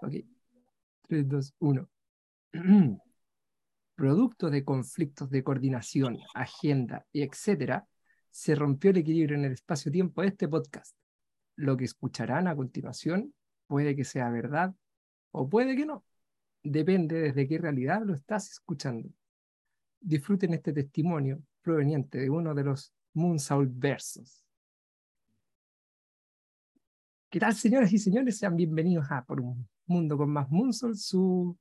Ok. 0.00 0.14
3, 1.08 1.28
2, 1.28 1.54
1. 1.58 1.88
Producto 3.94 4.50
de 4.50 4.64
conflictos 4.64 5.30
de 5.30 5.42
coordinación, 5.42 6.18
agenda 6.34 7.04
y 7.12 7.22
etcétera, 7.22 7.86
se 8.30 8.54
rompió 8.54 8.90
el 8.90 8.98
equilibrio 8.98 9.36
en 9.36 9.46
el 9.46 9.52
espacio-tiempo 9.52 10.22
de 10.22 10.28
este 10.28 10.48
podcast. 10.48 10.94
Lo 11.56 11.76
que 11.76 11.84
escucharán 11.84 12.46
a 12.46 12.54
continuación 12.54 13.34
puede 13.66 13.96
que 13.96 14.04
sea 14.04 14.30
verdad 14.30 14.74
o 15.32 15.48
puede 15.48 15.74
que 15.74 15.86
no. 15.86 16.04
Depende 16.62 17.16
desde 17.20 17.48
qué 17.48 17.58
realidad 17.58 18.02
lo 18.04 18.14
estás 18.14 18.50
escuchando. 18.50 19.08
Disfruten 20.00 20.54
este 20.54 20.72
testimonio 20.72 21.42
proveniente 21.60 22.18
de 22.18 22.30
uno 22.30 22.54
de 22.54 22.64
los 22.64 22.92
Moonsault 23.14 23.72
versos. 23.74 24.44
¿Qué 27.30 27.40
tal, 27.40 27.54
señoras 27.54 27.92
y 27.92 27.98
señores? 27.98 28.38
Sean 28.38 28.54
bienvenidos 28.54 29.10
a 29.10 29.24
Por 29.24 29.40
un 29.40 29.68
Mundo 29.88 30.18
con 30.18 30.28
Más 30.30 30.50
Moonsault, 30.50 30.96
su 30.96 31.56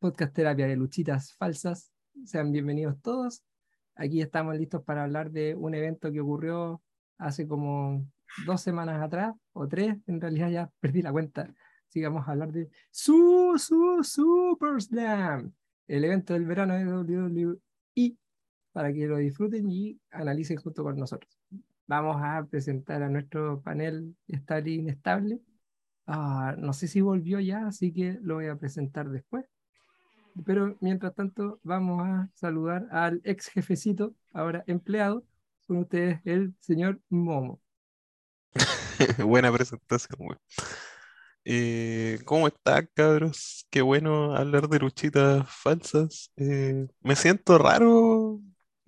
podcast 0.00 0.34
terapia 0.34 0.66
de 0.66 0.74
luchitas 0.74 1.32
falsas. 1.34 1.92
Sean 2.24 2.50
bienvenidos 2.50 3.00
todos. 3.00 3.44
Aquí 3.94 4.20
estamos 4.20 4.56
listos 4.58 4.82
para 4.82 5.04
hablar 5.04 5.30
de 5.30 5.54
un 5.54 5.72
evento 5.76 6.10
que 6.10 6.20
ocurrió 6.20 6.82
hace 7.18 7.46
como 7.46 8.04
dos 8.46 8.60
semanas 8.60 9.00
atrás, 9.00 9.32
o 9.52 9.68
tres, 9.68 9.96
en 10.08 10.20
realidad 10.20 10.50
ya 10.50 10.70
perdí 10.80 11.02
la 11.02 11.12
cuenta. 11.12 11.54
Sigamos 11.86 12.26
a 12.26 12.32
hablar 12.32 12.50
de 12.50 12.68
Su, 12.90 13.54
Su, 13.58 14.02
Super 14.02 14.82
Slam, 14.82 15.54
el 15.86 16.04
evento 16.04 16.32
del 16.32 16.46
verano 16.46 16.74
de 16.74 16.84
WWE, 16.84 18.16
para 18.72 18.92
que 18.92 19.06
lo 19.06 19.18
disfruten 19.18 19.70
y 19.70 20.00
analicen 20.10 20.56
junto 20.56 20.82
con 20.82 20.96
nosotros. 20.96 21.38
Vamos 21.86 22.16
a 22.18 22.44
presentar 22.44 23.04
a 23.04 23.08
nuestro 23.08 23.62
panel 23.62 24.16
estable 24.26 24.72
inestable. 24.72 25.40
Ah, 26.06 26.54
no 26.58 26.72
sé 26.72 26.88
si 26.88 27.00
volvió 27.00 27.40
ya, 27.40 27.66
así 27.66 27.92
que 27.92 28.18
lo 28.22 28.34
voy 28.34 28.46
a 28.46 28.56
presentar 28.56 29.08
después. 29.08 29.44
Pero 30.44 30.76
mientras 30.80 31.14
tanto, 31.14 31.60
vamos 31.62 32.06
a 32.06 32.30
saludar 32.34 32.86
al 32.90 33.20
ex 33.24 33.48
jefecito, 33.48 34.14
ahora 34.32 34.62
empleado, 34.66 35.24
con 35.66 35.78
ustedes, 35.78 36.20
el 36.24 36.54
señor 36.60 37.00
Momo. 37.08 37.60
Buena 39.18 39.52
presentación, 39.52 40.18
güey. 40.18 40.38
Eh, 41.44 42.18
¿cómo 42.24 42.48
están, 42.48 42.88
cabros? 42.94 43.66
Qué 43.70 43.80
bueno 43.82 44.34
hablar 44.34 44.68
de 44.68 44.80
luchitas 44.80 45.48
falsas. 45.48 46.32
Eh, 46.36 46.88
me 47.00 47.16
siento 47.16 47.56
raro 47.58 48.40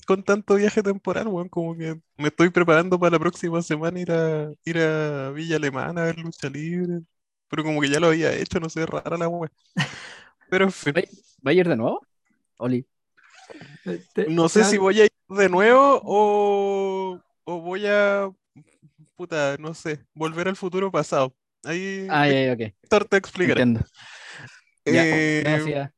con 0.09 0.23
tanto 0.23 0.55
viaje 0.55 0.83
temporal, 0.83 1.29
weón. 1.29 1.51
Como 1.51 1.77
que 1.77 2.01
me 2.17 2.29
estoy 2.29 2.49
preparando 2.49 2.99
para 2.99 3.11
la 3.13 3.19
próxima 3.19 3.61
semana 3.61 4.01
ir 4.01 4.11
a, 4.11 4.51
ir 4.65 4.79
a 4.79 5.31
Villa 5.33 5.57
Alemana 5.57 6.01
a 6.03 6.05
ver 6.07 6.19
lucha 6.19 6.49
libre. 6.49 7.01
Pero 7.49 7.63
como 7.63 7.83
que 7.83 7.91
ya 7.91 8.01
lo 8.01 8.07
había 8.09 8.33
hecho, 8.33 8.59
no 8.59 8.71
sé, 8.71 8.87
rara 8.87 9.19
la 9.19 9.29
weón. 9.29 9.51
Pero 10.49 10.65
en 10.65 10.73
fin. 10.73 10.95
¿Va 11.47 11.51
a 11.51 11.53
ir 11.53 11.69
de 11.69 11.77
nuevo? 11.77 12.07
Oli. 12.57 12.87
No 14.29 14.49
sé 14.49 14.65
si 14.65 14.79
voy 14.79 15.01
a 15.03 15.05
ir 15.05 15.11
de 15.29 15.49
nuevo 15.51 16.01
o, 16.05 17.21
o 17.45 17.61
voy 17.61 17.85
a, 17.87 18.31
puta, 19.15 19.57
no 19.59 19.75
sé, 19.75 20.01
volver 20.15 20.49
al 20.49 20.57
futuro 20.57 20.91
pasado. 20.91 21.35
Ahí 21.65 22.07
Ah, 22.09 22.27
ya, 22.29 22.45
ya, 22.47 22.53
ok. 22.55 22.75
Víctor 22.83 23.05
te 23.05 23.17
explicará. 23.19 23.61
Entiendo. 23.61 23.81
Ya, 24.87 25.03
Eh, 25.05 25.43
gracias. 25.45 25.93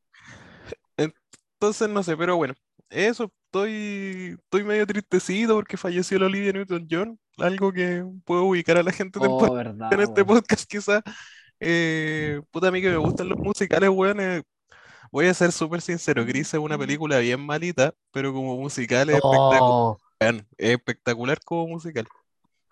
entonces, 0.97 1.88
no 1.88 2.03
sé, 2.03 2.16
pero 2.16 2.36
bueno, 2.36 2.55
eso, 2.88 3.33
estoy, 3.50 4.36
estoy 4.44 4.64
medio 4.64 4.86
tristecido 4.86 5.56
porque 5.56 5.76
falleció 5.76 6.18
la 6.18 6.26
Olivia 6.26 6.52
Newton-John, 6.52 7.18
algo 7.38 7.72
que 7.72 8.04
puedo 8.24 8.44
ubicar 8.44 8.76
a 8.78 8.82
la 8.82 8.92
gente 8.92 9.18
Oh, 9.20 9.52
verdad, 9.54 9.92
en 9.92 10.00
este 10.00 10.22
weón. 10.22 10.42
podcast 10.42 10.68
quizás. 10.70 11.02
Eh, 11.60 12.40
puta, 12.50 12.68
a 12.68 12.70
mí 12.70 12.80
que 12.80 12.90
me 12.90 12.96
gustan 12.96 13.28
los 13.28 13.38
musicales, 13.38 13.90
weón, 13.90 14.20
eh, 14.20 14.42
voy 15.12 15.26
a 15.26 15.34
ser 15.34 15.52
súper 15.52 15.80
sincero, 15.82 16.25
Gris 16.25 16.54
es 16.54 16.60
una 16.60 16.78
película 16.78 17.19
bien 17.19 17.41
malita, 17.41 17.94
pero 18.12 18.32
como 18.32 18.56
musical 18.56 19.10
es 19.10 19.16
espectacular, 19.16 19.62
Oh, 19.62 19.98
es 20.20 20.44
espectacular 20.58 21.41
como 21.44 21.69
musical. 21.69 22.06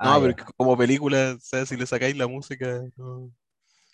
No, 0.01 0.15
ah, 0.15 0.19
pero 0.21 0.33
ya. 0.33 0.37
que 0.37 0.45
como 0.57 0.77
película, 0.77 1.35
o 1.37 1.41
sea, 1.41 1.67
si 1.67 1.77
le 1.77 1.87
sacáis 1.87 2.17
la 2.17 2.27
música, 2.29 2.83
no. 2.97 3.33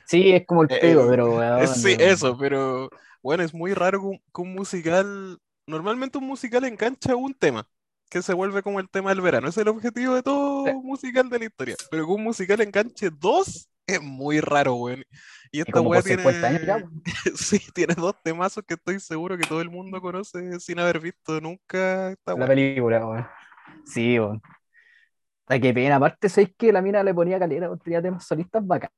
Sí, 0.06 0.32
es 0.32 0.46
como 0.46 0.62
el 0.62 0.68
Eh, 0.70 0.78
pego, 0.80 1.08
pero 1.08 1.36
weón, 1.36 1.66
sí, 1.66 1.96
no. 1.96 2.04
eso, 2.04 2.36
pero 2.38 2.90
bueno, 3.22 3.42
es 3.42 3.54
muy 3.54 3.74
raro 3.74 4.00
que 4.34 4.42
un 4.42 4.54
musical, 4.54 5.38
normalmente 5.66 6.18
un 6.18 6.26
musical 6.26 6.64
engancha 6.64 7.16
un 7.16 7.34
tema, 7.34 7.66
que 8.10 8.22
se 8.22 8.34
vuelve 8.34 8.62
como 8.62 8.80
el 8.80 8.88
tema 8.88 9.10
del 9.10 9.20
verano, 9.20 9.48
ese 9.48 9.60
es 9.60 9.62
el 9.66 9.68
objetivo 9.68 10.14
de 10.14 10.22
todo 10.22 10.64
Sí. 10.66 10.72
musical 10.82 11.28
de 11.30 11.38
la 11.38 11.44
historia, 11.46 11.76
pero 11.90 12.06
que 12.06 12.12
un 12.12 12.22
musical 12.22 12.60
enganche 12.60 13.10
dos 13.10 13.68
es 13.86 14.00
muy 14.02 14.40
raro, 14.40 14.74
weón. 14.76 15.04
Y 15.52 15.60
esta 15.60 15.80
weá 15.80 16.00
por 16.00 16.08
50 16.08 16.46
años 16.48 16.62
ya, 16.62 16.76
tiene, 16.76 16.90
sí, 17.36 17.60
tiene 17.74 17.94
dos 17.94 18.14
temazos 18.22 18.64
que 18.66 18.74
estoy 18.74 18.98
seguro 19.00 19.36
que 19.36 19.46
todo 19.46 19.60
el 19.60 19.70
mundo 19.70 20.00
conoce 20.00 20.58
sin 20.60 20.78
haber 20.80 21.00
visto 21.00 21.40
nunca 21.40 22.10
esta 22.12 22.34
la 22.34 22.46
película, 22.46 23.06
weón. 23.06 23.26
Sí, 23.84 24.18
weón. 24.18 24.40
Ay, 25.46 25.60
qué 25.60 25.74
pena. 25.74 25.96
Aparte, 25.96 26.28
¿sabéis 26.30 26.54
que 26.56 26.72
la 26.72 26.80
mina 26.80 27.02
le 27.02 27.12
ponía 27.12 27.38
calera? 27.38 27.70
Tenía 27.76 28.00
temas 28.00 28.26
solistas 28.26 28.66
bacán. 28.66 28.90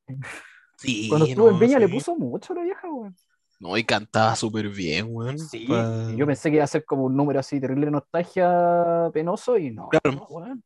Sí, 0.78 1.08
Cuando 1.08 1.26
estuvo 1.26 1.48
en 1.48 1.54
no, 1.54 1.58
Viña 1.60 1.78
le 1.78 1.86
sí. 1.88 1.92
puso 1.94 2.14
mucho 2.16 2.54
la 2.54 2.62
vieja, 2.62 2.88
weón. 2.88 3.16
No, 3.58 3.76
y 3.76 3.84
cantaba 3.84 4.36
súper 4.36 4.68
bien, 4.68 5.06
weón. 5.08 5.38
Sí, 5.38 5.66
pa- 5.66 6.12
yo 6.14 6.26
pensé 6.26 6.50
que 6.50 6.56
iba 6.56 6.64
a 6.64 6.68
ser 6.68 6.84
como 6.84 7.04
un 7.04 7.16
número 7.16 7.40
así 7.40 7.58
terrible 7.58 7.86
de 7.86 7.92
nostalgia 7.92 9.10
penoso 9.14 9.56
y 9.56 9.70
no, 9.70 9.88
Claro. 9.88 10.12
no, 10.18 10.26
weón. 10.26 10.62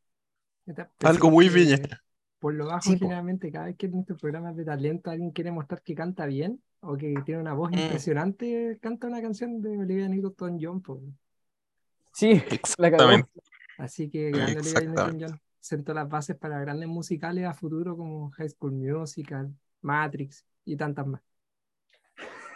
Algo 1.05 1.31
muy 1.31 1.49
Viña. 1.49 1.79
Por 2.39 2.55
lo 2.55 2.67
bajo, 2.67 2.81
Sí, 2.83 2.93
po. 2.97 3.01
generalmente, 3.01 3.53
cada 3.53 3.67
vez 3.67 3.77
que 3.77 3.87
en 3.87 3.99
estos 4.01 4.19
programas 4.21 4.57
de 4.57 4.65
talento 4.65 5.11
alguien 5.11 5.31
quiere 5.31 5.53
mostrar 5.53 5.83
que 5.83 5.95
canta 5.95 6.27
bien 6.27 6.61
o 6.81 6.97
que 6.97 7.15
tiene 7.25 7.41
una 7.41 7.53
voz 7.53 7.71
Mm. 7.71 7.79
impresionante, 7.79 8.79
canta 8.81 9.07
una 9.09 9.21
canción 9.21 9.61
de 9.61 9.77
Olivia 9.79 10.09
Newton-John. 10.09 10.81
po. 10.81 11.01
Sí, 12.13 12.31
la. 12.49 12.55
Exactamente. 12.55 13.29
Así 13.79 14.09
que 14.11 14.31
grande 14.31 14.59
Olivia 14.61 14.61
Exactamente. 14.61 15.03
Newton-John 15.03 15.41
sentó 15.61 15.93
las 15.95 16.09
bases 16.09 16.37
para 16.37 16.59
grandes 16.61 16.89
musicales 16.89 17.45
a 17.47 17.53
futuro 17.55 17.97
como 17.97 18.31
High 18.33 18.49
School 18.49 18.73
Musical, 18.73 19.55
Matrix 19.83 20.45
y 20.65 20.77
tantas 20.77 21.07
más. 21.07 21.21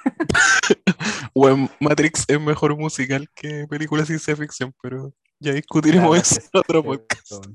Weón, 1.34 1.68
Matrix 1.80 2.24
es 2.28 2.40
mejor 2.40 2.76
musical 2.76 3.28
que 3.34 3.66
película 3.68 4.02
de 4.02 4.06
ciencia 4.06 4.36
ficción, 4.36 4.72
pero 4.82 5.12
ya 5.40 5.52
discutiremos 5.52 6.16
eso 6.18 6.40
en 6.40 6.60
otro 6.60 6.82
podcast. 6.84 7.46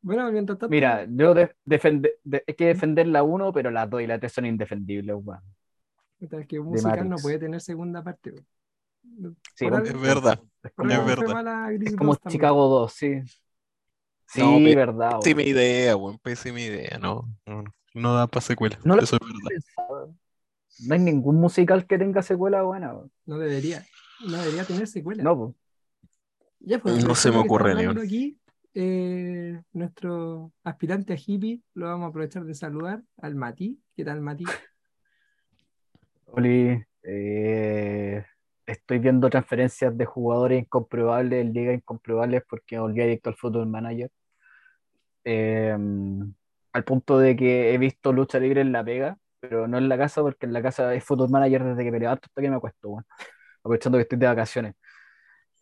Bueno, 0.00 0.30
mientras 0.32 0.58
tanto, 0.58 0.70
Mira, 0.70 1.06
yo 1.08 1.32
de, 1.34 1.54
defende- 1.64 2.14
de- 2.24 2.42
hay 2.46 2.54
que 2.54 2.66
defender 2.66 3.06
la 3.06 3.22
1, 3.22 3.52
pero 3.52 3.70
las 3.70 3.88
2 3.88 4.02
y 4.02 4.06
la 4.06 4.18
3 4.18 4.32
son 4.32 4.46
indefendibles, 4.46 5.16
weón. 5.18 5.40
mientras 6.18 6.46
que 6.46 6.58
un 6.58 6.68
musical 6.68 7.08
no 7.08 7.16
puede 7.16 7.38
tener 7.38 7.60
segunda 7.60 8.02
parte. 8.02 8.34
Sí, 9.54 9.66
Es 9.66 10.00
verdad. 10.00 10.40
Es 10.62 10.72
Es 10.76 11.06
verdad. 11.06 11.72
es 11.72 11.96
como 11.96 12.12
2 12.12 12.20
también. 12.20 12.38
Chicago 12.38 12.68
2, 12.68 12.92
sí. 12.92 13.20
Sí, 14.26 14.40
No, 14.40 14.60
verdad. 14.76 15.18
Pésima 15.20 15.42
idea, 15.42 15.96
weón, 15.96 16.18
pésima 16.18 16.60
idea, 16.60 16.98
no, 16.98 17.28
no, 17.46 17.64
no 17.94 18.14
da 18.14 18.26
para 18.26 18.40
secuela, 18.40 18.78
No 18.84 18.98
eso 18.98 19.16
es 19.16 19.20
verdad. 19.20 19.48
Pensaba. 19.48 20.06
No 20.80 20.94
hay 20.94 21.00
ningún 21.00 21.36
musical 21.36 21.86
que 21.86 21.98
tenga 21.98 22.22
secuela 22.22 22.62
buena, 22.62 22.92
weón. 22.94 23.12
No 23.26 23.38
debería. 23.38 23.84
No 24.26 24.38
debería 24.38 24.64
tener 24.64 24.86
secuela. 24.86 25.22
No, 25.22 25.36
pues. 25.36 25.54
Ya, 26.60 26.78
pues, 26.78 27.04
No 27.04 27.14
se 27.14 27.30
me 27.30 27.38
ocurre 27.38 27.74
ni 27.74 28.00
aquí, 28.00 28.38
eh, 28.74 29.60
nuestro 29.72 30.52
aspirante 30.62 31.12
a 31.12 31.16
hippie, 31.16 31.60
lo 31.74 31.86
vamos 31.86 32.06
a 32.06 32.08
aprovechar 32.08 32.44
de 32.44 32.54
saludar 32.54 33.02
al 33.18 33.34
Mati. 33.34 33.80
¿Qué 33.96 34.04
tal, 34.04 34.20
Mati? 34.20 34.44
Oli, 36.26 36.82
eh, 37.02 38.24
estoy 38.64 38.98
viendo 38.98 39.28
transferencias 39.28 39.96
de 39.96 40.04
jugadores 40.04 40.62
incomprobables, 40.62 41.44
en 41.44 41.52
ligas 41.52 41.74
incomprobables, 41.74 42.42
porque 42.48 42.78
volví 42.78 43.02
adicto 43.02 43.30
al 43.30 43.36
Football 43.36 43.66
Manager. 43.66 44.10
Eh, 45.24 45.76
al 46.72 46.84
punto 46.84 47.18
de 47.18 47.36
que 47.36 47.74
he 47.74 47.78
visto 47.78 48.12
lucha 48.12 48.38
libre 48.38 48.62
en 48.62 48.72
la 48.72 48.84
pega, 48.84 49.18
pero 49.42 49.68
no 49.68 49.78
en 49.78 49.88
la 49.90 49.98
casa, 49.98 50.22
porque 50.22 50.46
en 50.46 50.54
la 50.54 50.62
casa 50.62 50.94
es 50.94 51.04
Football 51.04 51.30
Manager 51.30 51.64
desde 51.64 51.84
que 51.84 51.90
me 51.92 52.00
levanto 52.00 52.26
hasta 52.26 52.42
que 52.42 52.50
me 52.50 52.56
acuesto, 52.56 52.88
weón. 52.88 53.06
Aprovechando 53.60 53.98
que 53.98 54.02
estoy 54.02 54.18
de 54.18 54.26
vacaciones. 54.26 54.74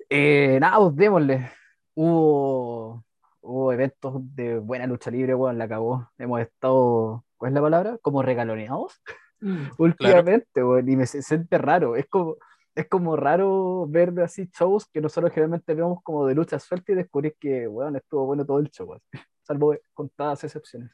Eh, 0.09 0.59
nada, 0.61 0.79
pues 0.79 0.97
démosle. 0.97 1.51
Hubo, 1.95 3.05
hubo 3.41 3.73
eventos 3.73 4.15
de 4.35 4.59
buena 4.59 4.87
lucha 4.87 5.11
libre, 5.11 5.35
weón, 5.35 5.59
la 5.59 5.65
acabó. 5.65 6.11
Hemos 6.19 6.41
estado, 6.41 7.25
¿cuál 7.37 7.51
es 7.53 7.55
la 7.55 7.63
palabra? 7.63 7.99
Como 8.03 8.23
regaloneados 8.23 9.01
Mm, 9.41 9.71
últimamente, 9.79 10.63
weón, 10.65 10.89
y 10.89 10.97
me 10.97 11.07
siente 11.07 11.59
raro. 11.59 11.97
Es 11.97 12.07
como, 12.09 12.37
es 12.75 12.89
como 12.89 13.17
raro 13.17 13.87
ver 13.89 14.13
así 14.21 14.49
shows 14.53 14.87
que 14.87 15.01
nosotros 15.01 15.33
generalmente 15.33 15.75
vemos 15.75 16.01
como 16.03 16.27
de 16.27 16.35
lucha 16.35 16.59
suelta 16.59 16.93
y 16.93 16.97
descubrir 16.97 17.37
que, 17.39 17.67
weón, 17.69 17.97
estuvo 17.97 18.27
bueno 18.27 18.45
todo 18.47 18.59
el 18.61 18.71
show, 18.71 18.97
salvo 19.43 19.77
contadas 19.95 20.45
excepciones. 20.45 20.91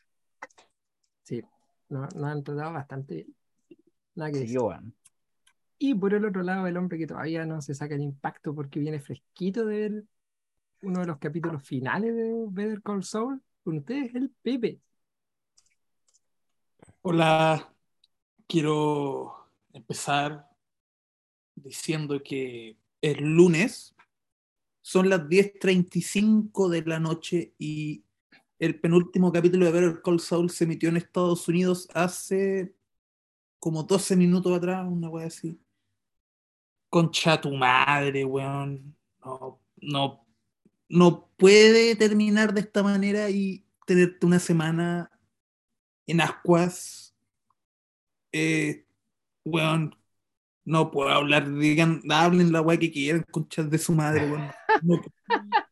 sí, 1.25 1.43
nos, 1.89 2.15
nos 2.15 2.31
han 2.31 2.43
tratado 2.45 2.73
bastante 2.73 3.15
bien. 3.15 3.35
Nada 4.15 4.31
que 4.31 4.39
Sí, 4.39 4.43
decir. 4.43 4.61
Y 5.79 5.95
por 5.95 6.15
el 6.15 6.25
otro 6.25 6.43
lado, 6.43 6.67
el 6.67 6.77
hombre 6.77 6.99
que 6.99 7.07
todavía 7.07 7.45
no 7.45 7.61
se 7.61 7.75
saca 7.75 7.95
el 7.95 8.01
impacto 8.01 8.55
porque 8.55 8.81
viene 8.81 8.99
fresquito 8.99 9.67
de 9.67 9.77
ver 9.77 10.05
uno 10.83 11.01
de 11.01 11.07
los 11.07 11.19
capítulos 11.19 11.63
finales 11.63 12.15
de 12.15 12.47
Better 12.49 12.83
Call 12.83 13.05
Saul, 13.05 13.43
con 13.63 13.79
ustedes, 13.79 14.15
el 14.15 14.31
Pepe. 14.43 14.81
Hola. 17.03 17.73
quiero 18.47 19.51
empezar 19.73 20.49
diciendo 21.55 22.23
que 22.23 22.79
el 23.01 23.19
lunes 23.23 23.95
son 24.81 25.09
las 25.09 25.21
10.35 25.23 26.69
de 26.69 26.83
la 26.83 27.01
noche 27.01 27.55
y 27.59 28.06
el 28.59 28.81
penúltimo 28.81 29.33
capítulo 29.33 29.67
de 29.67 29.73
Better 29.73 30.03
Call 30.03 30.21
Saul 30.21 30.51
se 30.51 30.65
emitió 30.65 30.89
en 30.89 30.97
Estados 30.97 31.47
Unidos 31.49 31.89
hace 31.93 32.75
como 33.59 33.83
12 33.83 34.17
minutos 34.17 34.57
atrás, 34.57 34.87
una 34.89 35.09
wea 35.09 35.27
así. 35.27 35.61
Concha 36.89 37.41
tu 37.41 37.53
madre, 37.53 38.25
weón. 38.25 38.97
No, 39.25 39.61
no, 39.77 40.27
no 40.89 41.29
puede 41.37 41.97
terminar 41.97 42.55
de 42.55 42.61
esta 42.61 42.83
manera 42.83 43.29
y 43.29 43.67
tenerte 43.87 44.25
una 44.25 44.39
semana 44.39 45.11
en 46.07 46.21
ascuas. 46.21 47.15
Eh, 48.33 48.87
weón, 49.45 49.97
no 50.65 50.91
puedo 50.91 51.11
hablar, 51.11 51.53
digan, 51.53 52.03
hablen 52.11 52.53
la 52.53 52.61
weá 52.61 52.79
que 52.79 52.91
quieran, 52.91 53.25
conchas 53.31 53.69
de 53.69 53.79
su 53.79 53.93
madre, 53.93 54.31
weón. 54.31 54.51
No, 54.83 55.01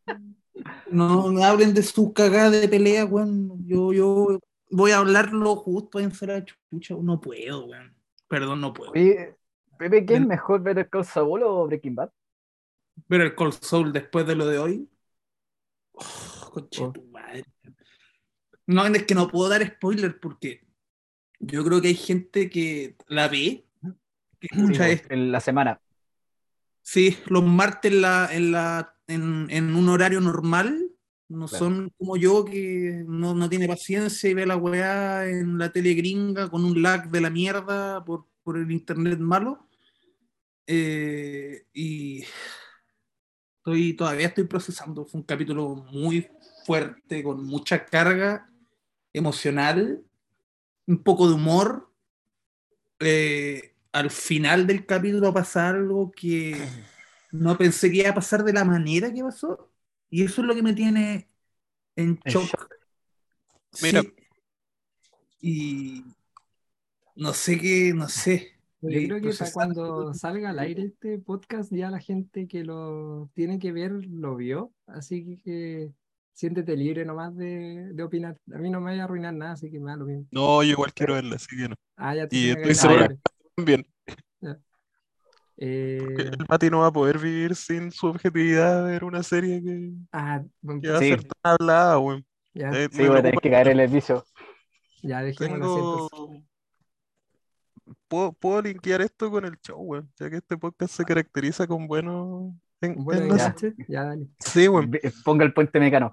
no, 0.95 1.45
hablen 1.45 1.75
de 1.75 1.83
su 1.83 2.13
cagada 2.13 2.51
de 2.51 2.69
pelea, 2.69 3.05
weón. 3.05 3.67
Yo, 3.67 3.93
yo 3.93 4.41
voy 4.71 4.91
a 4.93 4.99
hablarlo 4.99 5.57
justo 5.57 6.01
en 6.01 6.13
la 6.23 6.45
chucha. 6.45 6.95
No 7.01 7.21
puedo, 7.21 7.67
weón. 7.67 7.95
Perdón, 8.29 8.61
no 8.61 8.73
puedo. 8.73 8.93
Oye, 8.93 9.37
Pepe, 9.79 10.07
¿qué 10.07 10.15
es 10.15 10.27
mejor, 10.27 10.63
Better 10.63 10.89
Call 10.89 11.05
Saul 11.05 11.43
o 11.43 11.67
Breaking 11.67 11.95
Bad? 11.95 12.11
Better 13.09 13.35
Call 13.35 13.53
Saul 13.53 13.93
después 13.93 14.27
de 14.27 14.37
lo 14.37 14.47
de 14.47 14.59
hoy. 14.59 14.89
Oh, 15.93 16.51
concha 16.53 16.85
Oh. 16.85 16.93
tu 16.93 17.03
madre. 17.05 17.45
No, 18.67 18.87
es 18.87 19.03
que 19.05 19.15
no 19.15 19.29
puedo 19.29 19.49
dar 19.49 19.67
spoiler 19.67 20.19
porque 20.19 20.67
yo 21.39 21.65
creo 21.65 21.81
que 21.81 21.89
hay 21.89 21.95
gente 21.95 22.49
que 22.49 22.97
la 23.09 23.29
ve, 23.29 23.67
que 24.41 24.49
escucha 24.51 24.85
pues, 24.85 25.03
esto. 25.03 25.15
en 25.15 25.33
la 25.33 25.41
semana. 25.41 25.81
Sí, 26.83 27.19
los 27.27 27.45
martes 27.45 27.93
en, 27.93 28.03
la, 28.03 28.29
en, 28.31 28.53
la, 28.53 28.97
en, 29.07 29.47
en 29.51 29.75
un 29.77 29.89
horario 29.89 30.21
normal 30.21 30.84
no 31.35 31.47
Claro. 31.47 31.65
son 31.65 31.93
como 31.99 32.17
yo 32.17 32.45
que 32.45 33.05
no, 33.07 33.35
no 33.35 33.49
tiene 33.49 33.69
paciencia 33.69 34.31
y 34.31 34.35
ve 34.35 34.47
la 34.47 34.57
weá 34.57 35.29
en 35.29 35.59
la 35.59 35.73
tele 35.73 35.95
gringa 35.95 36.49
con 36.51 36.65
un 36.65 36.83
lag 36.83 37.11
de 37.11 37.21
la 37.21 37.31
mierda 37.31 38.05
por, 38.05 38.27
por 38.43 38.57
el 38.59 38.71
internet 38.71 39.19
malo. 39.19 39.69
Eh, 40.67 41.67
y 41.73 42.25
estoy, 43.59 43.95
todavía 43.95 44.29
estoy 44.29 44.45
procesando. 44.45 45.05
Fue 45.05 45.21
un 45.21 45.27
capítulo 45.27 45.75
muy 45.93 46.29
fuerte, 46.67 47.23
con 47.23 47.45
mucha 47.45 47.85
carga 47.85 48.51
emocional, 49.13 50.03
un 50.87 51.03
poco 51.03 51.29
de 51.29 51.35
humor. 51.35 51.91
Eh, 53.01 53.75
al 53.93 54.11
final 54.11 54.67
del 54.67 54.87
capítulo 54.87 55.33
pasa 55.33 55.69
algo 55.69 56.11
que 56.11 56.57
no 57.33 57.57
pensé 57.57 57.91
que 57.91 57.99
iba 57.99 58.11
a 58.11 58.15
pasar 58.15 58.45
de 58.45 58.53
la 58.53 58.65
manera 58.65 59.13
que 59.13 59.23
pasó. 59.23 59.74
Y 60.15 60.23
eso 60.23 60.43
es 60.43 60.47
lo 60.47 60.55
que 60.55 60.63
me 60.63 60.75
tiene 60.75 61.29
en 61.97 62.21
shock. 62.25 62.45
shock. 62.45 62.69
Mira. 63.83 64.01
Sí. 64.03 64.15
Y 65.41 66.05
no 67.17 67.33
sé 67.33 67.59
qué, 67.59 67.93
no 67.93 68.09
sé. 68.09 68.53
Yo 68.81 68.91
creo 68.91 69.09
que 69.09 69.09
para 69.09 69.21
procesando. 69.39 69.75
cuando 69.75 70.15
salga 70.15 70.51
al 70.51 70.61
aire 70.61 70.85
este 70.85 71.19
podcast, 71.19 71.73
ya 71.73 71.91
la 71.91 71.99
gente 71.99 72.47
que 72.47 72.63
lo 72.63 73.29
tiene 73.35 73.59
que 73.59 73.73
ver 73.73 73.91
lo 74.07 74.37
vio. 74.37 74.73
Así 74.87 75.41
que, 75.45 75.91
siéntete 76.33 76.77
libre 76.77 77.05
nomás 77.05 77.35
de, 77.37 77.91
de 77.93 78.03
opinar. 78.05 78.39
A 78.55 78.59
mí 78.59 78.71
no 78.71 78.79
me 78.81 78.93
vaya 78.93 79.03
a 79.03 79.05
arruinar 79.07 79.35
nada, 79.35 79.55
así 79.55 79.69
que 79.69 79.81
me 79.81 79.91
da 79.91 79.97
lo 79.97 80.05
mismo. 80.05 80.29
No, 80.31 80.63
yo 80.63 80.71
igual 80.71 80.95
quiero 80.95 81.15
verla, 81.15 81.35
así 81.35 81.57
que 81.57 81.69
no. 81.69 81.75
Ah, 81.97 82.15
ya 82.15 82.29
te 82.29 82.37
Y 82.37 82.51
estoy 82.51 82.75
seguro- 82.77 83.01
agradecer. 83.57 83.87
Eh, 85.57 85.99
el 86.19 86.47
Mati 86.49 86.69
no 86.69 86.81
va 86.81 86.89
a 86.89 86.93
poder 86.93 87.19
vivir 87.19 87.55
sin 87.55 87.93
su 87.93 88.07
objetividad 88.09 88.85
de 88.85 88.91
ver 88.93 89.05
una 89.05 89.23
serie 89.23 89.63
que, 89.63 89.93
ah, 90.13 90.43
bueno, 90.61 90.81
que 90.81 90.89
va 90.91 90.97
a 90.97 91.01
Sí. 91.01 91.09
ser 91.11 91.23
tan 91.25 91.33
hablada, 91.61 91.99
weón. 91.99 92.25
ya, 92.53 92.71
Eh, 92.71 92.89
Sí, 92.93 93.07
voy 93.07 93.19
a 93.19 93.23
tener 93.23 93.41
que 93.41 93.51
caer 93.51 93.69
en 93.69 93.81
el 93.81 93.89
vicio. 93.91 94.25
ya 95.03 95.23
Tengo. 95.39 96.09
Puedo, 98.09 98.33
puedo 98.33 98.63
linkear 98.63 99.01
esto 99.03 99.31
con 99.31 99.45
el 99.45 99.59
show, 99.61 99.79
weón, 99.81 100.11
ya 100.19 100.31
que 100.31 100.37
este 100.37 100.57
podcast 100.57 100.95
se 100.95 101.05
caracteriza 101.05 101.67
con 101.67 101.87
buenos. 101.87 102.53
en- 102.81 102.99
Un 102.99 103.05
buen 103.05 103.23
en 103.23 103.29
las- 103.29 103.41
enganche, 103.41 103.73
ya 103.89 104.05
dale. 104.05 104.27
Sí, 104.41 104.69
weón. 104.69 104.91
Ve- 104.91 105.01
Ponga 105.25 105.45
el 105.45 105.55
puente 105.55 105.81
mecano. 105.81 106.13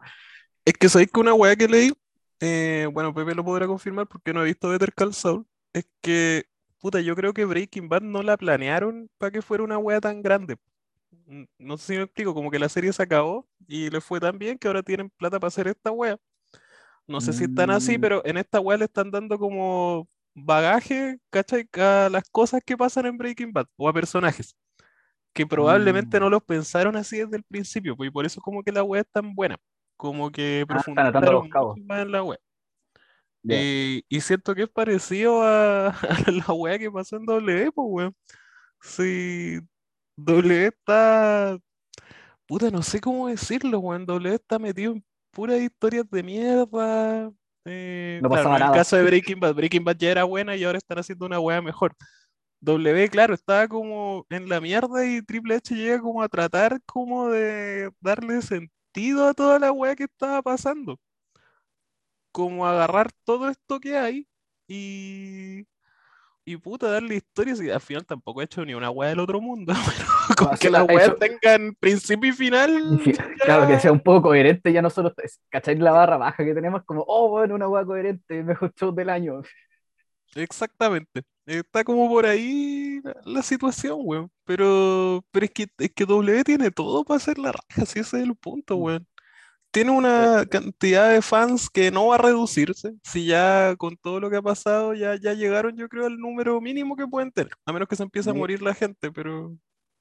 Es 0.64 0.74
que 0.74 0.88
sabéis 0.88 1.12
que 1.12 1.20
una 1.20 1.34
weá 1.34 1.54
que 1.56 1.68
leí, 1.68 1.92
eh, 2.40 2.88
bueno, 2.94 3.14
Pepe 3.14 3.36
lo 3.36 3.44
podrá 3.44 3.68
confirmar 3.68 4.08
porque 4.08 4.32
no 4.34 4.42
he 4.42 4.46
visto 4.46 4.70
Better 4.70 4.94
Call 4.94 5.14
Saul, 5.14 5.46
es 5.74 5.86
que, 6.02 6.46
puta, 6.82 7.00
yo 7.02 7.16
creo 7.16 7.34
que 7.34 7.46
Breaking 7.46 7.88
Bad 7.88 8.02
no 8.02 8.24
la 8.24 8.36
planearon 8.38 9.10
para 9.18 9.32
que 9.32 9.42
fuera 9.42 9.64
una 9.64 9.78
weá 9.78 10.02
tan 10.02 10.22
grande. 10.22 10.58
Mm, 11.28 11.44
No 11.60 11.78
sé 11.78 11.94
si 11.94 11.98
me 11.98 12.04
explico, 12.04 12.34
como 12.34 12.52
que 12.52 12.60
la 12.60 12.70
serie 12.70 12.92
se 12.92 13.04
acabó 13.04 13.48
y 13.68 13.90
le 13.90 14.02
fue 14.02 14.20
tan 14.20 14.38
bien 14.40 14.58
que 14.58 14.68
ahora 14.68 14.84
tienen 14.84 15.10
plata 15.12 15.40
para 15.40 15.48
hacer 15.50 15.68
esta 15.68 15.92
weá. 15.92 16.18
No 17.08 17.22
sé 17.22 17.34
si 17.34 17.46
están 17.46 17.70
así, 17.70 17.98
Mm. 17.98 18.02
pero 18.02 18.22
en 18.26 18.38
esta 18.38 18.60
weá 18.60 18.78
le 18.78 18.86
están 18.86 19.12
dando 19.12 19.38
como 19.38 20.08
bagaje, 20.34 21.18
¿cachai? 21.30 21.68
A 21.74 22.10
las 22.12 22.24
cosas 22.32 22.62
que 22.66 22.78
pasan 22.78 23.06
en 23.06 23.18
Breaking 23.18 23.52
Bad 23.54 23.68
o 23.78 23.88
a 23.90 23.94
personajes 23.94 24.56
que 25.34 25.46
probablemente 25.48 26.18
Mm. 26.20 26.24
no 26.24 26.30
los 26.30 26.44
pensaron 26.44 26.96
así 26.96 27.18
desde 27.20 27.38
el 27.38 27.44
principio, 27.44 27.96
pues, 27.96 28.08
y 28.10 28.12
por 28.12 28.26
eso 28.26 28.42
como 28.42 28.64
que 28.64 28.72
la 28.72 28.84
weá 28.84 29.02
es 29.02 29.08
tan 29.12 29.34
buena, 29.36 29.58
como 29.98 30.32
que 30.32 30.66
Ah, 30.70 30.78
están 30.80 31.00
atando 31.00 31.12
profundizaron 31.12 31.34
los 31.36 31.50
cabos. 31.50 31.78
mucho 31.78 31.88
más 31.88 32.02
en 32.02 32.12
la 32.12 32.24
weá. 32.24 32.40
Y, 33.48 34.04
y 34.10 34.22
siento 34.22 34.56
que 34.56 34.64
es 34.64 34.70
parecido 34.70 35.44
a, 35.44 35.90
a 35.90 36.32
la 36.32 36.54
weá 36.54 36.80
que 36.80 36.92
pasó 36.92 37.18
en 37.18 37.26
W, 37.26 37.72
pues 37.72 37.88
weón. 37.90 38.16
Sí, 38.82 39.60
W 40.18 40.68
está, 40.68 41.58
puta, 42.48 42.72
no 42.72 42.84
sé 42.84 43.02
cómo 43.02 43.28
decirlo, 43.30 43.80
weón. 43.80 44.06
W 44.06 44.36
está 44.36 44.60
metido 44.60 44.94
en 44.94 45.06
puras 45.32 45.60
historias 45.62 46.10
de 46.12 46.24
mierda. 46.24 47.32
Eh, 47.66 48.22
No 48.22 48.30
claro, 48.30 48.30
pasaba 48.30 48.58
en 48.58 48.64
el 48.64 48.72
caso 48.72 48.96
de 48.96 49.04
Breaking 49.06 49.40
Bad, 49.40 49.56
Breaking 49.56 49.84
Bad 49.84 49.98
ya 49.98 50.12
era 50.12 50.24
buena 50.26 50.56
y 50.56 50.64
ahora 50.64 50.78
están 50.78 51.00
haciendo 51.00 51.26
una 51.26 51.40
weá 51.40 51.62
mejor. 51.62 51.96
W, 52.62 53.10
claro, 53.10 53.34
estaba 53.34 53.68
como 53.68 54.26
en 54.30 54.50
la 54.50 54.62
mierda 54.62 55.06
y 55.06 55.22
Triple 55.24 55.56
H 55.56 55.76
llega 55.76 56.02
como 56.02 56.22
a 56.24 56.30
tratar 56.30 56.82
como 56.86 57.30
de 57.30 57.92
darle 58.02 58.42
sentido 58.42 59.28
a 59.28 59.34
toda 59.34 59.60
la 59.60 59.72
weá 59.72 59.96
que 59.96 60.06
estaba 60.06 60.42
pasando. 60.44 61.00
Como 62.32 62.66
agarrar 62.68 63.12
todo 63.26 63.50
esto 63.50 63.80
que 63.80 63.98
hay 63.98 64.28
y, 64.68 65.66
y 66.46 66.58
puta, 66.58 66.90
darle 66.90 67.16
historias 67.16 67.62
y 67.62 67.70
al 67.70 67.82
final 67.82 68.06
tampoco 68.06 68.42
he 68.42 68.46
hecho 68.46 68.64
ni 68.66 68.74
una 68.74 68.90
weá 68.90 69.10
del 69.10 69.20
otro 69.20 69.42
mundo, 69.42 69.74
pero 70.36 70.36
con 70.38 70.48
No, 70.48 70.52
que 70.52 70.68
sí, 70.68 70.70
las 70.72 70.88
weas 70.88 71.08
hecho- 71.10 71.18
tengan 71.18 71.76
principio 71.80 72.30
y 72.30 72.34
final. 72.34 73.02
Claro, 73.44 73.68
que 73.68 73.80
sea 73.80 73.92
un 73.92 74.00
poco 74.02 74.24
coherente, 74.30 74.72
ya 74.72 74.82
no 74.82 74.90
solo, 74.90 75.14
¿cachai? 75.50 75.76
La 75.78 75.92
barra 75.92 76.18
baja 76.18 76.46
que 76.46 76.54
tenemos, 76.54 76.84
como, 76.86 77.04
oh, 77.08 77.30
bueno, 77.30 77.56
una 77.56 77.68
hueá 77.68 77.86
coherente, 77.86 78.44
mejor 78.44 78.74
show 78.76 78.94
del 78.94 79.10
año. 79.10 79.42
Exactamente. 80.36 81.24
Está 81.46 81.84
como 81.84 82.08
por 82.08 82.26
ahí 82.26 83.02
la, 83.04 83.16
la 83.26 83.42
situación, 83.42 83.98
weón. 84.04 84.32
Pero, 84.46 85.26
pero 85.32 85.46
es 85.46 85.52
que, 85.52 85.68
es 85.78 85.92
que 85.94 86.06
W 86.06 86.44
tiene 86.44 86.72
todo 86.72 87.04
para 87.04 87.18
hacer 87.18 87.38
la 87.38 87.52
raja, 87.52 87.86
si 87.86 88.00
ese 88.00 88.18
es 88.20 88.24
el 88.24 88.36
punto, 88.36 88.78
Mm. 88.78 88.82
weón. 88.82 89.08
Tiene 89.72 89.92
una 89.92 90.46
cantidad 90.50 91.12
de 91.12 91.22
fans 91.22 91.70
que 91.70 91.92
no 91.92 92.08
va 92.08 92.16
a 92.16 92.18
reducirse. 92.18 92.94
Si 93.04 93.26
ya 93.26 93.76
con 93.78 93.98
todo 93.98 94.20
lo 94.20 94.30
que 94.30 94.38
ha 94.38 94.42
pasado, 94.42 94.94
ya, 94.94 95.16
ya 95.16 95.34
llegaron, 95.34 95.78
yo 95.78 95.88
creo, 95.88 96.08
al 96.08 96.18
número 96.18 96.60
mínimo 96.60 96.96
que 96.96 97.08
pueden 97.08 97.32
tener. 97.32 97.54
A 97.66 97.74
menos 97.74 97.88
que 97.88 97.96
se 97.96 98.04
empiece 98.04 98.30
a 98.30 98.34
morir 98.34 98.62
la 98.62 98.74
gente, 98.74 99.12
pero 99.12 99.56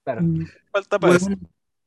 Claro. 0.05 0.23
Mm, 0.23 0.47
falta 0.73 0.99
para 0.99 1.17
eso. 1.17 1.29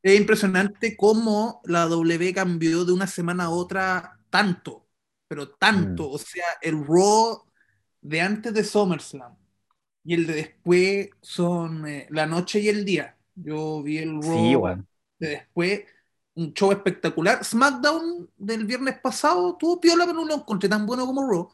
Es 0.02 0.20
impresionante 0.20 0.96
cómo 0.96 1.60
la 1.64 1.86
W 1.86 2.34
cambió 2.34 2.84
de 2.84 2.92
una 2.92 3.06
semana 3.06 3.44
a 3.44 3.50
otra 3.50 4.20
tanto, 4.30 4.86
pero 5.26 5.48
tanto. 5.50 6.10
O 6.10 6.18
sea, 6.18 6.44
el 6.60 6.86
Raw 6.86 7.42
de 8.02 8.20
antes 8.20 8.52
de 8.52 8.64
SummerSlam 8.64 9.34
y 10.04 10.14
el 10.14 10.26
de 10.26 10.34
después 10.34 11.08
son 11.22 11.86
eh, 11.88 12.06
la 12.10 12.26
noche 12.26 12.60
y 12.60 12.68
el 12.68 12.84
día. 12.84 13.16
Yo 13.34 13.82
vi 13.82 13.98
el 13.98 14.22
Raw 14.22 14.22
Sí, 14.22 14.54
de 15.18 15.28
después, 15.28 15.84
un 16.36 16.52
show 16.54 16.72
espectacular. 16.72 17.44
SmackDown 17.44 18.30
del 18.36 18.66
viernes 18.66 18.98
pasado 19.00 19.56
tuvo 19.56 19.80
piola, 19.80 20.04
pero 20.06 20.18
no 20.18 20.24
lo 20.26 20.34
encontré 20.36 20.68
tan 20.68 20.86
bueno 20.86 21.06
como 21.06 21.28
Raw. 21.30 21.48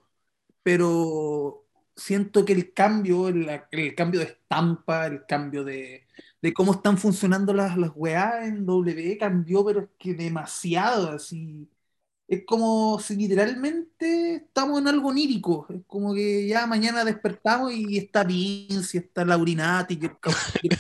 Pero 0.63 1.67
siento 1.97 2.45
que 2.45 2.53
el 2.53 2.73
cambio, 2.75 3.29
el, 3.29 3.49
el 3.71 3.95
cambio 3.95 4.21
de 4.21 4.27
estampa, 4.27 5.07
el 5.07 5.27
cambio 5.27 5.65
de, 5.65 6.07
de 6.43 6.53
cómo 6.55 6.73
están 6.73 6.99
funcionando 6.99 7.53
las, 7.55 7.77
las 7.79 7.93
en 8.45 8.67
W 8.67 9.19
cambió, 9.19 9.65
pero 9.65 9.81
es 9.83 9.89
que 9.99 10.15
demasiado, 10.15 11.11
así. 11.13 11.69
es 12.29 12.45
como 12.47 12.99
si 13.01 13.17
literalmente 13.17 14.37
estamos 14.37 14.81
en 14.81 14.89
algo 14.89 15.09
onírico. 15.11 15.67
Es 15.71 15.83
como 15.87 16.15
que 16.15 16.47
ya 16.49 16.67
mañana 16.67 17.05
despertamos 17.05 17.73
y 17.73 17.99
está 17.99 18.25
Vince, 18.25 18.99
y 18.99 19.01
está 19.01 19.25
Laurinati, 19.25 19.99
que 19.99 20.07
el, 20.23 20.37
y 20.63 20.71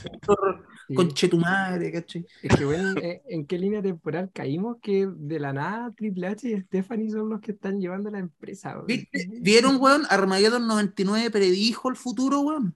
el 0.90 0.96
doctor 0.96 1.04
Sí. 1.04 1.30
Conchetumare, 1.30 1.92
¿cachai? 1.92 2.26
Es 2.42 2.56
que 2.56 2.64
bueno, 2.64 2.94
eh, 3.00 3.22
¿en 3.28 3.46
qué 3.46 3.58
línea 3.58 3.80
temporal 3.82 4.30
caímos? 4.32 4.76
Que 4.82 5.06
de 5.10 5.38
la 5.40 5.52
nada 5.52 5.92
Triple 5.96 6.26
H 6.26 6.48
y 6.50 6.60
Stephanie 6.60 7.10
son 7.10 7.28
los 7.30 7.40
que 7.40 7.52
están 7.52 7.80
llevando 7.80 8.10
la 8.10 8.18
empresa. 8.18 8.74
weón. 8.74 8.86
¿Viste? 8.86 9.28
¿Vieron, 9.40 9.76
weón? 9.80 10.02
Armageddon 10.10 10.66
99 10.66 11.30
predijo 11.30 11.88
el 11.90 11.96
futuro, 11.96 12.40
weón. 12.40 12.74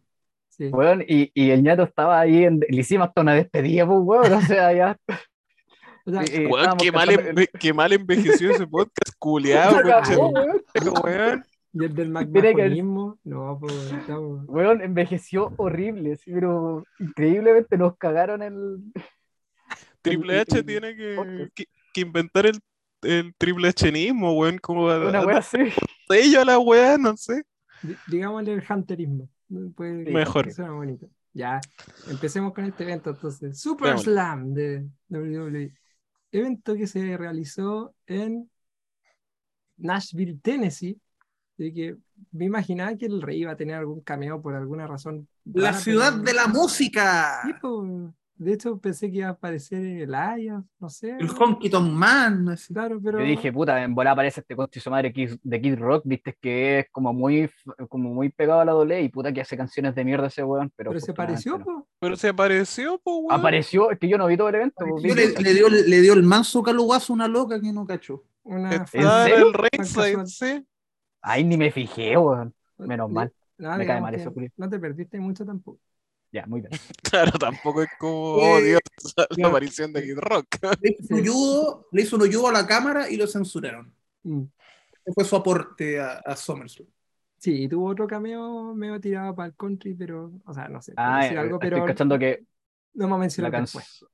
Sí. 0.48 0.66
Weón, 0.68 1.02
y, 1.08 1.32
y 1.34 1.50
el 1.50 1.62
ñato 1.64 1.82
estaba 1.82 2.20
ahí, 2.20 2.44
en, 2.44 2.60
le 2.60 2.80
hicimos 2.80 3.08
hasta 3.08 3.22
una 3.22 3.34
despedida, 3.34 3.84
pues, 3.86 3.98
weón, 4.02 4.32
o 4.34 4.40
sea, 4.42 4.72
ya. 4.72 4.96
O 6.06 6.10
sea, 6.10 6.22
Weón, 6.50 6.76
qué 6.76 6.92
mal, 6.92 7.08
enve- 7.08 7.50
qué 7.58 7.72
mal 7.72 7.92
envejeció 7.92 8.50
ese 8.52 8.66
podcast, 8.66 9.12
culiado, 9.18 9.78
weón. 11.02 11.44
Y 11.74 11.84
el 11.84 11.94
del 11.94 12.08
McMahonismo, 12.10 13.18
no, 13.24 13.58
pues 13.60 13.74
estamos. 13.92 14.44
Weón, 14.48 14.80
envejeció 14.80 15.52
horrible, 15.58 16.16
sí, 16.16 16.30
pero 16.32 16.84
increíblemente 16.98 17.76
nos 17.76 17.96
cagaron 17.98 18.42
el. 18.42 18.78
Triple 20.02 20.34
el- 20.34 20.40
H 20.40 20.58
el 20.58 20.64
tiene 20.66 20.94
que, 20.96 21.50
que, 21.54 21.64
que 21.92 22.00
inventar 22.00 22.46
el, 22.46 22.60
el 23.02 23.34
triple 23.36 23.72
Hnismo, 23.72 24.32
weón, 24.38 24.58
como 24.58 24.84
Una 24.84 25.18
a- 25.20 25.26
wea 25.26 25.38
así. 25.38 25.58
sello 26.08 26.40
a 26.40 26.44
la 26.44 26.58
weá, 26.58 26.96
no 26.98 27.16
sé. 27.16 27.42
Di- 27.82 27.96
Digámosle 28.08 28.52
el 28.54 28.64
hunterismo. 28.68 29.28
Mejor. 29.48 30.44
que 30.46 30.50
suena 30.52 30.72
bonito. 30.72 31.08
Ya, 31.32 31.60
empecemos 32.08 32.52
con 32.54 32.64
este 32.64 32.84
evento 32.84 33.10
entonces. 33.10 33.58
Super. 33.60 33.98
Slam 33.98 34.54
de 34.54 34.86
WWE. 35.08 35.74
Evento 36.32 36.74
que 36.76 36.86
se 36.86 37.16
realizó 37.16 37.94
en 38.06 38.48
Nashville, 39.76 40.38
Tennessee. 40.42 40.98
De 41.56 41.72
que 41.72 41.96
me 42.32 42.46
imaginaba 42.46 42.96
que 42.96 43.06
el 43.06 43.22
rey 43.22 43.42
iba 43.42 43.52
a 43.52 43.56
tener 43.56 43.76
algún 43.76 44.00
cameo 44.00 44.40
por 44.42 44.54
alguna 44.54 44.86
razón. 44.86 45.28
La 45.44 45.70
rara, 45.70 45.78
ciudad 45.78 46.12
pero- 46.12 46.24
de 46.24 46.32
la 46.34 46.46
música. 46.48 47.40
Sí, 47.44 47.52
po. 47.60 48.12
De 48.36 48.52
hecho, 48.52 48.76
pensé 48.78 49.12
que 49.12 49.18
iba 49.18 49.28
a 49.28 49.30
aparecer 49.30 49.78
el 49.84 50.12
Elias, 50.12 50.60
no 50.80 50.90
sé. 50.90 51.16
El 51.20 51.30
Honky 51.30 51.70
Tonk 51.70 51.88
Man. 51.92 52.48
así. 52.48 52.74
Claro, 52.74 53.00
pero. 53.00 53.20
Yo 53.20 53.24
dije, 53.24 53.52
puta, 53.52 53.80
en 53.80 53.94
bola 53.94 54.10
aparece 54.10 54.40
este 54.40 54.56
conche 54.56 54.80
su 54.80 54.90
madre 54.90 55.14
de 55.44 55.60
Kid 55.60 55.78
Rock, 55.78 56.02
viste 56.04 56.36
que 56.40 56.80
es 56.80 56.86
como 56.90 57.12
muy, 57.12 57.48
como 57.88 58.12
muy 58.12 58.30
pegado 58.30 58.58
a 58.60 58.64
la 58.64 58.72
doble 58.72 59.00
y 59.02 59.08
puta 59.08 59.32
que 59.32 59.40
hace 59.40 59.56
canciones 59.56 59.94
de 59.94 60.04
mierda 60.04 60.26
ese 60.26 60.42
weón, 60.42 60.72
pero. 60.74 60.90
pero 60.90 60.98
se 61.00 61.12
afortunadamente 61.12 61.44
pareció, 61.48 61.58
no. 61.58 61.64
po. 61.64 61.88
Pero 62.00 62.16
se 62.16 62.28
apareció, 62.28 62.98
po, 63.04 63.16
weón. 63.18 63.38
Apareció, 63.40 63.90
es 63.92 64.00
que 64.00 64.08
yo 64.08 64.18
no 64.18 64.26
vi 64.26 64.36
todo 64.36 64.48
el 64.48 64.56
evento. 64.56 64.84
pues, 64.84 65.04
Yo 65.04 65.14
le, 65.14 65.28
le 65.40 65.54
dio, 65.54 65.68
le 65.68 66.00
dio 66.00 66.14
el 66.14 66.24
manso 66.24 66.60
calugazo 66.64 67.12
a 67.12 67.14
una 67.14 67.28
loca 67.28 67.60
que 67.60 67.72
no 67.72 67.86
cachó. 67.86 68.24
Una 68.42 68.72
el 68.72 69.52
ringside, 69.54 70.12
casual. 70.16 70.26
sí. 70.26 70.66
Ay, 71.26 71.42
ni 71.44 71.56
me 71.56 71.70
fijé, 71.70 72.16
weón. 72.16 72.54
Menos 72.78 73.08
Le- 73.08 73.14
mal. 73.14 73.32
no, 73.58 73.76
Me 73.78 73.86
cae 73.86 74.00
mal 74.00 74.14
eso, 74.14 74.30
Julio. 74.30 74.50
No 74.56 74.68
te 74.68 74.78
perdiste 74.78 75.18
mucho 75.18 75.44
tampoco. 75.44 75.80
Ya, 76.30 76.44
muy 76.46 76.60
bien. 76.60 76.72
Claro, 77.02 77.32
tampoco 77.38 77.82
es 77.82 77.88
como, 77.98 78.38
Eh, 78.40 78.52
oh 78.52 78.60
Dios, 78.60 78.80
la 79.16 79.26
ya. 79.36 79.46
aparición 79.46 79.92
de 79.92 80.02
Kid 80.02 80.18
Rock. 80.18 80.46
Le 80.80 80.96
hizo, 80.98 81.14
un 81.14 81.84
le 81.92 82.02
hizo 82.02 82.16
un 82.16 82.46
a 82.48 82.52
la 82.52 82.66
cámara 82.66 83.08
y 83.08 83.16
lo 83.16 83.26
censuraron. 83.26 83.94
Mm. 84.24 84.42
Ese 85.04 85.12
fue 85.14 85.24
su 85.24 85.36
aporte 85.36 86.00
a, 86.00 86.14
a 86.18 86.36
SummerSlam. 86.36 86.88
Sí, 87.38 87.64
y 87.64 87.68
tuvo 87.68 87.88
otro 87.90 88.06
cameo 88.06 88.74
medio 88.74 89.00
tirado 89.00 89.34
para 89.34 89.48
el 89.48 89.54
country, 89.54 89.94
pero, 89.94 90.32
o 90.44 90.54
sea, 90.54 90.66
no 90.68 90.80
sé, 90.80 90.94
Ah, 90.96 91.22
decir 91.22 91.38
algo, 91.38 91.56
estoy 91.56 91.70
pero 91.70 91.84
cachando 91.86 92.18
que 92.18 92.44
no 92.94 93.06
me 93.06 93.12
la, 93.12 93.18
mencionó 93.18 93.50
can- 93.50 93.64
después. 93.64 94.04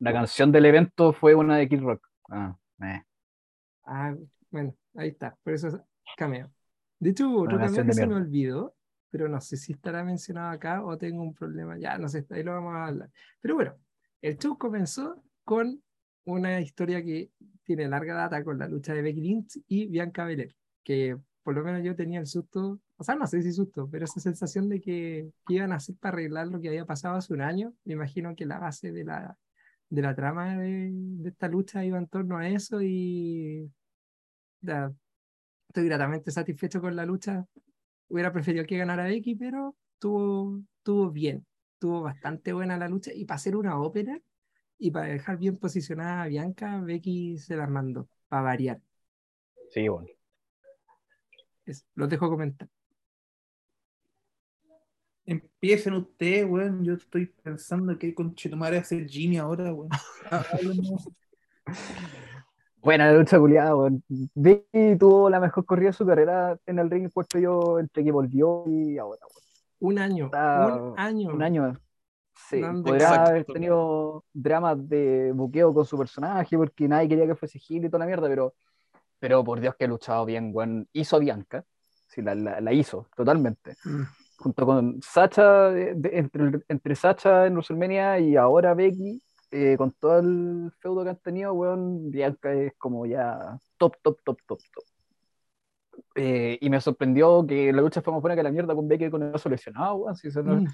la 0.00 0.12
canción 0.12 0.50
del 0.52 0.66
evento 0.66 1.12
fue 1.12 1.34
una 1.34 1.56
de 1.56 1.68
Kid 1.68 1.80
Rock. 1.82 2.06
Ah, 2.30 2.56
eh. 2.82 3.02
Ah, 3.86 4.14
bueno, 4.50 4.74
ahí 4.96 5.08
está, 5.08 5.36
por 5.44 5.52
eso 5.54 5.68
es 5.68 5.76
cameo. 6.16 6.50
De 7.00 7.10
hecho, 7.10 7.28
hubo 7.28 7.42
otro 7.42 7.58
canción 7.58 7.86
que 7.86 7.94
se 7.94 8.06
me 8.06 8.14
olvidó, 8.14 8.74
pero 9.10 9.28
no 9.28 9.40
sé 9.40 9.56
si 9.56 9.72
estará 9.72 10.04
mencionado 10.04 10.50
acá 10.50 10.84
o 10.84 10.96
tengo 10.98 11.22
un 11.22 11.34
problema. 11.34 11.78
Ya, 11.78 11.98
no 11.98 12.08
sé, 12.08 12.26
ahí 12.30 12.42
lo 12.42 12.52
vamos 12.52 12.74
a 12.74 12.86
hablar. 12.86 13.10
Pero 13.40 13.54
bueno, 13.54 13.74
el 14.20 14.38
show 14.38 14.56
comenzó 14.58 15.22
con 15.44 15.82
una 16.24 16.60
historia 16.60 17.02
que 17.02 17.30
tiene 17.64 17.88
larga 17.88 18.14
data 18.14 18.44
con 18.44 18.58
la 18.58 18.68
lucha 18.68 18.92
de 18.92 19.02
Becky 19.02 19.20
Lynch 19.20 19.60
y 19.66 19.86
Bianca 19.86 20.26
Belair, 20.26 20.54
que 20.84 21.16
por 21.42 21.54
lo 21.54 21.64
menos 21.64 21.82
yo 21.82 21.96
tenía 21.96 22.20
el 22.20 22.26
susto, 22.26 22.80
o 22.96 23.02
sea, 23.02 23.14
no 23.14 23.26
sé 23.26 23.42
si 23.42 23.52
susto, 23.52 23.88
pero 23.90 24.04
esa 24.04 24.20
sensación 24.20 24.68
de 24.68 24.80
que, 24.80 25.32
que 25.46 25.54
iban 25.54 25.72
a 25.72 25.76
hacer 25.76 25.96
para 25.96 26.12
arreglar 26.12 26.48
lo 26.48 26.60
que 26.60 26.68
había 26.68 26.84
pasado 26.84 27.16
hace 27.16 27.32
un 27.32 27.40
año. 27.40 27.72
Me 27.84 27.94
imagino 27.94 28.36
que 28.36 28.44
la 28.44 28.58
base 28.58 28.92
de 28.92 29.04
la, 29.04 29.38
de 29.88 30.02
la 30.02 30.14
trama 30.14 30.58
de, 30.58 30.90
de 30.92 31.28
esta 31.30 31.48
lucha 31.48 31.82
iba 31.82 31.96
en 31.96 32.08
torno 32.08 32.36
a 32.36 32.46
eso 32.48 32.82
y 32.82 33.70
ya, 34.60 34.92
estoy 35.70 35.84
gratamente 35.84 36.32
satisfecho 36.32 36.80
con 36.80 36.96
la 36.96 37.06
lucha. 37.06 37.46
Hubiera 38.08 38.32
preferido 38.32 38.66
que 38.66 38.76
ganara 38.76 39.04
Becky, 39.04 39.36
pero 39.36 39.76
tuvo, 40.00 40.60
tuvo 40.82 41.10
bien, 41.10 41.46
tuvo 41.78 42.02
bastante 42.02 42.52
buena 42.52 42.76
la 42.76 42.88
lucha 42.88 43.12
y 43.14 43.24
para 43.24 43.36
hacer 43.36 43.54
una 43.54 43.80
ópera 43.80 44.20
y 44.78 44.90
para 44.90 45.06
dejar 45.06 45.38
bien 45.38 45.58
posicionada 45.58 46.22
a 46.22 46.26
Bianca, 46.26 46.80
Becky 46.80 47.38
se 47.38 47.54
las 47.54 47.70
mandó, 47.70 48.08
para 48.28 48.42
variar. 48.42 48.80
Sí, 49.70 49.86
bueno. 49.86 50.08
Eso, 51.64 51.84
los 51.94 52.08
dejo 52.08 52.28
comentar. 52.28 52.68
Empiecen 55.24 55.94
ustedes, 55.94 56.50
weón. 56.50 56.82
Yo 56.82 56.94
estoy 56.94 57.26
pensando 57.26 57.96
que 57.96 58.12
con 58.12 58.34
Chetumare 58.34 58.78
hacer 58.78 59.06
Jimmy 59.06 59.36
ahora, 59.36 59.72
weón. 59.72 59.90
Buena 62.82 63.12
lucha 63.12 63.38
culiada, 63.38 63.76
weón. 63.76 64.02
Becky 64.34 64.96
tuvo 64.98 65.28
la 65.28 65.38
mejor 65.40 65.64
corrida 65.66 65.88
de 65.90 65.92
su 65.94 66.06
carrera 66.06 66.56
en 66.66 66.78
el 66.78 66.90
ring, 66.90 67.10
puesto 67.12 67.38
yo 67.38 67.78
entre 67.78 68.02
que 68.04 68.10
volvió 68.12 68.64
y 68.66 68.96
ahora, 68.98 69.20
weón. 69.26 69.40
Un 69.82 69.98
año, 69.98 70.24
Está 70.26 70.76
un 70.76 70.98
año. 70.98 71.30
Un 71.34 71.42
año. 71.42 71.76
Sí, 72.48 72.60
podría 72.60 73.08
Exacto. 73.08 73.30
haber 73.30 73.44
tenido 73.44 74.24
dramas 74.32 74.88
de 74.88 75.32
buqueo 75.34 75.72
con 75.74 75.84
su 75.84 75.96
personaje, 75.98 76.56
porque 76.56 76.88
nadie 76.88 77.08
quería 77.08 77.26
que 77.26 77.34
fuese 77.34 77.58
Gil 77.58 77.84
y 77.84 77.88
toda 77.88 78.00
la 78.00 78.06
mierda, 78.06 78.28
pero, 78.28 78.54
pero 79.18 79.44
por 79.44 79.60
Dios 79.60 79.74
que 79.76 79.84
ha 79.84 79.88
luchado 79.88 80.24
bien, 80.24 80.50
weón. 80.52 80.88
Hizo 80.92 81.16
a 81.16 81.18
Bianca, 81.18 81.64
sí, 82.08 82.22
la, 82.22 82.34
la- 82.34 82.60
la 82.60 82.72
hizo, 82.72 83.06
totalmente. 83.14 83.76
Mm. 83.84 84.02
Junto 84.38 84.64
con 84.66 85.00
Sacha, 85.02 85.68
de- 85.70 85.94
de- 85.94 86.18
entre, 86.18 86.60
entre 86.68 86.94
Sacha 86.94 87.46
en 87.46 87.52
WrestleMania 87.54 88.18
y 88.20 88.36
ahora 88.36 88.72
Becky, 88.74 89.22
eh, 89.50 89.76
con 89.76 89.92
todo 89.92 90.18
el 90.20 90.72
feudo 90.80 91.04
que 91.04 91.10
han 91.10 91.18
tenido, 91.18 91.52
weón, 91.54 92.10
Bianca 92.10 92.52
es 92.52 92.74
como 92.78 93.06
ya 93.06 93.58
top, 93.78 93.96
top, 94.02 94.18
top, 94.24 94.38
top, 94.46 94.60
top. 94.74 94.84
Eh, 96.14 96.58
y 96.60 96.70
me 96.70 96.80
sorprendió 96.80 97.46
que 97.46 97.72
la 97.72 97.82
lucha 97.82 98.02
fue 98.02 98.12
más 98.12 98.22
buena 98.22 98.36
que 98.36 98.42
la 98.42 98.50
mierda 98.50 98.74
con 98.74 98.88
Becky 98.88 99.10
con 99.10 99.22
el 99.22 99.30
brazo 99.30 99.48
lesionado, 99.48 99.94
weón. 99.96 100.16
si 100.16 100.28
eso 100.28 100.42
no- 100.42 100.56
Mm. 100.60 100.66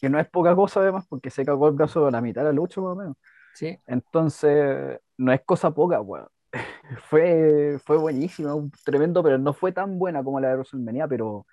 que 0.00 0.08
no 0.08 0.18
es 0.20 0.28
poca 0.28 0.54
cosa 0.54 0.80
además, 0.80 1.04
porque 1.08 1.30
se 1.30 1.44
cagó 1.44 1.68
el 1.68 1.74
brazo 1.74 2.06
a 2.06 2.10
la 2.10 2.20
mitad 2.20 2.42
de 2.42 2.46
la 2.48 2.52
lucha, 2.52 2.80
más 2.80 2.92
o 2.92 2.96
menos. 2.96 3.16
Sí, 3.54 3.76
Entonces, 3.86 5.00
no 5.16 5.32
es 5.32 5.40
cosa 5.44 5.72
poca, 5.72 6.00
weón. 6.00 6.28
Fue, 7.10 7.78
fue 7.84 7.98
buenísima, 7.98 8.54
tremendo, 8.84 9.22
pero 9.22 9.38
no 9.38 9.52
fue 9.52 9.72
tan 9.72 9.98
buena 9.98 10.22
como 10.24 10.40
la 10.40 10.48
de 10.50 10.54
WrestleMania, 10.56 11.08
pero, 11.08 11.46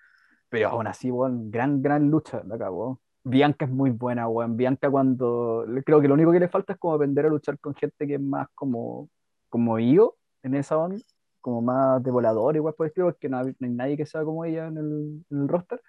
pero 0.50 0.70
aún 0.70 0.88
así, 0.88 1.12
weón, 1.12 1.51
gran, 1.51 1.82
gran 1.82 2.10
lucha 2.10 2.41
la 2.46 2.55
acabó. 2.55 3.01
Bianca 3.25 3.65
es 3.65 3.72
muy 3.72 3.89
buena, 3.89 4.27
weón. 4.27 4.55
Bianca 4.55 4.89
cuando, 4.89 5.65
creo 5.84 6.00
que 6.00 6.08
lo 6.08 6.13
único 6.13 6.32
que 6.32 6.39
le 6.39 6.48
falta 6.48 6.74
es 6.74 6.79
como 6.79 6.94
aprender 6.94 7.25
a 7.25 7.29
luchar 7.29 7.60
con 7.60 7.74
gente 7.75 8.05
que 8.08 8.15
es 8.15 8.22
más 8.22 8.48
como, 8.53 9.10
como 9.50 9.79
yo 9.79 10.15
en 10.44 10.53
esa 10.55 10.77
onda, 10.77 10.98
como 11.41 11.62
más 11.62 12.03
de 12.03 12.12
volador, 12.12 12.55
igual 12.55 12.75
por 12.75 12.86
el 12.88 12.94
porque 12.94 13.27
no 13.27 13.41
no 13.44 13.48
hay 13.48 13.70
nadie 13.72 13.98
que 13.98 14.05
sea 14.05 14.24
como 14.24 14.46
ella 14.46 14.67
en 14.67 14.77
el, 14.77 15.25
en 15.32 15.41
el 15.41 15.48
roster. 15.48 15.82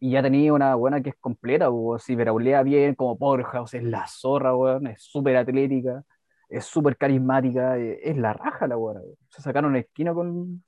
Y 0.00 0.12
ya 0.12 0.22
tenía 0.22 0.52
una 0.52 0.74
buena 0.76 1.02
que 1.02 1.10
es 1.10 1.16
completa, 1.20 1.70
weón. 1.70 1.98
Si 2.00 2.14
veraulea 2.16 2.62
bien, 2.62 2.94
como 2.94 3.18
Powerhouse, 3.18 3.74
es 3.74 3.84
la 3.84 4.06
zorra, 4.08 4.56
weón. 4.56 4.86
Es 4.86 5.02
súper 5.02 5.36
atlética, 5.36 6.02
es 6.48 6.64
súper 6.64 6.96
carismática, 6.96 7.78
eh, 7.78 8.00
es 8.02 8.16
la 8.16 8.32
raja 8.32 8.66
la 8.66 8.78
weón. 8.78 9.02
Se 9.30 9.42
sacaron 9.42 9.76
esquina 9.76 10.14
con, 10.14 10.64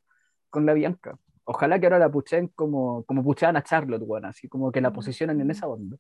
con 0.50 0.66
la 0.66 0.74
Bianca. 0.74 1.16
Ojalá 1.52 1.80
que 1.80 1.86
ahora 1.86 1.98
la 1.98 2.08
puchen 2.10 2.48
como, 2.54 3.02
como 3.04 3.24
puchean 3.24 3.56
a 3.56 3.62
Charlotte, 3.64 4.02
weón. 4.06 4.24
Así 4.24 4.48
como 4.48 4.70
que 4.70 4.80
la 4.80 4.92
posicionan 4.92 5.40
en 5.40 5.50
esa 5.50 5.66
onda. 5.66 5.96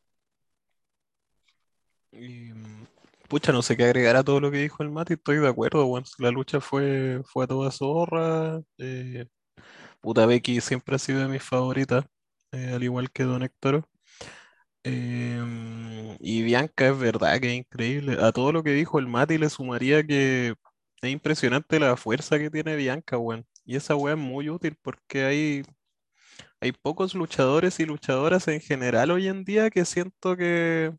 Y, 2.12 2.52
mm, 2.52 2.86
pucha, 3.28 3.50
no 3.52 3.62
sé 3.62 3.76
qué 3.76 3.84
agregar 3.84 4.14
a 4.16 4.22
todo 4.24 4.40
lo 4.40 4.50
que 4.52 4.58
dijo 4.58 4.82
el 4.84 4.90
Mati, 4.90 5.14
estoy 5.14 5.38
de 5.38 5.48
acuerdo, 5.48 5.84
weón. 5.86 6.04
La 6.18 6.30
lucha 6.30 6.60
fue, 6.60 7.22
fue 7.26 7.44
a 7.44 7.46
toda 7.48 7.70
zorra. 7.72 8.60
eh, 8.78 9.26
puta 10.00 10.26
Becky 10.26 10.60
siempre 10.60 10.96
ha 10.96 10.98
sido 11.00 11.20
de 11.20 11.28
mis 11.28 11.42
favoritas, 11.42 12.04
eh, 12.52 12.72
al 12.74 12.82
igual 12.84 13.10
que 13.10 13.24
Don 13.24 13.42
Héctor. 13.42 13.84
Em, 14.84 16.16
y 16.20 16.42
Bianca 16.42 16.88
es 16.88 16.98
verdad 16.98 17.40
que 17.40 17.48
es 17.52 17.58
increíble. 17.58 18.18
A 18.22 18.32
todo 18.32 18.52
lo 18.52 18.62
que 18.62 18.70
dijo 18.72 18.98
el 19.00 19.06
Mati 19.08 19.38
le 19.38 19.50
sumaría 19.50 20.04
que 20.06 20.54
es 21.02 21.10
impresionante 21.10 21.80
la 21.80 21.96
fuerza 21.96 22.38
que 22.38 22.50
tiene 22.50 22.76
Bianca, 22.76 23.18
weón. 23.18 23.46
Y 23.70 23.76
esa 23.76 23.94
weá 23.94 24.14
es 24.14 24.18
muy 24.18 24.50
útil 24.50 24.76
porque 24.82 25.22
hay, 25.22 25.62
hay 26.60 26.72
pocos 26.72 27.14
luchadores 27.14 27.78
y 27.78 27.86
luchadoras 27.86 28.48
en 28.48 28.60
general 28.60 29.12
hoy 29.12 29.28
en 29.28 29.44
día 29.44 29.70
que 29.70 29.84
siento 29.84 30.36
que 30.36 30.92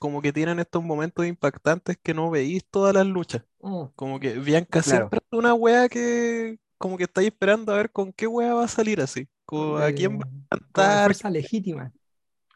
como 0.00 0.20
que 0.20 0.32
tienen 0.32 0.58
estos 0.58 0.82
momentos 0.82 1.24
impactantes 1.24 1.96
que 2.02 2.12
no 2.12 2.32
veís 2.32 2.64
todas 2.68 2.92
las 2.92 3.06
luchas. 3.06 3.44
Mm. 3.60 3.84
Como 3.94 4.18
que 4.18 4.32
Bianca 4.40 4.82
Claro. 4.82 4.98
siempre 4.98 5.20
es 5.22 5.38
una 5.38 5.54
wea 5.54 5.88
que 5.88 6.58
como 6.78 6.98
que 6.98 7.04
estáis 7.04 7.28
esperando 7.28 7.72
a 7.72 7.76
ver 7.76 7.92
con 7.92 8.12
qué 8.12 8.26
wea 8.26 8.54
va 8.54 8.64
a 8.64 8.68
salir 8.68 9.00
así. 9.00 9.28
Como 9.44 9.76
a 9.76 9.92
quién 9.92 10.18
va 10.18 10.24
a 10.50 10.56
cantar, 10.56 11.04
fuerza 11.04 11.30
legítima. 11.30 11.92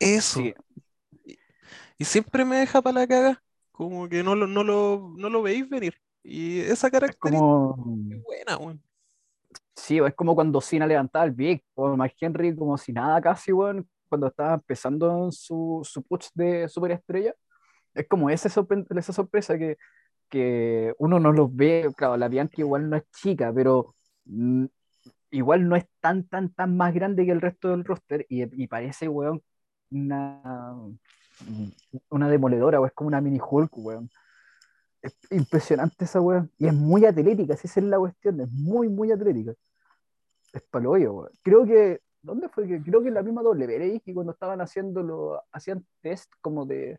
eso. 0.00 0.40
Sí, 0.40 0.52
Y 1.96 2.04
siempre 2.04 2.44
me 2.44 2.56
deja 2.56 2.82
para 2.82 3.02
la 3.02 3.06
caga. 3.06 3.42
Como 3.70 4.08
que 4.08 4.24
no 4.24 4.34
lo, 4.34 4.48
no 4.48 4.64
lo, 4.64 5.14
no 5.16 5.30
lo 5.30 5.42
veis 5.42 5.68
venir. 5.68 5.94
Y 6.24 6.58
esa 6.58 6.88
es 6.88 6.92
característica 6.92 7.38
como, 7.38 7.76
es 8.10 8.20
buena, 8.24 8.56
weón. 8.56 8.82
Sí, 9.76 9.98
es 9.98 10.14
como 10.14 10.34
cuando 10.34 10.60
Cena 10.60 10.86
levantaba 10.86 11.24
el 11.24 11.32
Big, 11.32 11.62
o 11.74 11.96
Mark 11.96 12.14
Henry 12.20 12.54
como 12.56 12.76
si 12.78 12.92
nada 12.92 13.20
casi, 13.20 13.52
weón, 13.52 13.88
cuando 14.08 14.28
estaba 14.28 14.54
empezando 14.54 15.30
su, 15.32 15.80
su 15.84 16.02
push 16.02 16.28
de 16.34 16.68
superestrella. 16.68 17.34
Es 17.94 18.08
como 18.08 18.30
esa, 18.30 18.48
sorpre- 18.50 18.86
esa 18.98 19.12
sorpresa 19.12 19.58
que, 19.58 19.76
que 20.30 20.94
uno 20.98 21.20
no 21.20 21.32
los 21.32 21.54
ve, 21.54 21.90
claro, 21.96 22.16
la 22.18 22.28
Bianca 22.28 22.56
igual 22.58 22.90
no 22.90 22.96
es 22.96 23.04
chica, 23.12 23.52
pero 23.54 23.94
mm, 24.26 24.66
igual 25.32 25.68
no 25.68 25.76
es 25.76 25.86
tan, 26.00 26.28
tan, 26.28 26.52
tan 26.54 26.76
más 26.76 26.94
grande 26.94 27.26
que 27.26 27.32
el 27.32 27.40
resto 27.42 27.70
del 27.70 27.84
roster 27.84 28.26
y, 28.28 28.44
y 28.62 28.66
parece, 28.68 29.08
weón, 29.08 29.42
una, 29.90 30.74
una 32.10 32.28
demoledora, 32.28 32.80
o 32.80 32.86
es 32.86 32.92
como 32.92 33.08
una 33.08 33.20
mini 33.20 33.38
Hulk, 33.40 33.70
weón. 33.78 34.10
Es 35.02 35.16
impresionante 35.30 36.04
esa 36.04 36.20
weón. 36.20 36.50
Y 36.58 36.66
es 36.66 36.74
muy 36.74 37.04
atlética, 37.06 37.56
si 37.56 37.66
esa 37.66 37.80
es 37.80 37.86
la 37.86 37.98
cuestión, 37.98 38.40
es 38.40 38.50
muy, 38.50 38.88
muy 38.88 39.12
atlética. 39.12 39.52
Es 40.52 40.62
palo 40.70 40.92
hoyo, 40.92 41.12
weón. 41.14 41.30
Creo 41.42 41.64
que, 41.64 42.00
¿dónde 42.22 42.48
fue? 42.48 42.66
Creo 42.82 43.02
que 43.02 43.08
en 43.08 43.14
la 43.14 43.22
misma 43.22 43.42
WWE, 43.42 44.00
que 44.04 44.14
cuando 44.14 44.32
estaban 44.32 44.60
haciéndolo, 44.60 45.42
hacían 45.52 45.86
test 46.00 46.30
como 46.40 46.66
de, 46.66 46.98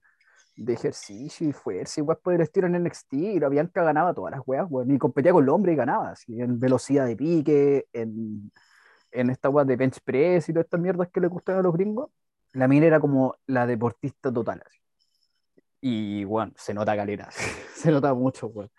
de 0.56 0.74
ejercicio 0.74 1.48
y 1.48 1.54
fuerza, 1.54 2.02
igual 2.02 2.18
por 2.22 2.34
el 2.34 2.42
estilo 2.42 2.68
en 2.68 2.84
NXT, 2.84 3.14
y 3.14 3.40
la 3.40 3.50
Bianca 3.50 3.84
ganaba 3.84 4.14
todas 4.14 4.32
las 4.32 4.42
weas, 4.46 4.68
weón, 4.70 4.92
y 4.92 4.98
competía 5.00 5.32
con 5.34 5.44
el 5.44 5.50
hombre 5.50 5.74
y 5.74 5.76
ganaba, 5.76 6.12
así, 6.12 6.40
en 6.42 6.60
velocidad 6.60 7.06
de 7.06 7.16
pique, 7.16 7.88
en, 7.94 8.52
en 9.12 9.30
esta 9.30 9.50
wea 9.50 9.66
de 9.66 9.76
bench 9.76 10.00
press 10.04 10.50
y 10.50 10.54
todas 10.54 10.66
estas 10.66 10.80
mierdas 10.82 11.10
que 11.10 11.22
le 11.22 11.28
gustan 11.28 11.58
a 11.58 11.62
los 11.62 11.74
gringos, 11.74 12.10
la 12.54 12.68
mina 12.68 12.88
era 12.88 13.00
como 13.00 13.36
la 13.48 13.66
deportista 13.68 14.32
total, 14.32 14.62
así. 14.66 14.80
Y, 15.82 16.24
bueno, 16.24 16.54
se 16.58 16.74
nota 16.74 16.96
calera, 16.96 17.30
se 17.76 17.92
nota 17.92 18.14
mucho, 18.14 18.48
weón. 18.48 18.72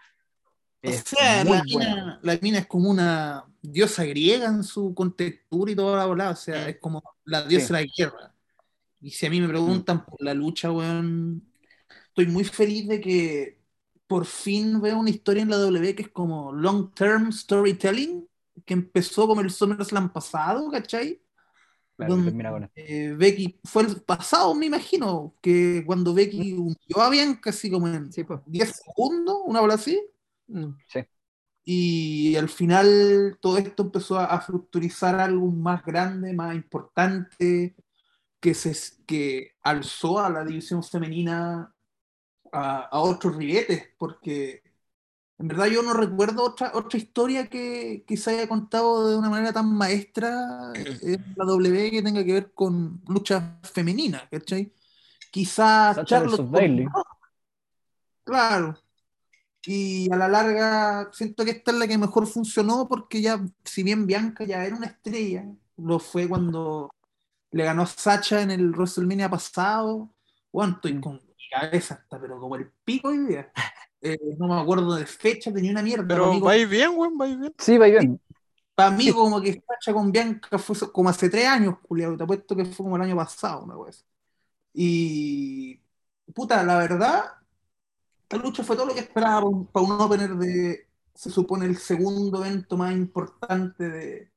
O 0.82 0.92
sea, 0.92 1.44
la 1.44 1.62
mina, 1.62 2.20
la 2.22 2.38
mina 2.40 2.58
es 2.60 2.66
como 2.66 2.90
una 2.90 3.44
diosa 3.60 4.04
griega 4.04 4.46
en 4.46 4.64
su 4.64 4.94
contextura 4.94 5.70
y 5.70 5.76
toda 5.76 5.98
la 5.98 6.06
bola. 6.06 6.30
O 6.30 6.36
sea, 6.36 6.68
es 6.68 6.78
como 6.78 7.02
la 7.24 7.42
diosa 7.42 7.76
de 7.76 7.84
la 7.84 7.92
guerra. 7.96 8.34
Y 9.00 9.10
si 9.10 9.26
a 9.26 9.30
mí 9.30 9.40
me 9.40 9.48
preguntan 9.48 10.04
por 10.04 10.22
la 10.22 10.32
lucha, 10.32 10.72
weón, 10.72 11.42
estoy 12.08 12.26
muy 12.26 12.44
feliz 12.44 12.88
de 12.88 13.00
que 13.00 13.60
por 14.06 14.26
fin 14.26 14.80
veo 14.80 14.98
una 14.98 15.10
historia 15.10 15.42
en 15.42 15.50
la 15.50 15.56
W 15.58 15.94
que 15.94 16.02
es 16.02 16.08
como 16.08 16.52
long 16.52 16.92
term 16.94 17.30
storytelling, 17.30 18.26
que 18.64 18.74
empezó 18.74 19.26
como 19.26 19.40
el 19.40 19.50
SummerSlam 19.50 20.12
pasado, 20.12 20.70
¿cachai? 20.70 21.22
Claro, 22.06 22.16
donde, 22.16 22.30
termina 22.30 22.50
con 22.50 22.64
esto. 22.64 22.74
eh, 22.76 23.14
Becky, 23.16 23.60
fue 23.64 23.82
el 23.84 24.02
pasado, 24.02 24.54
me 24.54 24.66
imagino, 24.66 25.36
que 25.42 25.82
cuando 25.86 26.14
Becky 26.14 26.54
hundió 26.54 27.00
a 27.00 27.10
Bianca 27.10 27.50
así 27.50 27.70
como 27.70 27.88
en 27.88 28.12
Sí, 28.12 28.24
pues. 28.24 28.40
10 28.46 28.82
segundos, 28.84 29.36
una 29.44 29.60
bola 29.60 29.74
así. 29.74 30.00
Mm. 30.48 30.70
Y 31.64 32.36
al 32.36 32.48
final 32.48 33.38
todo 33.40 33.58
esto 33.58 33.82
empezó 33.84 34.18
a, 34.18 34.24
a 34.26 34.40
fructurizar 34.40 35.20
algo 35.20 35.46
más 35.50 35.84
grande, 35.84 36.32
más 36.32 36.54
importante, 36.54 37.76
que, 38.40 38.54
se, 38.54 38.74
que 39.06 39.52
alzó 39.62 40.18
a 40.20 40.30
la 40.30 40.44
división 40.44 40.82
femenina 40.82 41.74
a, 42.52 42.80
a 42.82 43.00
otros 43.00 43.36
ribetes, 43.36 43.88
porque 43.98 44.62
en 45.40 45.48
verdad 45.48 45.66
yo 45.66 45.82
no 45.82 45.94
recuerdo 45.94 46.44
otra, 46.44 46.72
otra 46.74 46.98
historia 46.98 47.48
que, 47.48 48.04
que 48.06 48.16
se 48.18 48.30
haya 48.32 48.46
contado 48.46 49.08
de 49.08 49.16
una 49.16 49.30
manera 49.30 49.54
tan 49.54 49.74
maestra 49.74 50.70
en 50.74 51.24
la 51.36 51.44
W 51.46 51.90
que 51.90 52.02
tenga 52.02 52.22
que 52.22 52.32
ver 52.34 52.52
con 52.52 53.00
lucha 53.08 53.58
femenina, 53.62 54.28
¿cachai? 54.30 54.70
Quizás 55.30 55.96
Sacha 55.96 56.04
Charlotte. 56.04 56.40
Rosa, 56.40 56.92
Claro. 58.22 58.76
Y 59.64 60.12
a 60.12 60.16
la 60.16 60.28
larga 60.28 61.08
siento 61.12 61.44
que 61.44 61.52
esta 61.52 61.70
es 61.70 61.78
la 61.78 61.88
que 61.88 61.96
mejor 61.96 62.26
funcionó 62.26 62.86
porque 62.86 63.22
ya, 63.22 63.42
si 63.64 63.82
bien 63.82 64.06
Bianca 64.06 64.44
ya 64.44 64.64
era 64.64 64.76
una 64.76 64.86
estrella, 64.88 65.46
lo 65.78 65.98
fue 65.98 66.28
cuando 66.28 66.90
le 67.50 67.64
ganó 67.64 67.82
a 67.82 67.86
Sacha 67.86 68.42
en 68.42 68.50
el 68.50 68.70
WrestleMania 68.72 69.30
pasado. 69.30 70.14
Bueno, 70.52 70.74
estoy 70.74 70.94
Mm. 70.94 71.00
con 71.00 71.14
mi 71.14 71.48
cabeza 71.50 71.94
hasta, 71.94 72.20
pero 72.20 72.38
como 72.38 72.56
el 72.56 72.70
pico 72.84 73.08
hoy 73.08 73.18
día. 73.26 73.50
Eh, 74.02 74.18
no 74.38 74.48
me 74.48 74.60
acuerdo 74.60 74.94
de 74.94 75.06
fecha, 75.06 75.52
tenía 75.52 75.72
una 75.72 75.82
mierda. 75.82 76.06
Pero 76.08 76.40
vais 76.40 76.68
bien, 76.68 76.90
weón, 76.94 77.18
vais 77.18 77.38
bien. 77.38 77.54
Sí, 77.58 77.76
va 77.76 77.86
bien. 77.86 78.20
para 78.74 78.90
mí 78.90 79.12
como 79.12 79.40
que 79.40 79.62
Sacha 79.66 79.92
con 79.92 80.10
Bianca 80.10 80.58
fue 80.58 80.76
como 80.90 81.08
hace 81.08 81.28
tres 81.28 81.46
años, 81.46 81.76
Julián. 81.86 82.16
Te 82.16 82.24
apuesto 82.24 82.56
que 82.56 82.64
fue 82.64 82.84
como 82.84 82.96
el 82.96 83.02
año 83.02 83.16
pasado, 83.16 83.64
una 83.64 83.76
vez. 83.76 84.04
Y 84.72 85.80
puta, 86.34 86.62
la 86.62 86.78
verdad, 86.78 87.24
esta 88.22 88.36
lucha 88.36 88.62
fue 88.62 88.76
todo 88.76 88.86
lo 88.86 88.94
que 88.94 89.00
esperaba 89.00 89.40
para 89.40 89.46
un, 89.46 89.66
para 89.66 89.86
un 89.86 89.92
opener 90.00 90.30
de, 90.36 90.88
se 91.14 91.30
supone, 91.30 91.66
el 91.66 91.76
segundo 91.76 92.44
evento 92.44 92.76
más 92.76 92.92
importante 92.92 93.88
de, 93.88 94.30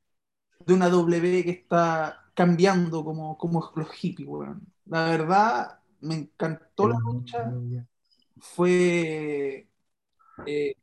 de 0.65 0.73
una 0.73 0.89
W 0.89 1.43
que 1.43 1.51
está 1.51 2.23
cambiando 2.33 3.03
como, 3.03 3.37
como 3.37 3.71
los 3.75 3.91
hippies, 3.91 4.27
weón. 4.27 4.61
La 4.85 5.05
verdad, 5.05 5.79
me 6.01 6.15
encantó 6.15 6.87
la 6.87 6.99
lucha, 6.99 7.53
fue 8.43 9.69
eh, 10.45 10.75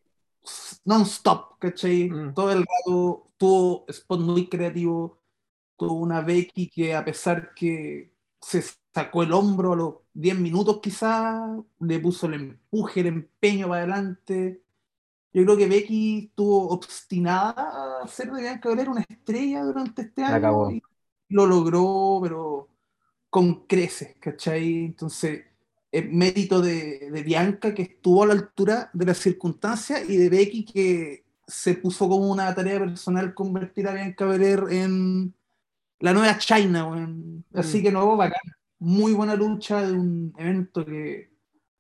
non-stop, 0.85 1.59
¿cachai? 1.59 2.09
Mm. 2.11 2.35
Todo 2.35 2.53
el 2.53 2.61
rato 2.61 3.33
tuvo 3.37 3.85
spot 3.89 4.21
muy 4.21 4.49
creativo, 4.49 5.19
tuvo 5.77 5.95
una 5.95 6.23
Becky 6.23 6.69
que 6.71 6.95
a 6.95 7.05
pesar 7.05 7.55
que 7.55 8.15
se 8.41 8.63
sacó 8.95 9.23
el 9.23 9.33
hombro 9.33 9.75
a 9.75 9.77
los 9.77 9.95
10 10.15 10.39
minutos 10.39 10.81
quizás, 10.83 11.61
le 11.81 12.01
puso 12.01 12.27
el 12.27 12.35
empuje, 12.35 13.01
el 13.01 13.07
empeño 13.07 13.69
para 13.69 13.83
adelante. 13.83 14.63
Yo 15.33 15.45
creo 15.45 15.57
que 15.57 15.69
Becky 15.69 16.27
estuvo 16.31 16.71
obstinada 16.71 18.01
a 18.01 18.05
hacer 18.05 18.33
de 18.33 18.41
Bianca 18.43 18.69
Belair 18.71 18.89
una 18.89 19.05
estrella 19.09 19.63
durante 19.63 20.03
este 20.03 20.25
año 20.25 20.71
y 20.73 20.83
lo 21.29 21.47
logró, 21.47 22.21
pero 22.23 22.69
con 23.29 23.67
creces, 23.67 24.17
¿cachai? 24.19 24.87
Entonces, 24.87 25.45
es 25.93 26.09
mérito 26.11 26.61
de, 26.61 27.11
de 27.11 27.23
Bianca 27.23 27.75
que 27.75 27.83
estuvo 27.83 28.23
a 28.23 28.27
la 28.27 28.35
altura 28.35 28.91
de 28.93 29.07
las 29.07 29.19
circunstancias 29.19 30.09
y 30.09 30.17
de 30.17 30.29
Becky 30.29 30.65
que 30.65 31.25
se 31.47 31.75
puso 31.75 32.09
como 32.09 32.31
una 32.31 32.55
tarea 32.55 32.79
personal 32.79 33.35
convertir 33.35 33.89
a 33.89 33.95
Bianca 33.95 34.25
Belair 34.25 34.65
en 34.71 35.35
la 35.99 36.13
nueva 36.13 36.39
China. 36.39 37.43
Así 37.55 37.79
Mm. 37.79 37.83
que 37.83 37.93
no, 37.93 38.17
bacán. 38.17 38.41
Muy 38.79 39.13
buena 39.13 39.35
lucha 39.35 39.83
de 39.87 39.93
un 39.93 40.33
evento 40.39 40.85
que, 40.87 41.31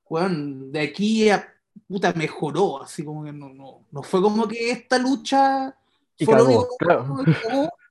weón, 0.08 0.70
de 0.72 0.80
aquí 0.80 1.30
a 1.30 1.48
puta 1.86 2.12
mejoró, 2.12 2.82
así 2.82 3.04
como 3.04 3.24
que 3.24 3.32
no, 3.32 3.48
no, 3.54 3.86
no 3.90 4.02
fue 4.02 4.20
como 4.20 4.46
que 4.46 4.70
esta 4.72 4.98
lucha 4.98 5.74
Y 6.18 6.24
fue 6.26 6.36
lo 6.36 6.66
claro. 6.78 7.16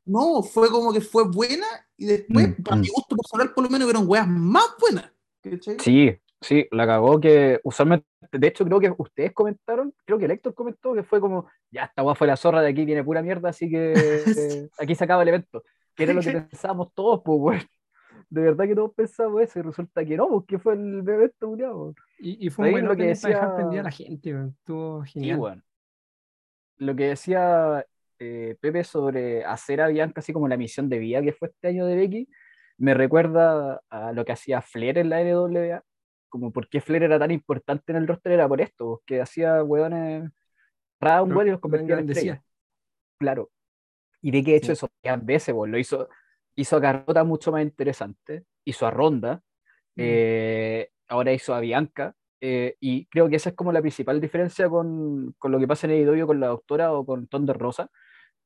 No, 0.05 0.43
fue 0.43 0.69
como 0.69 0.91
que 0.91 1.01
fue 1.01 1.23
buena 1.29 1.65
y 1.97 2.05
después, 2.05 2.49
Mm, 2.49 2.63
para 2.63 2.75
mm. 2.77 2.82
mi 2.82 2.88
gusto 2.89 3.15
personal, 3.15 3.53
por 3.53 3.63
lo 3.63 3.69
menos 3.69 3.86
hubieron 3.86 4.08
weas 4.08 4.27
más 4.27 4.65
buenas. 4.79 5.12
¿Cachai? 5.41 5.78
Sí, 5.80 6.15
sí, 6.41 6.67
la 6.71 6.86
cagó 6.86 7.19
que 7.19 7.60
usualmente, 7.63 8.06
de 8.32 8.47
hecho 8.47 8.65
creo 8.65 8.80
que 8.80 8.93
ustedes 8.97 9.34
comentaron, 9.34 9.93
creo 10.06 10.17
que 10.19 10.25
el 10.25 10.32
Héctor 10.32 10.54
comentó 10.54 10.93
que 10.93 11.04
fue 11.04 11.19
como, 11.19 11.49
ya 11.71 11.86
esta 11.86 12.04
weá 12.04 12.15
fue 12.15 12.28
la 12.28 12.38
zorra 12.38 12.62
de 12.62 12.69
aquí, 12.69 12.86
viene 12.86 13.04
pura 13.04 13.21
mierda, 13.21 13.49
así 13.49 13.69
que 13.69 13.93
eh, 14.63 14.69
aquí 14.80 14.95
se 14.95 15.04
acaba 15.04 15.21
el 15.23 15.30
evento. 15.30 15.63
Que 15.95 16.04
era 16.04 16.13
lo 16.13 16.21
que 16.21 16.32
pensábamos 16.49 16.93
todos, 16.93 17.21
pues, 17.23 17.38
weón. 17.39 17.62
De 18.30 18.41
verdad 18.41 18.65
que 18.67 18.75
todos 18.75 18.93
pensamos 18.93 19.41
eso 19.41 19.58
y 19.60 19.62
resulta 19.63 20.06
que 20.06 20.15
no, 20.15 20.28
porque 20.30 20.60
fue 20.60 20.73
el 20.73 20.99
evento, 20.99 21.47
culiao. 21.47 21.95
Y, 22.19 22.45
y 22.45 22.49
fue 22.52 22.67
un 22.67 22.71
buen 22.73 22.86
lo 22.86 22.95
que 22.95 23.08
decía- 23.08 23.56
prendida 23.56 23.82
a 23.82 23.86
la 23.86 23.91
gente. 23.91 24.30
Estuvo 24.60 25.04
Sí, 25.06 25.13
genial. 25.13 25.39
weón. 25.39 25.63
Lo 26.78 26.95
que 26.95 27.08
decía 27.08 27.86
eh, 28.19 28.56
Pepe 28.62 28.84
sobre 28.84 29.43
hacer 29.43 29.82
a 29.82 29.88
Bianca 29.88 30.19
así 30.19 30.32
como 30.32 30.47
la 30.47 30.58
misión 30.58 30.89
de 30.89 30.99
vida 30.99 31.21
que 31.21 31.34
fue 31.34 31.47
este 31.49 31.69
año 31.69 31.86
de 31.86 31.95
Becky, 31.95 32.30
me 32.79 32.93
recuerda 32.93 33.81
a 33.89 34.11
lo 34.13 34.25
que 34.25 34.31
hacía 34.31 34.61
Flair 34.61 34.97
en 34.97 35.09
la 35.09 35.21
NWA, 35.21 35.83
como 36.29 36.51
por 36.51 36.67
qué 36.69 36.81
Flair 36.81 37.03
era 37.03 37.19
tan 37.19 37.31
importante 37.31 37.91
en 37.91 37.97
el 37.97 38.07
roster 38.07 38.31
era 38.31 38.47
por 38.47 38.61
esto, 38.61 38.85
porque 38.85 39.21
hacía 39.21 39.63
weones 39.63 40.31
round 41.01 41.31
Pero 41.33 41.45
y 41.47 41.51
los 41.51 41.59
convertía 41.59 41.99
en 41.99 42.09
estrellas. 42.09 42.41
Claro. 43.19 43.51
Y 44.21 44.31
de 44.31 44.43
que 44.43 44.51
de 44.51 44.57
hecho 44.57 44.67
Sí. 44.67 44.71
eso 44.73 44.89
varias 45.03 45.25
veces, 45.25 45.53
pues, 45.55 45.71
lo 45.71 45.77
hizo, 45.77 46.09
hizo 46.55 46.77
a 46.77 46.81
Carlota 46.81 47.23
mucho 47.23 47.51
más 47.51 47.61
interesante, 47.63 48.43
hizo 48.65 48.87
a 48.87 48.91
Ronda, 48.91 49.35
Mm. 49.95 50.01
eh, 50.01 50.89
ahora 51.07 51.33
hizo 51.33 51.53
a 51.53 51.59
Bianca, 51.59 52.15
eh, 52.41 52.75
y 52.79 53.05
creo 53.07 53.27
que 53.27 53.35
esa 53.35 53.49
es 53.49 53.55
como 53.55 53.71
la 53.73 53.81
principal 53.81 54.21
diferencia 54.21 54.69
con, 54.69 55.33
con 55.37 55.51
lo 55.51 55.59
que 55.59 55.67
pasa 55.67 55.87
en 55.87 55.93
AEW 55.93 56.25
con 56.27 56.39
la 56.39 56.47
doctora 56.47 56.93
o 56.93 57.05
con 57.05 57.27
Thunder 57.27 57.57
Rosa, 57.57 57.89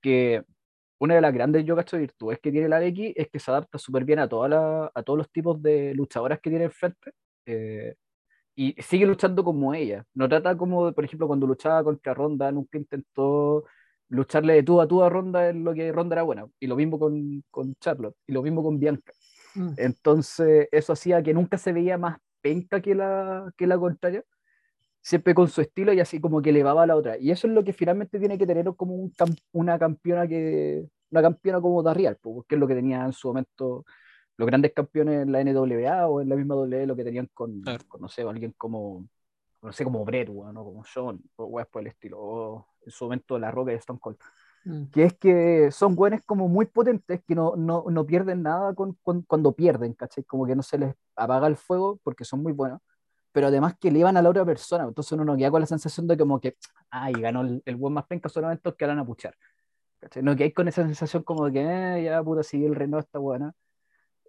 que 0.01 0.43
una 1.03 1.15
de 1.15 1.21
las 1.21 1.33
grandes 1.33 1.65
yo 1.65 1.75
cacho 1.75 1.97
virtudes 1.97 2.39
que 2.41 2.51
tiene 2.51 2.69
la 2.69 2.79
Becky 2.79 3.13
es 3.15 3.29
que 3.29 3.39
se 3.39 3.51
adapta 3.51 3.77
súper 3.77 4.05
bien 4.05 4.19
a, 4.19 4.27
toda 4.29 4.47
la- 4.49 4.91
a 4.93 5.03
todos 5.03 5.17
los 5.19 5.29
tipos 5.31 5.61
de 5.61 5.93
luchadoras 5.95 6.39
que 6.41 6.49
tiene 6.49 6.65
enfrente. 6.65 7.11
Eh, 7.45 7.95
y 8.55 8.75
sigue 8.81 9.05
luchando 9.05 9.43
como 9.43 9.73
ella. 9.73 10.05
No 10.13 10.29
trata 10.29 10.55
como, 10.57 10.91
por 10.93 11.05
ejemplo, 11.05 11.27
cuando 11.27 11.47
luchaba 11.47 11.83
contra 11.83 12.13
Ronda, 12.13 12.51
nunca 12.51 12.77
intentó 12.77 13.65
lucharle 14.09 14.53
de 14.53 14.63
tú 14.63 14.79
a 14.81 14.87
tú 14.87 15.03
a 15.03 15.09
Ronda 15.09 15.49
en 15.49 15.63
lo 15.63 15.73
que 15.73 15.91
Ronda 15.91 16.15
era 16.15 16.23
buena. 16.23 16.45
Y 16.59 16.67
lo 16.67 16.75
mismo 16.75 16.99
con, 16.99 17.43
con 17.49 17.75
Charlotte, 17.79 18.15
y 18.27 18.33
lo 18.33 18.43
mismo 18.43 18.63
con 18.63 18.79
Bianca. 18.79 19.11
Mm. 19.55 19.73
Entonces, 19.77 20.67
eso 20.71 20.93
hacía 20.93 21.23
que 21.23 21.33
nunca 21.33 21.57
se 21.57 21.73
veía 21.73 21.97
más 21.97 22.17
penca 22.41 22.81
que 22.81 22.93
la, 22.95 23.51
que 23.57 23.65
la 23.67 23.77
contraria, 23.77 24.23
siempre 25.03 25.35
con 25.35 25.47
su 25.49 25.61
estilo 25.61 25.93
y 25.93 25.99
así 25.99 26.19
como 26.19 26.41
que 26.41 26.49
elevaba 26.51 26.83
a 26.83 26.87
la 26.87 26.95
otra. 26.95 27.17
Y 27.19 27.29
eso 27.29 27.45
es 27.47 27.53
lo 27.53 27.63
que 27.63 27.73
finalmente 27.73 28.17
tiene 28.19 28.37
que 28.37 28.47
tener 28.47 28.65
como 28.75 28.95
un 28.95 29.13
una 29.51 29.77
campeona 29.77 30.27
que 30.27 30.87
una 31.11 31.21
campeona 31.21 31.61
como 31.61 31.83
Darrial, 31.83 32.17
porque 32.21 32.55
es 32.55 32.59
lo 32.59 32.67
que 32.67 32.75
tenía 32.75 33.05
en 33.05 33.13
su 33.13 33.27
momento 33.27 33.85
los 34.37 34.47
grandes 34.47 34.73
campeones 34.73 35.21
en 35.23 35.31
la 35.31 35.41
NWA 35.41 36.07
o 36.07 36.21
en 36.21 36.29
la 36.29 36.35
misma 36.35 36.55
W, 36.55 36.87
lo 36.87 36.95
que 36.95 37.03
tenían 37.03 37.29
con, 37.33 37.61
Claro. 37.61 37.83
con, 37.87 38.01
no 38.01 38.07
sé, 38.09 38.23
alguien 38.23 38.53
como, 38.57 39.05
no 39.61 39.71
sé, 39.71 39.83
como 39.83 40.03
Bret, 40.05 40.29
weón, 40.29 40.57
o 40.57 40.63
como 40.63 40.83
o 41.35 41.45
weas 41.45 41.67
por 41.67 41.81
el 41.81 41.87
estilo, 41.89 42.17
o 42.19 42.67
en 42.83 42.91
su 42.91 43.05
momento 43.05 43.37
La 43.37 43.51
Roca 43.51 43.71
de 43.71 43.77
Stone 43.77 43.99
Cold 43.99 44.17
Mm. 44.65 44.85
que 44.93 45.03
es 45.03 45.13
que 45.15 45.71
son 45.71 45.93
buenos 45.93 46.21
como 46.25 46.47
muy 46.47 46.65
potentes 46.65 47.21
que 47.27 47.35
no, 47.35 47.55
no, 47.57 47.83
no 47.89 48.05
pierden 48.05 48.43
nada 48.43 48.73
con, 48.73 48.93
con- 49.03 49.23
cuando 49.23 49.51
pierden, 49.51 49.93
¿cachai? 49.93 50.23
Como 50.23 50.45
que 50.45 50.55
no 50.55 50.63
se 50.63 50.77
les 50.77 50.95
apaga 51.17 51.47
el 51.47 51.57
fuego 51.57 51.99
porque 52.01 52.23
son 52.23 52.41
muy 52.41 52.53
buenos, 52.53 52.79
pero 53.33 53.47
además 53.47 53.75
que 53.79 53.89
elevan 53.89 54.17
a 54.17 54.21
la 54.21 54.29
otra 54.29 54.45
persona, 54.45 54.85
entonces 54.85 55.11
uno 55.13 55.25
no 55.25 55.37
queda 55.37 55.51
con 55.51 55.61
la 55.61 55.67
sensación 55.67 56.07
de 56.07 56.17
como 56.17 56.39
que, 56.39 56.55
ay, 56.91 57.13
ganó 57.13 57.41
el, 57.41 57.61
el 57.65 57.75
buen 57.75 57.93
más 57.93 58.05
penca 58.07 58.29
solamente 58.29 58.61
los 58.65 58.75
que 58.75 58.85
van 58.85 58.99
a 58.99 59.05
puchar. 59.05 59.35
No 60.21 60.35
que 60.35 60.43
hay 60.45 60.51
con 60.53 60.67
esa 60.67 60.83
sensación 60.83 61.23
como 61.23 61.45
de 61.45 61.53
que, 61.53 61.61
eh, 61.99 62.03
ya 62.03 62.23
puta, 62.23 62.43
sí, 62.43 62.63
el 62.65 62.75
reno 62.75 62.99
está 62.99 63.19
buena, 63.19 63.53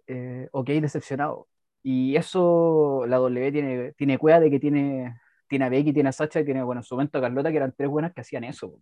eh, 0.07 0.49
o 0.51 0.63
que 0.63 0.73
hay 0.73 0.81
decepcionado. 0.81 1.47
Y 1.83 2.15
eso 2.15 3.05
la 3.07 3.17
W 3.17 3.51
tiene, 3.51 3.93
tiene 3.93 4.17
cueva 4.17 4.39
de 4.39 4.49
que 4.51 4.59
tiene, 4.59 5.15
tiene 5.47 5.65
a 5.65 5.69
Becky, 5.69 5.93
tiene 5.93 6.09
a 6.09 6.11
Sacha 6.11 6.39
y 6.39 6.45
tiene, 6.45 6.63
bueno, 6.63 6.81
en 6.81 6.83
su 6.83 6.95
momento 6.95 7.17
a 7.19 7.21
Carlota, 7.21 7.51
que 7.51 7.57
eran 7.57 7.73
tres 7.77 7.89
buenas 7.89 8.13
que 8.13 8.21
hacían 8.21 8.43
eso. 8.43 8.79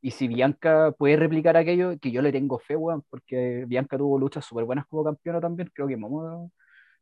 Y 0.00 0.10
si 0.12 0.28
Bianca 0.28 0.92
puede 0.92 1.16
replicar 1.16 1.56
aquello, 1.56 1.98
que 1.98 2.10
yo 2.10 2.22
le 2.22 2.32
tengo 2.32 2.58
fe, 2.58 2.76
weón, 2.76 3.02
porque 3.10 3.64
Bianca 3.66 3.98
tuvo 3.98 4.18
luchas 4.18 4.44
súper 4.44 4.64
buenas 4.64 4.86
como 4.86 5.04
campeona 5.04 5.40
también. 5.40 5.70
Creo 5.74 5.88
que 5.88 5.96
Momo 5.96 6.52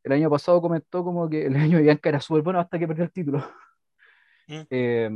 el 0.05 0.12
año 0.12 0.31
pasado 0.31 0.61
comentó 0.61 1.05
como 1.05 1.29
que 1.29 1.47
el 1.47 1.55
año 1.57 1.77
de 1.79 1.85
Bianca 1.85 2.09
era 2.09 2.21
súper 2.21 2.43
bueno 2.43 2.61
hasta 2.61 2.79
que 2.79 2.87
perdió 2.88 3.05
el 3.05 3.12
título. 3.12 3.38
Mm. 4.49 4.61
Eh, 4.71 5.11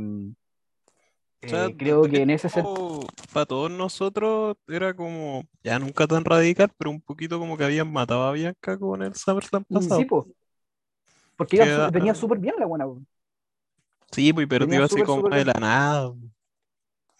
O 1.45 1.47
sea, 1.49 1.65
eh, 1.65 1.75
creo 1.77 2.03
que 2.03 2.21
en 2.21 2.29
ese 2.31 2.49
sentido. 2.49 3.01
para 3.33 3.45
todos 3.45 3.69
nosotros 3.69 4.57
era 4.67 4.93
como, 4.95 5.43
ya 5.63 5.77
nunca 5.79 6.07
tan 6.07 6.25
radical, 6.25 6.71
pero 6.77 6.89
un 6.91 7.01
poquito 7.01 7.37
como 7.39 7.57
que 7.57 7.63
habían 7.63 7.91
matado 7.91 8.23
a 8.23 8.31
Bianca 8.31 8.77
con 8.77 9.03
el 9.03 9.13
SummerSlam 9.13 9.63
Mm, 9.69 9.73
pasado. 9.73 9.99
Sí, 9.99 10.05
po. 10.05 10.27
Porque 11.35 11.57
iba 11.57 11.65
Queda- 11.65 11.89
venía 11.91 12.15
súper 12.15 12.39
bien 12.39 12.55
la 12.57 12.65
buena. 12.65 12.85
po. 12.85 12.99
Sí, 14.11 14.33
pues 14.33 14.45
y 14.45 14.47
perdió 14.47 14.67
Venía 14.67 14.85
así 14.85 15.03
como 15.03 15.29
de 15.29 15.45
la 15.45 15.53
nada. 15.53 16.13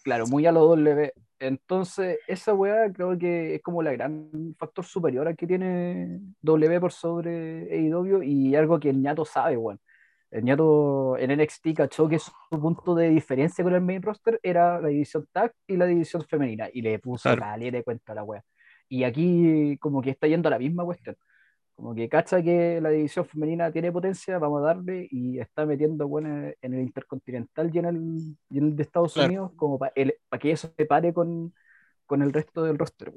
Claro, 0.02 0.26
muy 0.26 0.46
a 0.46 0.52
lo 0.52 0.60
W. 0.64 1.12
Entonces, 1.40 2.18
esa 2.26 2.52
weá 2.54 2.92
creo 2.92 3.16
que 3.16 3.56
es 3.56 3.62
como 3.62 3.82
la 3.82 3.92
gran 3.92 4.28
factor 4.58 4.84
superior 4.84 5.28
al 5.28 5.36
que 5.36 5.46
tiene 5.46 6.20
W 6.42 6.80
por 6.80 6.92
sobre 6.92 7.68
AEW 7.72 8.22
y 8.22 8.56
algo 8.56 8.80
que 8.80 8.90
el 8.90 9.00
ñato 9.00 9.24
sabe, 9.24 9.56
weón. 9.56 9.80
El 10.30 10.44
ñato 10.44 11.16
en 11.16 11.30
NXT 11.30 11.74
cachó 11.74 12.06
que 12.08 12.18
su 12.18 12.32
punto 12.50 12.94
de 12.94 13.08
diferencia 13.08 13.64
con 13.64 13.72
el 13.74 13.80
main 13.80 14.02
roster 14.02 14.38
era 14.42 14.80
la 14.80 14.88
división 14.88 15.26
tag 15.32 15.54
y 15.66 15.76
la 15.76 15.86
división 15.86 16.22
femenina 16.24 16.68
y 16.72 16.82
le 16.82 16.98
puso 16.98 17.28
Claro. 17.30 17.40
caleta 17.40 17.76
de 17.78 17.84
cuenta 17.84 18.12
a 18.12 18.14
la 18.16 18.24
weá. 18.24 18.44
Y 18.90 19.04
aquí 19.04 19.78
como 19.80 20.02
que 20.02 20.10
está 20.10 20.26
yendo 20.26 20.48
a 20.48 20.50
la 20.50 20.58
misma 20.58 20.84
cuestión. 20.84 21.16
Como 21.78 21.94
que 21.94 22.08
cacha 22.08 22.42
que 22.42 22.80
la 22.80 22.90
división 22.90 23.24
femenina 23.24 23.70
tiene 23.70 23.92
potencia, 23.92 24.36
vamos 24.40 24.62
a 24.62 24.66
darle 24.66 25.06
y 25.12 25.38
está 25.38 25.64
metiendo 25.64 26.08
bueno, 26.08 26.50
en 26.60 26.74
el 26.74 26.80
Intercontinental 26.80 27.70
y 27.72 27.78
en 27.78 27.84
el, 27.84 28.36
y 28.50 28.58
en 28.58 28.64
el 28.64 28.76
de 28.76 28.82
Estados 28.82 29.14
Claro. 29.14 29.28
Unidos 29.28 29.52
como 29.54 29.78
para 29.78 29.92
que 30.40 30.50
eso 30.50 30.72
se 30.76 30.86
pare 30.86 31.12
con, 31.14 31.54
con 32.04 32.20
el 32.22 32.32
resto 32.32 32.64
del 32.64 32.78
roster. 32.78 33.12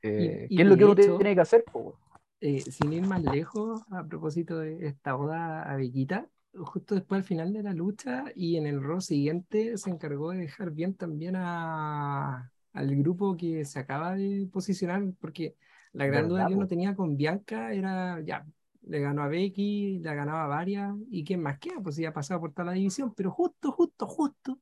Eh, 0.00 0.46
Y- 0.48 0.54
y 0.54 0.56
¿Qué 0.56 0.62
es 0.62 0.68
lo 0.68 0.76
que 0.76 0.84
uno 0.84 0.92
hecho- 0.92 1.16
tiene 1.18 1.34
que 1.34 1.40
hacer? 1.40 1.64
po? 1.64 1.98
Eh, 2.40 2.60
sin 2.60 2.92
ir 2.92 3.02
más 3.02 3.22
lejos, 3.22 3.82
a 3.90 4.04
propósito 4.04 4.58
de 4.58 4.86
esta 4.86 5.16
oda 5.16 5.62
a 5.62 5.76
Bellita, 5.76 6.28
justo 6.54 6.94
después 6.96 7.20
al 7.20 7.24
final 7.24 7.52
de 7.52 7.62
la 7.62 7.72
lucha 7.72 8.24
y 8.34 8.56
en 8.56 8.66
el 8.66 8.82
Raw 8.82 9.00
siguiente 9.00 9.76
se 9.78 9.90
encargó 9.90 10.30
de 10.32 10.38
dejar 10.38 10.70
bien 10.72 10.94
también 10.94 11.34
a, 11.36 12.50
al 12.72 12.96
grupo 12.96 13.36
que 13.36 13.64
se 13.64 13.78
acaba 13.78 14.14
de 14.16 14.48
posicionar, 14.52 15.04
porque 15.20 15.56
la 15.92 16.06
gran 16.06 16.28
duda 16.28 16.38
¿Verdad, 16.38 16.48
que 16.48 16.54
uno 16.56 16.66
tenía 16.66 16.94
con 16.94 17.16
Bianca 17.16 17.72
era, 17.72 18.20
ya, 18.20 18.46
le 18.86 19.00
ganó 19.00 19.22
a 19.22 19.28
Becky, 19.28 19.98
le 19.98 20.14
ganaba 20.14 20.44
a 20.44 20.48
varias, 20.48 20.94
y 21.10 21.24
quién 21.24 21.42
más 21.42 21.58
queda, 21.58 21.80
pues 21.82 21.96
ya 21.96 22.10
ha 22.10 22.12
pasado 22.12 22.40
por 22.40 22.52
toda 22.52 22.66
la 22.66 22.72
división, 22.72 23.12
pero 23.14 23.30
justo, 23.30 23.72
justo, 23.72 24.06
justo, 24.06 24.58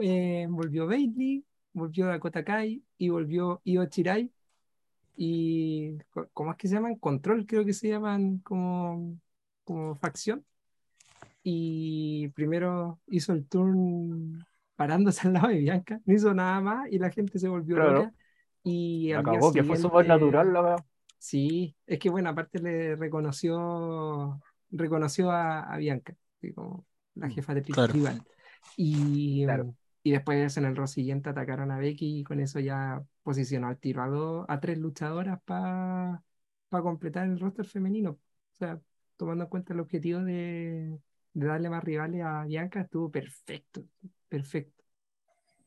eh, 0.00 0.46
volvió 0.48 0.86
Bailey, 0.86 1.44
volvió 1.72 2.06
Dakota 2.06 2.44
Kai 2.44 2.82
y 2.98 3.08
volvió 3.08 3.60
Io 3.64 3.84
Shirai 3.84 4.30
y 5.16 5.96
¿cómo 6.32 6.50
es 6.52 6.56
que 6.58 6.68
se 6.68 6.74
llaman? 6.74 6.96
Control, 6.96 7.46
creo 7.46 7.64
que 7.64 7.72
se 7.72 7.88
llaman 7.88 8.38
como, 8.38 9.18
como 9.64 9.94
facción. 9.94 10.44
Y 11.42 12.28
primero 12.28 12.98
hizo 13.08 13.32
el 13.32 13.46
turn 13.46 14.44
parándose 14.74 15.26
al 15.26 15.34
lado 15.34 15.48
de 15.48 15.58
Bianca, 15.58 16.00
no 16.04 16.14
hizo 16.14 16.34
nada 16.34 16.60
más 16.60 16.88
y 16.90 16.98
la 16.98 17.10
gente 17.10 17.38
se 17.38 17.48
volvió 17.48 17.76
Claro. 17.76 17.92
loca. 17.94 18.14
Y 18.72 19.12
cagó, 19.22 19.52
que 19.54 19.64
fue 19.64 19.76
súper 19.78 20.06
natural 20.06 20.52
la 20.52 20.62
weá. 20.62 20.84
Sí, 21.18 21.76
es 21.86 21.98
que 21.98 22.10
bueno, 22.10 22.30
aparte 22.30 22.60
le 22.60 22.94
reconoció, 22.96 24.40
reconoció 24.70 25.30
a, 25.30 25.60
a 25.62 25.76
Bianca, 25.78 26.14
como 26.54 26.86
la 27.14 27.28
Mm, 27.28 27.30
jefa 27.30 27.54
de 27.54 27.62
tri- 27.64 27.82
claro. 27.86 27.94
Y, 28.76 29.44
Claro. 29.44 29.74
y 30.02 30.12
después 30.12 30.56
en 30.58 30.64
el 30.66 30.76
Raw 30.76 30.86
siguiente 30.86 31.30
atacaron 31.30 31.70
a 31.70 31.78
Becky 31.78 32.20
y 32.20 32.24
con 32.24 32.40
eso 32.40 32.60
ya 32.60 33.02
posicionó 33.22 33.68
al 33.68 33.78
tiro 33.78 34.02
a, 34.02 34.08
dos- 34.08 34.46
a 34.48 34.60
tres 34.60 34.78
luchadoras 34.78 35.40
para 35.44 36.22
completar 36.70 37.26
el 37.26 37.40
roster 37.40 37.66
femenino. 37.66 38.10
O 38.12 38.56
sea, 38.58 38.80
tomando 39.16 39.44
en 39.44 39.50
cuenta 39.50 39.72
el 39.74 39.80
objetivo 39.80 40.20
de, 40.20 40.98
de 41.34 41.46
darle 41.46 41.70
más 41.70 41.84
rivales 41.84 42.22
a 42.24 42.44
Bianca, 42.44 42.82
estuvo 42.82 43.10
perfecto, 43.10 43.84
perfecto. 44.28 44.75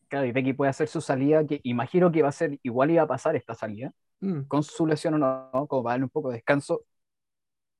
Claro, 0.09 0.25
y 0.27 0.31
Becky 0.31 0.53
puede 0.53 0.71
hacer 0.71 0.87
su 0.87 1.01
salida, 1.01 1.45
que 1.45 1.61
imagino 1.63 2.11
que 2.11 2.23
va 2.23 2.29
a 2.29 2.31
ser, 2.31 2.59
igual 2.63 2.91
iba 2.91 3.03
a 3.03 3.07
pasar 3.07 3.35
esta 3.35 3.53
salida, 3.55 3.91
Mm, 4.21 4.49
con 4.49 4.63
su 4.63 4.87
lesión 4.87 5.15
o 5.15 5.19
no, 5.19 5.67
como 5.67 5.83
para 5.83 5.93
darle 5.95 6.05
un 6.05 6.09
poco 6.11 6.29
de 6.29 6.35
descanso. 6.37 6.83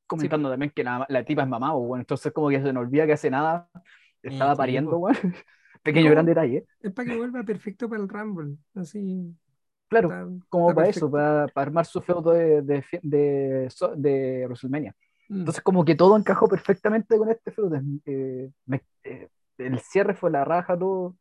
Comentando 0.08 0.50
también 0.50 0.72
que 0.76 0.84
la, 0.84 1.06
la 1.08 1.24
tipa 1.24 1.44
es 1.44 1.48
mamá, 1.48 1.72
pues, 1.74 1.88
bueno, 1.88 2.02
entonces 2.02 2.34
como 2.34 2.50
que 2.50 2.62
se 2.62 2.74
nos 2.74 2.82
olvida 2.82 3.06
que 3.06 3.14
hace 3.14 3.30
nada 3.30 3.70
estaba 4.24 4.52
Mm, 4.52 4.56
sí, 4.56 4.58
pariendo, 4.58 4.98
weón. 4.98 5.16
Pequeño 5.84 6.10
¿Cómo? 6.10 6.12
gran 6.12 6.26
detalle. 6.26 6.66
Es 6.82 6.94
para 6.94 7.08
que 7.08 7.14
vuelva 7.16 7.44
perfecto 7.44 7.90
para 7.90 8.02
el 8.02 8.10
Rumble. 8.10 8.58
Así, 8.76 9.36
Claro, 9.88 10.10
está- 10.10 10.30
como 10.50 10.68
está 10.68 10.76
para 10.76 10.88
eso, 10.88 11.10
perfecto. 11.10 11.12
para, 11.12 11.48
para 11.50 11.68
armar 11.68 11.86
su 11.86 12.02
feudo 12.02 12.32
de, 12.32 12.62
de, 12.62 12.84
de, 13.02 13.70
de 13.98 14.46
WrestleMania. 14.48 14.96
Mm. 15.30 15.42
Entonces, 15.42 15.64
como 15.64 15.84
que 15.86 15.96
todo 15.96 16.16
encajó 16.18 16.48
perfectamente 16.48 17.18
con 17.18 17.30
este 17.30 17.52
feudo. 17.52 17.82
Eh, 18.06 18.52
eh, 19.04 19.30
el 19.58 19.80
cierre 19.80 20.14
fue 20.16 20.30
la 20.32 20.46
raja, 20.46 20.78
todo. 20.78 21.16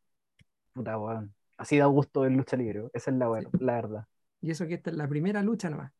Puta, 0.78 0.96
weón. 0.96 1.34
Así 1.56 1.76
da 1.76 1.86
gusto 1.86 2.24
en 2.24 2.36
lucha 2.36 2.56
libre. 2.56 2.84
Esa 2.92 3.10
es 3.10 3.16
la, 3.16 3.28
weón, 3.28 3.48
la 3.58 3.74
verdad. 3.74 4.06
Y 4.40 4.52
eso 4.52 4.64
que 4.68 4.74
esta 4.74 4.90
es 4.90 4.96
la 4.96 5.08
primera 5.08 5.42
lucha 5.42 5.68
nomás. 5.68 5.90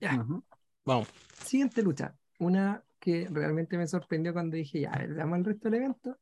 Ya. 0.00 0.26
Vamos. 0.84 1.08
Siguiente 1.44 1.82
lucha. 1.82 2.16
Una 2.40 2.82
que 2.98 3.28
realmente 3.30 3.78
me 3.78 3.86
sorprendió 3.86 4.32
cuando 4.32 4.56
dije, 4.56 4.80
ya, 4.80 4.90
ver, 4.90 5.14
veamos 5.14 5.38
el 5.38 5.44
resto 5.44 5.70
del 5.70 5.82
evento. 5.82 6.18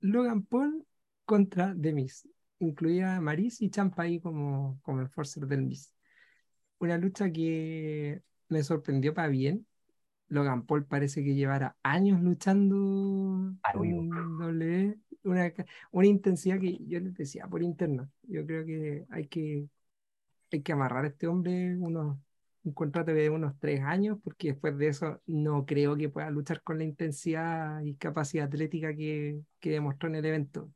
Logan 0.00 0.42
Paul 0.42 0.84
contra 1.24 1.72
The 1.80 1.92
Miz. 1.92 2.28
Incluía 2.58 3.14
a 3.14 3.20
Maris 3.20 3.62
y 3.62 3.70
Champa 3.70 4.02
ahí 4.02 4.20
como, 4.20 4.80
como 4.82 5.00
el 5.00 5.08
forcer 5.08 5.46
del 5.46 5.62
Miz. 5.62 5.94
Una 6.80 6.98
lucha 6.98 7.30
que 7.30 8.24
me 8.48 8.64
sorprendió 8.64 9.14
para 9.14 9.28
bien. 9.28 9.68
Logan 10.26 10.66
Paul 10.66 10.84
parece 10.84 11.22
que 11.22 11.36
llevara 11.36 11.76
años 11.84 12.20
luchando 12.20 13.54
Ah, 13.62 13.78
uy, 13.78 13.90
en 13.90 14.10
W. 14.10 14.98
Una, 15.30 15.52
una 15.92 16.06
intensidad 16.06 16.60
que 16.60 16.78
yo 16.86 17.00
les 17.00 17.14
decía 17.14 17.46
por 17.48 17.62
interno. 17.62 18.10
Yo 18.22 18.44
creo 18.46 18.64
que 18.66 19.06
hay 19.10 19.26
que, 19.28 19.68
hay 20.52 20.62
que 20.62 20.72
amarrar 20.72 21.04
a 21.04 21.08
este 21.08 21.26
hombre 21.28 21.76
unos, 21.78 22.18
un 22.64 22.72
contrato 22.72 23.12
de 23.12 23.30
unos 23.30 23.58
tres 23.58 23.80
años, 23.82 24.18
porque 24.24 24.48
después 24.48 24.76
de 24.78 24.88
eso 24.88 25.22
no 25.26 25.66
creo 25.66 25.96
que 25.96 26.08
pueda 26.08 26.30
luchar 26.30 26.62
con 26.62 26.78
la 26.78 26.84
intensidad 26.84 27.82
y 27.82 27.94
capacidad 27.96 28.46
atlética 28.46 28.94
que, 28.94 29.40
que 29.60 29.70
demostró 29.72 30.08
en 30.08 30.16
el 30.16 30.24
evento. 30.26 30.72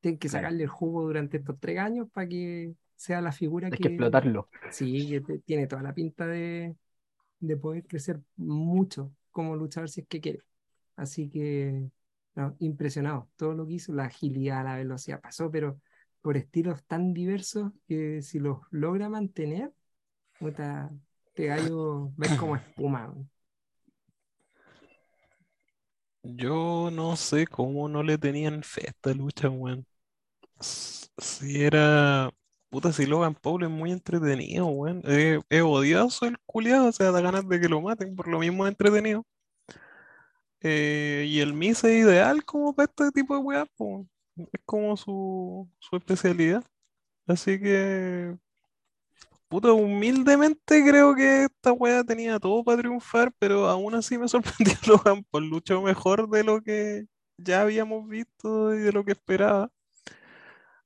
Tienen 0.00 0.18
que 0.18 0.28
Claro. 0.28 0.48
sacarle 0.48 0.64
el 0.64 0.68
jugo 0.70 1.02
durante 1.04 1.38
estos 1.38 1.58
tres 1.60 1.78
años 1.78 2.08
para 2.12 2.28
que 2.28 2.74
sea 2.96 3.20
la 3.20 3.32
figura 3.32 3.70
Hay 3.70 3.78
que, 3.78 3.82
que 3.82 3.88
explotarlo. 3.88 4.48
Sí, 4.70 5.08
que 5.26 5.38
tiene 5.40 5.66
toda 5.66 5.82
la 5.82 5.94
pinta 5.94 6.26
de, 6.26 6.76
de 7.40 7.56
poder 7.56 7.86
crecer 7.86 8.20
mucho 8.36 9.12
como 9.30 9.56
luchador 9.56 9.88
si 9.90 10.02
es 10.02 10.08
que 10.08 10.20
quiere. 10.20 10.40
Así 10.96 11.28
que, 11.30 11.90
impresionado. 12.58 13.28
Todo 13.36 13.54
lo 13.54 13.66
que 13.66 13.74
hizo, 13.74 13.92
la 13.92 14.04
agilidad, 14.04 14.64
la 14.64 14.76
velocidad, 14.76 15.20
pasó, 15.20 15.50
pero 15.50 15.80
por 16.20 16.36
estilos 16.36 16.84
tan 16.84 17.14
diversos 17.14 17.72
que 17.86 18.22
si 18.22 18.38
los 18.38 18.58
logra 18.70 19.08
mantener, 19.08 19.72
puta, 20.38 20.90
este 21.26 21.46
gallo 21.46 22.12
ves 22.16 22.32
como 22.38 22.56
espuma. 22.56 23.14
Yo 26.22 26.90
no 26.92 27.16
sé 27.16 27.46
cómo 27.46 27.88
no 27.88 28.02
le 28.02 28.18
tenían 28.18 28.62
fe 28.62 28.82
a 28.86 28.90
esta 28.90 29.14
lucha, 29.14 29.48
weón. 29.48 29.86
Si 30.60 31.62
era. 31.62 32.30
Puta, 32.68 32.92
si 32.92 33.06
Logan 33.06 33.34
Paul 33.34 33.64
es 33.64 33.70
muy 33.70 33.90
entretenido, 33.92 34.66
weón. 34.66 35.02
Es, 35.04 35.40
es 35.48 35.62
odioso 35.62 36.26
el 36.26 36.38
culiado, 36.46 36.88
o 36.88 36.92
sea, 36.92 37.10
da 37.10 37.20
ganas 37.20 37.48
de 37.48 37.60
que 37.60 37.68
lo 37.68 37.80
maten, 37.80 38.14
por 38.14 38.28
lo 38.28 38.38
mismo 38.38 38.66
entretenido. 38.66 39.24
Eh, 40.62 41.26
y 41.28 41.40
el 41.40 41.54
Miz 41.54 41.84
es 41.84 42.04
ideal 42.04 42.44
como 42.44 42.74
para 42.74 42.86
este 42.86 43.10
tipo 43.12 43.34
de 43.34 43.40
weas, 43.42 43.68
po. 43.76 44.06
Es 44.36 44.60
como 44.64 44.96
su, 44.96 45.68
su 45.78 45.96
especialidad. 45.96 46.64
Así 47.26 47.60
que, 47.60 48.36
puta, 49.48 49.72
humildemente 49.72 50.84
creo 50.84 51.14
que 51.14 51.44
esta 51.44 51.72
wea 51.72 52.04
tenía 52.04 52.38
todo 52.38 52.64
para 52.64 52.78
triunfar, 52.78 53.32
pero 53.38 53.68
aún 53.68 53.94
así 53.94 54.18
me 54.18 54.28
sorprendió 54.28 54.74
Logan 54.86 55.24
Paul. 55.30 55.48
Luchó 55.48 55.82
mejor 55.82 56.28
de 56.30 56.44
lo 56.44 56.62
que 56.62 57.06
ya 57.36 57.62
habíamos 57.62 58.08
visto 58.08 58.74
y 58.74 58.78
de 58.80 58.92
lo 58.92 59.04
que 59.04 59.12
esperaba. 59.12 59.70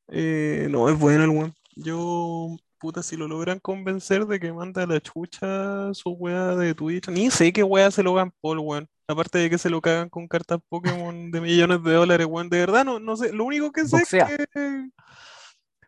Eh, 0.09 0.69
no, 0.71 0.89
es 0.89 0.99
bueno 0.99 1.25
el 1.25 1.31
weón. 1.31 1.55
Yo, 1.77 2.57
puta, 2.85 3.03
si 3.03 3.17
lo 3.17 3.27
logran 3.27 3.61
convencer 3.61 4.27
de 4.27 4.39
que 4.39 4.53
manda 4.53 4.83
a 4.83 4.87
la 4.87 5.01
chucha 5.01 5.95
su 5.95 6.11
wea 6.11 6.55
de 6.55 6.75
Twitch, 6.75 7.09
ni 7.09 7.31
sé 7.31 7.51
qué 7.51 7.63
wea 7.63 7.91
se 7.91 8.03
Logan 8.03 8.31
Paul, 8.43 8.59
weón. 8.59 8.87
Aparte 9.09 9.39
de 9.39 9.49
que 9.49 9.57
se 9.57 9.71
lo 9.71 9.81
cagan 9.81 10.11
con 10.11 10.29
cartas 10.29 10.59
Pokémon 10.69 11.31
de 11.31 11.41
millones 11.41 11.83
de 11.83 11.93
dólares, 11.95 12.27
weón. 12.29 12.51
De 12.51 12.59
verdad, 12.59 12.85
no, 12.85 13.01
no 13.01 13.17
sé. 13.17 13.33
Lo 13.33 13.45
único 13.45 13.73
que 13.73 13.87
sé 13.87 13.97
es 14.03 14.09
que. 14.11 14.89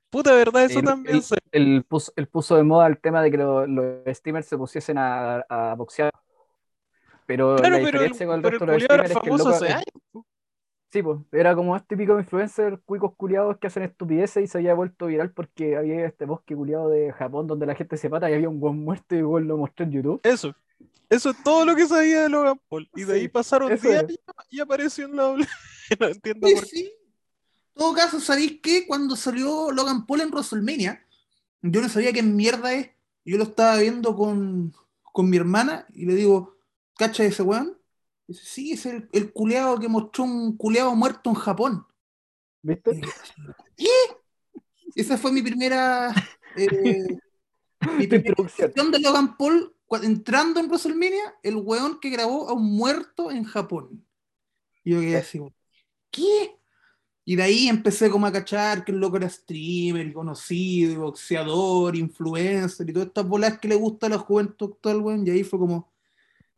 Puta, 0.08 0.30
de 0.30 0.36
verdad, 0.38 0.64
eso 0.64 0.80
también 0.80 1.16
él- 1.16 1.22
sé. 1.22 1.36
él 1.52 1.84
puso, 2.30 2.56
de 2.56 2.62
moda 2.62 2.86
el 2.86 2.98
tema 2.98 3.20
de 3.22 3.30
que 3.30 3.36
lo- 3.36 3.66
los 3.66 4.16
streamers 4.16 4.46
se 4.46 4.56
pusiesen 4.56 4.96
a, 4.96 5.44
a 5.50 5.74
boxear. 5.74 6.10
Pero 7.26 7.56
Claro, 7.56 7.76
la 7.78 7.84
pero 7.84 7.98
el, 8.00 8.04
diferencia 8.12 8.26
con 8.26 8.38
el 8.38 8.44
el 8.46 8.50
resto 8.52 8.64
de 8.66 8.72
los 8.72 8.82
streamers 8.84 9.10
es 9.10 9.18
que 9.18 9.28
el 9.30 9.36
loco 9.36 9.48
hace 9.50 9.68
años. 9.72 9.84
Sí, 10.92 11.02
pues, 11.02 11.18
era 11.32 11.54
como 11.54 11.76
este 11.76 11.88
típico 11.96 12.18
influencer, 12.18 12.80
cuicos 12.84 13.14
culiados 13.16 13.58
que 13.58 13.66
hacen 13.66 13.82
estupideces 13.82 14.44
y 14.44 14.46
se 14.46 14.58
había 14.58 14.74
vuelto 14.74 15.06
viral 15.06 15.32
porque 15.32 15.76
había 15.76 16.06
este 16.06 16.24
bosque 16.24 16.54
culiado 16.56 16.88
de 16.88 17.12
Japón 17.12 17.46
donde 17.46 17.66
la 17.66 17.74
gente 17.74 17.96
se 17.96 18.08
mata 18.08 18.30
y 18.30 18.34
había 18.34 18.48
un 18.48 18.60
buen 18.60 18.76
muerto 18.82 19.14
y 19.14 19.18
igual 19.18 19.44
lo 19.44 19.56
mostró 19.58 19.84
en 19.84 19.92
YouTube. 19.92 20.22
Eso. 20.22 20.54
Eso 21.08 21.30
es 21.30 21.42
todo 21.42 21.64
lo 21.64 21.76
que 21.76 21.86
sabía 21.86 22.22
de 22.24 22.28
Logan 22.28 22.60
Paul. 22.68 22.90
Y 22.94 23.04
de 23.04 23.14
ahí 23.14 23.28
pasaron 23.28 23.72
eso 23.72 23.88
10 23.88 23.94
era. 23.94 24.00
años 24.00 24.18
y 24.50 24.60
apareció 24.60 25.06
en 25.06 25.16
la 25.16 25.22
doble. 25.24 25.46
No 26.00 26.08
entiendo 26.08 26.48
Sí, 26.48 26.54
por 26.54 26.68
qué. 26.68 26.70
sí. 26.70 26.92
En 27.74 27.80
todo 27.80 27.94
caso, 27.94 28.20
¿sabéis 28.20 28.60
qué? 28.62 28.86
Cuando 28.86 29.16
salió 29.16 29.70
Logan 29.72 30.06
Paul 30.06 30.22
en 30.22 30.30
WrestleMania, 30.30 31.06
yo 31.62 31.80
no 31.82 31.88
sabía 31.88 32.12
qué 32.12 32.22
mierda 32.22 32.72
es. 32.74 32.90
Yo 33.24 33.38
lo 33.38 33.44
estaba 33.44 33.78
viendo 33.78 34.16
con, 34.16 34.74
con 35.02 35.30
mi 35.30 35.36
hermana 35.36 35.86
y 35.94 36.06
le 36.06 36.14
digo, 36.14 36.56
¿cacha 36.96 37.24
ese 37.24 37.42
weón? 37.42 37.75
Dice, 38.26 38.42
sí, 38.44 38.72
es 38.72 38.86
el, 38.86 39.08
el 39.12 39.32
culeado 39.32 39.78
que 39.78 39.88
mostró 39.88 40.24
un 40.24 40.56
culeado 40.56 40.94
muerto 40.94 41.30
en 41.30 41.36
Japón. 41.36 41.86
¿Viste? 42.62 43.00
¿Qué? 43.76 43.86
Esa 44.94 45.18
fue 45.18 45.30
mi 45.30 45.42
primera, 45.42 46.12
eh, 46.56 47.06
mi 47.98 48.06
primera 48.06 48.30
Introducción. 48.30 48.90
de 48.90 48.98
Logan 48.98 49.36
Paul 49.36 49.72
entrando 50.02 50.58
en 50.58 50.66
WrestleMania, 50.66 51.36
el 51.42 51.56
weón 51.56 52.00
que 52.00 52.10
grabó 52.10 52.48
a 52.48 52.54
un 52.54 52.76
muerto 52.76 53.30
en 53.30 53.44
Japón. 53.44 54.04
Y 54.82 54.92
yo 54.92 55.00
quedé 55.00 55.16
así, 55.18 55.40
¿qué? 56.10 56.56
Y 57.24 57.36
de 57.36 57.42
ahí 57.42 57.68
empecé 57.68 58.08
como 58.08 58.26
a 58.26 58.32
cachar 58.32 58.84
que 58.84 58.92
el 58.92 58.98
loco 58.98 59.16
era 59.16 59.28
streamer, 59.28 60.12
conocido, 60.12 61.02
boxeador, 61.02 61.96
influencer, 61.96 62.88
y 62.88 62.92
todas 62.92 63.08
estas 63.08 63.26
bolas 63.26 63.58
que 63.58 63.68
le 63.68 63.74
gusta 63.74 64.06
a 64.06 64.10
la 64.10 64.18
juventud 64.18 64.72
actual, 64.74 65.00
weón. 65.00 65.26
Y 65.26 65.30
ahí 65.30 65.44
fue 65.44 65.58
como, 65.58 65.92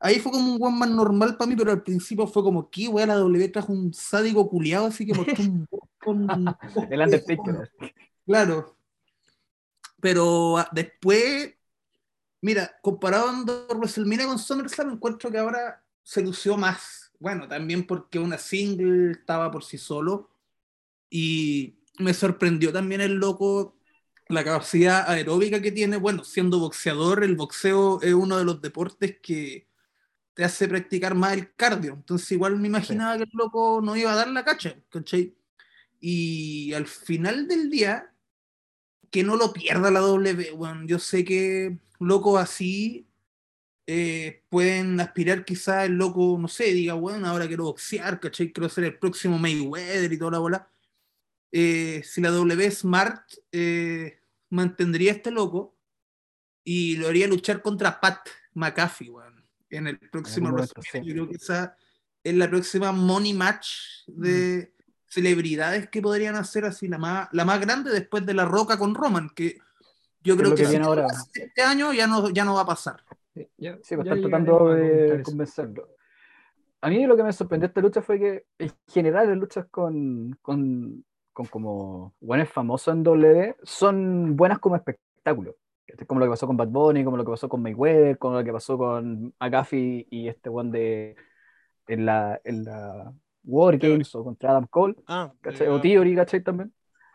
ahí 0.01 0.21
fue 0.21 0.33
como 0.33 0.55
un 0.55 0.63
weón 0.63 0.79
más 0.79 0.91
normal 0.91 1.37
para 1.37 1.49
mí, 1.49 1.57
pero 1.57 1.73
al 1.73 1.83
principio 1.83 2.27
fue 2.27 2.43
como, 2.43 2.71
¿qué, 2.71 2.89
weón? 2.89 3.09
La 3.09 3.17
W 3.17 3.49
trajo 3.49 3.73
un 3.73 3.93
sádico 3.93 4.49
culiado, 4.49 4.87
así 4.87 5.07
que 5.07 5.15
mostró 5.15 5.45
un 5.45 5.69
con 5.99 6.27
El 6.91 7.01
Undertaker. 7.01 7.73
Claro. 8.27 8.77
Pero 10.01 10.59
ah, 10.59 10.69
después, 10.73 11.55
mira, 12.41 12.79
comparando 12.83 13.67
WrestleMania 13.69 14.27
con 14.27 14.39
SummerSlam, 14.39 14.93
encuentro 14.93 15.31
que 15.31 15.39
ahora 15.39 15.83
se 16.03 16.23
lució 16.23 16.57
más. 16.57 17.13
Bueno, 17.19 17.49
también 17.49 17.87
porque 17.87 18.19
una 18.19 18.39
single 18.39 19.13
estaba 19.13 19.51
por 19.51 19.65
sí 19.65 19.79
solo. 19.79 20.31
Y 21.11 21.79
me 21.99 22.15
sorprendió 22.15 22.73
también 22.73 23.01
el 23.01 23.15
loco, 23.15 23.77
la 24.29 24.45
capacidad 24.45 25.09
aeróbica 25.09 25.61
que 25.61 25.73
tiene. 25.73 25.97
Bueno, 25.97 26.23
siendo 26.23 26.61
boxeador, 26.61 27.25
el 27.25 27.35
boxeo 27.35 28.01
es 28.03 28.15
uno 28.15 28.39
de 28.39 28.45
los 28.45 28.63
deportes 28.63 29.19
que 29.21 29.68
te 30.39 30.45
hace 30.45 30.69
practicar 30.69 31.17
más 31.17 31.33
el 31.33 31.53
cardio. 31.57 31.95
Entonces, 31.95 32.31
igual 32.31 32.57
me 32.61 32.69
imaginaba 32.69 33.17
que 33.17 33.25
el 33.25 33.31
loco 33.33 33.81
no 33.83 33.97
iba 33.97 34.13
a 34.13 34.15
dar 34.15 34.29
la 34.29 34.45
cacha, 34.45 34.81
¿cachai? 34.89 35.35
Y 35.99 36.73
al 36.75 36.87
final 36.87 37.49
del 37.49 37.69
día, 37.69 38.15
que 39.11 39.25
no 39.25 39.35
lo 39.35 39.53
pierda 39.53 39.91
la 39.91 39.99
W, 39.99 40.53
weón. 40.53 40.87
Yo 40.87 41.01
sé 41.01 41.25
que 41.25 41.81
locos 41.99 42.41
así 42.41 43.09
eh, 43.89 44.45
pueden 44.49 45.01
aspirar 45.01 45.45
quizá 45.45 45.85
el 45.85 45.95
loco, 45.95 46.39
no 46.41 46.47
sé, 46.47 46.73
diga, 46.73 46.95
bueno, 46.95 47.27
ahora 47.27 47.49
quiero 47.49 47.65
boxear, 47.65 48.21
¿cachai? 48.21 48.53
Quiero 48.53 48.69
ser 48.69 48.85
el 48.85 48.97
próximo 48.97 49.41
Mayweather 49.41 50.13
y 50.13 50.19
toda 50.19 50.31
la 50.31 50.39
bola. 50.39 50.71
Eh, 51.51 52.01
si 52.05 52.21
la 52.21 52.31
W 52.31 52.71
Smart 52.71 53.29
eh, 53.51 54.21
mantendría 54.51 55.11
a 55.11 55.15
este 55.17 55.33
loco 55.33 55.77
y 56.63 56.97
lo 56.97 57.09
haría 57.09 57.27
luchar 57.27 57.61
contra 57.61 57.99
Pat 58.01 58.29
McAfee, 58.55 59.11
weón, 59.11 59.38
en 59.71 59.87
el 59.87 59.99
próximo 59.99 60.51
WrestleMania. 60.51 60.93
sí. 60.93 61.07
Yo 61.09 61.15
creo 61.15 61.29
que 61.29 61.37
esa 61.37 61.77
es 62.25 62.35
la 62.35 62.49
próxima 62.49 62.93
money 62.93 63.33
match 63.35 63.69
de 64.07 64.73
celebridades 65.07 65.89
que 65.89 66.03
podrían 66.03 66.35
hacer 66.37 66.65
así, 66.65 66.87
la 66.89 66.99
más, 66.99 67.29
la 67.33 67.45
más 67.45 67.61
grande 67.61 67.91
después 67.91 68.25
de 68.27 68.35
La 68.35 68.45
Roca 68.45 68.79
con 68.79 68.95
Roman, 68.95 69.31
que 69.31 69.59
yo 70.23 70.37
creo 70.37 70.55
que, 70.55 70.67
si 70.67 70.77
ahora. 70.77 71.07
este 71.33 71.63
año 71.63 71.93
ya 71.93 72.07
no, 72.07 72.29
ya 72.31 72.45
no 72.45 72.55
va 72.55 72.63
a 72.63 72.67
pasar. 72.67 73.03
Sí, 73.35 73.49
ya- 73.57 73.79
Sí, 73.83 73.97
pues 73.97 74.07
están 74.07 74.17
llegaremos 74.19 74.31
tratando 74.31 74.69
a 74.69 74.75
de 74.75 75.23
convencerlo. 75.23 75.89
A 76.81 76.89
mí 76.91 77.07
lo 77.07 77.17
que 77.17 77.23
me 77.23 77.33
sorprendió 77.33 77.67
esta 77.69 77.81
lucha 77.81 78.03
fue 78.03 78.19
que 78.19 78.47
en 78.59 78.73
general 78.89 79.29
las 79.29 79.37
luchas 79.39 79.67
con, 79.71 80.37
con, 80.43 81.05
con 81.33 81.47
como 81.47 82.15
buenos 82.21 82.49
famosos 82.51 82.95
en 82.95 83.03
W 83.03 83.57
son 83.63 84.37
buenas 84.37 84.59
como 84.59 84.77
espectáculo. 84.77 85.57
Este, 85.89 86.07
Como 86.07 86.21
lo 86.21 86.27
que 86.27 86.31
pasó 86.31 86.47
con 86.47 86.57
Bad 86.57 86.69
Bunny, 86.69 87.03
como 87.05 87.17
lo 87.17 87.25
que 87.25 87.31
pasó 87.31 87.49
con 87.49 87.63
Mayweather, 87.63 88.19
como 88.19 88.37
lo 88.39 88.45
que 88.45 88.53
pasó 88.53 88.79
con 88.79 89.35
McAfee 89.41 90.07
y 90.11 90.29
este 90.29 90.49
one 90.51 90.71
de 90.71 91.17
en 91.87 92.07
la, 92.07 92.41
en 92.45 92.65
la 92.65 93.13
War. 93.45 93.79
Games 93.79 94.15
o 94.15 94.23
contra 94.25 94.51
Adam 94.51 94.67
Cole, 94.69 94.95
Ah, 95.07 95.33
¿cachai? 95.41 95.69
O 95.69 95.81
Theory, 95.81 96.15
¿cachai? 96.15 96.43
También. 96.43 96.73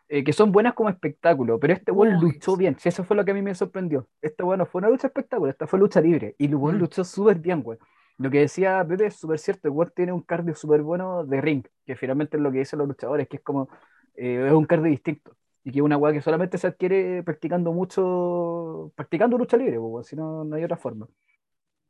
Eh, 0.09 0.23
que 0.23 0.33
son 0.33 0.51
buenas 0.51 0.73
como 0.73 0.89
espectáculo, 0.89 1.59
pero 1.59 1.73
este 1.73 1.91
Uy, 1.91 2.09
luchó 2.19 2.57
bien. 2.57 2.75
Si 2.79 2.89
eso 2.89 3.03
fue 3.03 3.15
lo 3.15 3.23
que 3.23 3.31
a 3.31 3.33
mí 3.33 3.41
me 3.41 3.55
sorprendió. 3.55 4.07
Este 4.21 4.43
weón 4.43 4.59
no 4.59 4.65
fue 4.65 4.79
una 4.79 4.89
lucha 4.89 5.07
espectáculo, 5.07 5.49
esta 5.49 5.65
fue 5.67 5.79
lucha 5.79 6.01
libre. 6.01 6.35
Y 6.37 6.45
el 6.45 6.55
Mm. 6.57 6.71
luchó 6.79 7.03
súper 7.03 7.39
bien, 7.39 7.61
weón. 7.63 7.79
Lo 8.17 8.29
que 8.29 8.39
decía 8.41 8.85
Pepe 8.87 9.07
es 9.07 9.15
súper 9.15 9.39
cierto. 9.39 9.67
El 9.69 9.91
tiene 9.93 10.11
un 10.11 10.21
cardio 10.21 10.55
súper 10.55 10.81
bueno 10.81 11.23
de 11.25 11.41
ring, 11.41 11.63
que 11.85 11.95
finalmente 11.95 12.37
es 12.37 12.43
lo 12.43 12.51
que 12.51 12.59
dicen 12.59 12.79
los 12.79 12.87
luchadores, 12.87 13.27
que 13.27 13.37
es 13.37 13.43
como, 13.43 13.69
eh, 14.15 14.45
es 14.47 14.53
un 14.53 14.65
cardio 14.65 14.89
distinto. 14.91 15.35
Y 15.63 15.71
que 15.71 15.79
es 15.79 15.83
una 15.83 15.97
weá 15.97 16.11
que 16.13 16.21
solamente 16.21 16.57
se 16.57 16.67
adquiere 16.67 17.23
practicando 17.23 17.71
mucho, 17.71 18.91
practicando 18.95 19.37
lucha 19.37 19.55
libre, 19.57 19.77
weón, 19.79 20.03
si 20.03 20.15
no, 20.15 20.43
no 20.43 20.55
hay 20.55 20.63
otra 20.63 20.77
forma. 20.77 21.07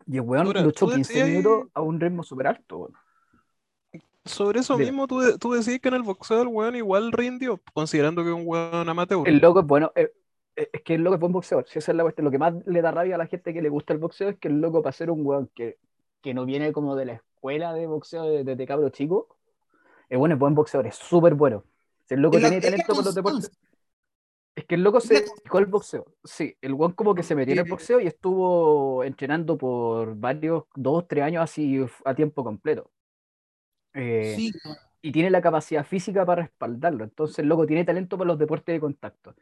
Y 0.06 0.16
el 0.18 0.22
weón 0.22 0.46
Ahora, 0.48 0.62
luchó 0.62 0.86
tú 0.88 0.92
15 0.94 1.14
decías- 1.14 1.28
minutos 1.30 1.70
a 1.74 1.82
un 1.82 2.00
ritmo 2.00 2.24
súper 2.24 2.48
alto, 2.48 2.78
weón. 2.78 2.94
Sobre 4.26 4.60
eso 4.62 4.74
Dime. 4.78 4.86
mismo, 4.92 5.08
tú, 5.08 5.20
de- 5.20 5.38
tú 5.38 5.52
decís 5.52 5.80
que 5.82 5.90
en 5.90 5.96
el 5.96 6.04
boxeo 6.04 6.42
el 6.44 6.48
weón 6.48 6.76
igual 6.76 7.12
rindió, 7.12 7.60
considerando 7.74 8.24
que 8.24 8.30
es 8.30 8.36
un 8.36 8.44
weón 8.46 8.88
amateur. 8.88 9.28
El 9.28 9.40
loco 9.40 9.60
es 9.62 9.66
bueno, 9.66 9.92
eh, 9.96 10.12
eh, 10.56 10.70
es 10.72 10.82
que 10.82 10.94
el 10.96 11.02
loco 11.04 11.16
es 11.16 11.20
buen 11.20 11.34
boxeador. 11.34 11.68
Si 11.68 11.80
esa 11.80 11.92
es 11.92 11.96
la 11.98 12.04
cuestión, 12.04 12.24
lo 12.26 12.32
que 12.32 12.38
más 12.38 12.54
le 12.66 12.82
da 12.82 12.92
rabia 12.92 13.16
a 13.16 13.18
la 13.18 13.28
gente 13.28 13.54
que 13.54 13.62
le 13.62 13.70
gusta 13.70 13.92
el 13.92 14.00
boxeo 14.00 14.30
es 14.30 14.38
que 14.38 14.48
el 14.48 14.62
loco, 14.62 14.82
para 14.82 14.94
ser 14.94 15.12
un 15.12 15.26
weón 15.26 15.50
que, 15.54 15.78
que 16.22 16.34
no 16.34 16.46
viene 16.46 16.72
como 16.72 16.96
de 16.96 17.06
la 17.06 17.14
escuela 17.14 17.74
de 17.74 17.86
boxeo 17.88 18.24
desde 18.24 18.44
de, 18.46 18.56
de 18.56 18.66
cabro 18.68 18.90
chico, 18.90 19.36
es 20.10 20.18
bueno, 20.18 20.36
es 20.36 20.40
buen 20.40 20.56
boxeador, 20.56 20.88
es 20.88 20.96
súper 20.96 21.34
bueno. 21.34 21.64
Si 22.06 22.14
el 22.16 22.22
loco 22.22 22.40
la 22.40 22.50
talento 22.60 22.94
por 22.94 23.06
los 23.06 23.16
deportes. 23.16 23.52
Es 24.56 24.66
que 24.66 24.76
el 24.76 24.84
loco 24.84 25.00
se 25.00 25.16
dedicó 25.16 25.58
al 25.58 25.66
boxeo. 25.66 26.06
Sí, 26.24 26.56
el 26.62 26.74
weón 26.74 26.94
como 26.94 27.16
que 27.16 27.24
se 27.24 27.34
metió 27.36 27.54
en 27.54 27.60
el 27.60 27.70
boxeo 27.70 28.00
y 28.00 28.08
estuvo 28.08 29.04
entrenando 29.04 29.58
por 29.58 30.16
varios, 30.16 30.66
dos, 30.76 31.08
tres 31.08 31.24
años 31.24 31.44
así 31.44 31.84
a 32.06 32.14
tiempo 32.14 32.44
completo. 32.44 32.92
Eh, 33.94 34.34
Sí, 34.36 34.52
y 35.02 35.12
tiene 35.12 35.30
la 35.30 35.42
capacidad 35.42 35.86
física 35.86 36.26
para 36.26 36.44
respaldarlo. 36.44 37.04
Entonces, 37.04 37.40
el 37.40 37.48
loco 37.48 37.66
tiene 37.66 37.84
talento 37.84 38.18
para 38.18 38.28
los 38.28 38.40
deportes 38.40 38.74
de 38.74 38.80
contacto. 38.80 39.36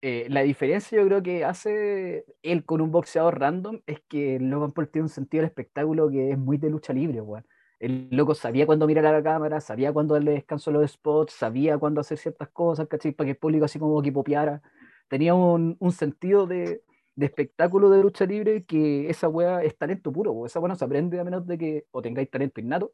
Eh, 0.00 0.26
la 0.28 0.42
diferencia 0.42 0.98
yo 1.00 1.06
creo 1.06 1.22
que 1.22 1.44
hace 1.44 2.24
él 2.42 2.64
con 2.64 2.80
un 2.80 2.92
boxeador 2.92 3.40
random 3.40 3.80
es 3.86 4.00
que 4.08 4.38
Logan 4.38 4.72
Paul 4.72 4.88
tiene 4.88 5.04
un 5.04 5.08
sentido 5.08 5.42
del 5.42 5.48
espectáculo 5.48 6.08
que 6.08 6.30
es 6.32 6.38
muy 6.38 6.56
de 6.58 6.70
lucha 6.70 6.92
libre, 6.92 7.20
weón. 7.20 7.46
El 7.78 8.08
loco 8.10 8.34
sabía 8.34 8.66
cuándo 8.66 8.86
mirar 8.86 9.06
a 9.06 9.12
la 9.12 9.22
cámara, 9.22 9.60
sabía 9.60 9.92
cuándo 9.92 10.14
darle 10.14 10.32
descanso 10.32 10.70
a 10.70 10.72
los 10.72 10.90
spots, 10.90 11.32
sabía 11.32 11.78
cuándo 11.78 12.00
hacer 12.00 12.18
ciertas 12.18 12.48
cosas, 12.50 12.88
¿cachai? 12.88 13.12
Para 13.12 13.26
que 13.26 13.30
el 13.32 13.36
público 13.38 13.64
así 13.66 13.78
como 13.78 14.02
que 14.02 14.12
popeara. 14.12 14.62
Tenía 15.08 15.34
un, 15.34 15.76
un 15.78 15.92
sentido 15.92 16.46
de, 16.46 16.82
de 17.14 17.26
espectáculo 17.26 17.88
de 17.90 18.02
lucha 18.02 18.26
libre 18.26 18.64
que 18.64 19.08
esa 19.08 19.28
weá 19.28 19.62
es 19.62 19.76
talento 19.76 20.12
puro, 20.12 20.32
weón. 20.32 20.46
Esa 20.46 20.60
weá 20.60 20.68
no 20.68 20.76
se 20.76 20.84
aprende 20.84 21.20
a 21.20 21.24
menos 21.24 21.46
de 21.46 21.56
que 21.58 21.86
o 21.92 22.02
tengáis 22.02 22.30
talento 22.30 22.60
innato 22.60 22.92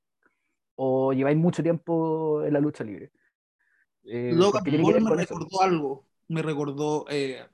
o 0.76 1.12
lleváis 1.12 1.36
mucho 1.36 1.62
tiempo 1.62 2.42
en 2.44 2.52
la 2.52 2.60
lucha 2.60 2.84
libre. 2.84 3.10
Eh, 4.04 4.32
Logan 4.34 4.64
Paul 4.64 4.94
me 4.94 4.98
eso. 4.98 5.14
recordó 5.14 5.62
algo. 5.62 6.04
Me 6.28 6.42
recordó 6.42 7.04
eh, 7.08 7.44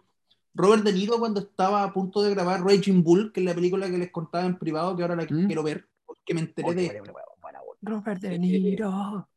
Robert 0.54 0.82
De 0.82 0.92
Niro 0.92 1.18
cuando 1.18 1.40
estaba 1.40 1.84
a 1.84 1.92
punto 1.92 2.22
de 2.22 2.30
grabar 2.30 2.62
Raging 2.62 3.02
Bull, 3.02 3.32
que 3.32 3.40
es 3.40 3.46
la 3.46 3.54
película 3.54 3.90
que 3.90 3.98
les 3.98 4.10
contaba 4.10 4.46
en 4.46 4.58
privado, 4.58 4.96
que 4.96 5.02
ahora 5.02 5.16
la 5.16 5.24
¿Mm? 5.24 5.46
quiero 5.46 5.62
ver, 5.62 5.86
porque 6.34 6.34
me 6.34 6.40
enteré 6.40 6.92
de 6.94 7.00
buena, 7.00 7.12
buena, 7.12 7.26
buena, 7.40 7.60
buena. 7.60 7.80
Robert 7.82 8.20
De 8.20 8.34
Eh, 8.34 8.38
Niro. 8.38 9.28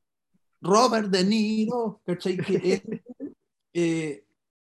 Robert 0.61 1.09
De 1.09 1.23
Niro, 1.23 2.01
¿cachai? 2.05 2.37
Que 2.37 2.55
él, 2.87 3.03
eh, 3.73 4.25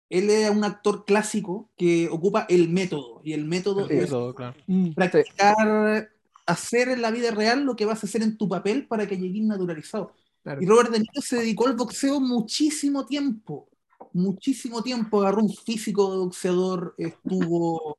él 0.09 0.31
es 0.31 0.51
un 0.51 0.65
actor 0.65 1.05
clásico 1.05 1.71
que 1.77 2.09
ocupa 2.09 2.47
el 2.49 2.69
método, 2.69 3.21
y 3.25 3.33
el 3.33 3.45
método 3.45 3.87
Sí, 3.89 3.95
es 3.95 4.11
Todo, 4.11 4.35
claro. 4.35 4.57
Mm, 4.67 4.93
practicar, 4.93 6.11
hacer 6.47 6.89
en 6.89 7.03
la 7.03 7.11
vida 7.11 7.31
real 7.31 7.65
lo 7.65 7.75
que 7.77 7.85
vas 7.87 8.03
a 8.03 8.07
hacer 8.07 8.23
en 8.23 8.37
tu 8.37 8.49
papel 8.49 8.87
para 8.87 9.07
que 9.07 9.17
llegues 9.19 9.43
naturalizado. 9.43 10.13
claro. 10.43 10.63
Y 10.63 10.67
Robert 10.67 10.91
De 10.91 10.99
Niro 11.01 11.21
se 11.23 11.37
dedicó 11.37 11.67
al 11.67 11.75
boxeo 11.77 12.21
muchísimo 12.21 13.07
tiempo, 13.07 13.69
muchísimo 14.13 14.83
tiempo, 14.83 15.21
agarró 15.21 15.43
un 15.43 15.53
físico 15.53 16.11
de 16.13 16.19
boxeador, 16.19 16.95
estuvo 16.99 17.99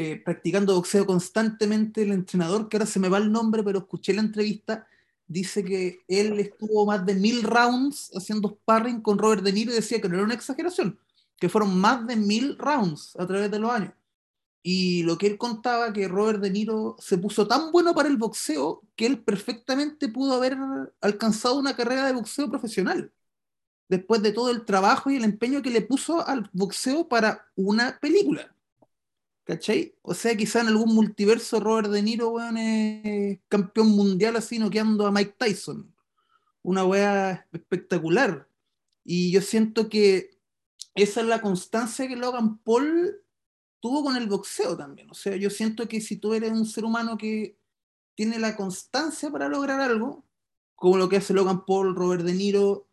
eh, 0.00 0.22
practicando 0.24 0.76
boxeo 0.76 1.04
constantemente, 1.04 2.02
el 2.02 2.12
entrenador, 2.12 2.68
que 2.68 2.76
ahora 2.76 2.86
se 2.86 3.00
me 3.00 3.08
va 3.08 3.18
el 3.18 3.32
nombre, 3.32 3.64
pero 3.64 3.80
escuché 3.80 4.14
la 4.14 4.20
entrevista, 4.20 4.86
dice 5.26 5.64
que 5.64 5.98
él 6.06 6.38
estuvo 6.38 6.86
más 6.86 7.04
de 7.04 7.16
mil 7.16 7.42
rounds 7.42 8.12
haciendo 8.14 8.50
sparring 8.50 9.00
con 9.00 9.18
Robert 9.18 9.42
De 9.42 9.52
Niro 9.52 9.72
y 9.72 9.74
decía 9.74 10.00
que 10.00 10.08
no 10.08 10.14
era 10.14 10.22
una 10.22 10.34
exageración, 10.34 11.00
que 11.36 11.48
fueron 11.48 11.76
más 11.80 12.06
de 12.06 12.14
mil 12.14 12.56
rounds 12.58 13.16
a 13.18 13.26
través 13.26 13.50
de 13.50 13.58
los 13.58 13.72
años. 13.72 13.92
Y 14.62 15.02
lo 15.02 15.18
que 15.18 15.26
él 15.26 15.36
contaba 15.36 15.92
que 15.92 16.06
Robert 16.06 16.40
De 16.42 16.50
Niro 16.50 16.94
se 17.00 17.18
puso 17.18 17.48
tan 17.48 17.72
bueno 17.72 17.92
para 17.92 18.08
el 18.08 18.18
boxeo 18.18 18.84
que 18.94 19.04
él 19.04 19.24
perfectamente 19.24 20.06
pudo 20.06 20.34
haber 20.34 20.56
alcanzado 21.00 21.58
una 21.58 21.74
carrera 21.74 22.06
de 22.06 22.12
boxeo 22.12 22.48
profesional. 22.48 23.12
Después 23.88 24.22
de 24.22 24.30
todo 24.30 24.50
el 24.50 24.64
trabajo 24.64 25.10
y 25.10 25.16
el 25.16 25.24
empeño 25.24 25.60
que 25.60 25.70
le 25.70 25.82
puso 25.82 26.24
al 26.24 26.48
boxeo 26.52 27.08
para 27.08 27.48
una 27.56 27.98
película. 28.00 28.54
¿Cachai? 29.48 29.96
O 30.02 30.12
sea, 30.12 30.36
quizá 30.36 30.60
en 30.60 30.66
algún 30.66 30.94
multiverso 30.94 31.58
Robert 31.58 31.88
De 31.88 32.02
Niro, 32.02 32.28
weón, 32.28 32.58
es 32.58 33.40
campeón 33.48 33.88
mundial 33.88 34.36
así 34.36 34.58
noqueando 34.58 35.06
a 35.06 35.10
Mike 35.10 35.36
Tyson. 35.38 35.90
Una 36.60 36.84
wea 36.84 37.48
espectacular. 37.50 38.46
Y 39.04 39.32
yo 39.32 39.40
siento 39.40 39.88
que 39.88 40.38
esa 40.94 41.22
es 41.22 41.26
la 41.26 41.40
constancia 41.40 42.06
que 42.06 42.14
Logan 42.14 42.58
Paul 42.58 43.22
tuvo 43.80 44.04
con 44.04 44.16
el 44.16 44.28
boxeo 44.28 44.76
también. 44.76 45.10
O 45.10 45.14
sea, 45.14 45.34
yo 45.36 45.48
siento 45.48 45.88
que 45.88 46.02
si 46.02 46.18
tú 46.18 46.34
eres 46.34 46.52
un 46.52 46.66
ser 46.66 46.84
humano 46.84 47.16
que 47.16 47.58
tiene 48.14 48.38
la 48.38 48.54
constancia 48.54 49.30
para 49.30 49.48
lograr 49.48 49.80
algo, 49.80 50.26
como 50.74 50.98
lo 50.98 51.08
que 51.08 51.16
hace 51.16 51.32
Logan 51.32 51.64
Paul, 51.64 51.94
Robert 51.96 52.22
De 52.22 52.34
Niro, 52.34 52.90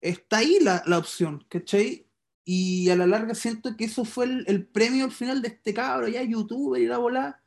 está 0.00 0.38
ahí 0.38 0.58
la, 0.60 0.82
la 0.86 0.98
opción, 0.98 1.46
¿cachai? 1.48 2.03
Y 2.44 2.90
a 2.90 2.96
la 2.96 3.06
larga 3.06 3.34
siento 3.34 3.76
que 3.76 3.84
eso 3.86 4.04
fue 4.04 4.26
el, 4.26 4.44
el 4.48 4.66
premio 4.66 5.04
al 5.06 5.12
final 5.12 5.40
de 5.42 5.48
este 5.48 5.72
cabro, 5.72 6.08
ya 6.08 6.22
youtuber 6.22 6.80
y 6.80 6.86
la 6.86 6.98
bola, 6.98 7.42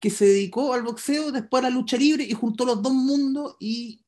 que 0.00 0.10
se 0.10 0.24
dedicó 0.26 0.72
al 0.74 0.82
boxeo, 0.82 1.30
después 1.32 1.62
a 1.62 1.68
la 1.68 1.74
lucha 1.74 1.96
libre 1.96 2.24
y 2.24 2.32
juntó 2.32 2.64
los 2.64 2.82
dos 2.82 2.92
mundos 2.92 3.56
y 3.60 4.02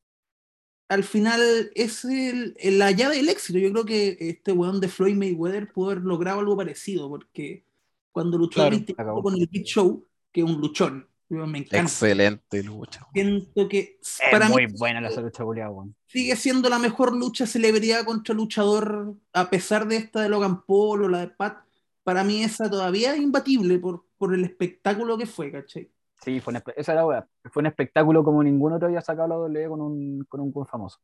al 0.89 1.05
final 1.05 1.71
es 1.75 2.05
el, 2.05 2.57
la 2.79 2.91
llave 2.91 3.17
del 3.17 3.29
éxito. 3.29 3.59
Yo 3.59 3.71
creo 3.73 3.85
que 3.85 4.17
este 4.21 4.53
weón 4.53 4.81
de 4.81 4.89
Floyd 4.89 5.17
Mayweather 5.17 5.73
pudo 5.73 5.91
haber 5.91 6.05
logrado 6.05 6.41
algo 6.41 6.57
parecido, 6.57 7.09
porque 7.09 7.65
cuando 8.13 8.39
luchó 8.39 8.61
Claro, 8.61 8.71
25 8.71 9.03
acabó. 9.03 9.23
con 9.23 9.35
el 9.35 9.47
Big 9.49 9.65
Show, 9.65 10.07
que 10.33 10.41
es 10.43 10.47
un 10.47 10.61
luchón, 10.61 11.09
me 11.29 11.59
encanta. 11.59 11.79
Excelente 11.79 12.63
lucha. 12.63 13.07
Siento 13.13 13.69
que 13.69 13.99
Es 14.01 14.21
para 14.31 14.49
muy 14.49 14.67
mí 14.67 14.73
buena 14.79 15.01
la 15.01 15.11
lucha 15.11 15.45
culiada, 15.45 15.71
weón. 15.71 15.95
sigue 16.07 16.37
siendo 16.37 16.69
la 16.69 16.79
mejor 16.79 17.15
lucha 17.17 17.47
celebridad 17.47 18.05
contra 18.05 18.35
luchador, 18.35 19.15
a 19.33 19.51
pesar 19.51 19.87
de 19.89 19.97
esta 19.97 20.21
de 20.23 20.29
Logan 20.29 20.65
Paul 20.65 21.05
o 21.05 21.09
la 21.09 21.21
de 21.21 21.29
Pat. 21.29 21.65
Para 22.03 22.23
mí 22.25 22.43
esa 22.45 22.69
todavía 22.71 23.15
es 23.15 23.21
imbatible 23.21 23.79
por, 23.79 24.07
por 24.19 24.35
el 24.35 24.45
espectáculo 24.45 25.17
que 25.17 25.27
fue, 25.27 25.51
¿cachai? 25.51 25.91
Sí, 26.23 26.41
fue 26.41 26.53
un 26.53 26.61
espe- 26.61 26.75
esa 26.77 26.93
era 26.93 27.05
la. 27.07 27.29
Fue 27.51 27.61
un 27.63 27.67
espectáculo 27.67 28.23
como 28.25 28.43
ningún 28.43 28.73
otro 28.73 28.89
había 28.89 29.01
sacado 29.01 29.29
la 29.29 29.37
WWE 29.39 29.69
con 29.69 29.81
un, 29.81 30.25
con 30.29 30.41
un 30.41 30.53
buen 30.53 30.67
famoso. 30.67 30.99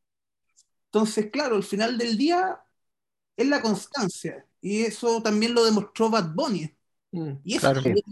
Entonces, 0.86 1.30
claro, 1.30 1.56
al 1.56 1.62
final 1.62 1.96
del 1.98 2.16
día 2.16 2.60
es 3.36 3.48
la 3.48 3.62
constancia. 3.62 4.46
Y 4.60 4.82
eso 4.82 5.22
también 5.22 5.54
lo 5.54 5.64
demostró 5.64 6.10
Bad 6.10 6.34
Bunny. 6.34 6.70
Mm, 7.12 7.32
Y 7.44 7.56
eso, 7.56 7.60
Claro. 7.60 7.82
también, 7.82 8.04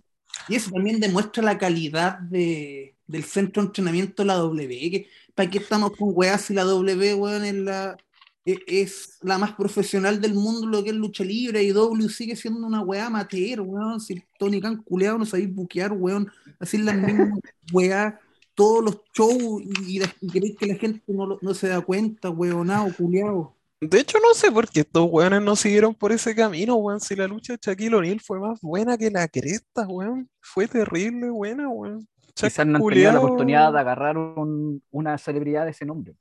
y 0.49 0.57
eso 0.57 0.71
también 0.71 1.01
demuestra 1.01 1.43
la 1.43 1.59
calidad 1.59 2.19
de, 2.21 2.97
del 3.07 3.25
centro 3.25 3.63
de 3.63 3.67
entrenamiento 3.69 4.23
de 4.23 4.27
la 4.27 4.35
W. 4.37 4.91
Que, 4.91 5.09
¿Para 5.35 5.51
qué 5.51 5.59
estamos 5.59 5.93
con 5.97 6.11
weas 6.15 6.43
si 6.43 6.55
la 6.55 6.65
W, 6.65 7.15
weón, 7.15 7.45
es 7.45 7.55
la, 7.55 7.97
e- 8.45 8.59
es 8.67 9.19
la 9.23 9.39
más 9.39 9.53
profesional 9.55 10.21
del 10.21 10.35
mundo, 10.35 10.67
lo 10.67 10.83
que 10.85 10.91
es 10.91 10.97
lucha 10.97 11.25
libre, 11.25 11.63
y 11.63 11.73
W 11.73 12.09
sigue 12.09 12.37
siendo 12.37 12.67
una 12.67 12.81
weá 12.83 13.07
amateur, 13.07 13.61
weón. 13.63 14.01
Si 14.01 14.23
Tony 14.39 14.61
Khan 14.61 14.83
culeado 14.83 15.19
no 15.19 15.27
sabéis 15.27 15.55
buquear, 15.55 15.93
weón, 15.93 16.31
así 16.59 16.79
las 16.79 16.97
mismas 16.97 17.41
weas, 17.73 18.15
todos 18.55 18.85
los 18.85 18.99
shows, 19.15 19.63
y, 19.87 20.03
y 20.21 20.29
queréis 20.31 20.57
que 20.57 20.67
la 20.67 20.75
gente 20.77 21.03
no, 21.09 21.39
no 21.41 21.55
se 21.55 21.69
da 21.69 21.81
cuenta, 21.81 22.31
weonado, 22.31 22.95
culeado. 22.97 23.58
De 23.81 24.01
hecho, 24.01 24.19
no 24.19 24.35
sé 24.35 24.51
por 24.51 24.69
qué 24.69 24.81
estos 24.81 25.09
weones 25.09 25.41
no 25.41 25.55
siguieron 25.55 25.95
por 25.95 26.11
ese 26.11 26.35
camino, 26.35 26.75
weón. 26.77 27.01
Si 27.01 27.15
la 27.15 27.29
lucha 27.29 27.53
de 27.53 27.59
Shaquille 27.63 27.95
O'Neal 27.95 28.21
fue 28.21 28.41
más 28.41 28.61
buena 28.61 28.99
que 28.99 29.11
la 29.11 29.29
cresta, 29.29 29.87
weón. 29.87 30.29
Fue 30.41 30.67
terrible 30.67 31.31
buena, 31.31 31.69
weón. 31.69 32.09
Quizás 32.35 32.67
no 32.67 32.79
han 32.79 32.85
tenido 32.89 33.13
la 33.13 33.19
oportunidad 33.21 33.73
de 33.73 33.79
agarrar 33.81 34.19
un- 34.19 34.83
una 34.91 35.17
celebridad 35.19 35.65
de 35.65 35.71
ese 35.71 35.85
nombre. 35.85 36.15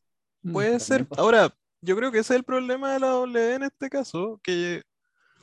mm. 0.43 0.51
Puede 0.53 0.79
ser. 0.79 1.07
Ahora, 1.17 1.51
yo 1.81 1.95
creo 1.95 2.11
que 2.11 2.19
ese 2.19 2.33
es 2.33 2.37
el 2.37 2.43
problema 2.43 2.93
de 2.93 2.99
la 2.99 3.07
W 3.07 3.53
en 3.55 3.63
este 3.63 3.89
caso, 3.89 4.39
que 4.43 4.83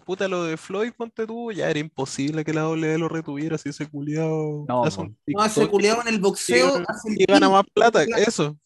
puta 0.06 0.28
lo 0.28 0.44
de 0.44 0.56
Floyd, 0.56 0.92
ponte 0.96 1.26
tú, 1.26 1.50
ya 1.50 1.68
era 1.68 1.78
imposible 1.80 2.44
que 2.44 2.52
la 2.54 2.62
W 2.62 2.98
lo 2.98 3.08
retuviera 3.08 3.58
si 3.58 3.70
ese 3.70 3.86
culiao 3.88 4.66
No, 4.68 4.84
hace 4.84 5.62
No, 5.62 5.70
culeado 5.70 6.02
en 6.02 6.08
el 6.08 6.20
boxeo 6.20 6.78
y- 6.78 6.84
hace 6.86 7.08
y 7.16 7.24
gana 7.24 7.48
más 7.50 7.64
plata, 7.72 8.04
eso. 8.04 8.56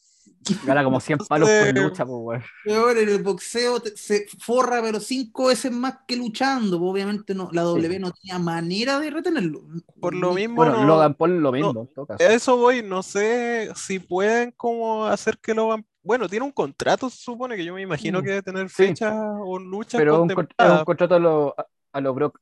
Gana 0.64 0.82
como 0.82 0.98
100 1.00 1.18
palos 1.28 1.48
por 1.48 1.74
lucha, 1.82 2.06
pues, 2.06 2.18
weón. 2.20 2.42
Peor, 2.64 2.96
en 2.98 3.08
el 3.08 3.22
boxeo 3.22 3.80
te- 3.80 3.96
se 3.96 4.26
forra, 4.38 4.80
pero 4.82 4.98
cinco 5.00 5.46
veces 5.48 5.70
más 5.72 5.98
que 6.06 6.16
luchando. 6.16 6.80
Obviamente 6.82 7.34
no, 7.34 7.48
la 7.52 7.62
W 7.62 7.94
Sí. 7.94 7.98
no 8.00 8.10
tenía 8.12 8.38
manera 8.38 8.98
de 8.98 9.10
retenerlo. 9.10 9.62
Por 10.00 10.14
lo 10.14 10.32
mismo, 10.32 10.56
Bueno, 10.56 10.78
no- 10.80 10.86
Logan 10.86 11.14
Paul 11.14 11.38
lo 11.40 11.52
mismo, 11.52 11.80
en 11.82 11.86
todo 11.94 12.06
caso. 12.06 12.24
a 12.24 12.32
eso 12.32 12.56
voy, 12.56 12.82
no 12.82 13.02
sé 13.02 13.70
si 13.76 13.98
pueden 13.98 14.52
como 14.52 15.04
hacer 15.06 15.38
que 15.38 15.52
lo 15.54 15.68
van. 15.68 15.84
Bueno, 16.02 16.28
tiene 16.28 16.46
un 16.46 16.52
contrato, 16.52 17.10
se 17.10 17.18
supone 17.18 17.54
que 17.56 17.64
yo 17.64 17.74
me 17.74 17.82
imagino 17.82 18.20
Mm. 18.20 18.22
que 18.22 18.28
debe 18.30 18.42
tener 18.42 18.68
Sí. 18.70 18.74
fechas 18.76 19.14
o 19.44 19.58
luchas 19.58 19.98
Pero 19.98 20.22
un, 20.22 20.30
es 20.30 20.36
un 20.36 20.84
contrato 20.84 21.14
a 21.14 21.18
lo, 21.18 21.54
a 21.92 22.00
lo 22.00 22.14
Brock. 22.14 22.40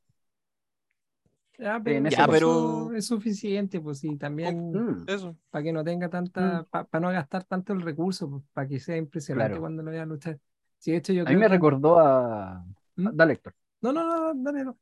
Ya, 1.59 1.81
pero, 1.83 1.97
en 1.97 2.07
ese 2.07 2.17
ya, 2.17 2.27
pero 2.29 2.93
es 2.95 3.07
suficiente, 3.07 3.81
pues 3.81 3.99
sí, 3.99 4.17
también 4.17 4.71
Mm. 4.73 5.05
Eso. 5.09 5.37
para 5.51 5.63
que 5.65 5.73
no 5.73 5.83
tenga 5.83 6.09
tanta, 6.09 6.65
para 6.65 7.01
no 7.01 7.11
gastar 7.11 7.45
tanto 7.45 7.73
el 7.73 7.81
recurso, 7.83 8.29
pues, 8.31 8.43
para 8.53 8.69
que 8.69 8.79
sea 8.79 8.97
impresionante 8.97 9.51
Claro. 9.53 9.61
cuando 9.63 9.83
lo 9.83 9.91
vea 9.91 10.05
luchar. 10.05 10.39
Sí, 10.79 10.91
de 10.93 10.99
hecho 10.99 11.13
yo 11.15 11.23
A 11.27 11.31
mí 11.31 11.37
me 11.37 11.43
que- 11.43 11.49
recordó 11.49 11.99
a. 11.99 12.63
¿Mm? 12.97 13.09
Dale, 13.15 13.33
Héctor. 13.35 13.55
No, 13.81 13.93
no, 13.93 14.05
no, 14.35 14.43
dale, 14.43 14.65
no. 14.65 14.77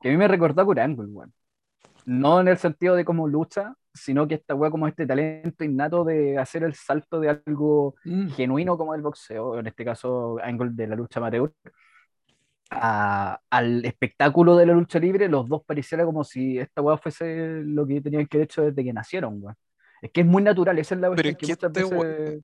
Que 0.00 0.08
a 0.08 0.12
mí 0.12 0.16
me 0.18 0.28
recordó 0.28 0.62
a 0.62 0.82
Angle, 0.84 1.06
weón. 1.06 1.32
No 2.06 2.40
en 2.40 2.48
el 2.48 2.56
sentido 2.58 2.96
de 2.96 3.04
cómo 3.04 3.28
lucha, 3.28 3.74
sino 3.94 4.26
que 4.26 4.34
esta 4.36 4.54
weá 4.54 4.70
como 4.70 4.88
este 4.88 5.06
talento 5.06 5.62
innato 5.62 6.02
de 6.04 6.38
hacer 6.38 6.64
el 6.64 6.74
salto 6.74 7.20
de 7.20 7.28
algo 7.46 7.94
Mm, 8.04 8.28
genuino 8.30 8.76
como 8.78 8.94
el 8.94 9.02
boxeo, 9.02 9.58
en 9.58 9.66
este 9.66 9.84
caso 9.84 10.38
Angle 10.42 10.70
de 10.72 10.86
la 10.88 10.96
lucha 10.96 11.20
amateur, 11.20 11.52
a- 12.74 13.40
al 13.50 13.84
espectáculo 13.84 14.56
de 14.56 14.66
la 14.66 14.72
lucha 14.74 14.98
libre, 14.98 15.28
los 15.28 15.48
dos 15.48 15.62
pareciera 15.64 16.04
como 16.04 16.24
si 16.24 16.58
esta 16.58 16.82
weá 16.82 16.96
fuese 16.98 17.62
lo 17.64 17.86
que 17.86 18.00
tenían 18.00 18.26
que 18.26 18.38
haber 18.38 18.44
hecho 18.46 18.62
desde 18.62 18.84
que 18.84 18.92
nacieron, 18.92 19.38
weón. 19.42 19.56
Es 20.00 20.10
que 20.10 20.22
es 20.22 20.26
muy 20.26 20.42
natural, 20.42 20.78
esa 20.78 20.94
es 20.94 21.00
la 21.00 21.14
Pero 21.14 21.28
es 21.28 21.36
que 21.36 21.46
que 21.46 21.52
este 21.52 21.68
veces- 21.68 22.42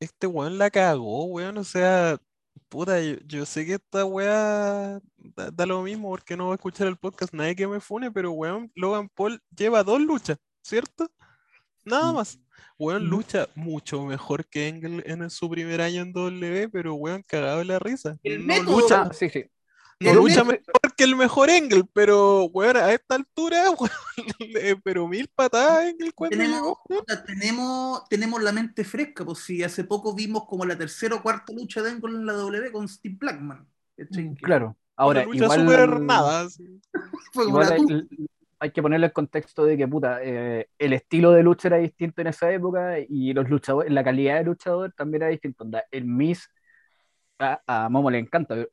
Este 0.00 0.26
weón 0.26 0.58
la 0.58 0.68
cagó, 0.70 1.24
weón. 1.26 1.56
O 1.58 1.64
sea, 1.64 2.18
puta, 2.68 3.00
yo, 3.00 3.16
yo 3.26 3.46
sé 3.46 3.64
que 3.64 3.74
esta 3.74 4.04
weá 4.04 5.00
da, 5.16 5.50
da 5.52 5.66
lo 5.66 5.82
mismo 5.82 6.08
porque 6.10 6.36
no 6.36 6.46
va 6.48 6.52
a 6.52 6.56
escuchar 6.56 6.88
el 6.88 6.96
podcast 6.96 7.32
nadie 7.32 7.54
que 7.56 7.66
me 7.68 7.80
fune, 7.80 8.10
pero 8.10 8.32
weón, 8.32 8.70
Logan 8.74 9.08
Paul 9.08 9.40
lleva 9.56 9.82
dos 9.84 10.00
luchas, 10.00 10.38
¿cierto? 10.62 11.08
Nada 11.84 12.12
más. 12.12 12.38
Weón 12.78 13.06
lucha 13.08 13.48
mucho 13.54 14.04
mejor 14.04 14.46
que 14.46 14.68
Engel 14.68 15.02
en 15.06 15.28
su 15.30 15.48
primer 15.48 15.80
año 15.80 16.02
en 16.02 16.12
W, 16.12 16.68
pero 16.70 16.94
weón 16.94 17.22
cagado 17.26 17.58
de 17.58 17.64
la 17.66 17.78
risa. 17.78 18.16
El 18.22 18.46
No 18.46 18.54
método- 18.54 18.80
lucha, 18.80 19.02
Ah, 19.02 19.12
sí, 19.12 19.28
sí. 19.30 19.44
no 20.00 20.10
el 20.10 20.16
lucha 20.16 20.42
método- 20.44 20.46
mejor 20.66 20.96
que 20.96 21.04
el 21.04 21.16
mejor 21.16 21.50
Engel, 21.50 21.84
pero 21.92 22.44
weón, 22.46 22.76
a 22.76 22.92
esta 22.92 23.14
altura, 23.14 23.64
weón, 23.78 24.80
pero 24.84 25.06
mil 25.08 25.28
patadas 25.34 25.84
Engel 25.86 26.12
cuando 26.14 26.36
tenemos, 26.36 26.78
tenemos, 27.26 28.08
tenemos 28.08 28.42
la 28.42 28.52
mente 28.52 28.84
fresca, 28.84 29.24
pues 29.24 29.38
si 29.40 29.62
hace 29.62 29.84
poco 29.84 30.14
vimos 30.14 30.44
como 30.46 30.64
la 30.64 30.76
tercera 30.76 31.14
o 31.16 31.22
cuarta 31.22 31.52
lucha 31.52 31.82
de 31.82 31.90
Angle 31.90 32.10
en 32.16 32.26
la 32.26 32.32
W 32.34 32.72
con 32.72 32.88
Steve 32.88 33.16
Blackman. 33.18 33.66
Mm, 33.96 34.34
Claro. 34.42 34.76
Ahora, 34.96 35.22
igual, 35.32 35.60
súper 35.60 36.00
nada. 36.00 36.48
como 37.32 37.48
igual 37.48 37.68
la 37.68 37.76
hay, 38.62 38.70
que 38.70 38.82
ponerle 38.82 39.06
el 39.06 39.12
contexto 39.12 39.64
de 39.64 39.76
que, 39.76 39.88
puta, 39.88 40.20
eh, 40.22 40.68
el 40.78 40.92
estilo 40.92 41.32
de 41.32 41.42
lucha 41.42 41.68
era 41.68 41.78
distinto 41.78 42.20
en 42.20 42.28
esa 42.28 42.50
época 42.52 42.96
y 43.08 43.32
los 43.32 43.48
luchadores, 43.50 43.90
la 43.92 44.04
calidad 44.04 44.38
de 44.38 44.44
luchador 44.44 44.92
también 44.96 45.22
era 45.22 45.30
distinto. 45.30 45.64
Onda, 45.64 45.84
El 45.90 46.04
Miss, 46.06 46.48
a, 47.38 47.60
a 47.66 47.88
Momo 47.88 48.10
le 48.10 48.18
encanta, 48.18 48.54
pero, 48.54 48.68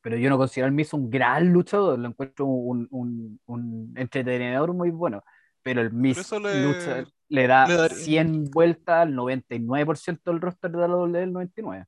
pero 0.00 0.16
yo 0.16 0.30
no 0.30 0.38
considero 0.38 0.66
al 0.66 0.72
Miss 0.72 0.92
un 0.94 1.10
gran 1.10 1.52
luchador, 1.52 1.98
lo 1.98 2.08
encuentro 2.08 2.46
un, 2.46 2.88
un, 2.90 3.40
un 3.46 3.92
entretenedor 3.96 4.72
muy 4.74 4.90
bueno. 4.90 5.22
Pero 5.62 5.80
el 5.80 5.92
Miss 5.92 6.16
le- 6.54 6.64
lucha, 6.66 7.04
le 7.28 7.46
da 7.46 7.66
le 7.68 7.76
daría- 7.76 7.96
100 7.96 8.44
vueltas 8.50 8.96
al 9.02 9.14
99% 9.14 10.30
del 10.32 10.40
roster 10.40 10.70
de 10.72 10.78
la 10.78 10.88
WWE 10.88 11.20
del 11.20 11.32
99, 11.32 11.86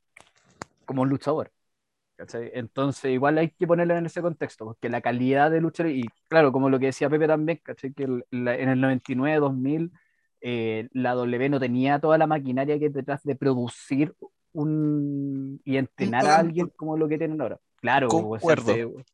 como 0.84 1.02
un 1.02 1.08
luchador. 1.08 1.50
¿Cachai? 2.16 2.50
Entonces, 2.54 3.12
igual 3.12 3.38
hay 3.38 3.50
que 3.50 3.66
ponerlo 3.66 3.96
en 3.96 4.06
ese 4.06 4.22
contexto, 4.22 4.64
porque 4.64 4.88
la 4.88 5.00
calidad 5.00 5.50
de 5.50 5.60
lucha, 5.60 5.88
y 5.88 6.04
claro, 6.28 6.52
como 6.52 6.70
lo 6.70 6.78
que 6.78 6.86
decía 6.86 7.10
Pepe 7.10 7.26
también, 7.26 7.60
¿cachai? 7.62 7.92
que 7.92 8.04
el- 8.04 8.24
la- 8.30 8.56
en 8.56 8.68
el 8.68 8.80
99, 8.80 9.38
2000, 9.38 9.90
eh, 10.40 10.88
la 10.92 11.14
W 11.14 11.48
no 11.48 11.58
tenía 11.60 11.98
toda 11.98 12.18
la 12.18 12.26
maquinaria 12.26 12.78
que 12.78 12.90
detrás 12.90 13.22
de 13.24 13.34
producir 13.34 14.14
un 14.52 15.60
y 15.64 15.76
entrenar 15.76 16.26
a 16.26 16.36
alguien 16.38 16.70
como 16.76 16.96
lo 16.96 17.08
que 17.08 17.18
tienen 17.18 17.40
ahora. 17.40 17.58
Claro, 17.80 18.08
Concuerdo. 18.08 18.62
o 18.62 18.64
sea, 18.66 18.74
se- 18.74 19.04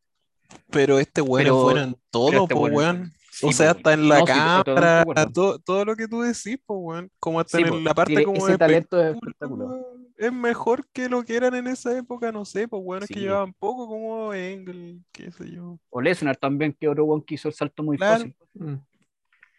Pero 0.71 0.99
este 0.99 1.21
weón 1.23 1.45
Pero- 1.45 1.63
bueno 1.63 1.81
en 1.83 1.97
todo, 2.11 2.43
este 2.43 2.55
po, 2.55 2.61
weón- 2.63 2.75
weón. 2.75 3.13
sí, 3.31 3.47
o 3.47 3.53
sea, 3.53 3.71
hasta 3.71 3.93
en 3.95 4.09
la 4.09 4.19
no, 4.19 4.25
cámara, 4.25 5.05
todo, 5.33 5.59
todo 5.61 5.85
lo 5.85 5.95
que 5.97 6.09
tú 6.09 6.23
decís, 6.23 6.59
po, 6.67 6.75
weón. 6.77 7.11
Como 7.21 7.39
hasta 7.41 7.59
Sí, 7.59 7.65
en 7.65 7.71
po, 7.71 7.77
la 7.79 7.95
parte 7.95 8.23
como 8.25 8.37
ese 8.39 8.53
de 8.53 8.59
talento 8.59 9.01
es 9.01 9.15
espectáculo, 9.15 9.65
espectacular. 9.65 10.10
Es 10.21 10.33
mejor 10.33 10.87
que 10.93 11.09
lo 11.09 11.25
que 11.25 11.37
eran 11.37 11.55
en 11.55 11.67
esa 11.67 11.97
época, 11.97 12.31
no 12.33 12.45
sé, 12.45 12.69
pues 12.69 12.83
weón, 12.85 13.03
es 13.03 13.09
que 13.09 13.21
llevaban 13.21 13.53
poco 13.55 13.89
como 13.89 14.33
Engel, 14.35 15.03
qué 15.13 15.31
sé 15.31 15.51
yo. 15.51 15.79
O 15.89 16.01
Lesnar 16.01 16.37
también, 16.37 16.73
que 16.79 16.89
otro 16.89 17.05
one 17.07 17.25
que 17.27 17.35
hizo 17.37 17.49
el 17.49 17.55
salto 17.55 17.83
muy 17.83 17.97
Claro. 17.97 18.19
fácil. 18.19 18.37
Mm. 18.55 18.75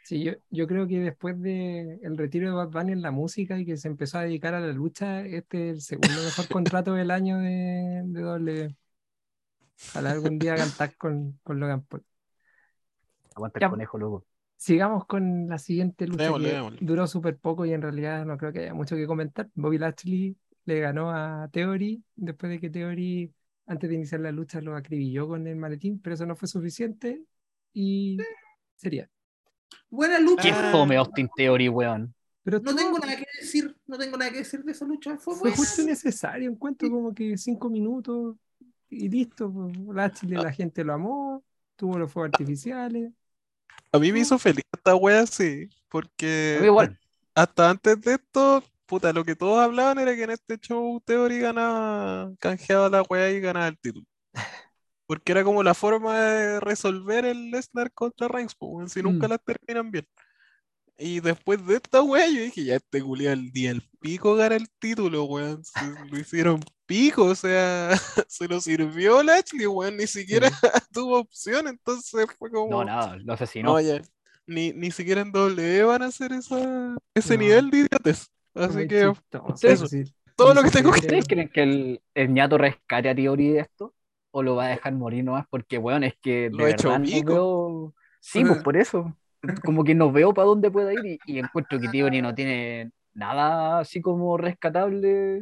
Sí, 0.04 0.24
yo, 0.24 0.34
yo 0.50 0.68
creo 0.68 0.88
que 0.88 1.00
después 1.00 1.40
del 1.42 2.00
el 2.04 2.18
retiro 2.18 2.50
de 2.50 2.56
Bad 2.56 2.70
Bunny 2.70 2.92
en 2.92 3.02
la 3.02 3.12
música 3.12 3.58
y 3.60 3.66
que 3.66 3.78
se 3.78 3.88
empezó 3.88 4.18
a 4.18 4.24
dedicar 4.24 4.54
a 4.54 4.60
la 4.60 4.74
lucha, 4.74 5.22
este 5.26 5.70
es 5.70 5.76
el 5.76 5.82
segundo 5.82 6.22
mejor 6.24 6.48
contrato 6.50 6.94
del 6.94 7.12
año 7.12 7.38
de, 7.40 8.02
de 8.06 8.22
W. 8.22 8.76
Ojalá 9.90 10.12
algún 10.12 10.38
día 10.38 10.54
hagan 10.54 10.70
tag 10.78 10.96
con, 10.98 11.40
con 11.44 11.60
Logan 11.60 11.84
Paul. 11.84 12.04
Aguanta 13.36 13.60
Ya. 13.60 13.68
el 13.68 13.72
conejo, 13.72 13.98
loco. 13.98 14.26
Sigamos 14.58 15.06
con 15.06 15.48
la 15.48 15.58
siguiente 15.58 16.06
lucha 16.06 16.24
Démosle, 16.26 16.50
que 16.50 16.56
démosle. 16.56 16.78
duró 16.82 17.08
súper 17.08 17.38
poco 17.38 17.66
y 17.66 17.74
en 17.74 17.82
realidad 17.82 18.26
no 18.26 18.38
creo 18.38 18.52
que 18.54 18.60
haya 18.60 18.74
mucho 18.76 18.96
que 18.96 19.08
comentar. 19.08 19.50
Bobby 19.56 19.78
Lashley 19.80 20.36
le 20.66 20.80
ganó 20.80 21.12
a 21.12 21.50
Theory 21.52 22.04
después 22.16 22.52
de 22.52 22.60
que 22.60 22.70
Theory, 22.70 23.32
antes 23.68 23.90
de 23.90 23.96
iniciar 23.96 24.22
la 24.22 24.32
lucha, 24.32 24.62
lo 24.62 24.76
acribilló 24.76 25.28
con 25.28 25.48
el 25.48 25.56
maletín, 25.56 26.00
pero 26.00 26.14
eso 26.16 26.26
no 26.26 26.36
fue 26.36 26.48
suficiente 26.48 27.22
y 27.74 28.18
sería. 28.76 29.10
Buena 29.90 30.20
lucha. 30.20 30.44
Qué 30.44 30.52
Ah. 30.52 30.70
fome 30.72 30.98
Austin 30.98 31.30
Theory, 31.36 31.70
weón. 31.70 32.14
Pero 32.44 32.60
No 32.60 32.76
tengo 32.76 32.98
nada 32.98 33.16
que 33.16 33.26
decir, 33.40 33.76
no 33.86 33.98
tengo 33.98 34.18
nada 34.18 34.32
que 34.32 34.40
decir 34.40 34.64
de 34.64 34.72
esa 34.72 34.86
lucha. 34.86 35.18
Fue 35.18 35.36
Fue 35.36 35.52
justo 35.52 35.84
necesario, 35.84 36.50
encuentro 36.50 36.90
como 36.90 37.14
que 37.14 37.38
cinco 37.38 37.70
minutos 37.70 38.36
y 38.90 39.08
listo. 39.10 39.72
Lashley, 39.94 40.38
la 40.42 40.52
gente 40.52 40.84
lo 40.84 40.94
amó, 40.94 41.44
tuvo 41.76 41.98
los 42.00 42.12
fuegos 42.12 42.32
artificiales. 42.34 43.12
A 43.92 44.00
mí 44.00 44.12
me 44.12 44.20
hizo 44.20 44.40
feliz 44.40 44.64
esta 44.74 44.96
wea, 44.96 45.26
sí, 45.28 45.70
porque 45.90 46.56
A 46.58 46.62
mí 46.62 46.68
igual. 46.68 47.00
hasta 47.36 47.70
antes 47.70 48.02
de 48.02 48.14
esto, 48.14 48.64
puta, 48.92 49.14
lo 49.14 49.24
que 49.24 49.38
todos 49.38 49.58
hablaban 49.64 49.98
era 50.00 50.14
que 50.16 50.24
en 50.24 50.32
este 50.32 50.58
show 50.58 51.02
Theory 51.06 51.40
ganaba, 51.40 52.30
canjeaba 52.40 52.90
la 52.90 53.02
wea 53.04 53.32
y 53.32 53.40
ganaba 53.40 53.70
el 53.70 53.80
título. 53.80 54.06
Porque 55.08 55.32
era 55.32 55.46
como 55.46 55.64
la 55.64 55.74
forma 55.74 56.20
de 56.20 56.60
resolver 56.60 57.24
el 57.26 57.52
Lesnar 57.52 57.92
contra 57.94 58.28
Reigns, 58.28 58.56
si 58.88 59.02
nunca 59.02 59.28
Mm. 59.28 59.30
las 59.32 59.40
terminan 59.46 59.92
bien. 59.92 60.06
Y 60.98 61.22
después 61.22 61.66
de 61.66 61.76
esta 61.76 62.02
wea, 62.04 62.28
yo 62.28 62.42
dije, 62.42 62.66
ya 62.66 62.76
este 62.76 63.02
culiao 63.02 63.32
el 63.34 63.50
día 63.54 63.72
el 63.72 63.82
pico 64.02 64.36
gana 64.36 64.58
el 64.58 64.68
título, 64.78 65.24
weón. 65.24 65.64
Lo 66.14 66.20
hicieron 66.20 66.60
pico, 66.86 67.24
o 67.26 67.36
sea, 67.36 67.92
se 68.28 68.48
lo 68.50 68.60
sirvió 68.60 69.24
Lashley, 69.24 69.68
weón, 69.68 69.96
ni 69.96 70.06
siquiera 70.06 70.52
tuvo 70.92 71.18
opción, 71.20 71.68
entonces 71.70 72.28
fue 72.38 72.52
como. 72.52 72.70
No, 72.70 72.84
nada, 72.84 73.16
lo 73.24 73.34
asesinó. 73.34 73.70
No, 73.72 73.80
ya. 73.80 74.02
Ni, 74.46 74.74
ni 74.74 74.92
siquiera 74.92 75.22
en 75.22 75.32
W 75.32 75.84
van 75.84 76.02
a 76.02 76.08
hacer 76.08 76.34
esa, 76.34 76.96
ese 77.16 77.36
No. 77.36 77.44
nivel 77.44 77.72
de 77.72 77.78
idiotes. 77.78 78.30
Así 78.54 78.74
muy 78.74 78.88
que 78.88 79.12
chistoso, 79.12 79.68
eso. 79.68 79.88
sí. 79.88 80.04
todo 80.36 80.54
lo 80.54 80.64
que 80.64 80.70
tengo 80.70 80.92
que 80.92 81.00
¿Ustedes 81.00 81.28
creen 81.28 81.50
que 81.50 81.64
el, 81.64 82.02
el 82.14 82.34
ñato 82.34 82.58
rescate 82.58 83.10
a 83.10 83.16
Theory 83.16 83.50
de 83.50 83.60
esto? 83.60 83.94
¿O 84.32 84.44
lo 84.44 84.56
va 84.56 84.66
a 84.66 84.70
dejar 84.70 84.94
morir 84.94 85.24
nomás? 85.24 85.46
Porque, 85.50 85.78
weón, 85.78 86.04
es 86.04 86.16
que 86.22 86.50
de 86.50 86.52
Lo 86.52 86.66
ha 86.66 86.70
hecho 86.70 86.98
no 86.98 87.06
veo. 87.26 87.94
Sí, 88.20 88.44
pues 88.46 88.62
por 88.64 88.78
eso. 88.78 89.16
Como 89.66 89.84
que 89.84 89.96
no 89.96 90.12
veo 90.12 90.34
para 90.34 90.48
dónde 90.48 90.70
pueda 90.72 90.94
ir 90.94 91.06
y, 91.06 91.20
y 91.26 91.40
encuentro 91.40 91.80
que 91.80 91.90
Theory 91.90 92.22
no 92.22 92.34
tiene 92.34 92.92
nada 93.14 93.80
así 93.80 94.02
como 94.02 94.38
rescatable 94.38 95.42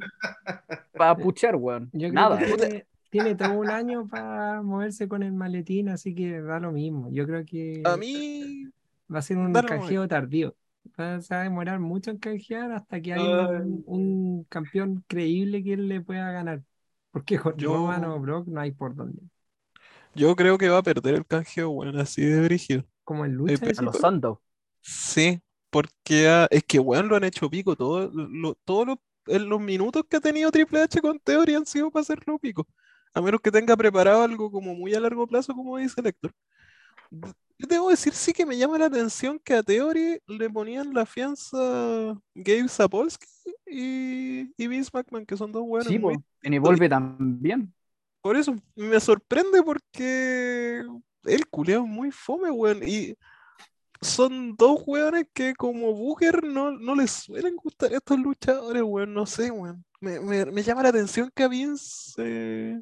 para 0.93 1.15
puchar, 1.17 1.55
weón. 1.55 1.89
Yo 1.93 2.09
creo 2.09 2.13
Nada. 2.13 2.37
que 2.37 2.45
tiene, 2.45 2.85
tiene 3.09 3.35
todo 3.35 3.53
un 3.59 3.69
año 3.69 4.07
para 4.07 4.61
moverse 4.61 5.07
con 5.07 5.23
el 5.23 5.33
maletín, 5.33 5.89
así 5.89 6.15
que 6.15 6.41
da 6.41 6.59
lo 6.59 6.71
mismo. 6.71 7.09
Yo 7.11 7.25
creo 7.25 7.45
que 7.45 7.81
A 7.85 7.97
mí, 7.97 8.65
va 9.13 9.19
a 9.19 9.21
ser 9.21 9.37
un 9.37 9.53
da 9.53 9.61
lo 9.61 9.67
canjeo 9.67 10.07
tardío. 10.07 10.55
Va, 10.99 11.21
se 11.21 11.33
va 11.33 11.41
a 11.41 11.43
demorar 11.43 11.79
mucho 11.79 12.11
en 12.11 12.17
canjear 12.17 12.71
hasta 12.71 13.01
que 13.01 13.13
haya 13.13 13.45
Ay. 13.45 13.61
un, 13.61 13.83
un 13.87 14.43
campeón 14.45 15.03
creíble 15.07 15.63
que 15.63 15.73
él 15.73 15.87
le 15.87 16.01
pueda 16.01 16.31
ganar. 16.31 16.63
Porque 17.11 17.39
con 17.39 17.57
Yo- 17.57 17.73
Roman 17.73 18.05
o 18.05 18.19
Brock 18.19 18.47
no 18.47 18.59
hay 18.61 18.71
por 18.71 18.95
dónde. 18.95 19.21
yo 20.15 20.35
creo 20.35 20.57
que 20.57 20.69
va 20.69 20.79
a 20.79 20.83
perder 20.83 21.15
el 21.15 21.25
canjeo, 21.25 21.69
weón, 21.69 21.97
así 21.99 22.21
de 22.23 22.41
brígido. 22.43 22.83
Como 23.03 23.25
en 23.25 23.33
lucha, 23.35 23.57
pe- 23.57 23.73
A 23.77 23.81
decís 23.81 23.81
los. 23.81 23.97
Santos. 23.97 24.37
Sí, 24.81 25.41
porque 25.69 26.27
ah, 26.29 26.47
es 26.51 26.63
que, 26.63 26.79
weón, 26.79 27.07
lo 27.07 27.15
han 27.15 27.23
hecho 27.23 27.49
pico. 27.49 27.75
Todo, 27.75 28.09
lo- 28.13 28.55
todos 28.65 28.87
los, 28.87 28.97
los 29.47 29.61
minutos 29.61 30.03
que 30.09 30.17
ha 30.17 30.21
tenido 30.21 30.51
Triple 30.51 30.81
H 30.83 31.01
con 31.01 31.19
Theory 31.19 31.55
han 31.55 31.65
sido 31.65 31.91
para 31.91 32.01
hacerlo 32.01 32.39
pico. 32.39 32.67
A 33.13 33.21
menos 33.21 33.41
que 33.41 33.51
tenga 33.51 33.75
preparado 33.77 34.23
algo 34.23 34.51
como 34.51 34.75
muy 34.75 34.93
a 34.95 34.99
largo 34.99 35.27
plazo, 35.27 35.53
como 35.55 35.77
dice 35.77 36.01
Lector. 36.01 36.33
Yo 37.59 37.67
debo 37.67 37.89
decir, 37.89 38.13
sí 38.13 38.31
que 38.31 38.45
me 38.45 38.57
llama 38.57 38.77
la 38.77 38.85
atención 38.85 39.37
que 39.37 39.53
a 39.53 39.63
Theory 39.63 40.19
le 40.27 40.49
ponían 40.49 40.93
la 40.93 41.05
fianza 41.05 41.57
Gabe 42.33 42.69
Sapolsky 42.69 43.27
y, 43.67 44.53
y 44.55 44.67
Vince 44.67 44.89
McMahon, 44.93 45.25
que 45.25 45.35
son 45.35 45.51
dos 45.51 45.63
buenos. 45.67 45.87
Sí, 45.87 45.99
muy. 45.99 46.17
En 46.41 46.53
Evolve 46.53 46.87
también. 46.87 47.73
por 48.21 48.37
eso 48.37 48.55
me 48.75 48.99
sorprende 49.01 49.61
porque 49.61 50.83
el 51.25 51.47
culeado 51.49 51.83
es 51.83 51.89
muy 51.89 52.11
fome, 52.11 52.49
weón. 52.49 52.79
Y 52.87 53.15
son 54.01 54.55
dos 54.55 54.81
weones 54.87 55.25
que 55.33 55.53
como 55.55 55.93
Booker 55.93 56.43
no, 56.45 56.71
no 56.71 56.95
les 56.95 57.11
suelen 57.11 57.57
gustar 57.57 57.91
estos 57.91 58.17
luchadores, 58.19 58.83
weón. 58.83 59.13
No 59.13 59.25
sé, 59.25 59.51
weón. 59.51 59.83
Me, 59.99 60.21
me- 60.21 60.45
me 60.45 60.63
llama 60.63 60.83
la 60.83 60.89
atención 60.89 61.29
que 61.35 61.43
a 61.43 61.49
Vince, 61.49 62.13
eh, 62.19 62.81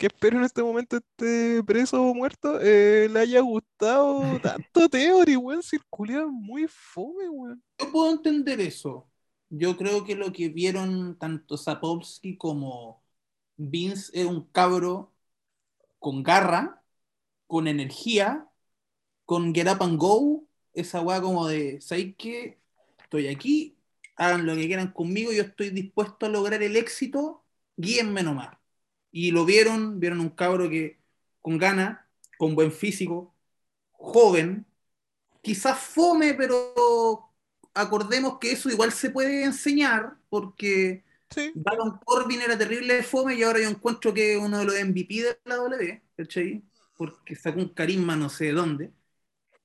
que 0.00 0.06
espero 0.06 0.38
en 0.38 0.44
este 0.44 0.62
momento 0.62 0.96
esté 0.96 1.62
preso 1.62 2.02
o 2.02 2.14
muerto, 2.14 2.58
eh, 2.62 3.06
le 3.10 3.20
haya 3.20 3.40
gustado 3.40 4.22
tanto 4.42 4.88
Theory, 4.88 5.36
weón. 5.36 5.60
Es 5.60 5.78
muy 6.30 6.66
fome, 6.68 7.28
weón. 7.28 7.62
Yo 7.78 7.92
puedo 7.92 8.10
entender 8.10 8.62
eso. 8.62 9.06
Yo 9.50 9.76
creo 9.76 10.06
que 10.06 10.16
lo 10.16 10.32
que 10.32 10.48
vieron 10.48 11.18
tanto 11.18 11.58
Sapolsky 11.58 12.38
como 12.38 13.02
Vince 13.58 14.10
es 14.14 14.24
un 14.24 14.46
cabro 14.46 15.12
con 15.98 16.22
garra, 16.22 16.82
con 17.46 17.68
energía, 17.68 18.48
con 19.26 19.54
get 19.54 19.68
up 19.68 19.82
and 19.82 19.98
go, 19.98 20.46
esa 20.72 21.02
weá 21.02 21.20
como 21.20 21.46
de, 21.46 21.78
¿sabéis 21.82 22.14
qué? 22.16 22.58
Estoy 23.02 23.28
aquí, 23.28 23.76
hagan 24.16 24.46
lo 24.46 24.54
que 24.56 24.66
quieran 24.66 24.92
conmigo, 24.92 25.30
yo 25.30 25.42
estoy 25.42 25.70
dispuesto 25.70 26.24
a 26.24 26.30
lograr 26.30 26.62
el 26.62 26.76
éxito, 26.76 27.44
guíenme 27.76 28.22
nomás. 28.22 28.59
Y 29.12 29.30
lo 29.32 29.44
vieron, 29.44 30.00
vieron 30.00 30.20
un 30.20 30.30
cabro 30.30 30.68
que 30.70 31.00
con 31.40 31.58
ganas, 31.58 31.98
con 32.38 32.54
buen 32.54 32.72
físico, 32.72 33.34
joven, 33.92 34.66
quizás 35.42 35.78
fome, 35.80 36.34
pero 36.34 37.30
acordemos 37.74 38.38
que 38.40 38.52
eso 38.52 38.70
igual 38.70 38.92
se 38.92 39.10
puede 39.10 39.44
enseñar, 39.44 40.16
porque 40.28 41.04
Sí, 41.30 41.52
Baron 41.54 41.98
Corbin 42.04 42.42
era 42.42 42.58
terrible 42.58 43.02
fome 43.02 43.34
y 43.36 43.42
ahora 43.42 43.60
yo 43.60 43.68
encuentro 43.70 44.14
que 44.14 44.34
es 44.34 44.40
uno 44.40 44.58
de 44.58 44.64
los 44.64 44.74
MVP 44.76 45.22
de 45.22 45.38
la 45.44 45.56
W, 45.56 46.02
¿cachai? 46.16 46.64
Porque 46.96 47.36
sacó 47.36 47.60
un 47.60 47.68
carisma 47.74 48.16
no 48.16 48.28
sé 48.28 48.46
de 48.46 48.52
dónde. 48.52 48.92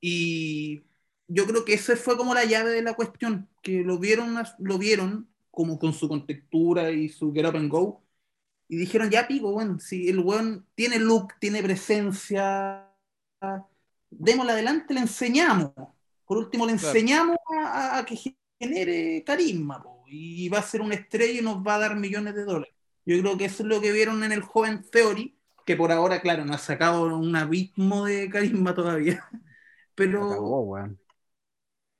Y 0.01 0.83
yo 1.27 1.47
creo 1.47 1.65
que 1.65 1.73
esa 1.75 1.95
fue 1.97 2.17
como 2.17 2.33
la 2.33 2.45
llave 2.45 2.71
de 2.71 2.81
la 2.83 2.95
cuestión, 2.95 3.49
que 3.63 3.83
lo 3.83 3.99
vieron, 3.99 4.35
lo 4.59 4.77
vieron 4.77 5.29
como 5.51 5.79
con 5.79 5.93
su 5.93 6.07
contextura 6.09 6.91
y 6.91 7.09
su 7.09 7.33
get 7.33 7.45
up 7.47 7.57
and 7.57 7.71
go, 7.71 8.05
y 8.68 8.78
dijeron, 8.78 9.09
ya 9.09 9.28
pico, 9.28 9.51
bueno, 9.51 9.80
si 9.80 10.09
el 10.09 10.20
weón 10.20 10.68
tiene 10.76 10.99
look, 10.99 11.34
tiene 11.39 11.61
presencia, 11.63 12.91
démosle 14.09 14.51
adelante, 14.53 14.93
le 14.93 15.01
enseñamos. 15.01 15.72
Por 16.26 16.38
último, 16.38 16.66
le 16.66 16.74
enseñamos 16.74 17.38
a, 17.63 17.95
a- 17.95 17.97
a 17.99 18.05
que 18.05 18.16
genere 18.59 19.24
carisma, 19.26 19.82
po, 19.84 20.03
y 20.07 20.49
va 20.49 20.59
a 20.59 20.61
ser 20.63 20.82
una 20.82 20.95
estrella 20.95 21.39
y 21.39 21.43
nos 21.43 21.57
va 21.66 21.76
a 21.76 21.80
dar 21.80 21.95
millones 21.95 22.36
de 22.36 22.45
dólares. 22.45 22.74
Yo 23.05 23.20
creo 23.22 23.38
que 23.38 23.45
eso 23.45 23.63
es 23.63 23.70
lo 23.70 23.82
que 23.82 23.91
vieron 23.91 24.24
en 24.24 24.32
el 24.32 24.41
joven 24.41 24.84
Theory, 24.91 25.38
que 25.66 25.76
por 25.76 25.91
ahora, 25.91 26.22
claro, 26.22 26.45
no 26.45 26.53
ha 26.53 26.57
sacado 26.57 27.05
un 27.18 27.36
abismo 27.36 28.05
de 28.05 28.30
carisma 28.30 28.74
todavía, 28.76 29.28
pero 29.95 30.22
weón. 30.61 30.99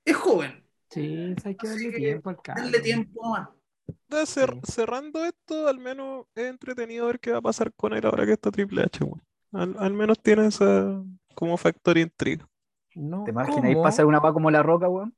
es 0.05 0.16
joven. 0.16 0.63
Sí, 0.89 1.36
hay 1.43 1.55
que 1.57 1.68
darle 1.68 1.91
tiempo 1.93 2.30
al 2.30 2.82
tiempo 2.82 3.22
nomás. 3.24 3.49
Da, 4.07 4.23
cer- 4.23 4.59
Sí. 4.63 4.71
cerrando 4.71 5.23
esto, 5.25 5.67
al 5.67 5.79
menos 5.79 6.25
es 6.36 6.45
entretenido 6.45 7.07
ver 7.07 7.19
qué 7.19 7.31
va 7.31 7.39
a 7.39 7.41
pasar 7.41 7.73
con 7.73 7.93
él 7.93 8.05
ahora 8.05 8.25
que 8.25 8.33
está 8.33 8.51
Triple 8.51 8.83
H, 8.83 9.03
weón. 9.03 9.21
Al, 9.51 9.75
al 9.79 9.93
menos 9.93 10.19
tiene 10.21 10.47
esa 10.47 11.01
como 11.33 11.57
factor 11.57 11.97
intriga. 11.97 12.47
No, 12.95 13.23
¿Te 13.23 13.31
imaginas? 13.31 13.63
Ahí 13.63 13.73
¿cómo? 13.73 13.83
pasa 13.83 14.05
una 14.05 14.21
pa 14.21 14.33
como 14.33 14.49
la 14.51 14.63
roca, 14.63 14.88
weón. 14.89 15.13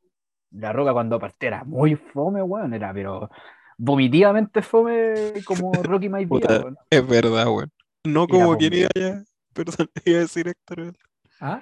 La 0.52 0.72
roca 0.74 0.94
cuando 0.94 1.20
partió 1.20 1.48
era 1.48 1.64
muy 1.64 1.96
fome, 1.96 2.42
weón. 2.42 2.74
Era, 2.74 2.94
pero 2.94 3.30
vomitivamente 3.78 4.62
fome 4.62 5.34
como 5.46 5.72
Rocky 5.84 6.08
weón. 6.10 6.78
Es 6.90 7.08
verdad, 7.08 7.48
weón. 7.48 7.72
No 8.06 8.28
como 8.28 8.58
quien 8.58 8.74
iba 8.74 8.88
a, 8.88 9.24
perdón, 9.54 9.90
iba 10.06 10.18
a 10.18 10.22
decir 10.22 10.48
Héctor. 10.48 10.96
¿Ah? 11.40 11.62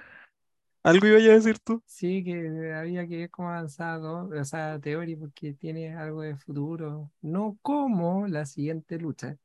¿Algo 0.89 1.07
iba 1.07 1.17
a 1.19 1.35
decir 1.35 1.59
tú? 1.59 1.83
Sí, 1.87 2.23
que 2.23 2.73
había 2.73 3.07
que 3.07 3.17
ver 3.17 3.29
cómo 3.29 3.49
avanzado, 3.49 4.27
o 4.29 4.43
sea, 4.45 4.79
teoría, 4.79 5.17
porque 5.17 5.53
tiene 5.53 5.95
algo 5.95 6.21
de 6.21 6.35
futuro. 6.35 7.11
No 7.21 7.57
como 7.61 8.27
la 8.27 8.45
siguiente 8.45 8.97
lucha. 8.99 9.37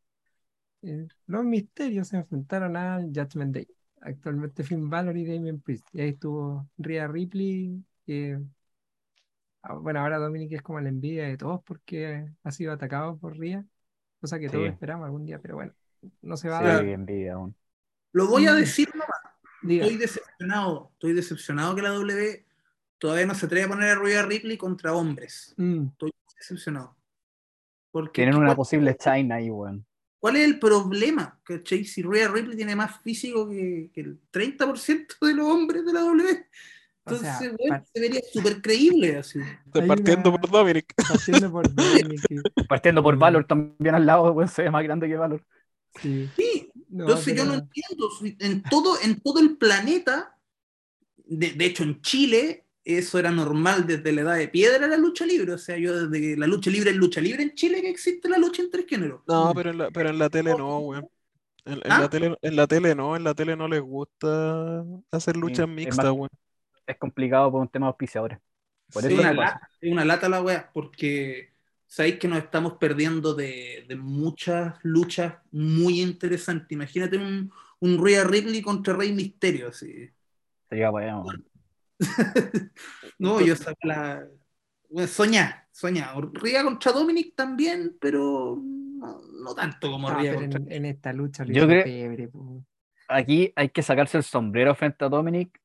Eh, 0.83 1.09
los 1.27 1.45
misterios 1.45 2.09
se 2.09 2.19
enfrentaron 2.19 2.77
al 2.77 3.07
Judgment 3.15 3.55
Day. 3.55 3.69
Actualmente 4.03 4.65
Finn 4.65 4.91
Balor 4.91 5.17
y 5.17 5.27
Damien 5.27 5.61
Priest. 5.61 5.89
Y 5.95 6.01
ahí 6.03 6.11
estuvo 6.11 6.69
Rhea 6.79 7.09
Ripley, 7.09 7.85
que 8.07 8.41
ah, 9.63 9.75
bueno, 9.75 10.01
ahora 10.01 10.19
Dominic 10.19 10.53
es 10.53 10.63
como 10.63 10.81
la 10.81 10.89
envidia 10.89 11.25
de 11.27 11.37
todos 11.37 11.63
porque 11.65 12.27
ha 12.43 12.51
sido 12.53 12.73
atacado 12.73 13.19
por 13.19 13.37
Rhea, 13.39 13.65
cosa 14.21 14.39
que 14.39 14.51
todos 14.51 14.69
Sí. 14.69 14.73
esperamos 14.73 15.07
algún 15.07 15.25
día, 15.27 15.41
pero 15.41 15.57
bueno, 15.57 15.75
no 16.23 16.37
se 16.37 16.49
va 16.49 16.61
a 16.61 16.63
Sí, 16.63 16.65
dar. 16.65 16.87
qué 16.87 16.93
envidia, 16.93 17.37
weón. 17.39 17.57
Lo 18.13 18.27
voy 18.29 18.47
a 18.47 18.55
decir. 18.55 18.89
Diga. 19.63 19.85
Estoy 19.85 19.99
decepcionado. 19.99 20.91
Estoy 20.95 21.13
decepcionado 21.13 21.75
que 21.75 21.83
la 21.83 21.91
W 21.91 22.47
todavía 22.99 23.27
no 23.27 23.35
se 23.35 23.47
atreve 23.47 23.65
a 23.65 23.69
poner 23.69 23.91
a 23.91 23.95
Rhea 24.01 24.23
Ripley 24.23 24.57
contra 24.57 24.93
hombres. 24.95 25.55
Mm, 25.57 25.87
Estoy 25.89 26.11
decepcionado. 26.39 26.97
Porque 27.91 28.23
Tienen 28.23 28.37
una 28.37 28.47
¿cuál, 28.49 28.57
posible 28.57 28.97
China 28.97 29.37
ahí, 29.37 29.51
weón. 29.51 29.85
cuál 30.21 30.37
es 30.37 30.45
el 30.45 30.59
problema? 30.59 31.41
¿Cachai? 31.43 31.85
Si 31.85 32.03
Rhea 32.03 32.29
Ripley 32.29 32.57
tiene 32.57 32.77
más 32.77 33.01
físico 33.03 33.49
que, 33.49 33.91
que 33.93 34.01
el 34.03 34.21
30% 34.33 35.27
de 35.27 35.35
los 35.35 35.47
hombres 35.47 35.85
de 35.85 35.93
la 35.93 36.01
W. 36.01 36.47
O 37.05 37.15
sea, 37.15 37.39
Entonces, 37.41 37.53
weón, 37.59 37.69
par- 37.71 37.85
se 37.93 38.01
vería 38.01 38.21
súper 38.33 38.63
creíble 38.63 39.17
así. 39.17 39.41
Hay 39.75 39.89
partiendo 39.89 40.31
una- 40.31 40.41
por 40.41 40.51
Dominic. 40.51 40.95
partiendo 41.09 41.51
por 41.51 41.75
Dominic, 41.75 42.21
que- 42.29 42.65
Partiendo 42.69 43.03
por 43.03 43.17
Mm. 43.17 43.19
Valor 43.19 43.45
también 43.47 43.95
al 43.95 44.07
lado, 44.07 44.31
weón, 44.33 44.49
se 44.49 44.63
ve 44.63 44.71
más 44.71 44.85
grande 44.85 45.09
que 45.09 45.17
Valor. 45.17 45.45
sí. 46.01 46.31
Sí, 46.37 46.70
No, 46.91 47.05
Entonces 47.05 47.37
yo 47.37 47.45
no 47.45 47.55
entiendo, 47.55 48.11
en 48.41 48.63
todo, 48.65 49.01
en 49.03 49.21
todo 49.21 49.39
el 49.41 49.57
planeta, 49.57 50.37
de, 51.25 51.53
de 51.53 51.65
hecho 51.67 51.85
en 51.85 52.01
Chile, 52.03 52.67
eso 52.85 53.19
era 53.19 53.31
normal 53.31 53.87
desde 53.87 54.13
la 54.13 54.23
edad 54.23 54.37
de 54.37 54.49
piedra 54.49 54.87
la 54.89 54.97
lucha 54.97 55.25
libre, 55.27 55.53
o 55.53 55.59
sea, 55.59 55.77
yo 55.79 56.07
desde 56.09 56.21
que 56.21 56.37
la 56.37 56.47
lucha 56.47 56.71
libre 56.71 56.91
es 56.91 56.97
lucha 56.97 57.21
libre 57.21 57.43
en 57.45 57.55
Chile 57.55 57.81
que 57.83 57.91
existe 57.91 58.29
la 58.29 58.39
lucha 58.39 58.63
entre 58.63 58.85
géneros. 58.89 59.23
No, 59.27 59.53
pero 59.55 59.71
en 59.71 59.79
la, 59.79 59.91
pero 59.91 60.09
en 60.11 60.19
la 60.19 60.29
tele 60.31 60.55
no, 60.57 60.79
weón. 60.81 61.09
En, 61.65 61.75
en 61.75 61.93
¿Ah? 61.93 62.01
la 62.01 62.11
tele, 62.11 62.37
en 62.41 62.57
la 62.57 62.67
tele 62.67 62.95
no, 62.95 63.17
en 63.17 63.23
la 63.25 63.35
tele 63.35 63.55
no 63.57 63.69
les 63.69 63.81
gusta 63.83 64.83
hacer 65.13 65.37
luchas 65.37 65.69
es 65.69 65.75
mixtas, 65.75 66.07
más- 66.07 66.15
weón. 66.15 66.29
Es 66.87 66.99
complicado 66.99 67.53
por 67.53 67.61
un 67.61 67.69
tema 67.69 67.87
de 67.87 67.89
auspiciadores. 67.91 68.39
Por 68.93 69.05
Es 69.05 69.13
eso 69.13 69.21
una, 69.21 69.31
pasa. 69.37 69.55
lata, 69.55 69.71
es 69.81 69.93
una 69.93 70.05
lata 70.05 70.29
la 70.29 70.43
wea, 70.43 70.71
porque 70.73 71.50
sabéis 71.91 72.21
que 72.21 72.29
nos 72.29 72.39
estamos 72.39 72.75
perdiendo 72.75 73.35
de, 73.35 73.85
de 73.89 73.97
muchas 73.97 74.75
luchas 74.83 75.35
muy 75.51 76.01
interesantes. 76.01 76.71
Imagínate 76.71 77.17
un, 77.19 77.51
un 77.81 78.05
Rhea 78.05 78.23
Ripley 78.23 78.63
contra 78.63 78.95
Rey 78.95 79.13
Misterio, 79.13 79.69
así. 79.69 80.09
Sería 80.69 80.91
bueno. 80.91 81.25
No, 83.19 83.41
yo 83.41 83.55
saco 83.57 83.79
la. 83.83 84.25
Bueno, 84.89 85.09
soñá, 85.09 85.69
soñá. 85.73 86.13
Ría 86.33 86.63
contra 86.65 86.93
Dominic 86.93 87.35
también, 87.35 87.97
pero 88.01 88.57
no, 88.63 89.21
no 89.43 89.55
tanto 89.55 89.91
como 89.91 90.09
Ah, 90.09 90.19
Ría 90.21 90.31
pero 90.31 90.41
contra. 90.43 90.61
en, 90.61 90.73
en 90.73 90.85
esta 90.87 91.13
lucha 91.13 91.45
Yo 91.45 91.67
creo- 91.67 91.85
pebre. 91.85 92.31
Aquí 93.09 93.53
hay 93.57 93.69
que 93.71 93.83
sacarse 93.83 94.17
el 94.17 94.23
sombrero 94.23 94.75
frente 94.77 95.05
a 95.05 95.09
Dominic, 95.09 95.61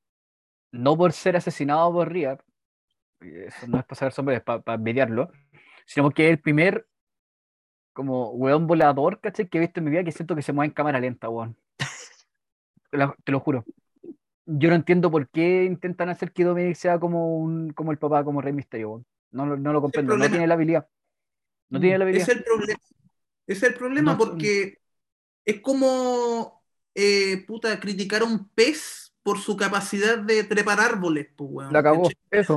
no 0.71 0.97
por 0.97 1.13
ser 1.13 1.37
asesinado 1.37 1.93
por 1.93 2.11
Rhea, 2.11 2.39
eso 3.21 3.67
no 3.67 3.77
es 3.79 3.85
para 3.85 3.95
sacar 3.95 4.07
el 4.07 4.13
sombrero, 4.13 4.37
es 4.39 4.43
para 4.43 4.73
envidiarlo, 4.75 5.31
sino 5.85 6.05
porque 6.05 6.25
es 6.27 6.31
el 6.31 6.39
primer 6.39 6.87
como 7.93 8.31
weón 8.31 8.67
volador, 8.67 9.19
¿cachai? 9.21 9.47
Que 9.47 9.57
he 9.57 9.61
visto 9.61 9.79
en 9.79 9.85
mi 9.85 9.91
vida 9.91 10.03
que 10.03 10.11
siento 10.11 10.35
que 10.35 10.41
se 10.41 10.53
mueve 10.53 10.67
en 10.69 10.73
cámara 10.73 10.99
lenta, 10.99 11.29
weón. 11.29 11.55
Te 12.91 12.97
lo, 12.97 13.15
te 13.23 13.31
lo 13.31 13.39
juro. 13.39 13.65
Yo 14.45 14.69
no 14.69 14.75
entiendo 14.75 15.11
por 15.11 15.29
qué 15.29 15.63
intentan 15.65 16.09
hacer 16.09 16.31
que 16.31 16.43
Dominic 16.43 16.75
sea 16.75 16.99
como 16.99 17.37
un 17.37 17.71
como 17.73 17.91
el 17.91 17.97
papá, 17.97 18.23
como 18.23 18.41
Rey 18.41 18.53
Misterio, 18.53 18.89
weón. 18.91 19.05
No, 19.31 19.45
lo- 19.45 19.57
no 19.57 19.73
lo 19.73 19.81
comprendo, 19.81 20.17
no 20.17 20.29
tiene 20.29 20.47
la 20.47 20.53
habilidad. 20.53 20.87
No 21.69 21.79
Mm, 21.79 21.81
tiene 21.81 21.97
la 21.97 22.05
habilidad. 22.05 22.29
Es 22.29 22.35
el 22.35 22.43
problema. 22.43 22.79
Es 23.47 23.63
el 23.63 23.73
problema 23.75 24.13
No, 24.13 24.17
porque 24.17 24.77
es 25.45 25.61
como 25.61 26.63
eh, 26.95 27.43
puta, 27.47 27.79
criticar 27.79 28.21
a 28.21 28.25
un 28.25 28.49
pez 28.49 29.13
por 29.23 29.39
su 29.39 29.57
capacidad 29.57 30.19
de 30.19 30.43
trepar 30.43 30.79
árboles, 30.79 31.27
pues, 31.35 31.49
weón. 31.51 31.73
La 31.73 31.83
cagó, 31.83 32.09
eso. 32.31 32.55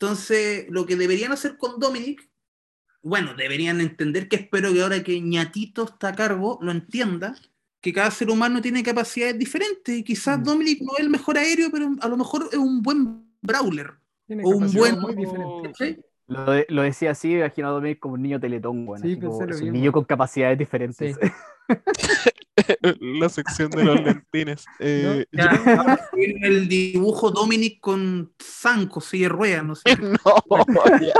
Entonces, 0.00 0.64
lo 0.70 0.86
que 0.86 0.96
deberían 0.96 1.30
hacer 1.30 1.58
con 1.58 1.78
Dominic, 1.78 2.26
bueno, 3.02 3.34
deberían 3.34 3.82
entender 3.82 4.28
que 4.30 4.36
espero 4.36 4.72
que 4.72 4.80
ahora 4.80 5.02
que 5.02 5.20
Ñatito 5.20 5.84
está 5.84 6.08
a 6.08 6.14
cargo, 6.14 6.58
lo 6.62 6.70
entienda, 6.72 7.36
que 7.82 7.92
cada 7.92 8.10
ser 8.10 8.30
humano 8.30 8.62
tiene 8.62 8.82
capacidades 8.82 9.38
diferentes 9.38 9.94
y 9.94 10.02
quizás 10.02 10.38
Mm. 10.38 10.42
Dominic 10.44 10.80
no 10.80 10.92
es 10.94 11.00
el 11.00 11.10
mejor 11.10 11.36
aéreo, 11.36 11.68
pero 11.70 11.90
a 12.00 12.08
lo 12.08 12.16
mejor 12.16 12.48
es 12.50 12.56
un 12.58 12.80
buen 12.80 13.26
brawler. 13.42 13.90
Tiene 14.26 14.42
O 14.42 14.48
un 14.48 14.60
capacidades 14.60 15.00
buen- 15.00 15.16
muy 15.16 15.24
diferentes. 15.26 15.72
¿cachai? 15.72 16.04
Lo, 16.28 16.50
de- 16.50 16.66
lo 16.70 16.80
decía 16.82 17.10
así, 17.10 17.32
imagino 17.34 17.68
a 17.68 17.72
Dominic 17.72 17.98
como 17.98 18.14
un 18.14 18.22
niño 18.22 18.40
teletón, 18.40 18.88
weón. 18.88 19.02
Sí, 19.02 19.18
como- 19.20 19.36
un 19.36 19.72
niño 19.72 19.92
con 19.92 20.04
capacidades 20.04 20.58
diferentes. 20.58 21.14
Sí. 21.20 21.30
La 23.00 23.28
sección 23.28 23.70
de 23.70 23.84
los 23.84 24.00
lentines. 24.04 24.64
Eh, 24.78 25.24
Ya, 25.32 25.50
ahora 25.78 26.00
viene 26.14 26.46
el 26.46 26.68
dibujo 26.68 27.30
Dominic 27.30 27.80
con 27.80 28.32
zancos, 28.42 29.04
silla 29.06 29.24
de 29.24 29.28
ruedas, 29.30 29.64
no 29.64 29.74
sé. 29.74 29.96
no, 30.00 30.98
ya. 31.00 31.14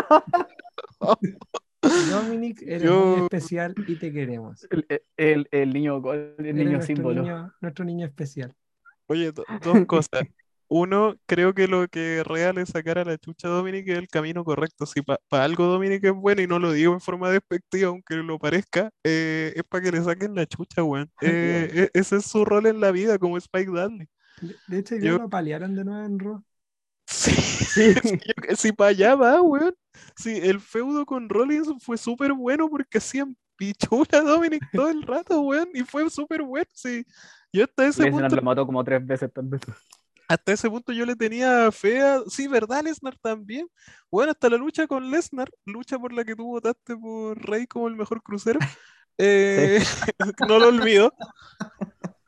Dominic, 2.11 2.63
eres 2.63 2.83
Yo- 2.83 3.17
muy 3.17 3.25
especial 3.25 3.75
y 3.87 3.97
te 3.97 4.13
queremos. 4.13 4.67
El, 4.71 4.87
el- 5.17 5.49
el 5.51 5.73
niño, 5.73 6.03
el 6.13 6.35
niño 6.57 6.71
nuestro 6.73 6.95
símbolo. 6.95 7.23
niño, 7.23 7.55
nuestro 7.61 7.85
niño 7.85 8.07
especial. 8.07 8.55
Oye, 9.07 9.33
do- 9.33 9.45
dos 9.63 9.87
cosas. 9.87 10.23
Uno, 10.73 11.17
creo 11.27 11.53
que 11.53 11.67
lo 11.67 11.89
que 11.89 12.23
real 12.25 12.57
es 12.59 12.69
sacar 12.69 12.97
a 12.99 13.05
la 13.05 13.19
chucha 13.19 13.49
a 13.49 13.51
Dominic 13.51 13.89
es 13.89 13.99
el 13.99 14.07
camino 14.09 14.45
correcto. 14.45 14.87
Si 14.87 15.03
para 15.03 15.45
algo 15.45 15.65
Dominic 15.67 16.05
es 16.05 16.13
bueno 16.13 16.43
y 16.43 16.47
no 16.47 16.61
lo 16.61 16.71
digo 16.71 16.93
en 16.93 17.01
forma 17.01 17.29
despectiva, 17.29 17.89
aunque 17.89 18.15
lo 18.15 18.39
parezca, 18.39 18.89
eh, 19.03 19.53
es 19.57 19.65
para 19.65 19.83
que 19.83 19.91
le 19.91 20.03
saquen 20.05 20.37
la 20.37 20.47
chucha, 20.47 20.85
weón. 20.85 21.11
Eh, 21.23 21.91
e- 21.93 21.99
ese 21.99 22.19
es 22.19 22.25
su 22.25 22.45
rol 22.45 22.67
en 22.67 22.81
la 22.81 22.93
vida, 22.93 23.19
como 23.19 23.37
Spike 23.37 23.67
Dudley. 23.67 24.09
De, 24.69 24.79
hecho, 24.79 24.95
Yo- 24.97 25.19
lo 25.19 25.25
apalearon 25.25 25.75
de 25.75 25.85
nuevo 25.85 26.05
en 26.07 26.19
Raw. 26.19 26.45
Sí, 27.07 27.33
Sí. 27.33 27.95
si 28.57 28.73
para 28.73 28.91
allá 28.91 29.17
va, 29.17 29.43
weón. 29.43 29.75
Sí, 30.17 30.39
el 30.41 30.61
feudo 30.61 31.05
con 31.05 31.29
Rollins 31.29 31.69
fue 31.81 31.99
súper 31.99 32.33
bueno 32.33 32.69
porque 32.69 32.99
hacían 32.99 33.37
pichula 33.57 34.07
a 34.13 34.21
Dominic 34.21 34.63
todo 34.73 34.89
el 34.89 35.03
rato, 35.03 35.41
weón. 35.41 35.69
Y 35.75 35.83
fue 35.83 36.09
súper 36.11 36.43
bueno, 36.43 36.67
sí. 36.73 37.05
Yo 37.53 37.65
hasta 37.65 37.87
ese 37.89 38.07
punto 38.07 38.67
como 38.67 38.85
tres 38.85 39.05
veces. 39.05 39.31
Hasta 40.31 40.53
ese 40.53 40.71
punto 40.71 40.93
yo 40.93 41.05
le 41.05 41.17
tenía 41.17 41.73
fe 41.73 42.01
a... 42.01 42.21
Sí, 42.29 42.47
¿verdad, 42.47 42.85
Lesnar 42.85 43.19
también? 43.19 43.67
Bueno, 44.13 44.31
hasta 44.31 44.49
la 44.49 44.59
lucha 44.59 44.87
con 44.87 45.11
Lesnar, 45.11 45.51
lucha 45.67 45.99
por 45.99 46.13
la 46.13 46.25
que 46.25 46.37
tú 46.37 46.45
votaste 46.45 46.97
por 46.97 47.37
Rey 47.45 47.67
como 47.67 47.89
el 47.89 47.97
mejor 47.97 48.23
crucero, 48.23 48.61
eh, 49.19 49.83
no 50.49 50.61
lo 50.61 50.69
olvido. 50.69 51.13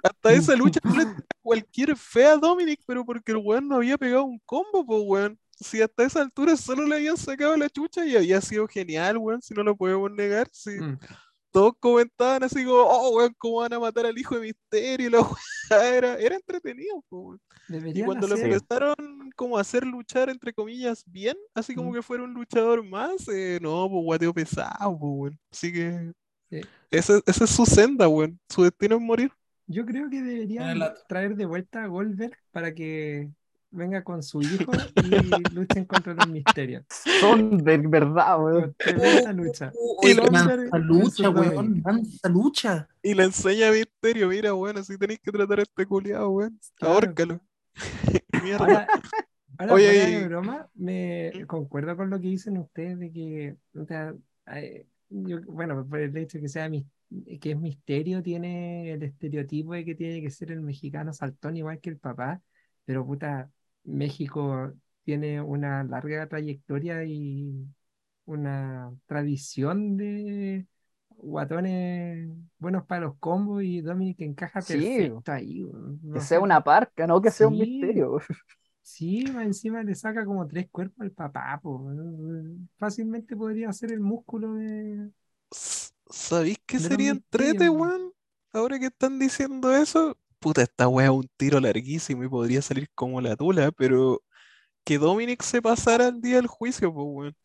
Hasta 0.03 0.33
esa 0.33 0.57
lucha 0.57 0.81
yo 0.83 0.91
le 0.97 1.05
tenía 1.05 1.27
cualquier 1.43 1.97
fe 1.97 2.27
a 2.27 2.37
Dominic, 2.39 2.81
pero 2.89 3.05
porque 3.05 3.31
el 3.31 3.39
weón 3.39 3.69
no 3.69 3.77
había 3.77 3.97
pegado 3.97 4.25
un 4.25 4.41
combo, 4.41 4.85
pues 4.85 5.03
weón. 5.05 5.39
Si 5.61 5.81
hasta 5.81 6.03
esa 6.03 6.23
altura 6.23 6.57
solo 6.57 6.85
le 6.85 6.97
habían 6.97 7.17
sacado 7.17 7.57
la 7.57 7.71
chucha 7.71 8.05
y 8.05 8.17
había 8.17 8.41
sido 8.41 8.67
genial, 8.67 9.17
weón, 9.17 9.43
si 9.43 9.55
no 9.55 9.63
lo 9.63 9.77
podemos 9.77 10.11
negar. 10.11 10.49
Sí 10.51 10.73
Mm. 10.73 10.99
Todos 11.53 11.75
comentaban 11.81 12.43
así 12.45 12.65
como, 12.65 12.79
oh, 12.83 13.17
weón, 13.17 13.35
¿cómo 13.39 13.59
van 13.59 13.73
a 13.75 13.79
matar 13.81 14.07
al 14.07 14.19
hijo 14.19 14.35
de 14.37 14.41
Misterio? 14.43 15.07
Y 15.09 15.11
la 15.11 15.21
weá 15.71 15.95
era, 15.97 16.17
era 16.17 16.35
entretenido, 16.37 17.03
po, 17.09 17.19
weón. 17.21 17.41
Y 17.95 18.03
cuando 18.03 18.27
lo 18.27 18.37
empezaron 18.37 18.95
como 19.37 19.57
a 19.59 19.61
hacer 19.63 19.85
luchar, 19.87 20.29
entre 20.31 20.53
comillas, 20.53 21.05
bien, 21.07 21.37
así 21.55 21.75
como 21.75 21.91
Mm. 21.91 21.95
que 21.95 22.03
fuera 22.03 22.25
un 22.25 22.35
luchador 22.35 22.83
más, 22.85 23.29
eh, 23.29 23.59
no, 23.63 23.89
pues 23.91 24.05
guateo 24.05 24.35
pesado, 24.35 24.99
pues, 24.99 25.13
weón. 25.15 25.41
Así 25.51 25.73
que 25.73 26.13
Sí. 26.51 26.61
esa, 26.91 27.21
esa 27.27 27.45
es 27.45 27.51
su 27.51 27.65
senda, 27.67 28.09
weón. 28.09 28.39
Su 28.49 28.63
destino 28.65 28.97
es 28.97 29.03
morir. 29.03 29.33
Yo 29.67 29.87
creo 29.87 30.11
que 30.11 30.21
deberían 30.21 30.79
traer 31.09 31.37
de 31.37 31.47
vuelta 31.47 31.85
a 31.85 31.87
Goldberg 31.87 32.37
para 32.51 32.75
que 32.75 33.31
venga 33.73 34.05
con 34.05 34.23
su 34.23 34.41
hijo 34.43 34.70
y 35.05 35.55
luchen 35.55 35.85
contra 35.85 36.14
los 36.14 36.29
misterios. 36.29 36.85
Son 37.20 37.59
de 37.59 37.79
verdad, 37.79 38.43
weón. 38.43 38.75
Tremenda 38.79 39.33
lucha. 39.33 39.73
Oye, 40.03 40.14
Goldberg 40.14 40.33
mansa 40.33 40.57
versus 40.57 40.81
lucha, 40.87 41.31
weón, 41.31 41.83
mansa 41.83 42.29
lucha. 42.29 42.89
Y 43.03 43.14
le 43.14 43.25
enseña 43.25 43.68
a 43.68 43.73
Misterio, 43.73 44.29
mira, 44.29 44.55
weón, 44.55 44.79
así 44.79 44.97
tenéis 44.97 45.20
que 45.20 45.33
tratar 45.33 45.59
a 45.59 45.62
este 45.62 45.87
culiado, 45.87 46.31
weón. 46.31 46.59
Claro. 46.77 46.95
Ahórcalo. 46.95 47.41
Mierda. 48.45 48.59
Ahora, 48.64 48.87
ahora 49.59 49.75
Oye, 49.75 49.87
fuera 49.91 50.07
de 50.07 50.20
y- 50.20 50.25
broma, 50.25 50.68
me 50.75 51.33
concuerdo 51.47 51.97
con 51.97 52.11
lo 52.11 52.20
que 52.20 52.29
dicen 52.29 52.59
ustedes 52.59 52.99
de 52.99 53.12
que, 53.12 53.57
o 53.75 53.85
sea, 53.87 54.14
yo- 55.09 55.43
bueno, 55.47 55.87
por 55.89 55.99
el 55.99 56.16
hecho 56.16 56.39
de 56.39 56.43
que 56.43 56.49
sea 56.49 56.68
mis- 56.68 56.85
que 57.41 57.51
es 57.53 57.59
misterio, 57.59 58.23
tiene 58.23 58.93
el 58.93 59.03
estereotipo 59.03 59.75
de 59.75 59.85
que 59.85 59.95
tiene 59.95 60.20
que 60.23 60.31
ser 60.31 60.51
el 60.51 60.61
mexicano 60.62 61.12
saltón 61.12 61.57
igual 61.57 61.79
que 61.81 61.91
el 61.91 61.99
papá, 61.99 62.41
pero 62.87 63.05
puta, 63.07 63.51
México 63.85 64.72
tiene 65.05 65.41
una 65.41 65.85
larga 65.85 66.26
trayectoria 66.28 67.05
y 67.05 67.66
una 68.24 68.93
tradición 69.07 69.97
de 69.97 70.66
guatones 71.11 72.28
buenos 72.59 72.85
para 72.87 73.03
los 73.03 73.16
combos 73.18 73.62
y 73.62 73.80
Dominic 73.80 74.20
encaja 74.20 74.61
Sí. 74.61 74.74
perfecto 74.89 75.33
ahí. 75.33 75.62
weón. 75.64 76.01
Que 76.14 76.20
sea 76.20 76.41
una 76.41 76.62
parca, 76.62 77.07
no 77.07 77.20
que 77.20 77.30
sea 77.30 77.49
un 77.49 77.55
Sí. 77.55 77.61
misterio. 77.61 78.18
Sí, 78.83 79.24
encima 79.41 79.83
le 79.83 79.95
saca 79.95 80.24
como 80.24 80.47
tres 80.47 80.68
cuerpos 80.70 81.01
al 81.01 81.12
papá, 81.12 81.59
po. 81.62 81.89
Fácilmente 82.78 83.37
podría 83.37 83.72
ser 83.72 83.93
el 83.93 84.01
músculo 84.01 84.55
de. 84.55 85.11
¿Sabéis 86.11 86.59
qué 86.66 86.78
sería 86.78 87.11
entrete, 87.11 87.68
weón? 87.68 88.12
Ahora 88.53 88.78
que 88.78 88.87
están 88.87 89.18
diciendo 89.18 89.74
eso, 89.74 90.16
puta, 90.43 90.62
esta 90.62 90.88
weá 90.88 91.07
es 91.07 91.12
un 91.12 91.28
tiro 91.38 91.59
larguísimo 91.61 92.24
y 92.24 92.28
podría 92.28 92.61
salir 92.62 92.88
como 92.95 93.20
la 93.22 93.36
tula, 93.36 93.70
pero 93.72 94.22
que 94.84 94.99
Dominic 94.99 95.43
se 95.43 95.62
pasara 95.62 96.09
el 96.09 96.20
día 96.20 96.36
del 96.36 96.47
juicio, 96.49 96.93
pues, 96.93 97.07
weón. 97.09 97.36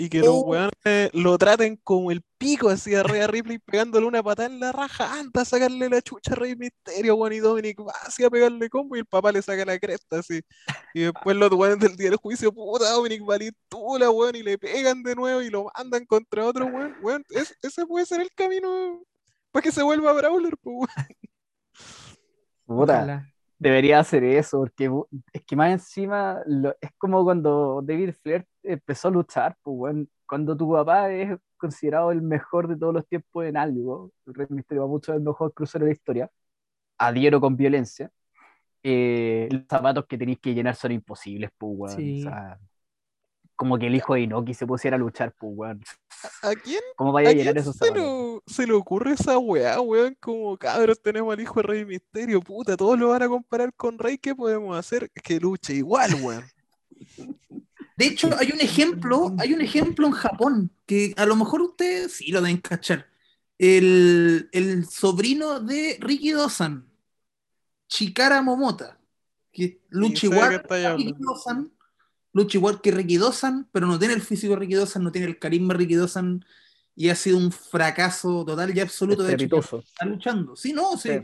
Y 0.00 0.08
que 0.08 0.20
los 0.20 0.28
Oh. 0.28 0.40
weones 0.46 1.10
lo 1.12 1.36
traten 1.38 1.76
como 1.82 2.12
el 2.12 2.22
pico, 2.38 2.68
así 2.68 2.94
a 2.94 3.02
Rhea 3.02 3.26
Ripley 3.26 3.58
pegándole 3.58 4.06
una 4.06 4.22
patada 4.22 4.48
en 4.48 4.60
la 4.60 4.70
raja, 4.70 5.12
anda 5.18 5.42
a 5.42 5.44
sacarle 5.44 5.88
la 5.88 6.00
chucha 6.00 6.34
a 6.34 6.36
Rey 6.36 6.54
Misterio, 6.54 7.16
weón, 7.16 7.32
y 7.32 7.38
Dominic 7.40 7.80
va 7.80 7.92
así 8.06 8.22
a 8.22 8.30
pegarle 8.30 8.68
combo 8.70 8.94
y 8.94 9.00
el 9.00 9.06
papá 9.06 9.32
le 9.32 9.42
saca 9.42 9.64
la 9.64 9.76
cresta, 9.76 10.20
así. 10.20 10.40
Y 10.94 11.00
después 11.00 11.36
los 11.36 11.50
weones 11.52 11.80
del 11.80 11.96
día 11.96 12.10
del 12.10 12.16
juicio, 12.18 12.52
puta, 12.52 12.88
Dominic 12.92 13.22
tula, 13.68 14.08
weón, 14.10 14.36
y 14.36 14.44
le 14.44 14.56
pegan 14.56 15.02
de 15.02 15.16
nuevo 15.16 15.42
y 15.42 15.50
lo 15.50 15.66
mandan 15.76 16.06
contra 16.06 16.44
otro 16.46 16.66
weón, 16.66 16.94
weón. 17.02 17.24
es- 17.30 17.56
ese 17.62 17.84
puede 17.84 18.06
ser 18.06 18.20
el 18.20 18.30
camino 18.32 19.02
para 19.50 19.62
que 19.64 19.72
se 19.72 19.82
vuelva 19.82 20.12
Brawler, 20.12 20.56
pues, 20.62 20.76
weón. 20.76 21.08
Puta, 22.74 23.14
debería 23.58 23.98
hacer 24.00 24.24
eso, 24.24 24.58
porque 24.60 24.90
es 25.32 25.42
que 25.44 25.56
más 25.56 25.70
encima 25.72 26.40
lo- 26.46 26.74
es 26.80 26.90
como 26.98 27.24
cuando 27.24 27.82
David 27.82 28.14
Flair 28.22 28.46
empezó 28.62 29.08
a 29.08 29.10
luchar, 29.10 29.56
pues, 29.62 29.96
cuando 30.26 30.56
tu 30.56 30.70
papá 30.72 31.10
es 31.12 31.36
considerado 31.56 32.12
el 32.12 32.22
mejor 32.22 32.68
de 32.68 32.76
todos 32.76 32.94
los 32.94 33.06
tiempos 33.08 33.44
en 33.46 33.56
algo, 33.56 34.12
el 34.26 34.34
Rey 34.34 34.46
Misterio 34.50 34.82
va 34.82 34.88
mucho 34.88 35.12
el 35.14 35.20
mejor 35.22 35.52
crucero 35.54 35.84
de 35.84 35.90
la 35.90 35.94
historia, 35.94 36.30
adhiero 36.98 37.40
con 37.40 37.56
violencia, 37.56 38.10
eh, 38.82 39.48
los 39.52 39.62
zapatos 39.70 40.06
que 40.06 40.18
tenéis 40.18 40.40
que 40.40 40.54
llenar 40.54 40.76
son 40.76 40.92
imposibles, 40.92 41.50
pues. 41.58 41.94
Sí. 41.94 42.12
O 42.12 42.16
sea, 42.16 42.60
como 43.58 43.76
que 43.76 43.88
el 43.88 43.94
hijo 43.96 44.14
de 44.14 44.20
Inoki 44.22 44.54
se 44.54 44.66
pusiera 44.66 44.94
a 44.96 44.98
luchar, 45.00 45.34
pues, 45.38 45.52
weón. 45.54 45.82
¿A 46.42 46.54
quién 46.54 46.80
¿Cómo 46.96 47.12
vaya 47.12 47.28
¿A 47.28 47.32
a 47.32 47.34
llenar 47.34 47.54
quién 47.54 47.62
esos 47.62 47.76
se, 47.76 47.90
lo- 47.92 48.42
se 48.46 48.66
le 48.66 48.72
ocurre 48.72 49.12
esa 49.12 49.36
weá, 49.36 49.80
weón? 49.80 50.16
Como 50.20 50.56
cabros 50.56 51.02
tenemos 51.02 51.32
al 51.34 51.40
hijo 51.40 51.54
de 51.60 51.62
Rey 51.64 51.84
Misterio, 51.84 52.40
puta, 52.40 52.76
todos 52.76 52.98
lo 52.98 53.08
van 53.08 53.22
a 53.24 53.28
comparar 53.28 53.74
con 53.74 53.98
Rey, 53.98 54.16
¿qué 54.16 54.34
podemos 54.34 54.78
hacer? 54.78 55.10
Que 55.10 55.38
luche 55.40 55.74
igual, 55.74 56.14
weón. 56.22 56.44
De 57.96 58.06
hecho, 58.06 58.30
hay 58.38 58.50
un 58.52 58.60
ejemplo, 58.60 59.34
hay 59.38 59.52
un 59.52 59.60
ejemplo 59.60 60.06
en 60.06 60.12
Japón, 60.12 60.70
que 60.86 61.12
a 61.16 61.26
lo 61.26 61.34
mejor 61.34 61.60
ustedes 61.62 62.12
sí 62.12 62.30
lo 62.30 62.40
deben 62.40 62.60
cachar. 62.60 63.06
El, 63.58 64.48
el 64.52 64.86
sobrino 64.86 65.58
de 65.58 65.98
Ricky 66.00 66.30
Dosan, 66.30 66.88
Chikara 67.88 68.40
Momota, 68.40 68.98
que 69.52 69.80
lucha 69.88 70.26
igual 70.26 70.62
que 70.62 70.94
Ricky. 70.96 71.14
Dosan, 71.18 71.72
lucha 72.32 72.58
igual 72.58 72.80
que 72.80 72.90
Ricky 72.90 73.18
pero 73.72 73.86
no 73.86 73.98
tiene 73.98 74.14
el 74.14 74.22
físico 74.22 74.54
de 74.54 74.60
Ricky 74.60 74.74
no 75.00 75.12
tiene 75.12 75.26
el 75.26 75.38
carisma 75.38 75.74
de 75.74 75.78
Ricky 75.78 75.96
y 76.98 77.08
ha 77.10 77.14
sido 77.14 77.38
un 77.38 77.52
fracaso 77.52 78.44
total 78.44 78.76
y 78.76 78.80
absoluto. 78.80 79.22
De 79.22 79.34
hecho, 79.34 79.60
está 79.78 80.04
luchando. 80.04 80.56
Sí, 80.56 80.72
no, 80.72 80.96
sí. 80.96 81.10
Sí. 81.10 81.20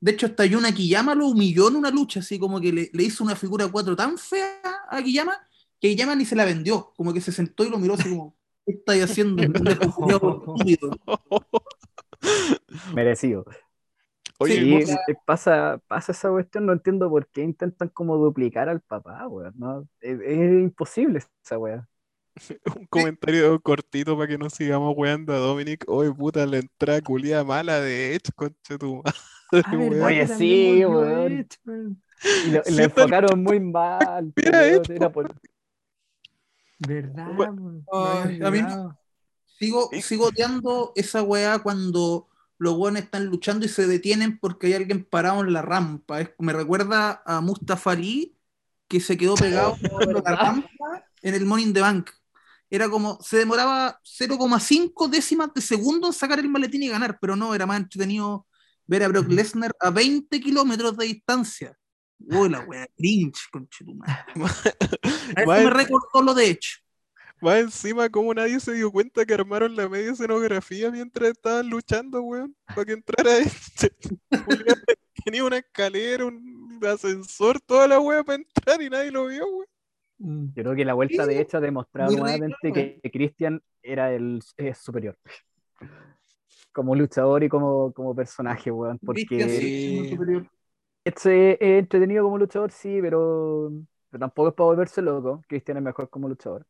De 0.00 0.10
hecho, 0.10 0.26
hasta 0.26 0.44
Yuna 0.44 0.74
Kiyama 0.74 1.14
lo 1.14 1.28
humilló 1.28 1.68
en 1.68 1.76
una 1.76 1.90
lucha, 1.90 2.20
así 2.20 2.38
como 2.38 2.60
que 2.60 2.72
le, 2.72 2.90
le 2.92 3.02
hizo 3.04 3.22
una 3.22 3.36
figura 3.36 3.68
4 3.68 3.94
tan 3.94 4.18
fea 4.18 4.60
a 4.90 5.02
Kiyama 5.02 5.34
que 5.80 5.90
Kiyama 5.90 6.16
ni 6.16 6.24
se 6.24 6.34
la 6.34 6.44
vendió. 6.44 6.92
Como 6.96 7.14
que 7.14 7.20
se 7.20 7.30
sentó 7.30 7.64
y 7.64 7.70
lo 7.70 7.78
miró 7.78 7.94
así 7.94 8.08
como, 8.08 8.36
¿qué 8.66 8.72
estáis 8.72 9.04
haciendo? 9.04 9.42
Merecido. 12.94 13.44
Oye, 14.44 14.54
Sí, 14.62 14.70
vos- 14.72 14.90
eh, 14.90 15.16
pasa, 15.24 15.80
pasa 15.88 16.12
esa 16.12 16.30
cuestión, 16.30 16.66
no 16.66 16.72
entiendo 16.72 17.08
por 17.08 17.26
qué 17.28 17.42
intentan 17.42 17.88
como 17.88 18.16
duplicar 18.16 18.68
al 18.68 18.80
papá, 18.80 19.26
weón, 19.26 19.54
¿no? 19.56 19.88
Es, 20.00 20.20
es 20.20 20.38
imposible 20.62 21.20
esa 21.42 21.58
weá. 21.58 21.88
un 22.76 22.86
comentario 22.86 23.60
cortito 23.60 24.16
para 24.16 24.28
que 24.28 24.38
no 24.38 24.50
sigamos 24.50 24.94
weando 24.96 25.32
a 25.32 25.38
Dominic. 25.38 25.84
Oye, 25.88 26.12
puta, 26.12 26.44
la 26.46 26.58
entrada 26.58 27.00
culia 27.00 27.42
mala 27.44 27.80
de 27.80 28.14
Edge, 28.14 28.30
concha 28.36 28.76
tu 28.78 29.02
madre, 29.52 29.66
Ah, 29.66 29.76
weón. 29.78 29.90
¿verdad 29.90 30.06
Oye, 30.06 30.26
sí, 30.26 30.84
weón. 30.84 32.02
Y 32.22 32.50
lo, 32.50 32.62
Sí, 32.64 32.70
lo 32.72 32.76
tal 32.76 32.84
enfocaron 32.84 33.42
muy 33.42 33.60
mal. 33.60 34.32
Mira 34.36 34.66
esto. 34.66 34.92
era 34.92 35.10
por- 35.10 35.34
¿Verdad? 36.78 37.26
Bueno, 37.36 37.82
a 38.46 38.50
mí. 38.50 38.62
Sigo, 39.58 39.90
sigo 40.02 40.26
odiando 40.26 40.92
esa 40.96 41.22
weá 41.22 41.58
cuando 41.60 42.28
los 42.58 42.74
weones 42.74 43.04
están 43.04 43.26
luchando 43.26 43.66
y 43.66 43.68
se 43.68 43.86
detienen 43.86 44.38
porque 44.38 44.68
hay 44.68 44.74
alguien 44.74 45.04
parado 45.04 45.40
en 45.42 45.52
la 45.52 45.62
rampa. 45.62 46.20
Es- 46.20 46.30
me 46.38 46.52
recuerda 46.52 47.22
a 47.26 47.40
Mustafa 47.40 47.92
Ali 47.92 48.36
que 48.88 49.00
se 49.00 49.16
quedó 49.16 49.34
pegado 49.34 49.76
en 50.00 50.12
la 50.14 50.36
rampa 50.36 51.04
en 51.22 51.34
el 51.34 51.44
Morning 51.46 51.72
the 51.72 51.80
Bank. 51.80 52.10
Era 52.70 52.88
como, 52.88 53.18
se 53.22 53.38
demoraba 53.38 54.00
0,5 54.02 55.08
décimas 55.08 55.52
de 55.54 55.60
segundo 55.60 56.08
en 56.08 56.12
sacar 56.12 56.38
el 56.38 56.48
maletín 56.48 56.82
y 56.82 56.88
ganar, 56.88 57.18
pero 57.20 57.36
no, 57.36 57.54
era 57.54 57.66
más 57.66 57.78
entretenido 57.78 58.46
ver 58.86 59.04
a 59.04 59.08
Brock 59.08 59.28
Lesnar 59.28 59.72
a 59.80 59.90
20 59.90 60.40
kilómetros 60.40 60.96
de 60.96 61.06
distancia. 61.06 61.76
Uy, 62.18 62.48
la 62.48 62.60
wea, 62.60 62.86
cringe, 62.96 63.48
conchetumare. 63.50 64.24
A 65.36 65.40
eso 65.42 65.46
Más, 65.46 65.64
me 65.64 65.70
recordó 65.70 66.22
lo 66.22 66.34
de 66.34 66.50
Edge. 66.50 66.83
Más 67.40 67.58
encima, 67.58 68.08
como 68.08 68.32
nadie 68.32 68.58
se 68.60 68.72
dio 68.72 68.90
cuenta 68.90 69.24
que 69.24 69.34
armaron 69.34 69.76
la 69.76 69.88
media 69.88 70.12
escenografía 70.12 70.90
mientras 70.90 71.30
estaban 71.30 71.68
luchando, 71.68 72.22
weón, 72.22 72.56
para 72.66 72.84
que 72.84 72.92
entrara. 72.92 73.30
Julián 74.46 74.78
Tenía 75.24 75.44
una 75.44 75.58
escalera, 75.58 76.26
un 76.26 76.80
ascensor, 76.86 77.60
toda 77.60 77.88
la 77.88 77.98
wea 77.98 78.22
para 78.24 78.36
entrar 78.36 78.82
y 78.82 78.90
nadie 78.90 79.10
lo 79.10 79.26
vio, 79.26 79.46
weón. 79.46 79.66
Mm. 80.18 80.46
Yo 80.54 80.62
creo 80.62 80.74
que 80.74 80.84
la 80.84 80.94
vuelta 80.94 81.26
de 81.26 81.40
hecho 81.40 81.56
ha 81.56 81.60
demostrado 81.60 82.16
nuevamente 82.16 82.72
que 82.72 83.10
Christian 83.10 83.60
era 83.82 84.12
el 84.12 84.40
es 84.56 84.78
superior. 84.78 85.16
Como 86.72 86.94
luchador 86.94 87.44
y 87.44 87.48
como, 87.48 87.92
como 87.92 88.14
personaje, 88.14 88.70
weón. 88.70 88.98
Porque 88.98 89.26
sí, 89.28 89.96
es 89.96 90.00
muy 90.00 90.10
superior. 90.10 90.50
este 91.04 91.52
es 91.52 91.80
entretenido 91.80 92.24
como 92.24 92.38
luchador, 92.38 92.70
sí, 92.70 92.98
pero, 93.00 93.72
pero 94.10 94.20
tampoco 94.20 94.48
es 94.48 94.54
para 94.54 94.66
volverse 94.66 95.02
loco. 95.02 95.42
Christian 95.48 95.78
es 95.78 95.82
mejor 95.82 96.08
como 96.10 96.28
luchador. 96.28 96.66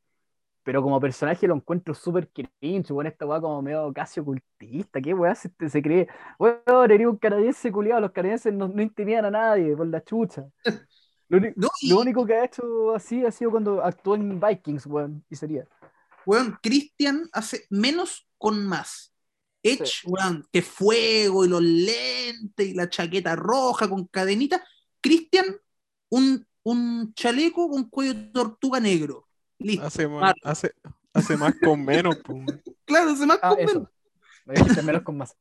Pero 0.65 0.83
como 0.83 0.99
personaje 0.99 1.47
lo 1.47 1.55
encuentro 1.55 1.95
súper 1.95 2.31
cringe, 2.31 2.91
weón, 2.91 3.07
esta 3.07 3.27
weá 3.27 3.41
como 3.41 3.61
medio 3.63 3.93
casi 3.93 4.21
ocultista, 4.21 5.01
¿qué 5.01 5.13
weá 5.15 5.35
se, 5.35 5.51
se 5.69 5.83
cree? 5.83 6.09
Weón, 6.39 6.91
eres 6.91 7.07
un 7.07 7.19
canadiense 7.19 7.71
culiado, 7.71 8.01
los 8.01 8.13
canadienses 8.13 8.53
no, 8.53 8.67
no 8.69 8.83
intimidan 8.83 9.27
a 9.27 9.31
nadie 9.31 9.77
por 9.77 9.87
la 9.87 10.03
chucha. 10.03 10.47
Lo, 11.29 11.39
uni- 11.39 11.53
No, 11.57 11.69
y- 11.81 11.91
lo 11.91 12.01
único 12.01 12.27
que 12.27 12.35
ha 12.35 12.45
hecho 12.45 12.95
así 12.95 13.25
ha 13.25 13.31
sido 13.31 13.51
cuando 13.51 13.83
actuó 13.83 14.15
en 14.15 14.41
Vikings, 14.41 14.87
weón, 14.87 15.25
y 15.31 15.37
sería. 15.37 15.67
Weón, 16.27 16.59
Christian 16.63 17.29
hace 17.33 17.65
menos 17.71 18.27
con 18.39 18.67
más. 18.67 19.13
Edge, 19.63 20.03
weón, 20.07 20.47
que 20.53 20.61
fuego 20.61 21.45
y 21.45 21.49
los 21.49 21.63
lentes 21.63 22.67
y 22.69 22.75
la 22.75 22.89
chaqueta 22.91 23.35
roja 23.37 23.89
con 23.89 24.07
cadenita. 24.07 24.63
Christian, 25.01 25.47
un, 26.11 26.47
un 26.63 27.15
chaleco 27.15 27.69
con 27.71 27.89
cuello 27.89 28.15
de 28.15 28.23
tortuga 28.31 28.79
negro. 28.81 29.24
Listo. 29.65 29.87
Hace 29.87 30.09
más, 30.09 30.35
hace, 30.43 30.73
hace 31.13 31.37
más 31.37 31.55
con 31.63 31.85
menos, 31.85 32.17
weón. 32.29 32.47
Claro, 32.87 33.17
se 33.17 33.25
más 33.27 33.39
Ah, 33.43 33.51
con 33.51 33.61
eso. 33.61 33.75
menos. 33.75 33.89
Me 34.45 34.55
dijiste 34.55 34.83
menos 34.83 35.03
con 35.03 35.17
más. 35.17 35.35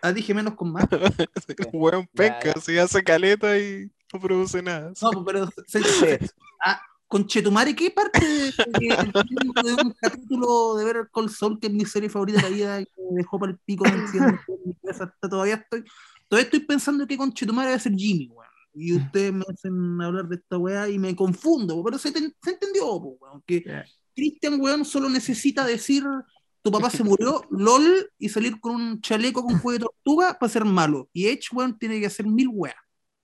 Ah, 0.00 0.12
dije 0.12 0.32
menos 0.34 0.54
con 0.54 0.72
más. 0.72 0.84
Weón, 1.72 2.02
Ya, 2.04 2.10
penca, 2.14 2.54
ya. 2.54 2.60
si 2.60 2.78
hace 2.78 3.02
caleta 3.02 3.58
y 3.58 3.90
no 4.12 4.20
produce 4.20 4.62
nada. 4.62 4.92
No, 5.00 5.24
pero 5.24 5.48
se, 5.66 5.82
Sí. 5.82 6.26
con 7.08 7.26
Chetumare, 7.26 7.74
¿qué 7.76 7.90
parte 7.90 8.20
de, 8.24 8.44
de- 8.78 9.12
de 9.62 9.74
un 9.82 9.92
capítulo 10.00 10.76
de 10.76 10.84
ver 10.84 10.96
el 10.96 11.10
Cold 11.10 11.30
Soul, 11.30 11.58
que 11.60 11.66
es 11.66 11.72
mi 11.72 11.84
serie 11.84 12.08
favorita 12.08 12.40
de 12.42 12.48
la 12.50 12.54
vida, 12.54 12.80
y 12.80 12.86
que 12.86 12.92
me 13.10 13.18
dejó 13.18 13.38
para 13.38 13.52
el 13.52 13.58
pico, 13.58 13.84
mi 13.84 14.74
hasta 14.88 15.12
todavía 15.28 15.54
estoy, 15.56 15.84
todavía 16.28 16.44
estoy 16.46 16.60
pensando 16.60 17.06
que 17.06 17.16
con 17.16 17.32
Chetumare 17.32 17.70
va 17.70 17.76
a 17.76 17.78
ser 17.80 17.92
Jimmy, 17.94 18.28
weón. 18.28 18.41
Y 18.74 18.96
ustedes 18.96 19.32
me 19.32 19.44
hacen 19.52 20.00
hablar 20.00 20.28
de 20.28 20.36
esta 20.36 20.56
weá 20.58 20.88
y 20.88 20.98
me 20.98 21.14
confundo, 21.14 21.82
pero 21.84 21.98
se, 21.98 22.10
te- 22.12 22.32
se 22.42 22.50
entendió, 22.50 22.84
po, 23.00 23.16
weón, 23.20 23.42
que 23.46 23.62
Ya. 23.62 23.84
Christian, 24.14 24.60
weón, 24.60 24.84
solo 24.84 25.08
necesita 25.08 25.64
decir 25.66 26.04
tu 26.62 26.70
papá 26.70 26.88
se 26.90 27.02
murió, 27.02 27.42
LOL, 27.50 28.10
y 28.18 28.28
salir 28.28 28.60
con 28.60 28.76
un 28.76 29.00
chaleco 29.00 29.42
con 29.42 29.58
cuello 29.58 29.78
de 29.78 29.84
tortuga 29.84 30.38
para 30.38 30.50
ser 30.50 30.64
malo. 30.64 31.08
Y 31.12 31.26
Edge, 31.26 31.48
weón, 31.52 31.78
tiene 31.78 31.98
que 32.00 32.06
hacer 32.06 32.26
mil 32.26 32.48
weas. 32.48 32.76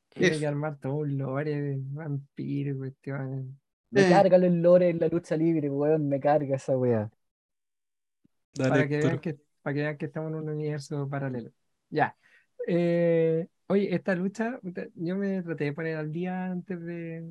Tiene 0.09 0.39
que 0.39 0.47
armar 0.47 0.77
todo 0.81 0.97
un 0.97 1.17
lore 1.17 1.61
de 1.61 1.77
vampiro, 1.81 2.77
cuestiones. 2.77 3.47
Me 3.91 4.07
Eh. 4.07 4.11
carga 4.11 4.37
el 4.37 4.61
lore 4.61 4.89
en 4.91 4.99
la 4.99 5.09
lucha 5.09 5.37
libre, 5.37 5.71
weón, 5.71 6.09
me 6.09 6.19
carga 6.21 6.57
esa 6.57 6.77
weá. 6.77 7.09
Para 8.57 8.89
que 8.89 8.99
vean 8.99 9.19
que, 9.21 9.39
para 9.63 9.75
que 9.75 9.81
vean 9.83 9.97
que 9.99 10.07
estamos 10.07 10.31
en 10.33 10.39
un 10.39 10.49
universo 10.49 11.09
paralelo. 11.09 11.51
Ya. 11.91 12.17
Eh, 12.67 13.47
oye, 13.69 13.95
esta 13.95 14.14
lucha, 14.14 14.59
yo 14.95 15.16
me 15.16 15.43
traté 15.43 15.64
de 15.64 15.73
poner 15.73 15.97
al 15.97 16.12
día 16.12 16.47
antes 16.47 16.81
de, 16.81 17.23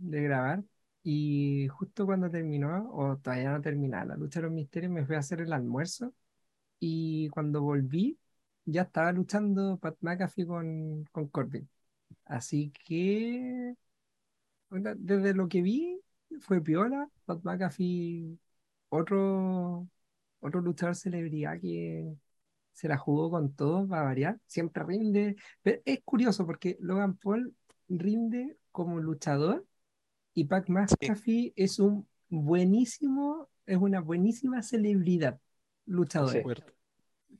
de 0.00 0.22
grabar 0.22 0.62
y 1.02 1.68
justo 1.68 2.06
cuando 2.06 2.30
terminó, 2.30 2.90
o 2.92 3.16
todavía 3.18 3.52
no 3.52 3.60
terminaba, 3.62 4.04
la 4.06 4.16
lucha 4.16 4.40
de 4.40 4.44
los 4.46 4.52
misterios, 4.52 4.92
me 4.92 5.04
fui 5.06 5.16
a 5.16 5.20
hacer 5.20 5.40
el 5.40 5.52
almuerzo 5.52 6.12
y 6.80 7.28
cuando 7.30 7.62
volví 7.62 8.18
ya 8.64 8.82
estaba 8.82 9.12
luchando 9.12 9.78
Pat 9.78 9.96
McAfee 10.00 10.46
con, 10.46 11.04
con 11.12 11.28
Corbin. 11.28 11.68
Así 12.26 12.72
que, 12.86 13.74
desde 14.70 15.34
lo 15.34 15.48
que 15.48 15.62
vi, 15.62 16.00
fue 16.40 16.60
piola, 16.62 17.08
Pat 17.24 17.42
McAfee, 17.44 18.38
otro 18.88 19.88
otro 20.40 20.60
luchador 20.60 20.96
celebridad 20.96 21.60
que 21.60 22.14
se 22.76 22.88
la 22.88 22.98
jugó 22.98 23.30
con 23.30 23.54
todo, 23.54 23.88
va 23.88 24.00
a 24.00 24.04
variar, 24.04 24.38
siempre 24.46 24.84
rinde. 24.84 25.36
Pero 25.62 25.80
es 25.86 26.00
curioso 26.04 26.44
porque 26.44 26.76
Logan 26.78 27.16
Paul 27.16 27.54
rinde 27.88 28.58
como 28.70 29.00
luchador 29.00 29.64
y 30.34 30.44
Pac 30.44 30.68
McAfee 30.68 31.54
es 31.56 31.78
un 31.78 32.06
buenísimo, 32.28 33.48
es 33.64 33.78
una 33.78 34.00
buenísima 34.00 34.62
celebridad 34.62 35.40
luchador. 35.86 36.32
Sí. 36.32 36.38
Acuerdo. 36.38 36.66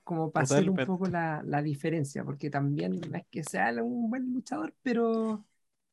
Como 0.05 0.31
para 0.31 0.45
hacer 0.45 0.71
un 0.71 0.77
poco 0.77 1.07
la, 1.07 1.43
la 1.45 1.61
diferencia, 1.61 2.25
porque 2.25 2.49
también 2.49 2.99
no 2.99 3.19
es 3.19 3.27
que 3.31 3.45
sea 3.45 3.75
un 3.83 4.09
buen 4.09 4.33
luchador, 4.33 4.73
pero, 4.83 5.45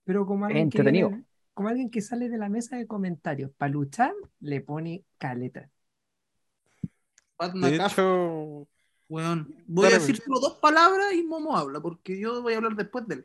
pero 0.05 0.25
como 0.25 0.45
alguien 0.45 0.69
que 0.69 0.77
entretenido. 0.77 1.11
como 1.53 1.67
alguien 1.67 1.89
que 1.89 1.99
sale 1.99 2.29
de 2.29 2.37
la 2.37 2.47
mesa 2.47 2.77
de 2.77 2.87
comentarios 2.87 3.51
para 3.57 3.73
luchar, 3.73 4.13
le 4.39 4.61
pone 4.61 5.03
caleta. 5.17 5.69
Pat 7.35 7.53
De 7.53 7.59
McAfee, 7.59 8.03
hecho, 8.03 8.67
weón. 9.09 9.55
Voy 9.67 9.87
a 9.87 9.91
decir 9.91 10.17
solo 10.17 10.39
dos 10.39 10.57
palabras 10.57 11.13
y 11.13 11.23
Momo 11.23 11.55
habla, 11.55 11.79
porque 11.79 12.19
yo 12.19 12.41
voy 12.41 12.53
a 12.53 12.57
hablar 12.57 12.75
después 12.75 13.07
de 13.07 13.15
él. 13.15 13.23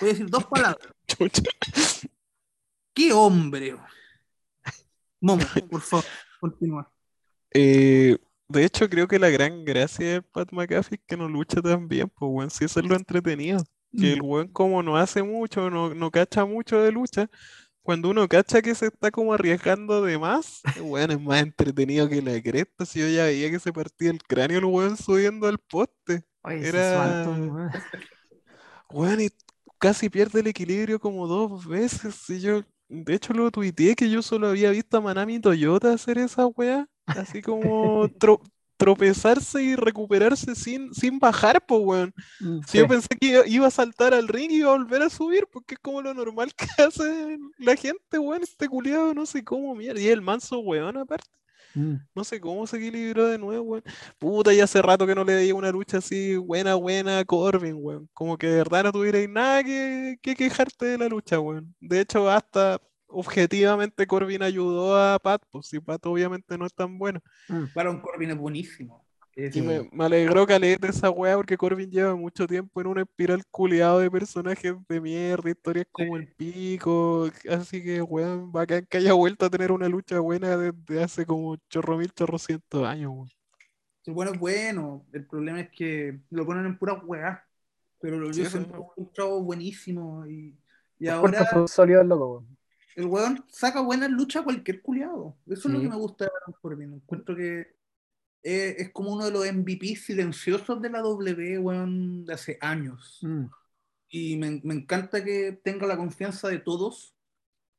Voy 0.00 0.10
a 0.10 0.12
decir 0.12 0.28
dos 0.28 0.44
palabras. 0.44 0.88
¡Qué 2.94 3.12
hombre! 3.12 3.76
Momo, 5.20 5.44
por 5.70 5.80
favor, 5.80 6.04
continúa. 6.40 6.92
eh, 7.52 8.16
de 8.48 8.64
hecho, 8.64 8.88
creo 8.88 9.08
que 9.08 9.18
la 9.18 9.30
gran 9.30 9.64
gracia 9.64 10.06
de 10.06 10.22
Pat 10.22 10.52
McAfee 10.52 10.96
es 10.96 11.00
que 11.06 11.16
no 11.16 11.28
lucha 11.28 11.60
tan 11.60 11.88
bien, 11.88 12.08
pues, 12.08 12.30
weón, 12.32 12.50
si 12.50 12.64
eso 12.64 12.80
es 12.80 12.86
lo 12.86 12.94
entretenido. 12.94 13.64
Que 13.98 14.12
el 14.12 14.20
weón 14.20 14.48
como 14.48 14.82
no 14.82 14.96
hace 14.96 15.22
mucho, 15.22 15.70
no, 15.70 15.94
no 15.94 16.10
cacha 16.10 16.44
mucho 16.44 16.82
de 16.82 16.92
lucha, 16.92 17.30
cuando 17.86 18.10
uno 18.10 18.26
cacha 18.28 18.60
que 18.60 18.74
se 18.74 18.86
está 18.86 19.12
como 19.12 19.32
arriesgando 19.32 20.02
de 20.02 20.18
más, 20.18 20.60
el 20.74 20.82
weón 20.82 21.12
es 21.12 21.20
más 21.20 21.40
entretenido 21.40 22.08
que 22.08 22.20
la 22.20 22.42
cresta. 22.42 22.84
Si 22.84 22.98
yo 22.98 23.08
ya 23.08 23.24
veía 23.24 23.48
que 23.48 23.60
se 23.60 23.72
partía 23.72 24.10
el 24.10 24.20
cráneo 24.22 24.58
el 24.58 24.64
weón 24.64 24.96
subiendo 24.96 25.46
al 25.46 25.58
poste. 25.58 26.24
Oye, 26.42 26.66
Era- 26.68 27.24
weón. 27.24 27.70
Weón, 28.90 29.20
y 29.20 29.28
casi 29.78 30.08
pierde 30.08 30.40
el 30.40 30.46
equilibrio 30.48 30.98
como 31.00 31.26
dos 31.26 31.66
veces. 31.66 32.28
Y 32.30 32.40
yo, 32.40 32.62
de 32.88 33.14
hecho, 33.14 33.32
lo 33.32 33.50
tuiteé 33.50 33.94
que 33.94 34.10
yo 34.10 34.22
solo 34.22 34.48
había 34.48 34.70
visto 34.70 34.96
a 34.96 35.00
Manami 35.00 35.40
Toyota 35.40 35.92
hacer 35.92 36.18
esa 36.18 36.46
weá. 36.46 36.88
Así 37.06 37.40
como 37.42 38.08
tro- 38.18 38.40
tropezarse 38.76 39.62
y 39.62 39.76
recuperarse 39.76 40.54
sin, 40.54 40.92
sin 40.94 41.18
bajar, 41.18 41.64
pues 41.66 41.80
weón. 41.82 42.14
Mm. 42.40 42.60
Si 42.66 42.78
yo 42.78 42.88
pensé 42.88 43.08
que 43.20 43.26
iba, 43.26 43.46
iba 43.46 43.66
a 43.66 43.70
saltar 43.70 44.14
al 44.14 44.28
ring 44.28 44.50
y 44.50 44.56
iba 44.56 44.70
a 44.70 44.76
volver 44.76 45.02
a 45.02 45.10
subir, 45.10 45.46
porque 45.50 45.74
es 45.74 45.80
como 45.80 46.02
lo 46.02 46.14
normal 46.14 46.52
que 46.54 46.66
hace 46.82 47.38
la 47.58 47.76
gente, 47.76 48.18
weón, 48.18 48.42
este 48.42 48.68
culiado, 48.68 49.14
no 49.14 49.26
sé 49.26 49.44
cómo, 49.44 49.74
mierda. 49.74 50.00
Y 50.00 50.08
el 50.08 50.22
manso 50.22 50.58
weón, 50.58 50.96
aparte. 50.96 51.30
Mm. 51.74 51.96
No 52.14 52.24
sé 52.24 52.40
cómo 52.40 52.66
se 52.66 52.78
equilibró 52.78 53.26
de 53.26 53.38
nuevo, 53.38 53.64
weón. 53.64 53.84
Puta, 54.18 54.52
ya 54.52 54.64
hace 54.64 54.80
rato 54.82 55.06
que 55.06 55.14
no 55.14 55.24
le 55.24 55.34
veía 55.34 55.54
una 55.54 55.70
lucha 55.70 55.98
así 55.98 56.36
buena, 56.36 56.74
buena 56.74 57.18
a 57.18 57.24
Corbin, 57.24 57.76
weón. 57.78 58.08
Como 58.14 58.38
que 58.38 58.46
de 58.46 58.56
verdad 58.56 58.84
no 58.84 58.92
tuvierais 58.92 59.28
nada 59.28 59.62
que, 59.62 60.16
que 60.22 60.34
quejarte 60.34 60.86
de 60.86 60.98
la 60.98 61.08
lucha, 61.08 61.38
weón. 61.38 61.74
De 61.80 62.00
hecho, 62.00 62.28
hasta 62.30 62.80
objetivamente 63.08 64.06
Corbin 64.06 64.42
ayudó 64.42 64.96
a 64.96 65.18
Pat, 65.18 65.42
pues 65.50 65.66
si 65.66 65.80
Pat 65.80 66.04
obviamente 66.06 66.56
no 66.58 66.66
es 66.66 66.74
tan 66.74 66.98
bueno. 66.98 67.20
Baron 67.74 68.00
Corbin 68.00 68.30
es 68.30 68.38
buenísimo. 68.38 69.06
Es- 69.34 69.56
Y 69.56 69.62
me, 69.62 69.88
me 69.92 70.04
alegró 70.04 70.46
caleta 70.46 70.88
esa 70.88 71.08
weá 71.10 71.36
porque 71.36 71.56
Corbin 71.56 71.90
lleva 71.90 72.14
mucho 72.14 72.46
tiempo 72.46 72.80
en 72.80 72.88
una 72.88 73.02
espiral 73.02 73.42
culiado 73.50 74.00
de 74.00 74.10
personajes 74.10 74.74
de 74.88 75.00
mierda, 75.00 75.50
historias 75.50 75.86
como 75.92 76.16
el 76.16 76.26
pico. 76.36 77.28
Así 77.48 77.82
que, 77.82 78.02
weón, 78.02 78.52
bacán 78.52 78.86
que 78.86 78.98
haya 78.98 79.12
vuelto 79.14 79.46
a 79.46 79.50
tener 79.50 79.72
una 79.72 79.88
lucha 79.88 80.20
buena 80.20 80.56
desde 80.56 81.02
hace 81.02 81.24
como 81.26 81.56
chorro 81.70 81.96
mil, 81.96 82.12
chorrocientos 82.12 82.84
años, 82.86 83.12
weón. 83.12 83.28
El 84.04 84.14
bueno 84.14 84.32
es 84.32 84.38
bueno. 84.38 85.06
El 85.12 85.26
problema 85.26 85.60
es 85.60 85.70
que 85.70 86.20
lo 86.30 86.46
ponen 86.46 86.66
en 86.66 86.78
pura 86.78 86.94
weá. 87.04 87.44
Pero 88.00 88.32
Sí, 88.32 88.42
yo 88.42 88.50
siempre 88.50 88.72
lo 88.78 88.84
he 88.84 89.02
encontrado 89.02 89.42
buenísimo. 89.42 90.26
Y, 90.26 90.56
y 90.98 91.08
ahora 91.08 91.44
fue 91.44 91.66
sólido 91.68 92.00
el 92.02 92.08
loco, 92.08 92.32
weón. 92.38 92.55
El 92.96 93.06
weón 93.06 93.44
saca 93.50 93.82
buenas 93.82 94.10
luchas 94.10 94.42
a 94.42 94.44
cualquier 94.46 94.82
culiado. 94.82 95.38
Eso 95.46 95.68
es 95.68 95.74
lo 95.74 95.80
Sí. 95.80 95.84
que 95.84 95.90
me 95.90 95.96
gusta 95.96 96.26
de 96.26 96.32
Baron 96.32 96.56
Corbin. 96.62 96.94
Encuentro 96.94 97.36
que 97.36 97.60
es, 98.42 98.76
es 98.78 98.92
como 98.92 99.12
uno 99.14 99.26
de 99.26 99.32
los 99.32 99.46
MVP 99.46 99.96
silenciosos 99.96 100.80
de 100.82 100.90
la 100.90 101.00
W, 101.00 101.58
weón, 101.60 102.24
de 102.26 102.34
hace 102.34 102.58
años. 102.60 103.20
Mm. 103.22 103.46
Y 104.08 104.36
me, 104.38 104.60
me 104.64 104.74
encanta 104.74 105.24
que 105.24 105.52
tenga 105.52 105.86
la 105.86 105.96
confianza 105.96 106.48
de 106.48 106.58
todos 106.60 107.14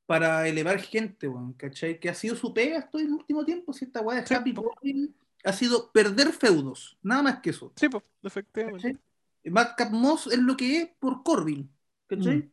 para 0.06 0.48
elevar 0.48 0.80
gente, 0.82 1.28
weón, 1.30 1.54
¿cachai? 1.54 2.00
Que 2.00 2.10
ha 2.10 2.16
sido 2.16 2.36
su 2.36 2.54
pega 2.54 2.80
esto 2.80 3.00
en 3.00 3.08
el 3.08 3.14
último 3.14 3.46
tiempo, 3.46 3.74
si 3.74 3.86
esta 3.86 4.02
weá 4.02 4.22
de 4.22 4.28
Sí, 4.28 4.34
Happy. 4.36 4.54
Corbin 4.54 5.16
ha 5.44 5.54
sido 5.54 5.92
perder 5.92 6.34
feudos, 6.34 6.98
nada 7.04 7.24
más 7.24 7.42
que 7.42 7.52
eso. 7.52 7.74
Sí, 7.76 7.90
pues, 7.90 8.04
efectivamente. 8.24 8.98
Madcap 9.46 9.92
Moss 9.92 10.28
es 10.28 10.40
lo 10.40 10.58
que 10.58 10.78
es 10.82 10.90
por 11.00 11.24
Corbin, 11.24 11.72
¿cachai? 12.08 12.40
Mm. 12.40 12.52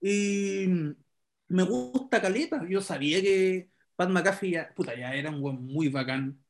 Y 0.00 0.66
me 1.48 1.62
gusta 1.64 2.20
Caleta, 2.20 2.62
yo 2.68 2.80
sabía 2.80 3.20
que 3.20 3.70
Pat 3.96 4.10
McAfee 4.10 4.50
ya, 4.52 4.74
puta, 4.74 4.94
ya 4.96 5.14
era 5.14 5.30
un 5.30 5.42
weón 5.42 5.64
muy 5.66 5.88
bacán, 5.88 6.42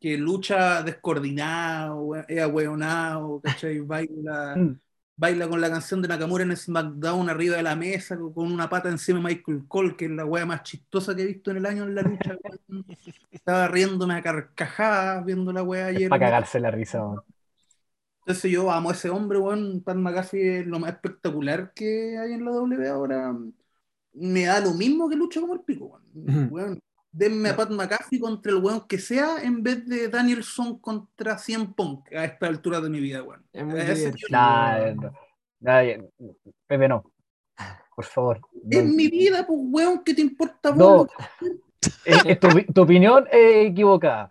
que 0.00 0.16
lucha 0.18 0.82
descoordinado, 0.82 2.16
es 2.28 2.40
ahueonado, 2.42 3.40
¿cachai? 3.42 3.80
Baila, 3.82 4.62
Mm. 4.62 4.80
baila 5.16 5.48
con 5.48 5.60
la 5.60 5.70
canción 5.70 6.02
de 6.02 6.08
Nakamura 6.08 6.44
en 6.44 6.56
SmackDown 6.56 7.28
arriba 7.30 7.56
de 7.56 7.62
la 7.62 7.76
mesa, 7.76 8.16
con 8.18 8.52
una 8.52 8.68
pata 8.70 8.88
encima 8.90 9.18
de 9.20 9.24
Michael 9.36 9.66
Cole, 9.68 9.96
que 9.96 10.06
es 10.06 10.10
la 10.10 10.24
wea 10.26 10.46
más 10.46 10.62
chistosa 10.62 11.14
que 11.16 11.22
he 11.22 11.26
visto 11.26 11.50
en 11.50 11.58
el 11.58 11.66
año 11.66 11.84
en 11.84 11.94
la 11.94 12.02
lucha. 12.02 12.36
Estaba 13.30 13.68
riéndome 13.68 14.14
a 14.14 14.22
carcajadas 14.22 15.24
viendo 15.24 15.52
la 15.52 15.62
wea 15.62 15.86
ayer. 15.86 16.08
Para 16.08 16.20
cagarse 16.20 16.60
la 16.60 16.70
risa, 16.70 17.04
weón. 17.04 17.22
Entonces 18.20 18.50
yo 18.52 18.70
amo 18.70 18.90
a 18.90 18.92
ese 18.92 19.10
hombre, 19.10 19.38
weón. 19.38 19.82
Pat 19.82 19.96
McAfee 19.96 20.60
es 20.60 20.66
lo 20.66 20.78
más 20.78 20.92
espectacular 20.92 21.72
que 21.74 22.18
hay 22.18 22.32
en 22.34 22.44
la 22.44 22.52
W 22.52 22.88
ahora. 22.88 23.34
Me 24.12 24.44
da 24.44 24.60
lo 24.60 24.72
mismo 24.74 25.08
que 25.08 25.16
lucha 25.16 25.40
como 25.40 25.54
el 25.54 25.60
pico, 25.60 25.86
weón. 25.86 26.02
Ujú. 26.46 26.54
Weón, 26.54 26.80
Denme 27.12 27.48
a 27.48 27.56
Pat 27.56 27.70
McAfee 27.70 28.20
contra 28.20 28.52
el 28.52 28.58
weón 28.58 28.86
que 28.86 28.98
sea 28.98 29.42
en 29.42 29.64
vez 29.64 29.84
de 29.88 30.06
Danielson 30.08 30.78
contra 30.78 31.36
100 31.38 31.72
Punk 31.74 32.12
a 32.12 32.24
esta 32.24 32.46
altura 32.46 32.80
de 32.80 32.88
mi 32.88 33.00
vida, 33.00 33.22
weón. 33.24 33.44
Es 33.52 33.64
muy 33.64 33.80
divertido. 33.80 34.12
Nah, 34.30 34.92
no. 34.94 35.12
Nah, 35.58 35.82
Pepe, 36.68 36.88
no. 36.88 37.02
Por 37.96 38.04
favor. 38.04 38.40
Es 38.70 38.84
No. 38.84 38.94
mi 38.94 39.08
vida, 39.08 39.44
pues, 39.44 39.58
weón, 39.60 40.04
¿qué 40.04 40.14
te 40.14 40.20
importa 40.20 40.70
No. 40.74 40.98
vos? 40.98 41.08
Eh, 42.04 42.14
eh, 42.26 42.36
tu, 42.36 42.48
tu 42.72 42.82
opinión 42.82 43.26
es 43.32 43.70
equivocada. 43.70 44.30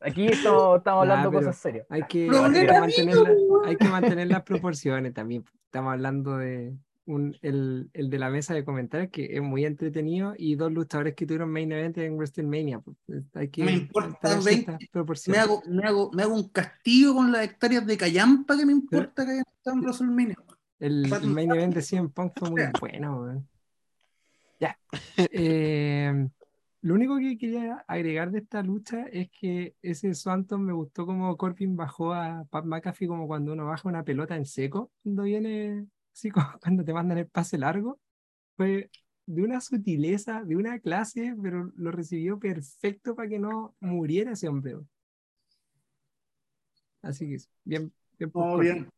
Aquí 0.00 0.26
estamos, 0.26 0.78
estamos 0.78 1.02
hablando 1.02 1.30
pero- 1.30 1.40
cosas 1.40 1.56
serias. 1.56 1.86
Hay 1.90 2.02
que, 2.04 2.26
Problema 2.26 2.46
hay 2.48 2.52
que 2.66 2.72
mío, 2.72 2.80
mantener 2.80 3.14
la- 3.16 3.22
weón. 3.32 3.68
hay 3.68 3.76
que 3.76 3.88
mantener 3.88 4.28
las 4.28 4.42
proporciones 4.42 5.14
también. 5.14 5.44
Estamos 5.64 5.92
hablando 5.92 6.36
de 6.36 6.74
un, 7.10 7.36
el, 7.42 7.90
el 7.92 8.10
de 8.10 8.18
la 8.18 8.30
mesa 8.30 8.54
de 8.54 8.64
comentarios, 8.64 9.10
que 9.10 9.36
es 9.36 9.42
muy 9.42 9.64
entretenido, 9.64 10.34
y 10.36 10.54
dos 10.54 10.72
luchadores 10.72 11.14
que 11.14 11.26
tuvieron 11.26 11.50
main 11.50 11.70
event 11.72 11.98
en 11.98 12.14
WrestleMania. 12.14 12.80
pues, 12.80 12.96
Hay 13.34 13.48
que 13.48 13.64
Me 13.64 13.72
importa 13.72 14.18
tener 14.20 14.44
20, 14.44 14.78
ciertas 14.92 15.28
Me 15.28 15.38
hago, 15.38 15.62
me, 15.68 15.84
hago, 15.84 16.10
me 16.12 16.22
hago 16.22 16.34
un 16.34 16.48
castillo 16.48 17.14
con 17.14 17.32
las 17.32 17.44
hectáreas 17.44 17.86
de 17.86 17.96
callampa 17.96 18.56
que 18.56 18.66
me 18.66 18.72
importa 18.72 19.24
que 19.24 19.32
hayan 19.32 19.44
estado 19.56 19.76
en 19.76 19.82
WrestleMania. 19.82 20.36
El, 20.78 21.12
el 21.12 21.26
main 21.28 21.50
event 21.50 21.74
de 21.74 21.82
CM 21.82 22.08
Punk 22.08 22.32
fue 22.38 22.50
muy 22.50 22.62
bueno. 22.80 23.20
weón. 23.20 23.48
Ya. 24.58 24.78
Eh, 25.32 26.28
lo 26.82 26.94
único 26.94 27.18
que 27.18 27.36
quería 27.36 27.84
agregar 27.86 28.30
de 28.30 28.38
esta 28.38 28.62
lucha 28.62 29.04
es 29.12 29.28
que 29.30 29.74
ese 29.82 30.14
Swanton 30.14 30.64
me 30.64 30.72
gustó 30.72 31.04
como 31.04 31.36
Corbin 31.36 31.76
bajó 31.76 32.14
a 32.14 32.46
Pat 32.48 32.64
McAfee 32.64 33.06
como 33.06 33.26
cuando 33.26 33.52
uno 33.52 33.66
baja 33.66 33.86
una 33.86 34.02
pelota 34.02 34.34
en 34.34 34.46
seco, 34.46 34.90
cuando 35.02 35.24
viene, 35.24 35.86
así 36.12 36.30
como 36.30 36.46
cuando 36.60 36.84
te 36.84 36.92
mandan 36.92 37.18
el 37.18 37.26
pase 37.28 37.58
largo. 37.58 37.98
Fue 38.56 38.90
de 39.26 39.42
una 39.42 39.60
sutileza, 39.60 40.42
de 40.44 40.56
una 40.56 40.78
clase, 40.80 41.34
pero 41.42 41.70
lo 41.76 41.92
recibió 41.92 42.38
perfecto 42.38 43.14
para 43.14 43.28
que 43.28 43.38
no 43.38 43.74
muriera 43.80 44.32
ese 44.32 44.48
hombre. 44.48 44.76
Así 47.02 47.28
que 47.28 47.36
bien, 47.64 47.92
bien 48.18 48.30
Oh, 48.34 48.58
bien. 48.58 48.88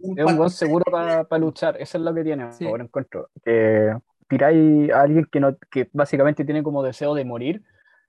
Un 0.00 0.18
Es 0.18 0.24
un 0.24 0.36
buen 0.36 0.50
seguro 0.50 0.84
para 0.90 1.38
luchar, 1.38 1.76
eso 1.80 1.98
es 1.98 2.04
lo 2.04 2.12
que 2.12 2.24
tiene, 2.24 2.52
Sí. 2.52 2.66
ahora 2.66 2.82
encuentro. 2.84 3.30
Que 3.44 3.96
tiráis 4.28 4.90
a 4.90 5.02
alguien 5.02 5.26
que, 5.30 5.38
no, 5.38 5.56
que 5.70 5.88
básicamente 5.92 6.44
tiene 6.44 6.62
como 6.62 6.82
deseo 6.82 7.14
de 7.14 7.24
morir, 7.24 7.62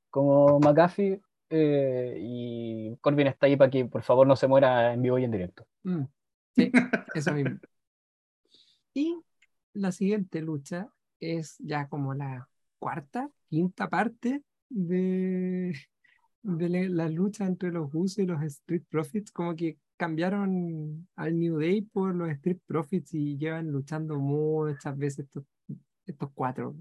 como 0.09 0.59
McAfee, 0.59 1.21
eh, 1.49 2.17
y 2.19 2.97
Corbin 3.01 3.27
está 3.27 3.45
ahí 3.45 3.55
para 3.55 3.69
que 3.69 3.85
por 3.85 4.01
favor 4.01 4.25
no 4.25 4.35
se 4.35 4.47
muera 4.47 4.93
en 4.93 5.01
vivo 5.01 5.19
y 5.19 5.25
en 5.25 5.31
directo. 5.31 5.67
Mm, 5.83 6.03
Sí, 6.55 6.71
eso 7.13 7.33
mismo. 7.33 7.59
Y 8.93 9.17
la 9.73 9.91
siguiente 9.91 10.41
lucha 10.41 10.89
es 11.19 11.57
ya 11.59 11.87
como 11.87 12.13
la 12.13 12.47
cuarta, 12.79 13.29
quinta 13.49 13.89
parte 13.89 14.43
de, 14.69 15.75
de 16.43 16.69
la, 16.69 16.79
la 17.05 17.09
lucha 17.09 17.45
entre 17.45 17.71
los 17.71 17.89
Usos 17.93 18.19
y 18.19 18.25
los 18.25 18.41
Street 18.43 18.83
Profits. 18.89 19.31
Como 19.31 19.55
que 19.55 19.77
cambiaron 19.97 21.07
al 21.15 21.39
New 21.39 21.59
Day 21.59 21.81
por 21.81 22.15
los 22.15 22.29
Street 22.31 22.59
Profits 22.65 23.13
y 23.13 23.37
llevan 23.37 23.71
luchando 23.71 24.17
muchas 24.19 24.97
veces 24.97 25.25
estos, 25.25 25.43
estos 26.05 26.31
cuatro. 26.33 26.75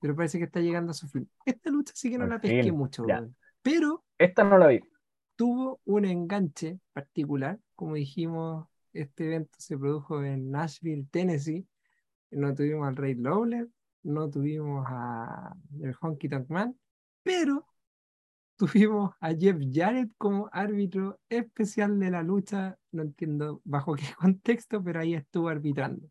Pero 0.00 0.14
parece 0.14 0.38
que 0.38 0.44
está 0.44 0.60
llegando 0.60 0.90
a 0.90 0.94
su 0.94 1.08
fin. 1.08 1.28
Esta 1.44 1.70
lucha 1.70 1.92
sí 1.94 2.10
que 2.10 2.18
no 2.18 2.24
Al 2.24 2.30
la 2.30 2.40
pesqué 2.40 2.62
fin, 2.62 2.76
mucho, 2.76 3.06
ya. 3.06 3.26
pero 3.62 4.04
Esta 4.18 4.44
no 4.44 4.58
la 4.58 4.68
vi. 4.68 4.80
Tuvo 5.36 5.80
un 5.84 6.04
enganche 6.04 6.78
particular. 6.92 7.58
Como 7.74 7.94
dijimos, 7.94 8.66
este 8.92 9.26
evento 9.26 9.54
se 9.58 9.76
produjo 9.76 10.22
en 10.22 10.50
Nashville, 10.50 11.06
Tennessee. 11.10 11.66
No 12.30 12.54
tuvimos 12.54 12.88
al 12.88 12.96
Ray 12.96 13.14
Lawler, 13.14 13.68
no 14.02 14.30
tuvimos 14.30 14.84
a 14.88 15.54
el 15.80 15.94
Honky 16.00 16.28
Tonk 16.28 16.48
Man, 16.48 16.76
pero 17.22 17.66
tuvimos 18.56 19.14
a 19.20 19.34
Jeff 19.34 19.56
Jarrett 19.72 20.10
como 20.18 20.48
árbitro 20.52 21.20
especial 21.28 21.98
de 21.98 22.10
la 22.10 22.22
lucha. 22.22 22.78
No 22.92 23.02
entiendo 23.02 23.60
bajo 23.64 23.94
qué 23.94 24.04
contexto, 24.18 24.82
pero 24.82 25.00
ahí 25.00 25.14
estuvo 25.14 25.48
arbitrando. 25.48 26.08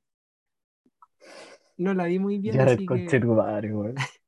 No 1.78 1.94
la 1.94 2.06
vi 2.06 2.20
muy 2.20 2.38
bien, 2.38 2.60
así 2.60 2.78
que 2.78 2.86
conchetumare, 2.86 3.74
weón. 3.74 3.96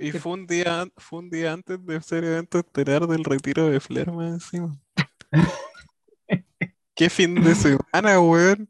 Y 0.00 0.12
¿Qué- 0.12 0.18
fue 0.18 0.32
un 0.32 0.46
día, 0.46 0.86
fue 0.96 1.18
un 1.18 1.28
día 1.28 1.52
antes 1.52 1.84
de 1.84 2.00
ser 2.00 2.24
evento 2.24 2.58
estelar 2.58 3.06
del 3.06 3.22
retiro 3.22 3.68
de 3.68 3.80
Flair 3.80 4.10
más 4.10 4.32
encima. 4.32 4.80
Qué 6.94 7.10
fin 7.10 7.34
de 7.34 7.54
semana, 7.54 8.18
weón. 8.18 8.68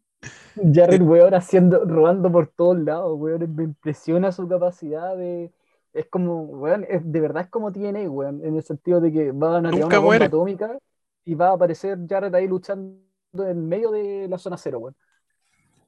Jared, 0.56 1.00
weón, 1.00 1.32
haciendo, 1.34 1.84
robando 1.84 2.30
por 2.32 2.48
todos 2.48 2.78
lados, 2.78 3.16
weón. 3.16 3.54
Me 3.54 3.62
impresiona 3.62 4.32
su 4.32 4.48
capacidad 4.48 5.16
de. 5.16 5.52
Es 5.92 6.06
como, 6.06 6.42
weón, 6.42 6.84
es, 6.88 7.00
de 7.04 7.20
verdad 7.20 7.44
es 7.44 7.48
como 7.48 7.70
TNA, 7.70 8.10
weón, 8.10 8.44
en 8.44 8.56
el 8.56 8.62
sentido 8.64 9.00
de 9.00 9.12
que 9.12 9.30
van 9.30 9.66
a 9.66 9.70
Nunca 9.70 9.86
una 9.86 9.98
bomba 10.00 10.24
atómica 10.24 10.78
y 11.24 11.34
va 11.36 11.50
a 11.50 11.52
aparecer 11.54 11.96
Jared 12.08 12.34
ahí 12.34 12.48
luchando 12.48 13.00
en 13.34 13.68
medio 13.68 13.92
de 13.92 14.26
la 14.28 14.38
zona 14.38 14.56
cero, 14.56 14.80
weón. 14.80 14.96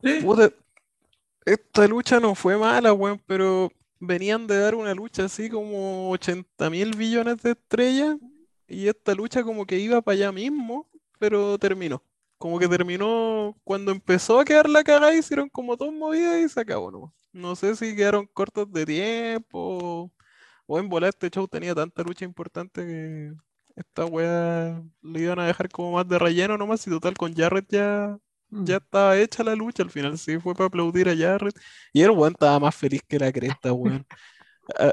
Sí. 0.02 0.20
Puta, 0.24 0.50
esta 1.44 1.86
lucha 1.88 2.20
no 2.20 2.36
fue 2.36 2.56
mala, 2.56 2.92
weón, 2.92 3.20
pero 3.26 3.70
venían 4.02 4.48
de 4.48 4.58
dar 4.58 4.74
una 4.74 4.94
lucha 4.94 5.26
así 5.26 5.48
como 5.48 6.10
80 6.10 6.70
mil 6.70 6.96
billones 6.96 7.40
de 7.42 7.52
estrellas 7.52 8.16
y 8.66 8.88
esta 8.88 9.14
lucha 9.14 9.44
como 9.44 9.64
que 9.64 9.78
iba 9.78 10.02
para 10.02 10.14
allá 10.16 10.32
mismo, 10.32 10.90
pero 11.18 11.56
terminó. 11.58 12.02
Como 12.38 12.58
que 12.58 12.68
terminó 12.68 13.56
cuando 13.64 13.92
empezó 13.92 14.40
a 14.40 14.44
quedar 14.44 14.68
la 14.68 14.82
cagada, 14.82 15.14
hicieron 15.14 15.48
como 15.48 15.76
dos 15.76 15.92
movidas 15.92 16.40
y 16.40 16.48
se 16.48 16.60
acabó 16.60 16.90
nomás. 16.90 17.12
No 17.32 17.54
sé 17.54 17.76
si 17.76 17.94
quedaron 17.94 18.26
cortos 18.26 18.70
de 18.72 18.84
tiempo 18.86 20.12
o 20.66 20.78
en 20.78 20.88
volar 20.88 21.10
este 21.10 21.30
show 21.30 21.46
tenía 21.48 21.74
tanta 21.74 22.02
lucha 22.02 22.24
importante 22.24 22.84
que 22.84 23.32
esta 23.76 24.04
weá 24.06 24.82
le 25.02 25.20
iban 25.20 25.38
a 25.38 25.46
dejar 25.46 25.68
como 25.70 25.92
más 25.92 26.08
de 26.08 26.18
relleno 26.18 26.58
nomás 26.58 26.86
y 26.86 26.90
total 26.90 27.14
con 27.16 27.34
Jarrett 27.34 27.66
ya 27.70 28.18
ya 28.52 28.76
estaba 28.78 29.18
hecha 29.18 29.42
la 29.44 29.54
lucha 29.54 29.82
al 29.82 29.90
final, 29.90 30.18
sí, 30.18 30.38
fue 30.38 30.54
para 30.54 30.66
aplaudir 30.68 31.08
a 31.08 31.16
Jarrett. 31.16 31.58
Y 31.92 32.02
el 32.02 32.10
weón 32.10 32.32
estaba 32.34 32.58
más 32.60 32.74
feliz 32.74 33.02
que 33.08 33.18
la 33.18 33.32
cresta, 33.32 33.72
weón. 33.72 34.06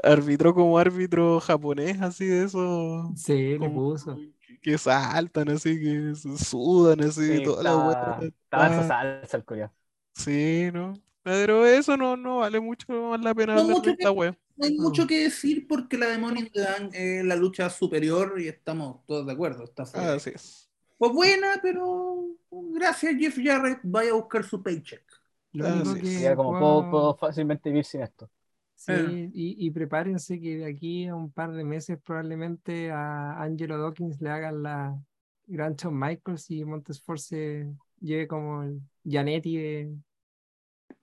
Arbitró 0.04 0.54
como 0.54 0.78
árbitro 0.78 1.40
japonés, 1.40 2.00
así 2.02 2.26
de 2.26 2.44
eso, 2.44 3.12
sí, 3.16 3.52
le 3.52 3.58
como 3.58 3.72
puso. 3.74 4.16
que- 4.16 4.60
que 4.62 4.78
saltan, 4.78 5.48
así, 5.50 5.78
que 5.80 6.14
se 6.16 6.36
sudan, 6.38 7.00
así, 7.02 7.20
Sí, 7.38 7.42
toda 7.44 7.62
la 7.62 7.70
estaba, 7.70 8.18
en 8.20 8.28
está- 8.28 8.66
esa 8.66 8.82
salsa 8.88 9.36
el 9.36 9.44
coreano. 9.44 9.72
Sí, 10.14 10.70
¿no? 10.72 10.94
Pero 11.22 11.66
eso 11.66 11.96
no, 11.96 12.16
no 12.16 12.38
vale 12.38 12.60
mucho 12.60 12.86
más 12.92 13.20
la 13.20 13.34
pena 13.34 13.54
No 13.54 13.60
hablar 13.60 13.76
mucho 13.76 13.90
de 13.90 13.96
esta. 14.04 14.14
No 14.56 14.66
hay 14.66 14.74
mucho 14.76 15.06
que 15.06 15.18
decir 15.24 15.66
porque 15.66 15.96
la 15.96 16.06
de 16.08 16.18
Bank 16.18 16.90
es 16.92 17.24
la 17.24 17.36
lucha 17.36 17.70
superior 17.70 18.40
y 18.40 18.48
estamos 18.48 19.06
todos 19.06 19.26
de 19.26 19.32
acuerdo. 19.32 19.64
Está 19.64 19.84
Así 19.94 20.30
es. 20.30 20.69
Fue 21.00 21.12
buena, 21.14 21.54
pero 21.62 22.26
gracias 22.50 23.16
Jeff 23.18 23.38
Jarrett, 23.42 23.80
vaya 23.82 24.10
a 24.10 24.14
buscar 24.16 24.44
su 24.44 24.62
paycheck. 24.62 25.02
Lo 25.54 25.66
Ah, 25.66 25.72
único 25.72 25.94
sí, 25.94 26.00
que 26.02 26.06
sí. 26.06 26.24
Como, 26.36 26.50
puedo- 26.50 26.60
puedo, 26.82 26.90
puedo 26.90 27.16
fácilmente 27.16 27.70
vivir 27.70 27.86
sin 27.86 28.02
esto. 28.02 28.28
Sí, 28.74 28.92
Eh. 28.92 29.30
y, 29.32 29.66
y 29.66 29.70
prepárense 29.70 30.38
que 30.40 30.58
de 30.58 30.66
aquí 30.66 31.06
a 31.06 31.14
un 31.14 31.32
par 31.32 31.52
de 31.52 31.64
meses 31.64 31.98
probablemente 32.04 32.90
a 32.90 33.42
Angelo 33.42 33.78
Dawkins 33.78 34.20
le 34.20 34.28
hagan 34.30 34.62
la 34.62 34.94
gran 35.46 35.74
Shawn 35.74 35.98
Michaels 35.98 36.50
y 36.50 36.64
Montesfort 36.66 37.18
se 37.18 37.66
lleve 38.00 38.28
como 38.28 38.62
el 38.62 38.80
Janetti 39.04 39.56
de, 39.56 39.94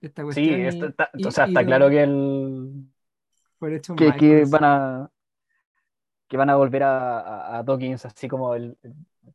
de 0.00 0.08
esta 0.08 0.22
Sí, 0.22 0.26
cuestión. 0.26 0.60
y- 0.60 0.66
está, 0.66 0.86
está- 0.86 1.10
y- 1.14 1.26
o 1.26 1.30
sea, 1.32 1.46
y 1.46 1.50
está 1.50 1.64
claro 1.64 1.90
que 1.90 2.02
el, 2.04 2.84
por 3.58 3.72
hecho 3.72 3.96
que, 3.96 4.12
que 4.14 4.44
van 4.48 4.64
a 4.64 5.10
que 6.28 6.36
van 6.36 6.50
a 6.50 6.56
volver 6.56 6.82
a, 6.84 7.20
a, 7.20 7.58
a 7.58 7.62
Dawkins 7.62 8.04
así 8.06 8.28
como 8.28 8.54
el 8.54 8.76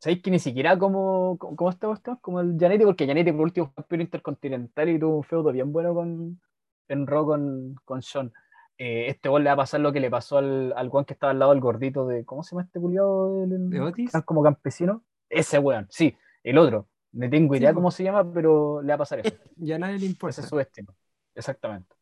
¿sabéis 0.00 0.22
que 0.22 0.30
ni 0.30 0.38
siquiera 0.38 0.78
como 0.78 1.36
como, 1.38 1.56
como 1.56 1.72
como 2.20 2.40
el 2.40 2.56
Janetti 2.58 2.84
porque 2.84 3.06
Janetti 3.06 3.32
por 3.32 3.42
último 3.42 3.66
fue 3.66 3.74
campeón 3.76 4.00
intercontinental 4.02 4.88
y 4.88 4.98
tuvo 4.98 5.16
un 5.18 5.24
feudo 5.24 5.52
bien 5.52 5.72
bueno 5.72 5.94
con 5.94 6.40
en 6.88 7.06
Raw 7.06 7.26
con, 7.26 7.74
con 7.84 8.02
Sean 8.02 8.32
Eh, 8.78 9.06
este 9.08 9.28
gol 9.28 9.44
le 9.44 9.50
va 9.50 9.54
a 9.54 9.56
pasar 9.56 9.80
lo 9.80 9.92
que 9.92 10.00
le 10.00 10.10
pasó 10.10 10.38
al, 10.38 10.72
al 10.76 10.88
Juan 10.88 11.04
que 11.04 11.12
estaba 11.14 11.30
al 11.30 11.38
lado 11.38 11.52
del 11.52 11.60
gordito 11.60 12.06
de 12.08 12.24
¿cómo 12.24 12.42
se 12.42 12.50
llama 12.52 12.62
este 12.64 12.80
culiado? 12.80 13.46
¿De 13.68 13.80
Otis? 13.80 14.10
tan 14.10 14.22
como 14.22 14.42
campesino. 14.42 15.04
Ese 15.28 15.58
weón, 15.58 15.86
sí, 15.90 16.16
el 16.42 16.58
otro. 16.58 16.88
No 17.12 17.30
tengo 17.30 17.54
Sí, 17.54 17.56
idea 17.56 17.72
po. 17.72 17.74
cómo 17.74 17.90
se 17.90 18.02
llama 18.04 18.32
pero 18.32 18.82
le 18.82 18.88
va 18.88 18.94
a 18.96 18.98
pasar 18.98 19.20
eso. 19.20 19.36
Ya 19.56 19.78
nadie 19.78 19.98
le 19.98 20.06
importa. 20.06 20.30
ese 20.30 20.40
es 20.42 20.46
su 20.48 20.56
destino. 20.56 20.94
Exactamente. 21.34 21.96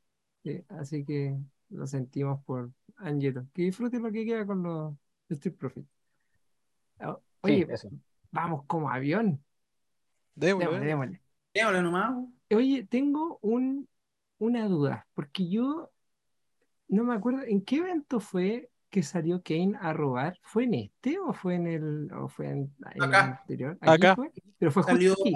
Sí, 0.44 0.64
así 0.68 1.04
que 1.04 1.36
lo 1.72 1.86
sentimos 1.86 2.42
por 2.44 2.70
Angelo. 2.96 3.46
Que 3.52 3.62
disfrute 3.62 3.98
lo 3.98 4.10
que 4.12 4.24
queda 4.24 4.46
con 4.46 4.62
los 4.62 4.94
Street 5.28 5.56
Profits. 5.56 5.88
Ah, 7.00 7.16
Sí, 7.44 7.64
Oye, 7.64 7.66
vamos 8.30 8.64
como 8.66 8.88
avión. 8.88 9.42
Démosle, 10.34 10.66
Démosle, 10.70 10.86
démosle. 10.86 11.22
Démosle 11.52 11.82
nomás. 11.82 12.14
Oye, 12.54 12.86
tengo 12.88 13.38
un, 13.42 13.88
una 14.38 14.68
duda, 14.68 15.06
porque 15.14 15.48
yo 15.48 15.90
no 16.88 17.02
me 17.04 17.14
acuerdo, 17.14 17.42
¿en 17.42 17.64
qué 17.64 17.78
evento 17.78 18.20
fue 18.20 18.70
que 18.90 19.02
salió 19.02 19.42
Kane 19.42 19.76
a 19.80 19.92
robar? 19.92 20.38
¿Fue 20.42 20.64
en 20.64 20.74
este 20.74 21.18
o 21.18 21.32
fue 21.32 21.56
en 21.56 21.66
el, 21.66 22.12
o 22.12 22.28
fue 22.28 22.46
en, 22.48 22.74
en 22.92 22.96
el 22.96 23.02
Acá. 23.02 23.38
anterior? 23.40 23.78
¿Aquí 23.80 24.06
Acá. 24.06 24.14
fue? 24.14 24.30
Pero 24.58 24.70
fue 24.70 24.82
justo 24.84 24.94
Salió 24.96 25.12
aquí. 25.14 25.34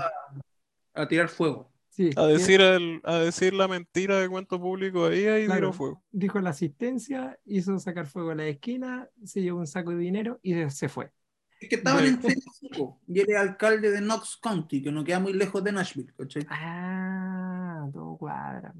a, 0.94 1.02
a 1.02 1.08
tirar 1.08 1.28
fuego. 1.28 1.72
Sí, 1.96 2.10
A 2.14 2.26
que 2.26 2.32
decir, 2.34 2.60
el- 2.60 3.00
a 3.04 3.14
decir 3.20 3.54
la 3.54 3.68
mentira 3.68 4.18
de 4.20 4.28
cuánto 4.28 4.60
público 4.60 5.06
había 5.06 5.40
y 5.40 5.46
Claro. 5.46 5.60
tiró 5.60 5.72
fuego. 5.72 6.04
dijo 6.12 6.38
la 6.40 6.50
asistencia, 6.50 7.38
hizo 7.46 7.78
sacar 7.78 8.06
fuego 8.06 8.32
a 8.32 8.34
la 8.34 8.44
esquina, 8.46 9.08
se 9.24 9.40
llevó 9.40 9.60
un 9.60 9.66
saco 9.66 9.92
de 9.92 9.96
dinero 9.96 10.38
y 10.42 10.52
se- 10.68 10.90
fue. 10.90 11.10
Es 11.58 11.70
que 11.70 11.76
estaban 11.76 12.04
en 12.04 12.20
Tennessee 12.20 12.68
y 13.08 13.20
él 13.20 13.26
es 13.30 13.36
alcalde 13.38 13.90
de 13.90 14.00
Knox 14.00 14.36
County, 14.42 14.82
que 14.82 14.92
no 14.92 15.02
queda 15.04 15.20
muy 15.20 15.32
lejos 15.32 15.64
de 15.64 15.72
Nashville, 15.72 16.12
¿cachai? 16.14 16.46
Ah, 16.50 17.88
todo 17.90 18.18
cuadra. 18.18 18.74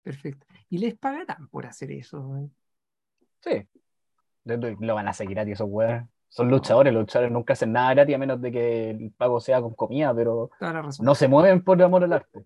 Perfecto. 0.00 0.46
¿Y 0.68 0.78
les 0.78 0.94
pagarán 0.96 1.48
por 1.48 1.66
hacer 1.66 1.90
eso? 1.90 2.20
weón? 2.20 2.54
Sí. 3.40 3.66
Lo, 4.44 4.94
van 4.94 5.08
a 5.08 5.12
seguir 5.12 5.34
gratis 5.34 5.54
esos 5.54 5.68
weones. 5.68 6.08
Son 6.30 6.48
luchadores, 6.48 6.92
los 6.92 7.02
luchadores 7.02 7.32
nunca 7.32 7.54
hacen 7.54 7.72
nada 7.72 7.92
gratis 7.92 8.14
a 8.14 8.18
menos 8.18 8.40
de 8.40 8.52
que 8.52 8.90
el 8.90 9.10
pago 9.10 9.40
sea 9.40 9.60
con 9.60 9.74
comida, 9.74 10.14
pero 10.14 10.50
no 11.00 11.14
se 11.16 11.26
mueven 11.26 11.62
por 11.62 11.82
amor 11.82 12.04
al 12.04 12.12
arte. 12.12 12.44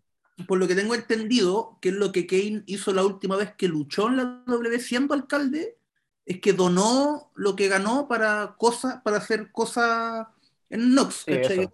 Por 0.49 0.59
lo 0.59 0.67
que 0.67 0.75
tengo 0.75 0.95
entendido, 0.95 1.79
que 1.83 1.91
es 1.91 1.95
lo 1.95 2.11
que 2.11 2.27
Kane 2.27 2.65
hizo 2.67 2.93
la 2.93 3.05
última 3.05 3.37
vez 3.37 3.55
que 3.55 3.69
luchó 3.69 4.09
en 4.09 4.17
la 4.17 4.43
W 4.47 4.81
siendo 4.81 5.13
alcalde, 5.13 5.77
es 6.25 6.41
que 6.41 6.55
donó 6.55 7.31
lo 7.35 7.55
que 7.55 7.69
ganó 7.69 8.09
para 8.09 8.57
cosas, 8.57 9.03
para 9.03 9.19
hacer 9.19 9.53
cosas 9.53 10.27
en 10.71 10.93
Knox, 10.93 11.27
Sí, 11.27 11.69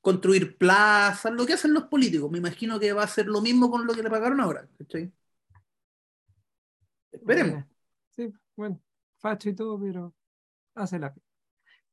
Construir 0.00 0.56
plazas, 0.56 1.32
lo 1.32 1.44
que 1.44 1.52
hacen 1.52 1.74
los 1.74 1.84
políticos. 1.84 2.30
Me 2.30 2.38
imagino 2.38 2.80
que 2.80 2.92
va 2.94 3.02
a 3.02 3.08
ser 3.08 3.26
lo 3.26 3.42
mismo 3.42 3.70
con 3.70 3.86
lo 3.86 3.92
que 3.92 4.02
le 4.02 4.08
pagaron 4.08 4.40
ahora, 4.40 4.66
¿cachai? 4.78 5.12
Esperemos. 7.12 7.64
Sí, 8.08 8.32
bueno, 8.56 8.80
facho 9.18 9.50
y 9.50 9.54
todo, 9.54 9.78
pero 9.78 10.14
hace 10.80 10.98
la. 10.98 11.14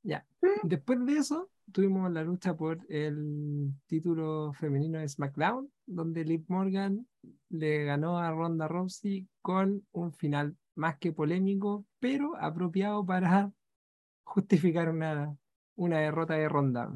Ya. 0.04 0.26
Después 0.64 1.06
de 1.06 1.18
eso, 1.18 1.50
tuvimos 1.72 2.12
la 2.12 2.24
lucha 2.24 2.56
por 2.56 2.80
el 2.90 3.74
título 3.88 4.54
femenino 4.54 5.00
de 5.00 5.10
SmackDown, 5.10 5.72
donde 5.86 6.24
Liv 6.24 6.46
Morgan 6.48 7.08
le 7.50 7.84
ganó 7.84 8.18
a 8.18 8.32
Ronda 8.32 8.68
Rousey 8.68 9.28
con 9.42 9.86
un 9.92 10.14
final 10.14 10.56
más 10.76 10.98
que 10.98 11.12
polémico, 11.12 11.86
pero 12.00 12.36
apropiado 12.38 13.06
para 13.06 13.52
justificar 14.24 14.90
una, 14.90 15.36
una 15.76 16.00
derrota 16.00 16.36
de 16.36 16.48
Ronda. 16.48 16.92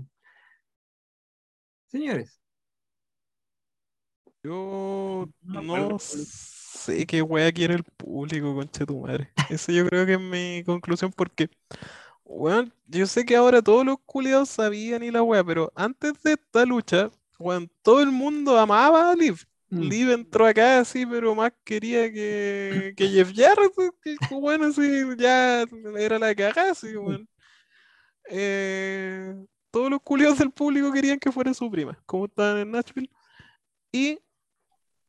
Señores, 1.87 2.39
Yo 4.43 5.29
No 5.43 5.99
sé 5.99 7.05
qué 7.05 7.21
wea 7.21 7.51
quiere 7.51 7.75
el 7.75 7.83
público, 7.83 8.55
concha 8.55 8.85
tu 8.85 8.99
madre. 9.01 9.31
Eso 9.51 9.71
yo 9.71 9.85
creo 9.87 10.05
que 10.05 10.13
es 10.13 10.19
mi 10.19 10.63
conclusión 10.65 11.11
porque, 11.15 11.49
weón, 12.23 12.73
yo 12.87 13.05
sé 13.07 13.25
que 13.25 13.35
ahora 13.35 13.61
todos 13.61 13.85
los 13.85 13.97
culiados 14.05 14.49
sabían 14.49 15.03
y 15.03 15.11
la 15.11 15.23
wea, 15.23 15.43
pero 15.43 15.71
antes 15.75 16.13
de 16.23 16.33
esta 16.33 16.65
lucha, 16.65 17.11
weón, 17.39 17.71
todo 17.83 18.01
el 18.01 18.11
mundo 18.11 18.57
amaba 18.57 19.11
a 19.11 19.15
Liv. 19.15 19.45
mm, 19.69 19.89
Liv 19.89 20.11
entró 20.11 20.45
acá 20.47 20.79
así, 20.79 21.05
pero 21.05 21.35
más 21.35 21.53
quería 21.63 22.11
que, 22.11 22.93
que 22.97 23.07
Jeff 23.09 23.31
Jarrett, 23.35 23.73
que 24.01 24.17
bueno, 24.31 24.67
así 24.67 24.83
ya 25.17 25.65
era 25.97 26.19
la 26.19 26.33
cagada, 26.35 26.71
así, 26.71 26.95
weón. 26.97 27.27
Eh, 28.29 29.35
todos 29.71 29.89
los 29.89 30.01
culiados 30.01 30.39
del 30.39 30.51
público 30.51 30.91
querían 30.91 31.19
que 31.19 31.31
fuera 31.31 31.53
su 31.53 31.69
prima, 31.69 32.01
como 32.05 32.25
estaban 32.25 32.59
en 32.59 32.71
Nashville. 32.71 33.09
Y 33.91 34.19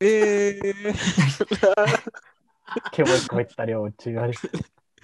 eh, 0.03 0.73
Qué 2.91 3.03
buen 3.03 3.21
comentario, 3.27 3.89
chicos. 3.97 4.37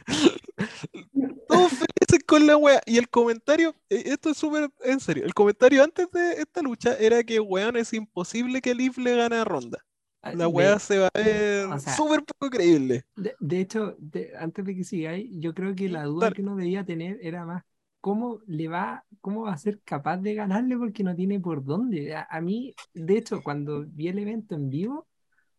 todos 1.47 1.71
felices 1.71 2.23
con 2.25 2.45
la 2.47 2.57
wea. 2.57 2.81
Y 2.85 2.97
el 2.97 3.09
comentario, 3.09 3.75
eh, 3.89 4.03
esto 4.05 4.29
es 4.29 4.37
súper 4.37 4.69
en 4.83 4.99
serio, 4.99 5.25
el 5.25 5.33
comentario 5.33 5.83
antes 5.83 6.09
de 6.11 6.33
esta 6.33 6.61
lucha 6.61 6.95
era 6.97 7.23
que, 7.23 7.39
weón, 7.39 7.77
es 7.77 7.93
imposible 7.93 8.61
que 8.61 8.73
Liv 8.75 8.93
le 8.97 9.15
gane 9.15 9.35
a 9.37 9.45
Ronda. 9.45 9.79
ah, 10.21 10.33
La 10.33 10.45
de- 10.45 10.51
wea 10.51 10.79
se 10.79 10.99
va 10.99 11.07
a 11.13 11.17
ver 11.19 11.65
o 11.67 11.79
sea, 11.79 11.95
súper 11.95 12.23
poco 12.23 12.49
creíble. 12.49 13.05
De, 13.15 13.35
de 13.39 13.59
hecho, 13.59 13.95
de- 13.99 14.33
antes 14.37 14.65
de 14.65 14.75
que 14.75 14.83
sigáis, 14.83 15.29
yo 15.39 15.53
creo 15.53 15.75
que 15.75 15.89
la 15.89 16.03
duda 16.03 16.25
Dale. 16.27 16.35
que 16.35 16.41
uno 16.41 16.55
debía 16.55 16.83
tener 16.85 17.19
era 17.21 17.45
más 17.45 17.63
cómo 18.01 18.39
le 18.47 18.67
va, 18.67 19.05
cómo 19.21 19.43
va 19.43 19.53
a 19.53 19.57
ser 19.57 19.81
capaz 19.83 20.17
de 20.17 20.35
ganarle 20.35 20.77
porque 20.77 21.03
no 21.03 21.15
tiene 21.15 21.39
por 21.39 21.63
dónde. 21.63 22.15
A, 22.15 22.27
a 22.29 22.41
mí, 22.41 22.73
de 22.93 23.17
hecho, 23.17 23.41
cuando 23.43 23.85
vi 23.85 24.07
el 24.07 24.19
evento 24.19 24.55
en 24.55 24.69
vivo, 24.69 25.07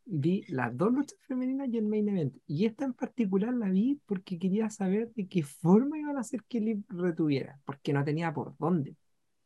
vi 0.04 0.44
las 0.48 0.76
dos 0.76 0.92
luchas 0.92 1.18
femeninas 1.26 1.68
y 1.70 1.78
el 1.78 1.86
main 1.86 2.08
event. 2.08 2.36
Y 2.46 2.66
esta 2.66 2.84
en 2.84 2.94
particular 2.94 3.54
la 3.54 3.68
vi 3.68 4.00
porque 4.06 4.38
quería 4.38 4.68
saber 4.70 5.12
de 5.14 5.28
qué 5.28 5.42
forma 5.42 5.98
iban 5.98 6.16
a 6.16 6.20
hacer 6.20 6.42
que 6.48 6.60
Liv 6.60 6.84
retuviera, 6.88 7.60
porque 7.64 7.92
no 7.92 8.04
tenía 8.04 8.32
por 8.32 8.56
dónde. 8.58 8.96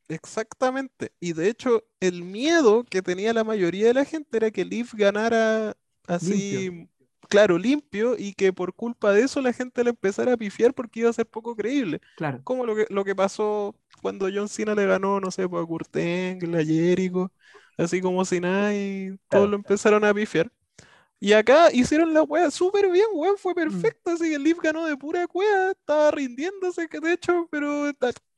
Exactamente. 0.09 1.12
Y 1.20 1.32
de 1.32 1.49
hecho, 1.49 1.84
el 2.01 2.24
miedo 2.24 2.84
que 2.84 3.03
tenía 3.03 3.32
la 3.32 3.45
mayoría 3.45 3.88
de 3.88 3.95
la 3.95 4.05
gente 4.05 4.36
era 4.36 4.51
que 4.51 4.64
Liv 4.64 4.88
ganara 4.95 5.76
así, 6.07 6.88
claro, 7.35 7.59
limpio, 7.59 8.16
y 8.18 8.35
que 8.35 8.53
por 8.53 8.74
culpa 8.74 9.12
de 9.12 9.22
eso 9.22 9.41
la 9.41 9.53
gente 9.53 9.82
le 9.85 9.91
empezara 9.91 10.35
a 10.35 10.37
pifiar 10.37 10.74
porque 10.74 11.01
iba 11.01 11.11
a 11.11 11.12
ser 11.12 11.26
poco 11.26 11.57
creíble. 11.57 12.01
Claro, 12.14 12.45
Como 12.45 12.64
lo 12.66 12.74
que, 12.76 12.87
lo 12.91 13.05
que 13.05 13.14
pasó 13.14 13.74
cuando 14.03 14.28
John 14.32 14.49
Cena 14.49 14.74
le 14.74 14.87
ganó, 14.87 15.20
no 15.20 15.30
sé, 15.30 15.49
pues, 15.49 15.62
a 15.62 15.66
Kurt 15.66 15.97
Angle, 15.97 16.61
a 16.61 16.64
Jericho, 16.64 17.32
así 17.76 18.01
como 18.01 18.24
si 18.24 18.41
nada, 18.41 18.74
y 18.74 19.18
todos 19.28 19.49
lo 19.49 19.57
empezaron 19.57 20.05
a 20.05 20.14
pifiar. 20.14 20.51
Y 21.20 21.32
acá 21.32 21.72
hicieron 21.72 22.12
la 22.12 22.22
wea 22.22 22.51
súper 22.51 22.91
bien, 22.91 23.07
weón, 23.14 23.39
fue 23.39 23.55
perfecto, 23.55 24.11
así 24.11 24.28
que 24.28 24.35
el 24.35 24.43
Liv 24.43 24.59
ganó 24.62 24.85
de 24.85 24.97
pura 24.97 25.26
cueva, 25.26 25.70
estaba 25.70 26.11
rindiéndose, 26.11 26.89
que 26.89 27.01
de 27.01 27.12
hecho, 27.14 27.49
pero 27.51 27.87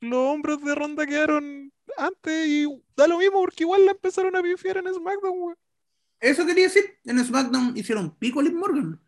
los 0.01 0.19
hombros 0.19 0.63
de 0.63 0.75
Ronda 0.75 1.07
quedaron 1.07 1.73
antes 1.97 2.47
y 2.47 2.67
da 2.97 3.09
lo 3.09 3.19
mismo 3.19 3.41
porque 3.41 3.65
igual 3.65 3.85
la 3.85 3.93
empezaron 3.93 4.37
a 4.37 4.43
pifiar 4.43 4.77
en 4.77 4.95
SmackDown, 4.95 5.35
weón. 5.41 5.57
Eso 6.21 6.47
quería 6.47 6.65
decir. 6.65 6.99
En 7.05 7.25
SmackDown 7.25 7.77
hicieron 7.77 8.15
pico 8.17 8.41
a 8.41 8.43
Liv 8.43 8.55
Morgan. 8.55 9.01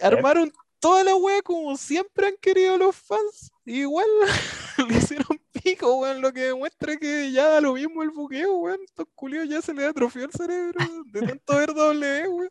Armaron 0.00 0.52
toda 0.78 1.04
la 1.04 1.16
wea 1.16 1.42
como 1.42 1.76
siempre 1.76 2.28
han 2.28 2.36
querido 2.40 2.78
los 2.78 2.96
fans, 2.96 3.52
y 3.64 3.80
igual 3.80 4.06
le 4.88 4.96
hicieron 4.96 5.40
pico, 5.52 5.98
weón, 5.98 6.20
lo 6.20 6.32
que 6.32 6.42
demuestra 6.42 6.96
que 6.96 7.32
ya 7.32 7.48
da 7.48 7.60
lo 7.60 7.74
mismo 7.74 8.02
el 8.02 8.10
buqueo, 8.10 8.56
weón, 8.58 8.80
estos 8.84 9.06
culios 9.14 9.48
ya 9.48 9.60
se 9.60 9.74
les 9.74 9.88
atrofió 9.88 10.24
el 10.24 10.32
cerebro 10.32 10.78
de 11.06 11.26
tanto 11.26 11.56
ver 11.56 11.74
doble, 11.74 12.28
weón. 12.28 12.50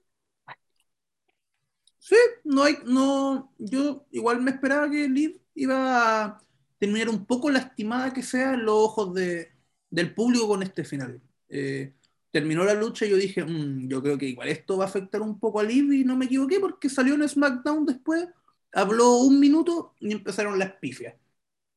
Sí, 1.99 2.15
no 2.45 2.63
hay, 2.63 2.77
no, 2.85 3.53
yo 3.57 4.05
igual 4.11 4.41
me 4.41 4.51
esperaba 4.51 4.89
que 4.89 5.09
Liv 5.09 5.41
iba 5.55 6.23
a 6.25 6.41
terminar 6.79 7.09
un 7.09 7.25
poco 7.25 7.49
lastimada 7.49 8.13
que 8.13 8.23
sea 8.23 8.53
en 8.53 8.63
los 8.63 8.75
ojos 8.75 9.13
de, 9.13 9.51
del 9.89 10.13
público 10.13 10.47
con 10.47 10.63
este 10.63 10.85
final. 10.85 11.21
Eh, 11.49 11.93
terminó 12.31 12.63
la 12.63 12.73
lucha 12.73 13.05
y 13.05 13.09
yo 13.09 13.17
dije, 13.17 13.43
"Mm, 13.45 13.87
yo 13.89 14.01
creo 14.01 14.17
que 14.17 14.27
igual 14.27 14.49
esto 14.49 14.77
va 14.77 14.85
a 14.85 14.87
afectar 14.87 15.21
un 15.21 15.39
poco 15.39 15.59
a 15.59 15.63
Liv 15.63 15.91
y 15.93 16.03
no 16.03 16.15
me 16.17 16.25
equivoqué 16.25 16.59
porque 16.59 16.89
salió 16.89 17.15
en 17.15 17.27
SmackDown 17.27 17.85
después, 17.85 18.27
habló 18.73 19.17
un 19.19 19.39
minuto 19.39 19.95
y 19.99 20.11
empezaron 20.11 20.59
las 20.59 20.73
pifias. 20.75 21.15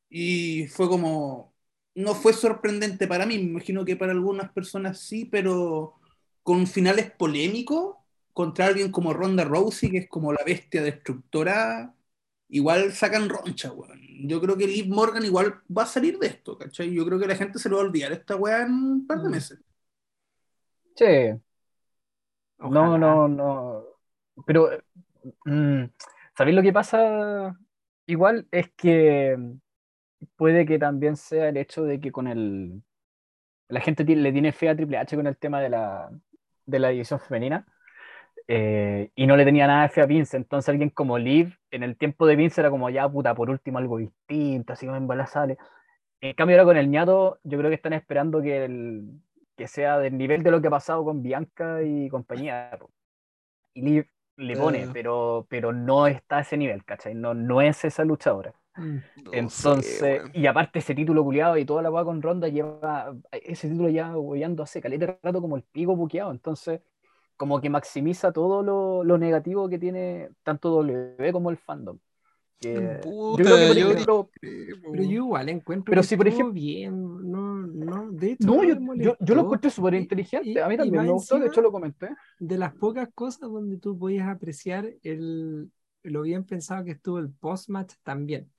Y 0.09 0.67
fue 0.69 0.89
como, 0.89 1.55
no 1.95 2.15
fue 2.15 2.33
sorprendente 2.33 3.07
para 3.07 3.27
mí, 3.27 3.37
me 3.39 3.45
imagino 3.45 3.85
que 3.85 3.97
para 3.97 4.13
algunas 4.13 4.51
personas 4.53 4.99
sí, 5.01 5.25
pero 5.25 5.95
con 6.43 6.67
finales 6.67 7.11
polémicos 7.13 7.97
contra 8.33 8.67
alguien 8.67 8.91
como 8.93 9.13
Ronda 9.13 9.45
Rousey, 9.45 9.91
que 9.91 9.99
es 9.99 10.09
como 10.09 10.33
la 10.33 10.43
bestia 10.45 10.83
destructora, 10.83 11.95
igual 12.49 12.93
sacan 12.93 13.29
roncha, 13.29 13.73
weón. 13.73 14.01
Yo 14.29 14.41
creo 14.41 14.57
que 14.57 14.67
Liv 14.67 14.89
Morgan 14.89 15.25
igual 15.25 15.63
va 15.77 15.85
a 15.85 15.87
salir 15.87 16.19
de 16.19 16.27
esto, 16.29 16.59
¿cachai? 16.59 16.93
Yo 16.95 17.05
creo 17.07 17.19
que 17.19 17.27
la 17.27 17.37
gente 17.37 17.59
se 17.59 17.69
lo 17.69 17.77
va 17.77 17.83
a 17.83 17.87
olvidar 17.87 18.13
esta 18.13 18.37
weá 18.37 18.63
en 18.63 18.73
un 18.73 19.07
par 19.07 19.23
de 19.23 19.29
Mm. 19.29 19.31
meses. 19.31 19.59
Che, 21.01 21.41
no, 22.59 22.97
ojalá. 22.97 22.99
no, 22.99 23.29
no. 23.29 23.85
Pero, 24.47 24.69
mm, 25.45 25.85
¿sabéis 26.37 26.57
lo 26.57 26.63
que 26.63 26.73
pasa? 26.73 27.59
Igual 28.07 28.49
es 28.51 28.71
que 28.77 29.37
puede 30.37 30.67
que 30.67 30.79
también 30.79 31.17
sea 31.17 31.49
el 31.49 31.57
hecho 31.57 31.85
de 31.85 32.01
que 32.01 32.13
con 32.13 32.29
el. 32.29 32.83
La 33.69 33.81
gente 33.81 34.05
le 34.05 34.33
tiene 34.33 34.53
fe 34.53 34.69
a 34.71 34.77
Triple 34.77 34.99
H 34.99 35.17
con 35.17 35.27
el 35.27 35.39
tema 35.39 35.61
de 35.61 35.71
la, 35.71 36.11
de 36.67 36.79
la 36.81 36.91
división 36.91 37.21
femenina. 37.21 37.67
eh, 38.49 39.11
y 39.15 39.27
no 39.27 39.37
le 39.37 39.45
tenía 39.45 39.67
nada 39.67 39.83
de 39.85 39.89
fe 39.91 40.01
a 40.03 40.07
Vince. 40.07 40.37
Entonces, 40.37 40.69
alguien 40.69 40.91
como 40.91 41.19
Liv, 41.19 41.59
en 41.71 41.83
el 41.83 41.97
tiempo 41.97 42.27
de 42.27 42.37
Vince, 42.37 42.61
era 42.61 42.71
como 42.71 42.91
ya, 42.91 43.09
puta, 43.09 43.35
por 43.35 43.51
último 43.51 43.79
algo 43.79 43.99
distinto, 43.99 44.73
así 44.73 44.87
como 44.87 44.99
en 44.99 45.07
bola 45.07 45.27
sale. 45.27 45.59
En 46.21 46.35
cambio, 46.35 46.57
ahora 46.57 46.67
con 46.67 46.77
el 46.79 46.91
ñato, 46.91 47.41
yo 47.45 47.59
creo 47.59 47.71
que 47.71 47.77
están 47.77 47.93
esperando 47.95 48.43
que, 48.43 48.65
el, 48.67 49.05
que 49.61 49.69
sea 49.69 49.99
del 50.01 50.19
nivel 50.19 50.43
de 50.45 50.51
lo 50.53 50.63
que 50.63 50.69
ha 50.69 50.73
pasado 50.73 51.05
con 51.05 51.23
Bianca 51.23 51.83
y 51.85 52.09
compañía. 52.11 52.79
Y 53.75 53.83
Liv 53.83 54.07
le 54.37 54.57
pone, 54.57 54.89
pero, 54.89 55.47
pero 55.49 55.73
no 55.73 56.07
está 56.07 56.39
a 56.39 56.41
ese 56.43 56.57
nivel, 56.57 56.85
¿cachai? 56.85 57.15
No, 57.15 57.35
no 57.35 57.61
es 57.63 57.85
esa 57.85 58.05
luchadora. 58.05 58.55
Mm, 58.77 58.99
No 59.17 59.79
Entonces, 59.79 59.83
sé, 59.83 60.29
y 60.33 60.47
aparte 60.47 60.81
ese 60.81 60.95
título 60.95 61.25
culiado 61.25 61.57
y 61.59 61.65
toda 61.67 61.83
la 61.83 61.91
weá 61.91 62.05
con 62.05 62.23
Ronda 62.23 62.49
lleva, 62.49 63.15
ese 63.33 63.69
título 63.69 63.89
ya 63.91 64.17
hueveando 64.17 64.63
hace 64.65 64.81
caleta 64.81 65.07
de 65.07 65.19
rato 65.23 65.41
como 65.41 65.57
el 65.57 65.63
pico 65.65 65.97
buqueado, 65.97 66.31
entonces 66.33 66.83
como 67.37 67.61
que 67.61 67.71
maximiza 67.71 68.33
todo 68.33 68.63
lo, 68.63 69.05
lo 69.05 69.19
negativo 69.19 69.69
que 69.69 69.79
tiene 69.79 70.31
tanto 70.45 70.71
W 70.71 71.33
como 71.33 71.51
el 71.51 71.59
fandom. 71.59 71.99
Que 72.61 72.75
yo 72.75 73.01
Puta, 73.01 73.43
creo 73.43 73.57
que, 73.57 73.67
por 73.69 73.77
yo- 73.77 73.91
ejemplo, 73.91 74.31
Pero 74.93 75.03
yo 75.05 75.11
igual 75.11 75.49
encuentro 75.49 75.91
Pero 75.91 76.03
que 76.03 76.07
si, 76.09 76.17
por 76.17 76.29
ejemplo- 76.29 76.53
bien, 76.53 77.31
no, 77.31 77.57
no, 77.67 78.13
de 78.13 78.33
hecho 78.33 78.47
no, 78.47 78.63
yo, 78.63 78.77
yo, 78.97 79.17
yo 79.19 79.35
lo 79.35 79.41
encuentro 79.43 79.71
súper 79.71 79.95
inteligente, 79.95 80.51
y- 80.51 80.59
a 80.59 80.69
mí 80.69 80.77
también 80.77 81.05
me 81.05 81.11
gustó, 81.11 81.39
de 81.39 81.47
hecho 81.47 81.63
lo 81.63 81.73
comenté. 81.73 82.11
de 82.39 82.59
las 82.59 82.75
pocas 82.75 83.09
cosas 83.15 83.51
donde 83.51 83.79
tú 83.79 83.99
podías 83.99 84.29
apreciar 84.29 84.93
el, 85.03 85.71
lo 86.03 86.23
bien 86.23 86.45
pensado 86.45 86.85
que 86.85 86.93
estuvo 86.93 87.19
el 87.19 87.31
post-match 87.31 87.95
también. 88.03 88.51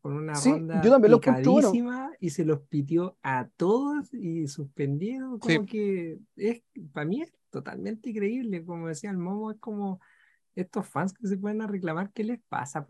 Con 0.00 0.14
una 0.14 0.34
Sí, 0.34 0.50
ronda 0.50 0.80
yo 0.80 0.90
también 0.90 1.10
lo 1.12 1.20
bueno. 1.20 2.10
y 2.20 2.30
se 2.30 2.44
los 2.44 2.60
pitió 2.60 3.18
a 3.22 3.48
todos 3.56 4.14
y 4.14 4.46
suspendieron. 4.46 5.38
Sí. 5.42 5.56
Como 5.56 5.66
que 5.66 6.18
es, 6.36 6.62
para 6.92 7.04
mí 7.06 7.20
es 7.22 7.32
totalmente 7.50 8.14
creíble. 8.14 8.64
Como 8.64 8.88
decía 8.88 9.10
el 9.10 9.18
Momo, 9.18 9.50
es 9.50 9.58
como 9.58 10.00
estos 10.60 10.86
fans 10.86 11.12
que 11.14 11.26
se 11.26 11.36
pueden 11.36 11.62
a 11.62 11.66
reclamar, 11.66 12.10
¿qué 12.12 12.24
les 12.24 12.40
pasa? 12.48 12.86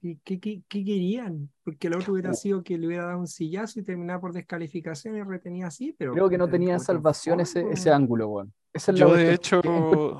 ¿Qué, 0.00 0.18
qué, 0.24 0.40
qué- 0.40 0.62
qué 0.68 0.84
querían? 0.84 1.50
Porque 1.64 1.88
el 1.88 1.94
otro 1.96 2.12
hubiera 2.14 2.32
sido 2.34 2.62
que 2.62 2.78
le 2.78 2.86
hubiera 2.86 3.06
dado 3.06 3.18
un 3.18 3.26
sillazo 3.26 3.78
y 3.80 3.82
terminaba 3.82 4.20
por 4.20 4.32
descalificación 4.32 5.16
y 5.16 5.22
retenía 5.22 5.66
así, 5.66 5.94
pero 5.98 6.12
Creo 6.12 6.28
que 6.28 6.38
no 6.38 6.48
tenía 6.48 6.78
salvación 6.78 7.40
ese, 7.40 7.64
ese 7.70 7.90
ángulo, 7.90 8.28
weón. 8.28 8.52
Esa 8.72 8.92
es 8.92 9.00
la 9.00 9.06
Yo, 9.06 9.14
de 9.14 9.34
hecho- 9.34 9.60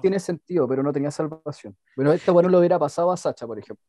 tiene 0.03 0.19
sentido, 0.19 0.67
pero 0.69 0.83
no 0.83 0.93
tenía 0.93 1.11
salvación. 1.11 1.77
Bueno, 1.97 2.13
esta 2.13 2.33
weón 2.33 2.45
no 2.47 2.51
lo 2.51 2.59
hubiera 2.59 2.79
pasado 2.79 3.13
a 3.13 3.17
Sacha, 3.17 3.47
por 3.47 3.59
ejemplo. 3.59 3.85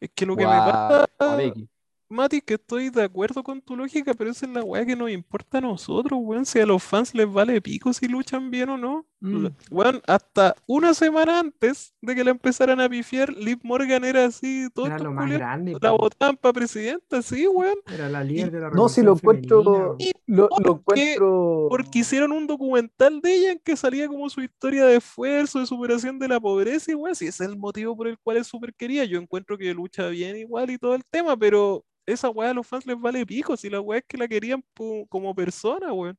Es 0.00 0.10
que 0.14 0.24
lo 0.26 0.36
que 0.36 0.44
me 0.46 0.52
pasa, 0.52 1.36
Becky. 1.36 1.68
Mati, 2.08 2.40
que 2.40 2.54
estoy 2.54 2.90
de 2.90 3.02
acuerdo 3.02 3.42
con 3.42 3.60
tu 3.60 3.76
lógica, 3.76 4.14
pero 4.14 4.30
esa 4.30 4.46
es 4.46 4.52
la 4.52 4.62
weá 4.62 4.86
que 4.86 4.94
nos 4.94 5.10
importa 5.10 5.58
a 5.58 5.60
nosotros, 5.60 6.18
weón. 6.22 6.46
Si 6.46 6.60
a 6.60 6.66
los 6.66 6.82
fans 6.82 7.14
les 7.14 7.30
vale 7.30 7.60
pico 7.60 7.92
si 7.92 8.06
luchan 8.06 8.50
bien 8.50 8.68
o 8.68 8.76
no. 8.78 9.04
Mm. 9.20 9.46
Weón, 9.70 10.00
hasta 10.06 10.54
una 10.66 10.94
semana 10.94 11.40
antes 11.40 11.94
de 12.02 12.14
que 12.14 12.22
la 12.22 12.30
empezaran 12.30 12.80
a 12.80 12.88
pifiar, 12.88 13.32
Liv 13.34 13.58
Morgan 13.64 14.04
era 14.04 14.26
así, 14.26 14.68
todos 14.74 14.88
Era 14.88 14.98
lo 14.98 15.10
más 15.10 15.24
culiados 15.24 15.40
grande. 15.40 15.76
la 15.80 15.90
votaban 15.90 16.36
para 16.36 16.52
presidenta, 16.52 17.22
sí, 17.22 17.46
weón. 17.48 17.76
Era 17.92 18.08
la 18.08 18.22
líder 18.22 18.50
de 18.52 18.60
la 18.60 18.70
No, 18.70 18.88
si 18.88 19.02
lo 19.02 19.14
encuentro, 19.14 19.62
lo, 19.64 19.96
lo 20.26 20.48
porque- 20.84 21.14
encuentro. 21.14 21.66
Porque 21.70 21.98
hicieron 22.00 22.30
un 22.30 22.46
documental 22.46 23.20
de 23.20 23.34
ella 23.34 23.52
en 23.52 23.58
que 23.58 23.74
salía 23.76 24.06
como 24.06 24.30
su 24.30 24.42
historia 24.42 24.84
de 24.84 24.96
esfuerzo, 24.96 25.58
de 25.58 25.66
superación 25.66 26.18
de 26.20 26.28
la 26.28 26.38
pobreza, 26.38 26.92
y 26.92 26.94
weón, 26.94 27.16
si 27.16 27.26
ese 27.26 27.42
es 27.44 27.50
el 27.50 27.56
motivo 27.56 27.96
por 27.96 28.06
el 28.06 28.18
cual 28.18 28.36
es 28.36 28.46
súper 28.46 28.72
querida. 28.74 29.04
Yo 29.04 29.18
encuentro 29.18 29.58
que 29.58 29.74
lucha 29.74 30.06
bien 30.08 30.36
igual 30.36 30.70
y 30.70 30.78
todo 30.78 30.94
el 30.94 31.04
tema, 31.10 31.36
pero 31.36 31.84
esa 32.06 32.30
weá 32.30 32.50
a 32.50 32.54
los 32.54 32.66
fans 32.66 32.86
les 32.86 32.98
vale 32.98 33.26
pico, 33.26 33.56
si 33.56 33.68
la 33.70 33.80
weá 33.80 33.98
es 33.98 34.04
que 34.06 34.16
la 34.18 34.28
querían 34.28 34.64
como 35.08 35.34
persona, 35.34 35.92
weón. 35.92 36.16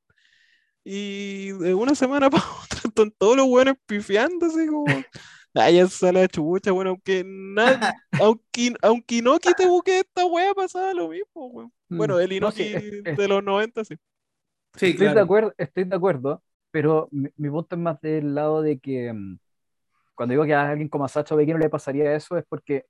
y 0.84 1.52
de 1.54 1.74
una 1.74 1.96
semana 1.96 2.30
para 2.32 2.44
otra 2.64 2.80
están 2.86 3.12
todos 3.12 3.38
los 3.38 3.48
buenos 3.48 3.76
pifiando, 3.86 4.46
así 4.46 4.68
como. 4.68 5.04
Ay, 5.54 5.80
esa 5.80 6.12
la 6.12 6.28
chucha, 6.28 6.72
bueno, 6.72 6.92
aunque 6.92 7.24
nadie, 7.26 7.78
aunque, 8.22 8.76
aunque 8.82 9.16
Inoki 9.16 9.54
te 9.56 9.66
busque 9.66 10.00
esta 10.00 10.26
wea 10.26 10.54
pasaba 10.54 10.94
lo 10.94 11.10
mismo, 11.10 11.48
weón. 11.48 11.74
Bueno, 11.90 12.20
el 12.20 12.40
No, 12.40 12.52
sí, 12.52 12.64
Inoki 12.64 12.88
es- 13.00 13.06
es- 13.06 13.18
de 13.18 13.28
los 13.28 13.44
90, 13.44 13.84
sí. 13.84 13.96
Sí, 14.76 14.88
Estoy 14.92 15.08
de 15.14 15.20
acuerdo, 15.20 15.54
estoy 15.58 15.86
de 15.86 15.96
acuerdo, 15.96 16.44
pero 16.70 17.08
mi, 17.12 17.30
mi 17.38 17.50
punto 17.50 17.76
es 17.76 17.82
más 17.82 18.00
del 18.02 18.36
lado 18.36 18.62
de 18.62 18.78
que 18.78 19.12
mm, 19.12 19.40
cuando 20.16 20.34
digo 20.34 20.46
que 20.46 20.54
a 20.54 20.70
alguien 20.70 20.90
como 20.90 21.06
a 21.06 21.08
Sacha 21.08 21.34
Bequino 21.36 21.58
le 21.58 21.70
pasaría 21.70 22.16
eso 22.16 22.38
es 22.38 22.46
porque 22.48 22.86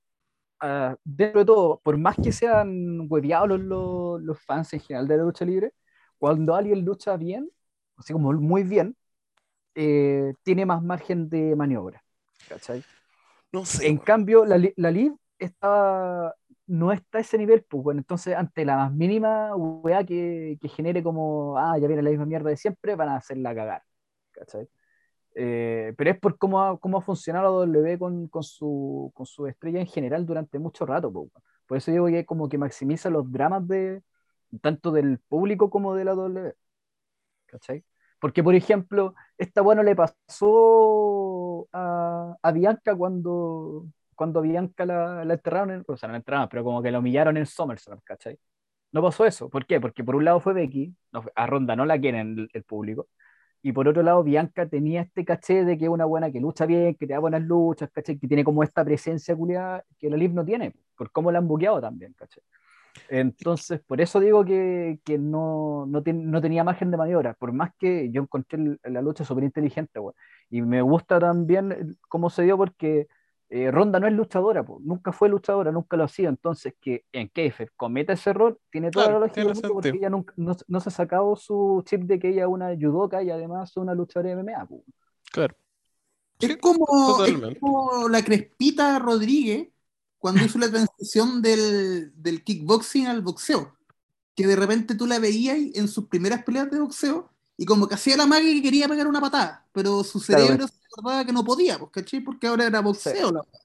ah, 0.60 0.96
dentro 1.04 1.40
de 1.40 1.46
todo, 1.46 1.80
por 1.82 1.96
más 1.98 2.16
que 2.16 2.32
sean 2.32 3.06
hueviados 3.10 3.48
los, 3.48 3.60
los, 3.60 4.22
los 4.22 4.40
fans 4.42 4.72
en 4.74 4.80
general 4.80 5.08
de 5.08 5.16
la 5.16 5.22
lucha 5.24 5.44
libre, 5.44 5.72
cuando 6.18 6.54
alguien 6.54 6.84
lucha 6.84 7.16
bien, 7.16 7.50
así 7.96 8.12
como 8.12 8.32
muy 8.32 8.62
bien, 8.64 8.96
eh, 9.74 10.34
tiene 10.42 10.66
más 10.66 10.82
margen 10.82 11.28
de 11.28 11.54
maniobra. 11.56 12.02
¿cachai? 12.48 12.84
No 13.52 13.64
sé, 13.64 13.86
En 13.88 13.98
cambio, 13.98 14.44
la, 14.44 14.60
la 14.76 14.90
Liv 14.90 15.14
está, 15.38 16.34
no 16.66 16.92
está 16.92 17.18
a 17.18 17.20
ese 17.20 17.38
nivel, 17.38 17.64
pues 17.64 17.82
bueno, 17.82 18.00
entonces 18.00 18.34
ante 18.36 18.64
la 18.64 18.76
más 18.76 18.92
mínima 18.92 19.54
weá 19.56 20.04
que, 20.04 20.58
que 20.60 20.68
genere 20.68 21.02
como, 21.02 21.56
ah, 21.58 21.78
ya 21.78 21.86
viene 21.86 22.02
la 22.02 22.10
misma 22.10 22.26
mierda 22.26 22.50
de 22.50 22.56
siempre, 22.56 22.94
van 22.96 23.08
a 23.10 23.16
hacerla 23.16 23.54
cagar, 23.54 23.82
¿cachai? 24.32 24.68
Eh, 25.40 25.94
pero 25.96 26.10
es 26.10 26.18
por 26.18 26.36
cómo 26.38 26.62
ha, 26.62 26.80
cómo 26.80 26.98
ha 26.98 27.02
funcionado 27.02 27.64
la 27.66 27.72
W 27.72 27.98
con, 27.98 28.28
con, 28.28 28.42
su, 28.42 29.12
con 29.14 29.26
su 29.26 29.46
estrella 29.46 29.80
en 29.80 29.86
general 29.86 30.26
durante 30.26 30.58
mucho 30.58 30.84
rato, 30.86 31.08
weón. 31.10 31.30
Por 31.66 31.78
eso 31.78 31.90
digo 31.92 32.06
que 32.08 32.26
como 32.26 32.48
que 32.48 32.58
maximiza 32.58 33.10
los 33.10 33.30
dramas 33.30 33.66
de 33.68 34.02
tanto 34.62 34.90
del 34.92 35.18
público 35.20 35.70
como 35.70 35.94
de 35.94 36.04
la 36.04 36.14
W, 36.14 36.54
¿cachai? 37.46 37.84
Porque, 38.20 38.42
por 38.42 38.54
ejemplo, 38.54 39.14
esta 39.38 39.62
bueno 39.62 39.82
le 39.82 39.94
pasó 39.96 41.68
a, 41.72 42.36
a 42.42 42.52
Bianca 42.52 42.96
cuando, 42.96 43.86
cuando 44.14 44.40
a 44.40 44.42
Bianca 44.42 44.84
la, 44.86 45.24
la 45.24 45.34
enterraron, 45.34 45.70
en- 45.72 45.84
o 45.86 45.96
sea, 45.96 46.08
no 46.08 46.12
la 46.12 46.18
enterraron, 46.18 46.48
pero 46.48 46.64
como 46.64 46.82
que 46.82 46.90
la 46.90 46.98
humillaron 47.00 47.36
en 47.36 47.46
SummerSlam, 47.46 48.00
¿cachai? 48.04 48.38
No 48.92 49.02
pasó 49.02 49.26
eso. 49.26 49.50
¿Por 49.50 49.66
qué? 49.66 49.80
Porque 49.80 50.04
por 50.04 50.16
un 50.16 50.24
lado 50.24 50.40
fue 50.40 50.54
Becky, 50.54 50.94
no, 51.12 51.24
a 51.34 51.46
Ronda 51.46 51.76
no 51.76 51.86
la 51.86 52.00
quieren 52.00 52.38
el, 52.38 52.50
el 52.52 52.64
público, 52.64 53.08
y 53.62 53.72
por 53.72 53.88
otro 53.88 54.02
lado 54.02 54.22
Bianca 54.24 54.66
tenía 54.68 55.02
este 55.02 55.24
caché 55.24 55.64
de 55.64 55.76
que 55.78 55.84
es 55.86 55.90
una 55.90 56.04
buena 56.04 56.30
que 56.30 56.40
lucha 56.40 56.66
bien, 56.66 56.94
que 56.94 57.06
te 57.06 57.12
da 57.14 57.18
buenas 57.18 57.42
luchas, 57.42 57.90
¿cachai? 57.90 58.18
Que 58.18 58.28
tiene 58.28 58.44
como 58.44 58.62
esta 58.62 58.84
presencia 58.84 59.34
culiada 59.36 59.84
que 59.98 60.10
la 60.10 60.16
Liv 60.16 60.32
no 60.34 60.44
tiene, 60.44 60.74
por 60.96 61.10
cómo 61.10 61.30
la 61.32 61.38
han 61.38 61.48
buqueado 61.48 61.80
también, 61.80 62.14
¿cachai? 62.14 62.42
Entonces, 63.08 63.80
por 63.86 64.00
eso 64.00 64.20
digo 64.20 64.44
que, 64.44 64.98
que 65.04 65.18
no, 65.18 65.86
no, 65.86 66.02
ten- 66.02 66.30
no 66.30 66.40
tenía 66.40 66.64
margen 66.64 66.90
de 66.90 66.96
maniobra, 66.96 67.34
por 67.34 67.52
más 67.52 67.70
que 67.78 68.10
yo 68.10 68.22
encontré 68.22 68.78
la 68.84 69.02
lucha 69.02 69.24
súper 69.24 69.44
inteligente. 69.44 70.00
Y 70.50 70.62
me 70.62 70.82
gusta 70.82 71.18
también 71.18 71.96
cómo 72.08 72.30
se 72.30 72.42
dio 72.42 72.56
porque 72.56 73.06
eh, 73.50 73.70
Ronda 73.70 73.98
no 73.98 74.06
es 74.06 74.12
luchadora, 74.12 74.64
po, 74.64 74.78
nunca 74.82 75.12
fue 75.12 75.28
luchadora, 75.28 75.72
nunca 75.72 75.96
lo 75.96 76.04
ha 76.04 76.08
sido. 76.08 76.28
Entonces, 76.28 76.74
que 76.80 77.04
en 77.12 77.28
Keifer 77.28 77.72
cometa 77.76 78.12
ese 78.12 78.30
error, 78.30 78.58
tiene 78.70 78.90
toda 78.90 79.06
Claro, 79.06 79.20
la 79.20 79.26
lógica 79.26 79.34
tiene 79.34 79.48
del 79.48 79.54
mundo 79.62 79.74
porque 79.74 79.88
ella 79.90 80.10
nunca, 80.10 80.34
no, 80.36 80.56
no 80.66 80.80
se 80.80 80.88
ha 80.88 80.92
sacado 80.92 81.34
su 81.36 81.82
chip 81.86 82.02
de 82.02 82.18
que 82.18 82.28
ella 82.30 82.42
es 82.42 82.48
una 82.48 82.68
judoka 82.74 83.22
y 83.22 83.30
además 83.30 83.70
es 83.70 83.76
una 83.78 83.94
luchadora 83.94 84.34
de 84.34 84.42
MMA. 84.42 84.66
po. 84.66 84.84
Claro. 85.32 85.54
Es 86.40 86.48
Sí, 86.50 86.56
como, 86.58 87.24
es 87.24 87.58
como 87.58 88.08
la 88.08 88.22
Crespita 88.22 88.98
Rodríguez 88.98 89.68
cuando 90.18 90.44
hizo 90.44 90.58
la 90.58 90.70
transición 90.70 91.42
del, 91.42 92.12
del 92.14 92.44
kickboxing 92.44 93.06
al 93.06 93.22
boxeo. 93.22 93.74
Que 94.34 94.46
de 94.46 94.56
repente 94.56 94.94
tú 94.94 95.06
la 95.06 95.18
veías 95.18 95.56
en 95.74 95.88
sus 95.88 96.06
primeras 96.06 96.44
peleas 96.44 96.70
de 96.70 96.80
boxeo 96.80 97.30
y 97.58 97.66
como 97.66 97.88
que 97.88 97.96
hacía 97.96 98.16
la 98.18 98.26
magia 98.26 98.54
que 98.54 98.62
quería 98.62 98.88
pegar 98.88 99.08
una 99.08 99.20
patada, 99.22 99.68
pero 99.74 100.04
su 100.04 100.20
Claro, 100.28 100.46
cerebro 100.46 100.68
se 100.68 100.74
acordaba 100.86 101.26
que 101.26 101.32
no 101.34 101.44
podía, 101.44 101.78
pues, 101.78 101.92
¿cachai? 101.92 102.20
Porque 102.22 102.48
ahora 102.48 102.66
era 102.66 102.80
boxeo 102.82 103.28
Sí. 103.28 103.32
la 103.32 103.42
weá. 103.42 103.60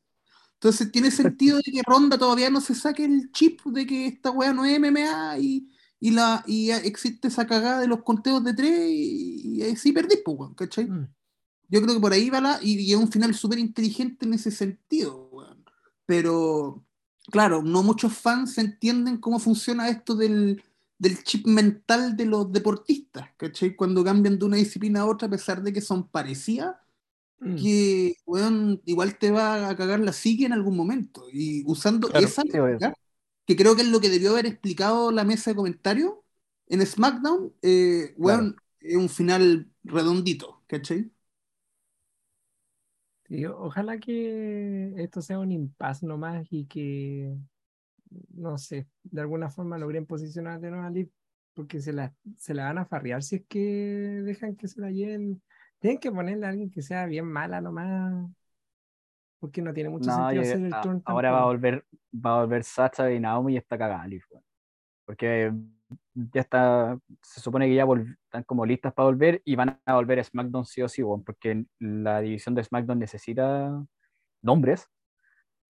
Entonces 0.56 0.92
tiene 0.92 1.12
sentido 1.12 1.58
de 1.58 1.64
que 1.72 1.82
Ronda 1.86 2.18
todavía 2.18 2.50
no 2.50 2.62
se 2.62 2.76
saque 2.76 3.06
el 3.06 3.32
chip 3.34 3.62
de 3.66 3.86
que 3.88 4.08
esta 4.08 4.32
weá 4.32 4.54
no 4.54 4.66
es 4.66 4.76
MMA 4.80 5.38
y, 5.40 5.70
y, 6.00 6.12
la, 6.12 6.44
y 6.48 6.72
existe 6.72 7.28
esa 7.30 7.48
cagada 7.48 7.82
de 7.82 7.88
los 7.88 8.04
conteos 8.04 8.44
de 8.44 8.54
tres 8.54 8.90
y, 8.92 9.60
y 9.60 9.64
así 9.72 9.92
perdís, 9.94 10.22
pues, 10.26 10.38
weón, 10.40 10.54
¿cachai? 10.56 10.86
Mm. 10.90 11.08
Yo 11.70 11.82
creo 11.82 11.96
que 11.96 12.02
por 12.02 12.14
ahí 12.14 12.30
va 12.30 12.42
la. 12.42 12.60
Y, 12.62 12.80
y 12.80 12.92
es 12.94 12.98
un 13.00 13.12
final 13.12 13.34
súper 13.36 13.60
inteligente 13.60 14.26
en 14.26 14.34
ese 14.36 14.52
sentido, 14.52 15.30
weón. 15.32 15.66
Pero, 16.06 16.86
claro, 17.32 17.64
no 17.64 17.84
muchos 17.84 18.14
fans 18.14 18.58
entienden 18.58 19.18
cómo 19.18 19.40
funciona 19.40 19.90
esto 19.90 20.16
del, 20.16 20.64
del 21.04 21.24
chip 21.24 21.48
mental 21.48 22.18
de 22.18 22.26
los 22.26 22.52
deportistas, 22.52 23.30
¿cachai? 23.38 23.76
Cuando 23.76 24.04
cambian 24.04 24.40
de 24.40 24.46
una 24.46 24.58
disciplina 24.58 25.02
a 25.02 25.06
otra, 25.08 25.28
a 25.28 25.32
pesar 25.32 25.64
de 25.64 25.74
que 25.74 25.82
son 25.82 26.10
parecidas, 26.10 26.76
Mm. 27.42 27.56
que, 27.56 28.16
weón, 28.26 28.82
igual 28.86 29.18
te 29.20 29.32
va 29.32 29.70
a 29.70 29.76
cagar 29.78 30.00
la 30.02 30.14
psique 30.14 30.46
en 30.46 30.54
algún 30.54 30.78
momento. 30.78 31.26
Y 31.32 31.64
usando 31.68 32.10
Claro. 32.10 32.28
esa 32.28 32.44
lógica, 32.46 32.94
que 33.46 33.56
creo 33.56 33.76
que 33.76 33.84
es 33.84 33.90
lo 33.90 34.00
que 34.02 34.10
debió 34.10 34.32
haber 34.32 34.46
explicado 34.48 35.12
la 35.12 35.24
mesa 35.26 35.52
de 35.52 35.56
comentarios 35.58 36.14
en 36.68 36.86
SmackDown, 36.86 37.54
eh, 37.62 38.14
weón, 38.18 38.58
es 38.82 38.96
un 38.98 39.10
final 39.10 39.72
redondito, 39.84 40.64
¿cachai? 40.68 41.12
Sí, 43.28 43.46
ojalá 43.46 44.00
que 44.00 44.94
esto 44.98 45.22
sea 45.22 45.40
un 45.40 45.52
impasse 45.52 46.06
nomás 46.06 46.46
y 46.52 46.66
que, 46.66 47.36
no 48.36 48.58
sé, 48.58 48.88
de 49.04 49.22
alguna 49.22 49.50
forma 49.50 49.78
logren 49.78 50.06
posicionar 50.06 50.60
de 50.60 50.70
nuevo 50.72 50.86
a 50.86 50.90
Liv, 50.90 51.10
porque 51.54 51.80
se 51.82 51.94
la, 51.94 52.14
se 52.38 52.54
la 52.54 52.66
van 52.66 52.80
a 52.80 52.86
farrear 52.86 53.22
si 53.24 53.38
es 53.38 53.46
que 53.48 53.60
dejan 54.24 54.56
que 54.56 54.68
se 54.68 54.82
la 54.82 54.92
lleven. 54.92 55.42
Tienen 55.80 56.00
que 56.00 56.12
ponerle 56.12 56.46
a 56.46 56.50
alguien 56.50 56.72
que 56.72 56.82
sea 56.82 57.06
bien 57.06 57.26
mala 57.26 57.62
nomás, 57.62 58.30
porque 59.40 59.62
no 59.62 59.74
tiene 59.74 59.90
mucho 59.90 60.06
No, 60.10 60.16
sentido 60.16 60.44
yo- 60.44 60.50
hacer 60.54 60.66
el 60.66 60.74
a- 60.74 60.82
turn 60.82 61.02
ahora 61.06 61.32
va 61.32 61.42
a 61.42 61.46
volver, 61.46 61.86
va 62.14 62.36
a 62.36 62.42
volver 62.42 62.64
Sacha 62.64 63.12
y 63.12 63.20
Naomi 63.20 63.54
y 63.54 63.58
está 63.58 63.78
cagada, 63.78 64.08
Liv. 64.08 64.24
Porque 65.06 65.52
ya 66.14 66.42
está, 66.42 66.98
se 67.22 67.42
supone 67.42 67.68
que 67.68 67.76
ya 67.76 67.84
están 68.26 68.44
como 68.44 68.66
listas 68.66 68.94
para 68.94 69.08
volver 69.08 69.42
y 69.44 69.56
van 69.56 69.80
a 69.86 69.96
volver 69.96 70.20
a 70.20 70.24
SmackDown 70.24 70.66
sí 70.66 70.82
o 70.82 70.88
sí, 70.88 71.04
porque 71.26 71.66
la 71.80 72.22
división 72.22 72.56
de 72.56 72.64
SmackDown 72.64 73.00
necesita 73.00 73.86
nombres, 74.42 74.88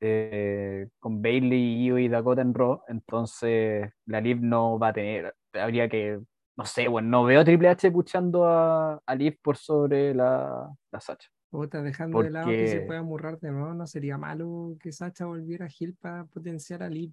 eh, 0.04 0.88
con 1.00 1.22
Bailey, 1.22 1.84
Io 1.86 1.98
y 1.98 2.08
Dakota 2.08 2.42
en 2.42 2.54
Raw, 2.54 2.82
entonces 2.88 3.92
la 4.06 4.22
Liv 4.22 4.40
no 4.42 4.78
va 4.78 4.90
a 4.90 4.94
tener, 4.94 5.34
habría 5.54 5.88
que, 5.90 6.20
no 6.58 6.66
sé, 6.66 6.88
bueno, 6.88 7.10
no 7.10 7.24
veo 7.24 7.42
a 7.42 7.46
Triple 7.46 7.70
H 7.70 7.92
puchando 7.92 8.46
a, 8.46 9.02
a 9.06 9.16
Liv 9.16 9.38
por 9.42 9.58
sobre 9.58 10.14
la, 10.14 10.70
la 10.92 11.00
Sacha. 11.00 11.30
Puta, 11.50 11.82
dejando 11.84 12.22
de 12.24 12.32
lado 12.32 12.48
que 12.50 12.68
se 12.68 12.76
Porque- 12.78 12.88
pueda 12.88 13.04
murrar 13.04 13.40
de 13.40 13.52
nuevo, 13.52 13.74
no 13.76 13.86
sería 13.86 14.18
malo 14.18 14.76
que 14.80 14.92
Sacha 14.92 15.26
volviera 15.26 15.66
a 15.68 15.70
Hill 15.80 15.96
para 16.00 16.26
potenciar 16.26 16.82
a 16.82 16.90
Liv. 16.90 17.12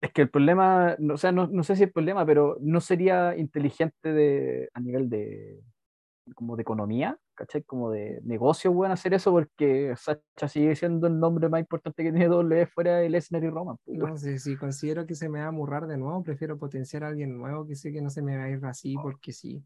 Es 0.00 0.12
que 0.12 0.22
el 0.22 0.30
problema, 0.30 0.96
o 1.12 1.16
sea, 1.16 1.30
no, 1.30 1.46
no 1.46 1.62
sé 1.62 1.76
si 1.76 1.84
el 1.84 1.92
problema, 1.92 2.24
pero 2.26 2.56
no 2.60 2.80
sería 2.80 3.36
inteligente 3.36 4.12
de, 4.12 4.68
a 4.72 4.80
nivel 4.80 5.08
de 5.10 5.60
como 6.34 6.56
de 6.56 6.62
economía, 6.62 7.18
¿cachai? 7.40 7.62
Como 7.62 7.90
de 7.90 8.20
negocio, 8.22 8.70
weón, 8.70 8.92
hacer 8.92 9.14
eso 9.14 9.30
porque 9.32 9.94
Sacha 9.96 10.46
sigue 10.46 10.76
siendo 10.76 11.06
el 11.06 11.18
nombre 11.18 11.48
más 11.48 11.60
importante 11.60 12.02
que 12.02 12.10
tiene 12.12 12.26
W 12.28 12.66
fuera 12.66 12.98
de 12.98 13.08
Lesnar 13.08 13.42
y 13.42 13.48
Roman. 13.48 13.76
pues. 13.84 13.98
No 13.98 14.16
sé, 14.18 14.38
si 14.38 14.56
considero 14.56 15.06
que 15.06 15.14
se 15.14 15.28
me 15.30 15.40
va 15.40 15.46
a 15.46 15.50
murrar 15.50 15.86
de 15.86 15.96
nuevo, 15.96 16.22
prefiero 16.22 16.58
potenciar 16.58 17.02
a 17.04 17.08
alguien 17.08 17.38
nuevo 17.38 17.66
que 17.66 17.74
sé 17.76 17.92
que 17.92 18.02
no 18.02 18.10
se 18.10 18.20
me 18.20 18.36
va 18.36 18.44
a 18.44 18.50
ir 18.50 18.64
así 18.66 18.94
porque 19.02 19.32
sí. 19.32 19.62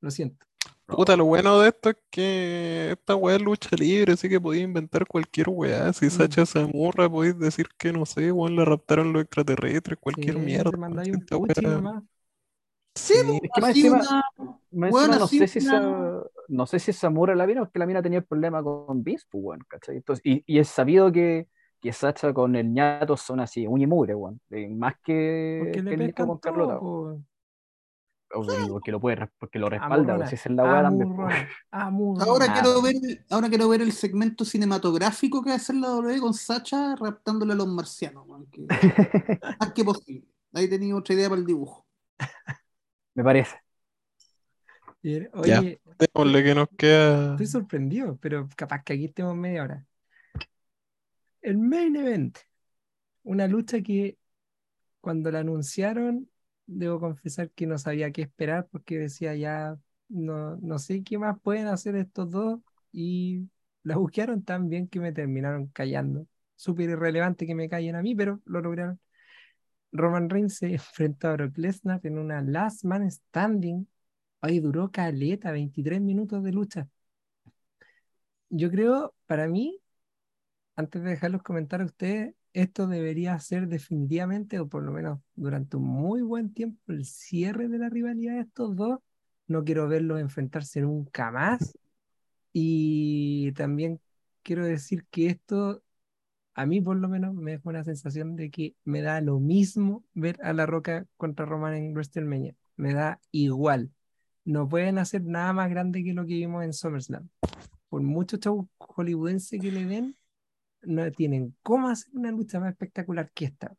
Lo 0.00 0.10
siento. 0.10 0.46
Puta, 0.86 1.16
lo 1.16 1.24
bueno 1.24 1.58
de 1.60 1.68
esto 1.70 1.90
es 1.90 1.96
que 2.10 2.92
esta 2.92 3.16
weá 3.16 3.34
es 3.36 3.42
lucha 3.42 3.70
libre, 3.76 4.12
así 4.12 4.28
que 4.28 4.40
podéis 4.40 4.62
inventar 4.64 5.04
cualquier 5.06 5.48
weá. 5.48 5.92
Si 5.92 6.06
Mm. 6.06 6.10
Sacha 6.10 6.46
se 6.46 6.60
amurra, 6.60 7.10
podéis 7.10 7.36
decir 7.38 7.66
que 7.76 7.92
no 7.92 8.06
sé, 8.06 8.30
weón, 8.30 8.54
la 8.54 8.64
raptaron 8.64 9.12
los 9.12 9.22
extraterrestres, 9.22 9.98
cualquier 9.98 10.36
Sí, 10.36 10.40
mierda. 10.40 10.70
te 10.70 10.76
mandáis 10.76 11.08
un 11.20 11.26
puchi 11.26 11.60
nomás. 11.62 12.04
Sí, 12.96 13.14
Es 13.42 13.50
que 13.52 13.60
más 13.60 13.70
encima, 13.76 13.96
una- 14.00 14.22
más 14.72 14.92
weón, 14.92 15.04
encima 15.12 15.18
no 15.18 15.26
sé 15.28 15.46
si 15.48 15.58
una- 15.60 15.78
esa, 15.78 16.30
no 16.48 16.66
sé 16.66 16.78
si 16.78 16.92
Samura 16.92 17.34
la 17.34 17.46
vino, 17.46 17.62
porque 17.62 17.78
la 17.78 17.86
mina 17.86 18.02
tenía 18.02 18.18
el 18.18 18.24
problema 18.24 18.62
con 18.62 19.04
Vince, 19.04 19.26
pues, 19.30 19.44
weón, 19.44 19.60
¿cachai? 19.68 19.96
Entonces, 19.96 20.24
y, 20.24 20.42
y 20.46 20.58
es 20.58 20.68
sabido 20.68 21.12
que, 21.12 21.48
que 21.80 21.92
Sacha 21.92 22.32
con 22.32 22.56
el 22.56 22.72
ñato 22.72 23.16
son 23.16 23.40
así, 23.40 23.66
uña 23.66 23.84
y 23.84 23.86
mugre, 23.86 24.14
weón. 24.14 24.40
eh, 24.50 24.68
Más 24.68 24.94
que, 25.04 25.58
Porque 25.60 25.72
que 25.72 25.94
el 25.94 25.98
pescan 26.06 26.26
con 26.26 26.38
Carlota. 26.38 26.78
Porque 28.28 28.90
lo 28.90 29.00
puede, 29.00 29.28
porque 29.38 29.58
lo 29.58 29.68
respalda, 29.70 30.26
si 30.26 30.34
esa 30.34 30.48
es 30.48 30.56
la 30.56 30.90
pues. 30.90 31.34
Ahora 32.18 32.46
Ah, 32.48 32.52
quiero 32.54 32.82
ver, 32.82 32.94
el- 32.96 33.24
ahora 33.30 33.48
quiero 33.48 33.68
ver 33.68 33.82
el 33.82 33.92
segmento 33.92 34.44
cinematográfico 34.44 35.42
que 35.42 35.50
va 35.50 35.54
a 35.54 35.56
hacer 35.56 35.76
la 35.76 35.88
W 35.88 36.20
con 36.20 36.34
Sacha 36.34 36.96
raptándole 36.96 37.52
a 37.52 37.56
los 37.56 37.68
marcianos, 37.68 38.26
man, 38.26 38.46
que- 38.50 38.66
más 39.60 39.72
que 39.72 39.84
posible. 39.84 40.26
Ahí 40.52 40.68
tenía 40.68 40.96
otra 40.96 41.14
idea 41.14 41.28
para 41.28 41.40
el 41.40 41.46
dibujo. 41.46 41.86
Me 43.16 43.24
parece. 43.24 43.56
Ya. 45.02 45.28
Oye, 45.32 45.80
démosle 45.98 46.44
que 46.44 46.54
nos 46.54 46.68
queda. 46.76 47.30
estoy 47.30 47.46
sorprendido, 47.46 48.18
pero 48.20 48.46
capaz 48.56 48.84
que 48.84 48.92
aquí 48.92 49.06
estemos 49.06 49.34
media 49.34 49.62
hora. 49.62 49.86
El 51.40 51.56
main 51.56 51.96
event, 51.96 52.36
una 53.22 53.48
lucha 53.48 53.80
que 53.80 54.18
cuando 55.00 55.30
la 55.30 55.40
anunciaron 55.40 56.28
debo 56.66 57.00
confesar 57.00 57.50
que 57.52 57.66
no 57.66 57.78
sabía 57.78 58.10
qué 58.10 58.22
esperar 58.22 58.68
porque 58.70 58.98
decía 58.98 59.34
ya, 59.34 59.78
no, 60.08 60.56
no 60.56 60.78
sé 60.78 61.02
qué 61.02 61.16
más 61.16 61.40
pueden 61.40 61.68
hacer 61.68 61.96
estos 61.96 62.30
dos 62.30 62.60
y 62.92 63.48
la 63.82 63.96
buscaron 63.96 64.42
tan 64.42 64.68
bien 64.68 64.88
que 64.88 65.00
me 65.00 65.12
terminaron 65.12 65.68
callando. 65.68 66.26
Súper 66.56 66.90
irrelevante 66.90 67.46
que 67.46 67.54
me 67.54 67.68
callen 67.68 67.94
a 67.94 68.02
mí, 68.02 68.14
pero 68.14 68.40
lo 68.44 68.60
lograron. 68.60 69.00
Roman 69.96 70.28
Reigns 70.30 70.56
se 70.56 70.66
enfrentó 70.74 71.28
a 71.28 71.32
Brock 71.34 71.56
Lesnar 71.58 72.00
en 72.04 72.18
una 72.18 72.42
Last 72.42 72.84
Man 72.84 73.10
Standing. 73.10 73.86
Hoy 74.40 74.60
duró 74.60 74.90
caleta, 74.90 75.52
23 75.52 76.00
minutos 76.00 76.42
de 76.42 76.52
lucha. 76.52 76.88
Yo 78.48 78.70
creo, 78.70 79.14
para 79.26 79.48
mí, 79.48 79.80
antes 80.76 81.02
de 81.02 81.10
dejarlos 81.10 81.42
comentar 81.42 81.80
a 81.80 81.86
ustedes, 81.86 82.34
esto 82.52 82.86
debería 82.86 83.38
ser 83.38 83.68
definitivamente, 83.68 84.58
o 84.60 84.68
por 84.68 84.82
lo 84.82 84.92
menos 84.92 85.20
durante 85.34 85.76
un 85.76 85.84
muy 85.84 86.22
buen 86.22 86.54
tiempo, 86.54 86.80
el 86.92 87.04
cierre 87.04 87.68
de 87.68 87.78
la 87.78 87.90
rivalidad 87.90 88.34
de 88.34 88.40
estos 88.40 88.76
dos. 88.76 89.00
No 89.46 89.64
quiero 89.64 89.88
verlos 89.88 90.20
enfrentarse 90.20 90.80
nunca 90.80 91.30
más. 91.30 91.76
Y 92.52 93.52
también 93.52 94.00
quiero 94.42 94.64
decir 94.64 95.04
que 95.10 95.26
esto, 95.26 95.82
a 96.56 96.64
mí 96.64 96.80
por 96.80 96.96
lo 96.96 97.06
menos, 97.06 97.34
me 97.34 97.52
deja 97.52 97.68
una 97.68 97.84
sensación 97.84 98.34
de 98.34 98.50
que 98.50 98.74
me 98.84 99.02
da 99.02 99.20
lo 99.20 99.38
mismo 99.38 100.02
ver 100.14 100.38
a 100.42 100.54
La 100.54 100.64
Roca 100.64 101.06
contra 101.18 101.44
Roman 101.44 101.74
en 101.74 101.92
WrestleMania. 101.92 102.54
Me 102.76 102.94
da 102.94 103.20
igual. 103.30 103.90
No 104.46 104.66
pueden 104.66 104.96
hacer 104.96 105.22
nada 105.22 105.52
más 105.52 105.68
grande 105.68 106.02
que 106.02 106.14
lo 106.14 106.22
que 106.22 106.32
vimos 106.32 106.64
en 106.64 106.72
SummerSlam. 106.72 107.28
Por 107.90 108.00
mucho 108.00 108.38
show 108.38 108.66
hollywoodense 108.78 109.58
que 109.58 109.70
le 109.70 109.84
den, 109.84 110.16
no 110.80 111.12
tienen 111.12 111.54
cómo 111.62 111.88
hacer 111.88 112.08
una 112.14 112.30
lucha 112.30 112.58
más 112.58 112.70
espectacular 112.70 113.30
que 113.32 113.44
esta. 113.44 113.76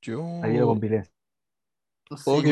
Yo. 0.00 0.42
Ahí 0.42 0.58
lo 0.58 0.66
compilé. 0.66 1.04
Oh, 2.26 2.42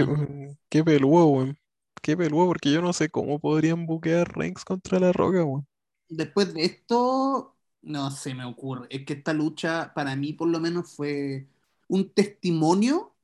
qué 0.69 0.85
peludo, 0.85 1.27
weón. 1.27 1.59
Qué 2.01 2.17
peludo, 2.17 2.47
porque 2.47 2.73
yo 2.73 2.81
no 2.83 2.93
sé 2.93 3.09
cómo 3.09 3.41
podrían 3.41 3.85
buquear 3.85 4.33
Reigns 4.37 4.65
contra 4.65 5.01
la 5.01 5.13
Roca, 5.13 5.43
weón. 5.43 5.67
Después 6.09 6.55
de 6.55 6.65
esto, 6.65 7.57
no 7.83 8.11
se 8.11 8.35
me 8.35 8.45
ocurre. 8.45 8.87
Es 8.91 9.05
que 9.07 9.15
esta 9.15 9.33
lucha, 9.33 9.93
para 9.95 10.17
mí 10.17 10.33
por 10.33 10.49
lo 10.49 10.61
menos, 10.61 10.93
fue 10.95 11.49
un 11.89 12.11
testimonio 12.13 13.15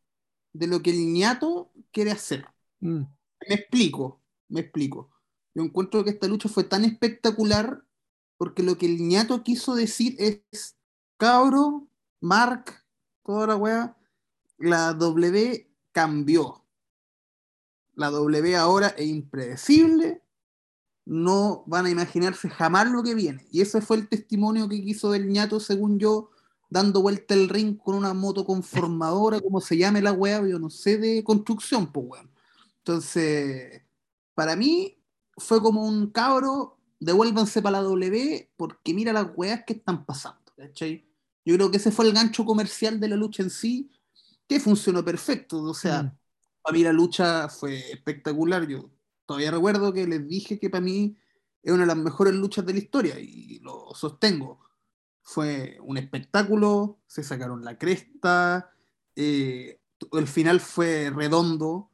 de 0.52 0.66
lo 0.68 0.82
que 0.82 0.90
el 0.90 1.12
ñato 1.12 1.72
quiere 1.92 2.12
hacer. 2.12 2.46
Mm, 2.80 3.06
Me 3.48 3.54
explico, 3.56 4.22
me 4.48 4.60
explico. 4.60 5.10
Yo 5.54 5.62
encuentro 5.62 6.04
que 6.04 6.10
esta 6.10 6.28
lucha 6.28 6.48
fue 6.48 6.64
tan 6.64 6.84
espectacular 6.84 7.84
porque 8.38 8.62
lo 8.62 8.76
que 8.78 8.86
el 8.86 8.98
ñato 9.08 9.42
quiso 9.42 9.74
decir 9.74 10.16
es, 10.18 10.76
cabro, 11.16 11.88
Mark, 12.20 12.84
toda 13.24 13.46
la 13.48 13.56
wea, 13.56 13.96
la 14.58 14.92
W 14.94 15.70
cambió. 15.92 16.64
La 17.96 18.10
W 18.10 18.54
ahora 18.56 18.88
es 18.96 19.06
impredecible, 19.08 20.22
no 21.06 21.62
van 21.66 21.86
a 21.86 21.90
imaginarse 21.90 22.50
jamás 22.50 22.90
lo 22.90 23.02
que 23.02 23.14
viene. 23.14 23.46
Y 23.52 23.62
ese 23.62 23.80
fue 23.80 23.96
el 23.96 24.08
testimonio 24.08 24.68
que 24.68 24.82
quiso 24.82 25.14
el 25.14 25.28
ñato, 25.28 25.60
según 25.60 25.98
yo, 25.98 26.30
dando 26.68 27.00
vuelta 27.00 27.32
el 27.32 27.48
ring 27.48 27.78
con 27.78 27.94
una 27.94 28.12
moto 28.12 28.44
conformadora, 28.44 29.40
como 29.40 29.60
se 29.60 29.78
llame 29.78 30.02
la 30.02 30.12
wea, 30.12 30.46
yo 30.46 30.58
no 30.58 30.68
sé 30.68 30.98
de 30.98 31.22
construcción, 31.24 31.92
pues 31.92 32.06
weón. 32.08 32.30
Entonces, 32.78 33.82
para 34.34 34.56
mí 34.56 34.98
fue 35.36 35.62
como 35.62 35.86
un 35.86 36.10
cabro, 36.10 36.78
devuélvanse 36.98 37.62
para 37.62 37.78
la 37.78 37.84
W 37.84 38.50
porque 38.56 38.92
mira 38.92 39.12
las 39.12 39.28
weas 39.36 39.62
que 39.64 39.74
están 39.74 40.04
pasando, 40.04 40.52
¿cachai? 40.56 41.06
Yo 41.44 41.54
creo 41.54 41.70
que 41.70 41.76
ese 41.76 41.92
fue 41.92 42.06
el 42.06 42.12
gancho 42.12 42.44
comercial 42.44 42.98
de 42.98 43.08
la 43.08 43.16
lucha 43.16 43.44
en 43.44 43.50
sí, 43.50 43.90
que 44.48 44.58
funcionó 44.58 45.04
perfecto. 45.04 45.62
O 45.62 45.74
sea, 45.74 46.02
mm. 46.02 46.18
para 46.62 46.76
mí 46.76 46.82
la 46.82 46.92
lucha 46.92 47.48
fue 47.48 47.78
espectacular. 47.92 48.66
Yo 48.66 48.90
todavía 49.26 49.50
recuerdo 49.50 49.92
que 49.92 50.06
les 50.06 50.26
dije 50.26 50.58
que 50.58 50.70
para 50.70 50.80
mí 50.82 51.16
es 51.62 51.72
una 51.72 51.82
de 51.82 51.88
las 51.88 51.96
mejores 51.96 52.34
luchas 52.34 52.64
de 52.64 52.72
la 52.72 52.78
historia 52.78 53.18
y 53.18 53.58
lo 53.60 53.92
sostengo. 53.94 54.60
Fue 55.22 55.78
un 55.82 55.96
espectáculo, 55.98 57.00
se 57.06 57.24
sacaron 57.24 57.64
la 57.64 57.76
cresta, 57.78 58.70
eh, 59.16 59.80
el 60.12 60.26
final 60.28 60.60
fue 60.60 61.10
redondo. 61.10 61.90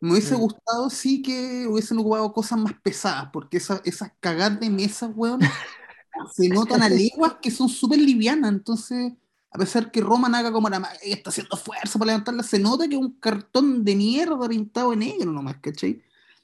Me 0.00 0.12
hubiese 0.12 0.34
Sí. 0.34 0.40
gustado 0.40 0.90
sí 0.90 1.22
que 1.22 1.66
hubiesen 1.68 1.98
ocupado 1.98 2.32
cosas 2.32 2.58
más 2.58 2.74
pesadas, 2.82 3.30
porque 3.32 3.58
esa- 3.58 3.80
esas 3.84 4.10
cagadas 4.18 4.58
de 4.58 4.68
mesa, 4.70 5.06
weón, 5.06 5.38
se 6.34 6.48
notan 6.48 6.82
a 6.82 6.88
leguas 6.88 7.34
que 7.40 7.50
son 7.52 7.68
súper 7.68 8.00
livianas. 8.00 8.50
Entonces, 8.50 9.12
a 9.52 9.58
pesar 9.58 9.92
que 9.92 10.00
Roman 10.00 10.34
haga 10.34 10.50
como 10.50 10.68
la 10.68 10.78
está 11.02 11.30
haciendo 11.30 11.56
fuerza 11.56 11.98
para 11.98 12.10
levantarla, 12.12 12.42
se 12.42 12.58
nota 12.58 12.88
que 12.88 12.96
es 12.96 13.00
un 13.00 13.12
cartón 13.20 13.84
de 13.84 13.94
mierda 13.94 14.48
pintado 14.48 14.90
de 14.90 14.96
negro 14.96 15.30
nomás, 15.30 15.58
¿cachai? 15.60 16.02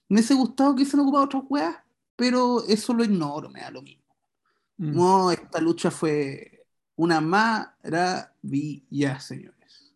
Me 0.09 0.17
hubiese 0.17 0.35
gustado 0.35 0.75
que 0.75 0.83
hubiesen 0.83 1.01
ocupado 1.01 1.25
otras 1.25 1.43
weas, 1.49 1.77
pero 2.17 2.65
eso 2.67 2.95
lo 2.95 3.05
ignoro, 3.05 3.49
me 3.51 3.61
da 3.61 3.71
lo 3.71 3.83
mismo. 3.83 4.05
Mm. 4.79 4.97
No, 4.97 5.31
esta 5.31 5.61
lucha 5.61 5.91
fue 5.91 6.67
una 6.97 7.21
maravilla, 7.21 9.21
señores. 9.21 9.95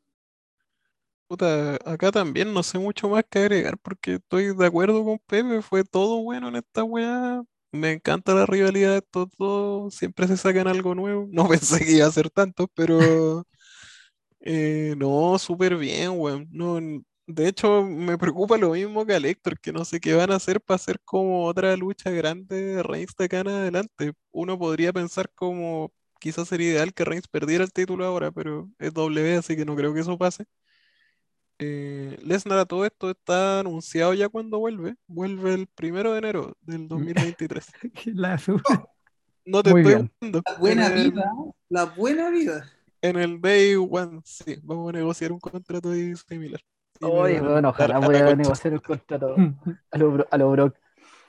Puta, 1.28 1.76
acá 1.86 2.12
también 2.12 2.52
no 2.52 2.62
sé 2.62 2.78
mucho 2.78 3.08
más 3.08 3.24
que 3.28 3.38
agregar 3.38 3.78
porque 3.78 4.14
estoy 4.14 4.54
de 4.54 4.66
acuerdo 4.66 5.02
con 5.04 5.18
Pepe, 5.26 5.62
fue 5.62 5.82
todo 5.84 6.22
bueno 6.22 6.48
en 6.48 6.56
esta 6.56 6.84
weá. 6.84 7.42
Me 7.72 7.92
encanta 7.92 8.34
la 8.34 8.44
rivalidad 8.44 8.90
de 8.92 8.98
estos 8.98 9.28
dos, 9.38 9.94
siempre 9.94 10.28
se 10.28 10.36
sacan 10.36 10.68
algo 10.68 10.94
nuevo. 10.94 11.26
No 11.30 11.44
pensé 11.48 11.78
que 11.84 11.92
iba 11.92 12.06
a 12.06 12.12
ser 12.12 12.28
tanto, 12.30 12.68
pero 12.74 13.46
eh, 14.40 14.94
no, 14.98 15.38
súper 15.38 15.76
bien, 15.76 16.10
weón. 16.16 16.48
No, 16.50 16.78
de 17.34 17.48
hecho, 17.48 17.82
me 17.84 18.18
preocupa 18.18 18.56
lo 18.58 18.70
mismo 18.72 19.06
que 19.06 19.14
a 19.14 19.18
Héctor, 19.18 19.58
que 19.60 19.72
no 19.72 19.84
sé 19.84 20.00
qué 20.00 20.14
van 20.14 20.30
a 20.32 20.36
hacer 20.36 20.60
para 20.60 20.76
hacer 20.76 21.00
como 21.04 21.46
otra 21.46 21.76
lucha 21.76 22.10
grande 22.10 22.62
de 22.62 22.82
Reigns 22.82 23.14
de 23.16 23.24
acá 23.26 23.40
en 23.40 23.48
adelante. 23.48 24.12
Uno 24.30 24.58
podría 24.58 24.92
pensar 24.92 25.30
como 25.34 25.92
quizás 26.20 26.48
sería 26.48 26.70
ideal 26.72 26.94
que 26.94 27.04
Reigns 27.04 27.28
perdiera 27.28 27.64
el 27.64 27.72
título 27.72 28.04
ahora, 28.04 28.30
pero 28.32 28.70
es 28.78 28.94
W, 28.94 29.36
así 29.36 29.56
que 29.56 29.64
no 29.64 29.76
creo 29.76 29.92
que 29.94 30.00
eso 30.00 30.18
pase. 30.18 30.44
Eh, 31.58 32.18
Lesnar 32.22 32.58
a 32.58 32.64
todo 32.66 32.84
esto 32.84 33.10
está 33.10 33.60
anunciado 33.60 34.14
ya 34.14 34.28
cuando 34.28 34.58
vuelve. 34.58 34.96
Vuelve 35.06 35.54
el 35.54 35.66
primero 35.68 36.12
de 36.12 36.18
enero 36.18 36.56
del 36.60 36.88
2023. 36.88 37.66
La 38.14 38.36
No 39.44 39.62
te 39.62 39.70
Muy 39.70 39.80
estoy 39.80 40.08
jugando. 40.20 40.42
La 40.46 40.58
buena 40.58 40.86
el, 40.88 41.10
vida, 41.10 41.32
la 41.68 41.84
buena 41.84 42.30
vida. 42.30 42.70
en 43.00 43.16
el 43.16 43.40
Day 43.40 43.74
One, 43.76 44.20
sí, 44.24 44.58
vamos 44.62 44.90
a 44.90 44.92
negociar 44.92 45.32
un 45.32 45.40
contrato 45.40 45.90
ahí 45.90 46.14
similar. 46.16 46.60
Oye, 47.02 47.40
mandar 47.42 47.66
ojalá 47.66 47.96
a 47.96 48.00
la 48.00 48.06
pueda 48.06 48.20
concha. 48.24 48.36
negociar 48.36 48.72
el 48.74 48.82
contrato 48.82 49.36
a 49.90 49.98
lo, 49.98 50.12
Bro- 50.12 50.28
a 50.30 50.38
lo 50.38 50.50
Brock. 50.50 50.76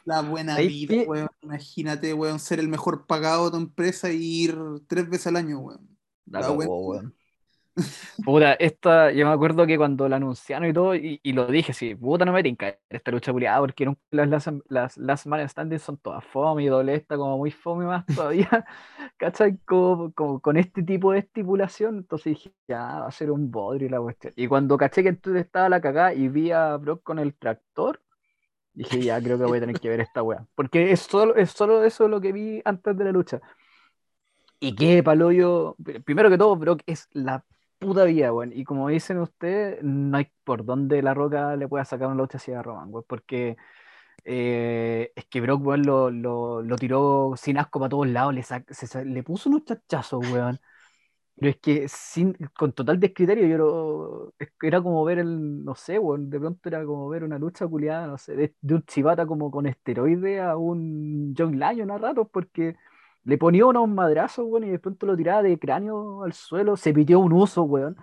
La 0.06 0.22
buena 0.22 0.56
Ahí 0.56 0.68
vida, 0.68 0.96
sí. 0.96 1.06
weón. 1.06 1.30
Imagínate, 1.42 2.14
weón, 2.14 2.40
ser 2.40 2.60
el 2.60 2.68
mejor 2.68 3.06
pagado 3.08 3.46
de 3.46 3.52
tu 3.52 3.58
empresa 3.58 4.12
y 4.12 4.44
ir 4.46 4.58
tres 4.88 5.10
veces 5.10 5.28
al 5.28 5.38
año, 5.38 5.60
weón. 5.60 5.98
La 6.26 6.42
La 6.42 6.50
buena- 6.50 6.72
weón. 6.72 7.16
Puta, 8.24 8.54
esta, 8.54 9.12
yo 9.12 9.26
me 9.26 9.34
acuerdo 9.34 9.66
que 9.66 9.78
cuando 9.78 10.08
la 10.08 10.18
anunciaron 10.18 10.70
y 10.70 10.74
todo, 10.74 10.96
y, 10.96 11.20
y 11.24 11.34
lo 11.34 11.48
dije, 11.48 11.74
sí, 11.74 11.96
puta 11.96 12.26
no 12.26 12.32
me 12.32 12.44
tinca 12.44 12.78
esta 12.90 13.12
lucha 13.12 13.32
culiada, 13.32 13.60
porque 13.60 13.86
nunca 13.86 14.02
las, 14.12 14.30
las, 14.30 14.48
las 14.70 14.98
Last 14.98 15.26
Man 15.26 15.50
Standing 15.50 15.80
son 15.80 15.98
todas 15.98 16.24
fome 16.26 16.64
y 16.64 16.68
doble 16.68 16.96
esta 16.96 17.18
como 17.18 17.38
muy 17.38 17.52
fome 17.52 17.86
más 17.86 18.06
todavía, 18.06 18.48
¿cachai? 19.18 19.58
Como, 19.66 20.14
con 20.14 20.58
este 20.58 20.84
tipo 20.84 21.12
de 21.12 21.20
estipulación, 21.20 21.98
entonces 21.98 22.34
dije, 22.36 22.54
ya, 22.68 23.00
va 23.02 23.08
a 23.08 23.12
ser 23.12 23.32
un 23.32 23.50
bodrio 23.52 23.90
la 23.90 24.00
cuestión. 24.00 24.34
Y 24.36 24.48
cuando 24.48 24.78
caché 24.78 25.04
que 25.04 25.10
entonces 25.10 25.44
estaba 25.46 25.68
la 25.70 25.82
cagada 25.82 26.14
y 26.14 26.28
vi 26.30 26.52
a 26.52 26.78
Brock 26.78 27.04
con 27.04 27.20
el 27.20 27.34
tractor, 27.36 28.00
dije, 28.74 29.02
ya, 29.02 29.22
creo 29.22 29.38
que 29.40 29.46
voy 29.46 29.58
a 29.60 29.62
tener 29.62 29.80
que 29.80 29.90
ver 29.90 30.02
esta 30.02 30.24
weá, 30.24 30.46
porque 30.56 30.92
es 30.92 31.02
solo, 31.02 31.36
es 31.36 31.52
solo 31.52 31.84
eso 31.84 32.08
lo 32.08 32.22
que 32.22 32.32
vi 32.34 32.62
antes 32.66 32.98
de 32.98 33.06
la 33.06 33.12
lucha. 33.12 33.42
Y 34.60 34.76
qué 34.76 35.04
paloyo, 35.04 35.76
primero 36.06 36.30
que 36.30 36.38
todo, 36.38 36.56
Brock 36.56 36.82
es 36.86 37.08
la 37.12 37.44
puta 37.84 38.04
vida, 38.06 38.34
weón. 38.34 38.52
Y 38.54 38.64
como 38.64 38.90
dicen 38.90 39.20
ustedes, 39.20 39.80
no 39.84 40.18
hay 40.18 40.28
por 40.44 40.66
dónde 40.66 41.02
la 41.02 41.14
roca 41.14 41.56
le 41.56 41.68
pueda 41.68 41.86
sacar 41.86 42.08
una 42.08 42.16
lucha 42.18 42.38
hacia 42.38 42.62
Roman, 42.62 42.90
weón. 42.92 43.06
Porque 43.08 43.58
eh, 44.26 45.12
es 45.16 45.26
que 45.28 45.42
Brock, 45.42 45.66
weón, 45.66 45.84
lo, 45.84 46.12
lo, 46.12 46.62
lo 46.64 46.78
tiró 46.78 47.34
sin 47.38 47.58
asco 47.58 47.80
para 47.80 47.90
todos 47.90 48.08
lados, 48.08 48.34
le, 48.36 48.44
se 48.44 49.06
le 49.06 49.24
puso 49.24 49.50
unos 49.50 49.66
chachazos, 49.66 50.22
weón. 50.32 50.60
Pero 51.36 51.50
es 51.52 51.58
que 51.58 51.88
sin, 51.90 52.34
con 52.58 52.74
total 52.74 53.00
descriterio, 53.00 53.48
yo 53.48 53.58
lo- 53.58 54.34
era 54.62 54.82
como 54.82 55.04
ver 55.04 55.20
el, 55.20 55.66
no 55.66 55.76
sé, 55.76 56.00
weón, 56.00 56.30
de 56.30 56.40
pronto 56.40 56.70
era 56.70 56.86
como 56.86 57.10
ver 57.10 57.24
una 57.24 57.40
lucha 57.40 57.68
culiada, 57.68 58.08
no 58.08 58.18
sé, 58.18 58.36
de, 58.36 58.56
de 58.62 58.76
un 58.76 58.84
chivata 58.86 59.26
como 59.26 59.50
con 59.52 59.66
esteroide 59.66 60.40
a 60.42 60.56
un 60.58 61.34
John 61.38 61.60
Lyon 61.60 61.92
a 61.92 61.98
ratos, 61.98 62.28
porque 62.32 62.76
le 63.26 63.38
ponía 63.38 63.66
unos 63.66 63.88
madrazos, 63.90 64.46
weón, 64.48 64.66
y 64.66 64.72
de 64.72 64.80
pronto 64.80 65.06
lo 65.06 65.16
tiraba 65.18 65.44
de 65.44 65.58
cráneo 65.60 66.24
al 66.24 66.34
suelo, 66.34 66.76
se 66.78 66.94
pitió 66.94 67.20
un 67.20 67.34
uso, 67.34 67.64
weón. 67.64 67.96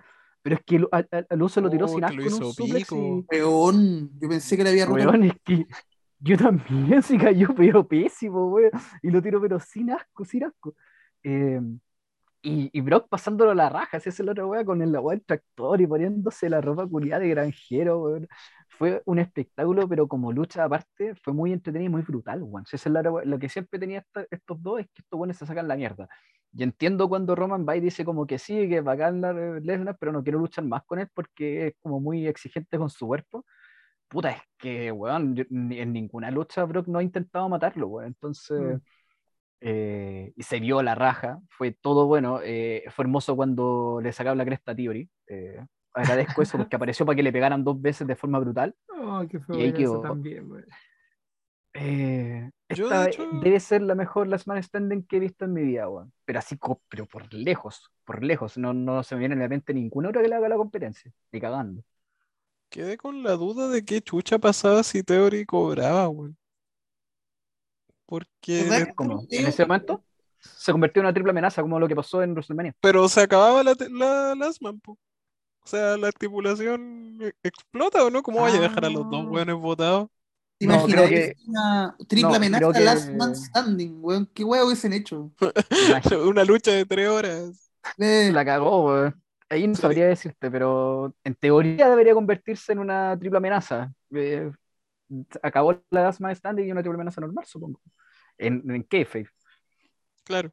Pero 0.43 0.55
es 0.55 0.63
que 0.65 0.77
el- 0.77 0.87
al, 1.29 1.41
uso 1.43 1.61
lo 1.61 1.69
tiró 1.69 1.85
Oh, 1.85 1.87
sin 1.89 2.03
asco 2.03 2.17
lo 2.17 2.21
en 2.23 2.33
un 2.33 2.33
hizo 2.41 2.51
suplex 2.53 2.89
pico. 2.89 2.95
y, 3.31 3.35
Weón, 3.37 4.09
yo 4.19 4.29
pensé 4.29 4.57
que 4.57 4.63
le 4.63 4.69
había 4.71 4.85
roto. 4.87 4.95
weón, 4.97 5.23
es 5.25 5.33
que 5.45 5.65
yo 6.19 6.37
también 6.37 7.01
se 7.03 7.17
cayó, 7.17 7.49
pero 7.55 7.87
pésimo, 7.87 8.47
weón. 8.49 8.71
Y 9.03 9.11
lo 9.11 9.21
tiró, 9.21 9.39
pero 9.41 9.59
sin 9.59 9.91
asco, 9.91 10.25
sin 10.25 10.43
asco. 10.45 10.75
Eh, 11.23 11.61
Y, 12.43 12.71
y 12.73 12.81
Brock 12.81 13.07
pasándolo 13.07 13.51
a 13.51 13.55
la 13.55 13.69
raja, 13.69 13.99
si 13.99 14.09
ese 14.09 14.23
es 14.23 14.25
la 14.25 14.31
otra 14.31 14.47
wea 14.47 14.65
con 14.65 14.81
el 14.81 14.95
agua 14.95 15.13
del 15.13 15.23
tractor 15.23 15.79
y 15.79 15.85
poniéndose 15.87 16.49
la 16.49 16.59
ropa 16.59 16.87
culiada 16.87 17.21
de 17.21 17.29
granjero, 17.29 17.99
weón. 18.01 18.27
Fue 18.81 19.03
un 19.05 19.19
espectáculo, 19.19 19.87
pero 19.87 20.07
como 20.07 20.31
lucha 20.31 20.63
aparte, 20.63 21.13
fue 21.23 21.33
muy 21.33 21.53
entretenido 21.53 21.91
y 21.91 21.93
muy 21.93 22.01
brutal, 22.01 22.41
weón. 22.41 22.65
Esa 22.71 22.77
es 22.89 22.91
la 22.91 23.03
lo 23.03 23.37
que 23.37 23.47
siempre 23.47 23.77
tenía 23.79 23.99
esta- 23.99 24.25
estos 24.31 24.59
dos 24.63 24.79
es 24.79 24.87
que 24.87 25.03
estos 25.03 25.19
buenos 25.19 25.37
se 25.37 25.45
sacan 25.45 25.67
la 25.67 25.75
mierda. 25.75 26.09
Y 26.51 26.63
entiendo 26.63 27.07
cuando 27.07 27.35
Roman 27.35 27.63
va 27.67 27.75
y 27.77 27.79
dice 27.79 28.03
como 28.03 28.25
que 28.25 28.39
sí, 28.39 28.67
que 28.67 28.81
bacán 28.81 29.21
la- 29.21 29.33
Lesnar, 29.33 29.97
pero 29.99 30.11
no 30.11 30.23
quiero 30.23 30.39
luchar 30.39 30.65
más 30.65 30.81
con 30.85 30.97
él 30.97 31.07
porque 31.13 31.67
es 31.67 31.73
como 31.79 31.99
muy 31.99 32.25
exigente 32.27 32.79
con 32.79 32.89
su 32.89 33.05
cuerpo. 33.05 33.45
Puta, 34.07 34.31
es 34.31 34.41
que, 34.57 34.91
weón, 34.91 35.35
en 35.49 35.93
ninguna 35.93 36.31
lucha 36.31 36.63
Brock 36.65 36.87
no 36.87 36.99
ha 36.99 37.03
intentado 37.03 37.49
matarlo, 37.49 37.87
weón. 37.87 38.07
Entonces, 38.07 38.77
Mm. 38.77 38.81
eh, 39.61 40.33
y 40.35 40.43
se 40.43 40.59
vio 40.59 40.81
la 40.83 40.95
raja, 40.95 41.39
fue 41.49 41.71
todo 41.71 42.07
bueno. 42.07 42.39
eh, 42.43 42.83
fue 42.91 43.03
hermoso 43.05 43.35
cuando 43.35 43.99
le 44.01 44.11
sacaron 44.13 44.37
la 44.39 44.45
cresta 44.45 44.71
a 44.73 44.75
Theory. 44.75 45.09
eh, 45.27 45.65
agradezco 45.93 46.41
eso 46.41 46.57
porque 46.57 46.75
apareció 46.75 47.05
para 47.05 47.15
que 47.15 47.23
le 47.23 47.31
pegaran 47.33 47.63
dos 47.63 47.81
veces 47.81 48.07
de 48.07 48.15
forma 48.15 48.39
brutal. 48.39 48.75
Oh, 48.99 49.23
que 49.29 49.39
fue 49.39 49.57
Y 49.57 49.61
ahí 49.63 49.73
quedó. 49.73 50.01
también. 50.01 50.49
Eh, 51.73 52.49
esta 52.67 53.03
de 53.03 53.09
hecho- 53.09 53.29
debe 53.41 53.59
ser 53.59 53.81
la 53.81 53.95
mejor 53.95 54.27
Last 54.27 54.45
Man 54.47 54.61
Standing 54.61 55.03
que 55.03 55.17
he 55.17 55.19
visto 55.19 55.45
en 55.45 55.53
mi 55.53 55.61
vida, 55.63 55.87
weón. 55.87 56.11
Pero 56.25 56.39
así, 56.39 56.57
pero 56.89 57.05
por 57.05 57.33
lejos, 57.33 57.89
por 58.03 58.23
lejos. 58.23 58.57
No, 58.57 58.73
no 58.73 59.03
se 59.03 59.15
me 59.15 59.19
viene 59.19 59.35
a 59.35 59.37
la 59.37 59.47
mente 59.47 59.73
ninguna 59.73 60.09
otra 60.09 60.21
que 60.21 60.27
le 60.27 60.35
haga 60.35 60.49
la 60.49 60.57
competencia, 60.57 61.11
ni 61.31 61.39
cagando. 61.39 61.83
Quedé 62.69 62.97
con 62.97 63.23
la 63.23 63.31
duda 63.31 63.67
de 63.69 63.83
qué 63.83 64.01
chucha 64.01 64.37
pasaba 64.39 64.83
si 64.83 65.03
Theory 65.03 65.45
cobraba, 65.45 66.07
weón. 66.09 66.37
Porque, 68.05 68.67
en 68.67 69.47
ese 69.47 69.65
momento 69.65 70.03
se 70.39 70.71
convirtió 70.71 70.99
en 71.01 71.05
una 71.05 71.13
triple 71.13 71.31
amenaza, 71.31 71.61
como 71.61 71.79
lo 71.79 71.87
que 71.87 71.95
pasó 71.95 72.21
en 72.23 72.31
WrestleMania. 72.33 72.75
pero 72.81 73.07
se 73.07 73.21
acababa 73.21 73.63
la, 73.63 73.75
la 73.89 74.35
Last 74.35 74.61
Man, 74.61 74.79
po. 74.81 74.97
O 75.63 75.67
sea, 75.67 75.95
la 75.97 76.09
estipulación 76.09 77.19
e- 77.21 77.33
explota 77.43 78.03
o 78.03 78.09
no, 78.09 78.23
¿cómo 78.23 78.41
vaya 78.41 78.57
a 78.57 78.61
dejar 78.61 78.85
a 78.85 78.89
los 78.89 79.09
dos 79.09 79.25
Ah. 79.25 79.29
weones 79.29 79.55
votados? 79.55 80.09
¿Te 80.57 80.67
No, 80.67 80.85
creo 80.85 81.07
que- 81.09 81.35
una 81.47 81.95
triple 82.07 82.29
no, 82.29 82.35
amenaza 82.35 82.71
que- 82.73 82.79
Last 82.81 83.09
Man 83.11 83.35
Standing, 83.35 83.97
weón? 84.01 84.25
¿Qué 84.33 84.43
weón 84.43 84.67
hubiesen 84.67 84.93
hecho? 84.93 85.31
Una 86.35 86.43
lucha 86.43 86.71
de 86.71 86.85
tres 86.85 87.09
horas. 87.09 87.71
La 87.97 88.45
cagó, 88.45 88.85
weón. 88.87 89.21
Ahí 89.49 89.67
no 89.67 89.75
Sí. 89.75 89.81
sabría 89.81 90.07
decirte, 90.07 90.49
pero 90.49 91.13
en 91.23 91.35
teoría 91.35 91.89
debería 91.89 92.13
convertirse 92.13 92.71
en 92.71 92.79
una 92.79 93.17
triple 93.19 93.37
amenaza. 93.37 93.91
Eh, 94.15 94.49
acabó 95.41 95.73
la 95.89 96.03
Last 96.03 96.21
Man 96.21 96.35
Standing 96.35 96.67
y 96.67 96.71
una 96.71 96.81
triple 96.81 96.95
amenaza 96.95 97.19
normal, 97.21 97.45
supongo. 97.45 97.81
En, 98.37 98.63
en 98.71 98.83
kayfabe. 98.83 99.27
Claro. 100.23 100.51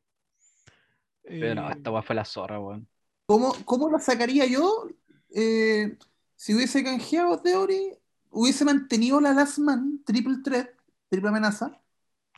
Pero 1.23 1.55
no, 1.55 1.69
Eh, 1.69 1.73
esta 1.77 1.91
weá 1.91 2.03
fue 2.03 2.17
la 2.17 2.25
zorra, 2.25 2.59
weón. 2.59 2.89
¿Cómo, 3.29 3.55
cómo 3.67 3.91
lo 3.91 3.99
sacaría 4.01 4.47
yo? 4.47 4.89
Eh, 5.31 5.99
si 6.35 6.55
hubiese 6.55 6.83
canjeado 6.83 7.39
Theory, 7.41 7.95
hubiese 8.31 8.65
mantenido 8.65 9.21
la 9.21 9.35
Last 9.35 9.59
Man, 9.59 10.03
triple 10.07 10.39
threat, 10.43 10.71
triple 11.11 11.29
amenaza, 11.29 11.79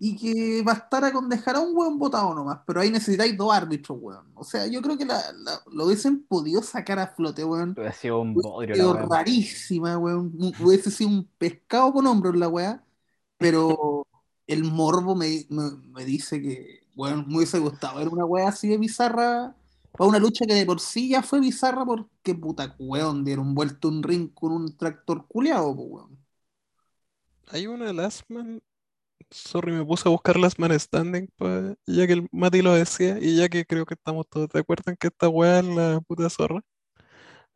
y 0.01 0.17
que 0.17 0.62
bastara 0.65 1.12
con 1.12 1.29
dejar 1.29 1.57
a 1.57 1.61
un 1.61 1.77
weón 1.77 1.99
votado 1.99 2.35
nomás, 2.35 2.61
pero 2.67 2.81
ahí 2.81 2.91
necesitáis 2.91 3.37
dos 3.37 3.53
árbitros, 3.55 3.99
weón. 4.01 4.33
O 4.35 4.45
sea, 4.45 4.67
yo 4.67 4.83
creo 4.83 4.99
que 4.99 5.05
la- 5.07 5.33
la- 5.35 5.62
lo 5.73 5.87
hubiesen 5.87 6.25
podido 6.25 6.62
sacar 6.62 6.99
a 6.99 7.09
flote, 7.09 7.45
weón. 7.45 7.73
Hubiera 7.73 7.93
sido 7.93 8.21
un 8.21 8.35
Hubiese 8.35 8.49
bodrio 8.51 8.77
sido 8.77 8.95
la 8.95 9.03
rarísima, 9.07 9.99
weón. 9.99 10.33
Hu- 10.39 10.55
Hubiese 10.65 10.91
sido 10.91 11.11
un 11.11 11.25
pescado 11.39 11.93
con 11.93 12.07
hombros 12.07 12.37
la 12.37 12.49
weá, 12.49 12.85
pero 13.39 14.07
el 14.47 14.65
morbo 14.65 15.15
me, 15.17 15.47
me- 15.51 15.71
me 15.93 16.05
dice 16.05 16.41
que, 16.43 16.81
weón, 16.97 17.27
me 17.29 17.37
hubiese 17.39 17.59
gustado 17.61 17.99
ver 17.99 18.09
una 18.09 18.25
weá 18.25 18.49
así 18.49 18.69
de 18.69 18.79
bizarra 18.79 19.55
para 19.93 20.09
una 20.09 20.19
lucha 20.19 20.45
que 20.47 20.55
de 20.55 20.67
por 20.67 20.81
sí 20.81 21.09
ya 21.11 21.23
fue 21.23 21.41
bizarra 21.41 21.85
porque, 21.85 22.35
puta, 22.35 22.75
weón, 22.79 23.25
dieron 23.25 23.55
vuelto 23.55 23.89
un 23.89 24.03
ring 24.03 24.33
con 24.33 24.53
un 24.53 24.77
tractor 24.77 25.27
culeado, 25.27 25.71
weón. 25.73 26.19
Hay 27.49 27.67
una 27.67 27.93
Last 27.93 28.23
Man. 28.29 28.62
Sorry, 29.31 29.73
me 29.73 29.85
puse 29.85 30.09
a 30.09 30.11
buscar 30.12 30.37
Last 30.37 30.59
Man 30.59 30.79
Standing, 30.79 31.29
pa- 31.37 31.75
ya 31.87 32.07
que 32.07 32.15
el 32.15 32.29
Mati 32.33 32.62
lo 32.62 32.75
decía, 32.75 33.19
y 33.21 33.37
ya 33.37 33.49
que 33.49 33.65
creo 33.65 33.85
que 33.87 33.95
estamos 33.95 34.27
todos 34.29 34.49
de 34.49 34.61
acuerdo 34.61 34.85
en 34.91 34.97
que 34.97 35.09
esta 35.09 35.29
weá 35.29 35.61
es 35.61 35.67
la 35.67 36.01
puta 36.01 36.29
zorra. 36.31 36.61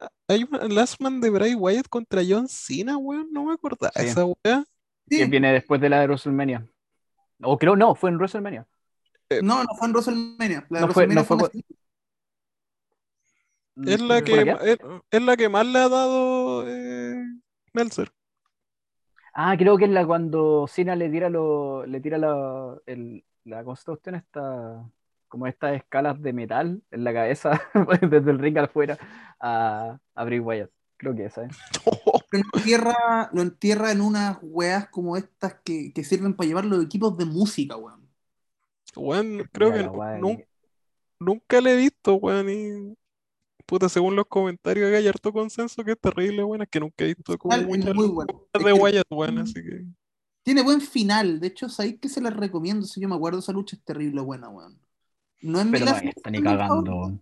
Ah, 0.01 0.09
Hay 0.29 0.45
una 0.45 0.65
Last 0.69 1.01
Man 1.01 1.21
de 1.21 1.31
Bray 1.31 1.55
Wyatt 1.55 1.89
contra 1.89 2.23
John 2.29 2.49
Cena, 2.49 2.97
weón. 2.97 3.29
No 3.33 3.45
me 3.47 3.55
acordaba 3.55 3.93
Sí. 3.97 4.07
esa 4.07 4.25
weá. 4.25 4.65
Sí, 5.09 5.19
Que 5.19 5.27
viene 5.27 5.53
después 5.53 5.81
de 5.81 5.89
la 5.89 6.01
de 6.01 6.07
WrestleMania. 6.07 6.67
O 7.43 7.59
creo 7.59 7.75
no, 7.77 7.95
fue 7.95 8.11
en 8.11 8.17
WrestleMania. 8.17 8.67
no, 9.43 9.65
no 9.65 9.75
fue 9.77 9.87
en 9.89 9.93
WrestleMania. 9.93 10.67
La 10.71 10.81
de 10.81 10.87
No 10.87 10.93
fue- 10.93 11.07
WrestleMania 11.07 11.15
no 11.15 11.25
fue 11.25 11.65
Es 13.83 14.01
la 14.01 14.23
¿Fue 14.29 14.39
que, 14.45 14.57
es, 14.63 14.79
es 15.11 15.23
la 15.23 15.37
que 15.37 15.49
más 15.49 15.67
le 15.67 15.79
ha 15.79 15.89
dado 15.89 16.65
eh, 16.69 17.17
Meltzer. 17.73 18.11
Ah, 19.33 19.57
creo 19.59 19.77
que 19.77 19.85
es 19.85 19.91
la 19.91 20.07
cuando 20.07 20.67
Cena 20.69 20.95
le 20.97 21.09
tira 21.11 21.29
lo, 21.29 21.85
le 21.87 22.01
tira 22.01 22.19
la, 22.19 22.77
el, 22.87 23.25
la 23.45 23.65
construcción 23.65 24.15
esta, 24.15 24.89
como 25.29 25.47
estas 25.47 25.75
escalas 25.77 26.21
de 26.23 26.33
metal 26.33 26.83
en 26.91 27.05
la 27.05 27.13
cabeza 27.13 27.61
desde 28.03 28.31
el 28.31 28.39
ring 28.39 28.59
afuera 28.59 28.99
a, 29.41 29.99
a 30.15 30.25
Bray 30.25 30.39
Wyatt. 30.41 30.71
Creo 30.97 31.15
que 31.17 31.25
esa, 31.27 31.45
¿eh? 31.47 31.55
Lo 32.31 32.41
entierra, 32.41 33.31
lo 33.33 33.43
entierra 33.43 33.93
en 33.93 34.01
unas 34.03 34.39
weas 34.43 34.89
como 34.91 35.17
estas 35.17 35.55
que, 35.65 35.93
que 35.95 36.05
sirven 36.05 36.35
para 36.37 36.49
llevar 36.49 36.65
los 36.67 36.85
equipos 36.85 37.17
de 37.19 37.27
música, 37.27 37.77
weón. 37.77 38.09
Weón, 38.97 39.49
creo 39.53 39.73
Ya, 39.73 39.89
que 39.91 39.91
ahí. 40.03 40.45
nunca 41.21 41.61
le 41.61 41.73
he 41.73 41.77
visto, 41.77 42.15
weón. 42.17 42.49
Y 42.51 42.97
puta, 43.67 43.89
según 43.89 44.15
los 44.17 44.27
comentarios, 44.27 44.93
hay 44.93 45.07
harto 45.09 45.33
consenso 45.33 45.83
que 45.85 45.93
es 45.93 46.01
terrible. 46.01 46.43
Es 46.63 46.69
que 46.71 46.81
nunca 46.81 47.05
he 47.05 47.09
visto 47.09 47.37
como 47.39 47.57
muchas 47.59 47.95
muy 47.95 48.09
bueno. 48.09 48.33
luchas 48.33 48.49
Es 48.55 48.65
de 48.65 48.73
que- 48.73 48.81
Wyatt, 48.81 49.07
weón. 49.11 49.39
Así 49.39 49.55
que. 49.55 49.85
Tiene 50.43 50.63
buen 50.63 50.81
final. 50.81 51.41
De 51.41 51.47
hecho, 51.47 51.69
sabéis 51.69 51.99
que 52.01 52.09
se 52.09 52.21
la 52.21 52.31
recomiendo. 52.31 52.87
Si 52.87 53.01
yo 53.01 53.09
me 53.09 53.15
acuerdo, 53.15 53.39
esa 53.39 53.53
lucha 53.53 53.77
es 53.77 53.83
terrible 53.85 54.21
buena, 54.21 54.49
weón. 54.49 54.79
No 55.41 55.59
es 55.61 55.67
mi 55.67 55.73
Pero 55.73 55.85
Last 55.87 56.05
está 56.05 56.31
ni 56.31 56.43
cagando. 56.43 57.19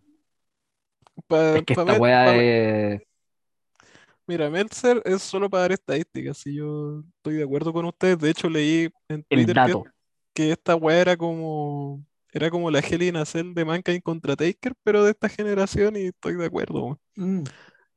Pa- 1.26 1.56
Es 1.56 1.64
que 1.64 1.72
esta 1.72 1.84
pa- 1.98 2.34
es. 2.36 3.02
Mira, 4.26 4.48
Meltzer 4.50 5.02
es 5.04 5.20
solo 5.22 5.50
para 5.50 5.62
dar 5.62 5.72
estadísticas. 5.72 6.46
Y 6.46 6.54
yo 6.54 7.02
estoy 7.18 7.34
de 7.34 7.44
acuerdo 7.44 7.72
con 7.72 7.84
ustedes. 7.86 8.18
De 8.18 8.30
hecho, 8.30 8.48
leí 8.48 8.88
en 9.08 9.24
El 9.28 9.44
Twitter 9.46 9.46
que, 9.54 9.60
dato. 9.60 9.84
que 10.32 10.52
esta 10.52 10.76
weá 10.76 11.00
era 11.00 11.16
como. 11.16 12.04
Era 12.32 12.50
como 12.50 12.70
la 12.70 12.80
Hell 12.80 13.02
in 13.02 13.16
a 13.16 13.24
Cell 13.26 13.54
de 13.54 13.64
Mankind 13.64 14.02
contra 14.02 14.36
Taker, 14.36 14.74
pero 14.82 15.04
de 15.04 15.10
esta 15.12 15.28
generación, 15.28 15.96
y 15.96 16.06
estoy 16.06 16.34
de 16.36 16.46
acuerdo, 16.46 16.82
weón. 16.84 16.98
Mm. 17.16 17.44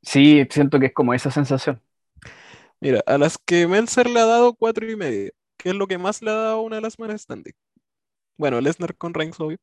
Sí, 0.02 0.45
siento 0.49 0.80
que 0.80 0.88
es 0.88 0.94
como 0.94 1.14
esa 1.14 1.32
sensación. 1.32 1.82
Mira, 2.80 3.02
a 3.06 3.18
las 3.18 3.38
que 3.38 3.68
Meltzer 3.68 4.10
le 4.10 4.20
ha 4.20 4.26
dado 4.26 4.53
cuatro 4.53 4.90
y 4.90 4.95
medio, 4.95 5.32
que 5.57 5.70
es 5.70 5.76
lo 5.76 5.88
que 5.88 5.98
más 5.98 6.22
le 6.22 6.32
ha 6.32 6.36
dado 6.36 6.57
a 6.57 6.62
una 6.62 6.76
de 6.78 6.82
las 6.82 6.99
manas 6.99 7.22
standing. 7.22 7.53
Bueno, 8.38 8.62
Lesnar 8.62 8.95
con 8.98 9.14
Reigns, 9.14 9.40
obvio. 9.40 9.57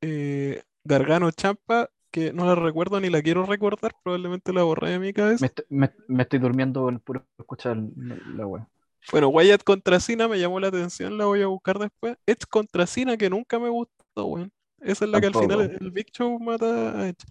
Eh, 0.00 0.62
Gargano 0.84 1.30
Champa, 1.30 1.88
que 2.10 2.32
no 2.32 2.46
la 2.46 2.54
recuerdo 2.54 3.00
ni 3.00 3.10
la 3.10 3.22
quiero 3.22 3.46
recordar, 3.46 3.94
probablemente 4.02 4.52
la 4.52 4.62
borré 4.64 4.90
de 4.90 4.98
mi 4.98 5.12
cabeza. 5.12 5.42
Me, 5.42 5.48
estoy- 5.48 5.66
me- 5.70 5.92
me 6.08 6.22
estoy 6.24 6.38
durmiendo 6.38 6.82
con 6.84 6.98
puro 7.00 7.26
escuchar 7.38 7.76
la, 7.96 8.16
la 8.36 8.46
weá. 8.46 8.68
Bueno, 9.10 9.28
Wyatt 9.28 9.62
contra 9.64 9.98
Cena 10.00 10.28
me 10.28 10.38
llamó 10.38 10.60
la 10.60 10.68
atención, 10.68 11.18
la 11.18 11.24
voy 11.26 11.42
a 11.42 11.46
buscar 11.48 11.78
después. 11.78 12.16
Edge 12.26 12.46
contra 12.48 12.86
Cena, 12.86 13.16
que 13.16 13.28
nunca 13.28 13.58
me 13.58 13.68
gustó, 13.68 14.26
weón. 14.26 14.52
Esa 14.80 15.04
es 15.04 15.10
la 15.10 15.20
que 15.20 15.26
al 15.28 15.34
final 15.34 15.60
el 15.80 15.90
Big 15.90 16.10
Show 16.12 16.38
mata 16.38 16.98
a 17.00 17.08
Edge. 17.08 17.24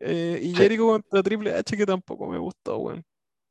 Eh, 0.00 0.40
y 0.42 0.50
Sí. 0.50 0.56
Jericho 0.56 0.86
contra 0.86 1.22
Triple 1.22 1.54
H, 1.54 1.76
que 1.76 1.86
tampoco 1.86 2.26
me 2.28 2.38
gustó, 2.38 2.78
weón. 2.78 3.04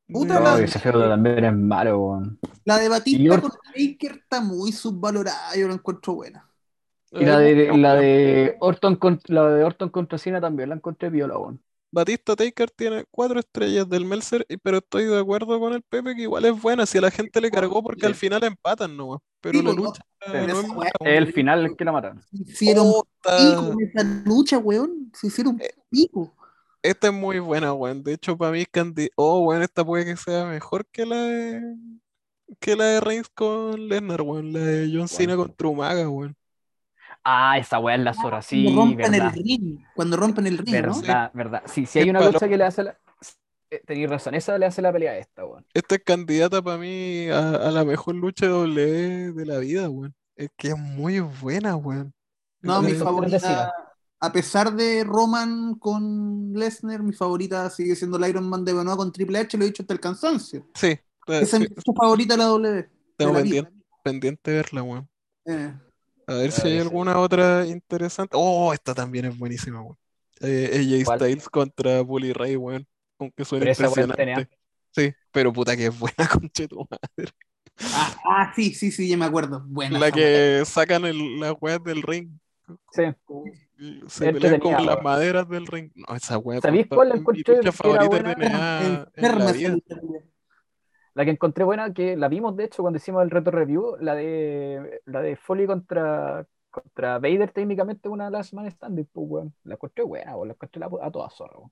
Puta 0.08 0.38
la- 0.40 0.50
No, 0.52 0.58
ese 0.58 0.78
feudo 0.78 1.08
también 1.08 1.44
es 1.44 1.54
malo, 1.54 1.98
weón. 1.98 2.38
La 2.64 2.78
de 2.78 2.88
Batista 2.88 3.34
Or- 3.34 3.40
con 3.40 3.50
Taker 3.74 4.12
está 4.12 4.40
muy 4.42 4.70
subvalorada. 4.72 5.56
Yo 5.56 5.68
la 5.68 5.74
encuentro 5.74 6.14
buena. 6.14 6.48
Y 7.10 7.24
la 7.24 7.38
Hay 7.38 7.54
de, 7.54 7.76
la 7.78 7.94
de 7.94 8.56
Orton 8.60 8.96
contra, 8.96 9.34
la 9.34 9.50
de 9.50 9.64
Orton 9.64 9.88
contra 9.90 10.18
Cena 10.18 10.40
también 10.40 10.68
la 10.70 10.74
encontré 10.76 11.08
viola, 11.10 11.38
weón. 11.38 11.62
Batista 11.94 12.34
Taker 12.34 12.70
tiene 12.70 13.04
cuatro 13.10 13.38
estrellas 13.38 13.86
del 13.88 14.06
Meltzer, 14.06 14.46
y- 14.48 14.56
pero 14.56 14.78
estoy 14.78 15.04
de 15.04 15.18
acuerdo 15.18 15.60
con 15.60 15.74
el 15.74 15.82
Pepe 15.82 16.16
que 16.16 16.22
igual 16.22 16.44
es 16.46 16.60
buena. 16.60 16.86
Si 16.86 16.96
a 16.98 17.02
la 17.02 17.10
gente 17.10 17.40
le 17.40 17.50
cargó 17.50 17.82
porque 17.82 18.06
al 18.06 18.14
final 18.14 18.42
empatan 18.44 18.96
nomás. 18.96 19.20
Pero 19.42 19.58
Sí, 19.58 19.64
la 19.64 19.70
pues, 19.72 19.76
no. 19.76 19.84
lucha 19.84 20.02
no 20.28 20.82
es 20.84 20.92
Es 21.00 21.18
el 21.18 21.32
final 21.34 21.64
el 21.66 21.76
que 21.76 21.84
la 21.84 21.92
mataron. 21.92 22.20
Hicieron 22.32 22.86
Oh, 22.88 23.04
está- 23.22 23.36
pico 23.38 23.72
en 23.78 23.88
esa 23.88 24.22
lucha, 24.24 24.58
weón. 24.58 25.10
Se 25.14 25.26
hicieron 25.26 25.60
Eh, 25.60 25.70
pico. 25.90 26.34
Esta 26.82 27.08
es 27.08 27.12
muy 27.12 27.38
buena, 27.40 27.72
weón. 27.74 28.02
De 28.02 28.14
hecho, 28.14 28.36
para 28.38 28.52
mí, 28.52 28.64
Candy. 28.64 29.10
Oh, 29.16 29.40
weón, 29.46 29.62
esta 29.62 29.84
puede 29.84 30.04
que 30.06 30.16
sea 30.16 30.46
mejor 30.46 30.86
que 30.86 31.04
la 31.06 31.16
de. 31.16 31.60
Que 32.60 32.74
la 32.76 32.84
de 32.84 33.00
Reigns 33.00 33.28
con 33.34 33.88
Lesnar, 33.88 34.22
weón. 34.22 34.52
La 34.52 34.60
de 34.60 34.90
John 34.94 35.08
Cena 35.08 35.36
contra 35.36 35.68
Umaga, 35.68 36.08
weón. 36.08 36.34
Ah, 37.24 37.56
esa 37.58 37.78
weá 37.78 37.94
es 37.94 38.00
la 38.02 38.14
zorra, 38.14 38.42
sí, 38.42 38.64
Cuando 38.64 38.82
rompen 38.82 39.12
verdad. 39.12 39.26
el 39.36 39.44
ring. 39.44 39.78
Cuando 39.94 40.16
rompen 40.16 40.46
el 40.46 40.58
ring, 40.58 40.86
¿no? 40.86 41.00
Verdad, 41.00 41.30
verdad. 41.34 41.62
Sí, 41.66 41.86
si 41.86 41.98
hay 42.00 42.10
una 42.10 42.20
lucha 42.20 42.48
que 42.48 42.56
le 42.56 42.64
hace 42.64 42.82
la. 42.82 42.98
eh, 43.70 43.80
Tenéis 43.86 44.08
razón, 44.10 44.34
esa 44.34 44.58
le 44.58 44.66
hace 44.66 44.82
la 44.82 44.92
pelea 44.92 45.12
a 45.12 45.18
esta, 45.18 45.44
weón. 45.44 45.64
Esta 45.72 45.94
es 45.94 46.02
candidata 46.04 46.60
para 46.62 46.78
mí 46.78 47.28
a, 47.28 47.50
a 47.68 47.70
la 47.70 47.84
mejor 47.84 48.14
lucha 48.16 48.46
de 48.46 48.52
W 48.52 49.32
de 49.32 49.46
la 49.46 49.58
vida, 49.58 49.88
weón. 49.88 50.14
Es 50.36 50.50
que 50.56 50.68
es 50.68 50.78
muy 50.78 51.20
buena, 51.20 51.76
weón. 51.76 52.12
No, 52.62 52.80
mi 52.82 52.92
favorita, 52.94 53.72
a 54.20 54.32
pesar 54.32 54.72
de 54.74 55.04
Roman 55.04 55.74
con 55.76 56.52
Lesnar, 56.54 57.02
mi 57.02 57.12
favorita 57.12 57.68
sigue 57.70 57.96
siendo 57.96 58.16
el 58.18 58.28
Iron 58.28 58.48
Man 58.48 58.64
de 58.64 58.72
Benoit 58.72 58.96
con 58.96 59.12
Triple 59.12 59.38
H, 59.38 59.56
lo 59.58 59.64
he 59.64 59.66
dicho 59.68 59.82
hasta 59.82 59.94
el 59.94 60.00
cansancio. 60.00 60.66
Sí, 60.74 60.86
eh, 60.88 61.00
Esa 61.26 61.58
sí, 61.58 61.64
es 61.64 61.70
mi 61.86 61.94
favorita 61.94 62.34
de 62.34 62.38
la 62.38 62.44
W. 62.46 62.88
tengo 63.16 63.34
pendiente, 63.34 63.72
pendiente 64.02 64.50
verla, 64.52 64.82
weón. 64.82 65.08
Eh, 65.44 65.72
A 66.32 66.38
ver 66.38 66.52
si 66.52 66.68
hay 66.68 66.78
alguna 66.78 67.18
otra 67.18 67.66
interesante. 67.66 68.34
Oh, 68.38 68.72
esta 68.72 68.94
también 68.94 69.26
es 69.26 69.38
buenísima, 69.38 69.82
weón. 69.82 69.96
Eh, 70.40 70.70
AJ 70.74 71.04
¿Cuál? 71.04 71.18
Styles 71.20 71.48
contra 71.48 72.00
Bully 72.02 72.32
Ray, 72.32 72.56
weón. 72.56 72.86
Aunque 73.18 73.42
es 73.42 73.52
impresionante. 73.52 74.48
Sí, 74.90 75.12
pero 75.30 75.52
puta 75.52 75.76
que 75.76 75.86
es 75.86 75.98
buena, 75.98 76.16
conche 76.32 76.68
tu 76.68 76.86
madre. 76.90 77.32
ah, 77.94 78.20
ah, 78.24 78.52
sí, 78.54 78.74
sí, 78.74 78.90
sí, 78.90 79.08
ya 79.08 79.16
me 79.16 79.24
acuerdo. 79.24 79.62
Buena. 79.66 79.98
La 79.98 80.10
que 80.10 80.62
sacan 80.66 81.04
el, 81.04 81.40
las 81.40 81.54
weas 81.60 81.82
del 81.82 82.02
ring. 82.02 82.30
Sí. 82.92 83.02
Se 84.08 84.32
pelean 84.32 84.60
con 84.60 84.86
las 84.86 85.02
maderas 85.02 85.48
del 85.48 85.66
ring. 85.66 85.90
No, 85.94 86.14
esa 86.14 86.38
wea 86.38 86.60
¿Sabéis 86.60 86.86
cuál 86.88 87.08
la 87.08 87.14
mi 87.14 87.20
encontré 87.20 87.56
era 87.56 87.72
favorita 87.72 88.06
buena? 88.06 88.34
de 88.34 88.34
TNA 88.36 88.86
en 88.86 89.06
Enferma 89.16 89.44
la. 89.52 89.52
La 91.14 91.24
que 91.24 91.30
encontré 91.30 91.64
buena, 91.64 91.92
que 91.92 92.16
la 92.16 92.28
vimos 92.28 92.56
de 92.56 92.64
hecho 92.64 92.82
cuando 92.82 92.96
hicimos 92.96 93.22
el 93.22 93.30
reto 93.30 93.50
review, 93.50 93.96
la 94.00 94.14
de 94.14 95.02
la 95.04 95.20
de 95.20 95.36
Foley 95.36 95.66
contra, 95.66 96.46
contra 96.70 97.18
Vader, 97.18 97.50
técnicamente 97.52 98.08
una 98.08 98.30
Last 98.30 98.54
Man 98.54 98.70
Standing, 98.70 99.06
pues, 99.12 99.26
weón. 99.28 99.54
La 99.64 99.74
encontré 99.74 100.04
buena, 100.04 100.34
weón. 100.36 100.48
La 100.48 100.54
encontré 100.54 100.80
la- 100.80 100.90
a 101.02 101.10
todas 101.10 101.34
zorra, 101.34 101.58
weón. 101.58 101.70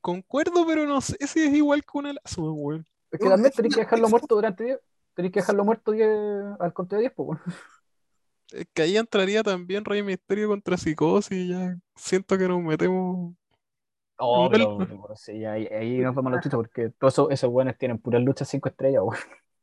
Concuerdo, 0.00 0.66
pero 0.66 0.86
no 0.86 1.00
sé 1.00 1.16
si 1.26 1.40
es 1.44 1.54
igual 1.54 1.82
que 1.82 1.98
una 1.98 2.12
lazo, 2.12 2.52
weón. 2.52 2.84
Es 3.10 3.20
que 3.20 3.28
también 3.28 3.52
tenéis 3.52 3.74
que 3.76 3.80
dejarlo 3.80 4.08
muerto 4.08 4.34
durante 4.34 4.64
10. 4.64 4.80
Tenéis 5.14 5.32
que 5.32 5.40
dejarlo 5.40 5.64
muerto 5.64 5.92
10 5.92 6.08
al 6.58 6.72
conteo 6.72 6.98
de 6.98 7.02
10, 7.04 7.12
pues, 7.14 7.28
weón. 7.28 7.40
Es 8.52 8.66
que 8.72 8.82
ahí 8.82 8.96
entraría 8.96 9.42
también 9.42 9.84
Rey 9.84 10.02
Misterio 10.02 10.48
contra 10.48 10.76
Psicosis 10.76 11.32
y 11.32 11.48
ya 11.48 11.76
siento 11.96 12.36
que 12.36 12.46
nos 12.48 12.60
metemos. 12.60 13.34
Oh, 14.16 14.48
pero, 14.50 14.78
pero 14.78 15.16
sí, 15.16 15.44
ahí, 15.44 15.66
ahí 15.66 15.98
nos 15.98 16.14
vamos 16.14 16.32
a 16.32 16.36
la 16.36 16.42
chucha 16.42 16.56
porque 16.56 16.90
todos 16.90 17.14
esos, 17.14 17.30
esos 17.30 17.50
buenos 17.50 17.76
tienen 17.76 17.98
puras 17.98 18.22
luchas 18.22 18.48
5 18.48 18.68
estrellas, 18.68 19.02
weón. 19.02 19.18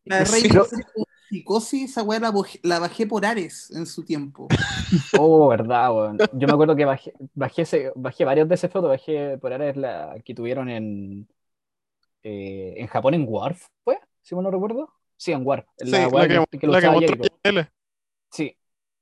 La 0.06 0.20
de 0.20 0.26
Rey 0.26 0.42
Sí. 0.42 0.50
Con 0.50 0.66
Psicosis, 1.30 1.92
esa 1.92 2.04
weá 2.04 2.20
la, 2.20 2.80
bajé 2.80 3.08
por 3.08 3.26
Ares 3.26 3.72
en 3.72 3.86
su 3.86 4.04
tiempo. 4.04 4.48
Oh, 5.18 5.48
verdad, 5.48 5.96
weón. 5.96 6.18
Yo 6.34 6.48
me 6.48 6.54
acuerdo 6.54 6.76
que 6.76 6.84
bajé, 6.84 7.14
bajé, 7.34 7.62
ese- 7.62 7.94
bajé 7.96 8.26
varios 8.26 8.50
de 8.50 8.56
ese 8.56 8.68
foto, 8.68 8.90
bajé 8.90 9.38
por 9.38 9.54
ahora 9.54 9.70
es 9.70 9.78
la 9.78 10.16
que 10.26 10.36
tuvieron 10.36 10.70
en 10.70 11.30
eh, 12.24 12.74
en 12.78 12.88
Japón 12.88 13.14
en 13.14 13.26
War, 13.28 13.56
¿fue? 13.84 14.00
Si 14.22 14.36
mal 14.36 14.44
no 14.44 14.52
recuerdo. 14.52 14.94
Sí, 15.16 15.32
en 15.32 15.46
War. 15.46 15.66
Sí, 15.78 15.90
La, 15.92 16.08
weá 16.10 16.28
la 16.28 16.46
que, 16.48 16.60
que 16.60 16.68
la 16.68 16.82
que. 16.82 17.68
Sí. 18.32 18.58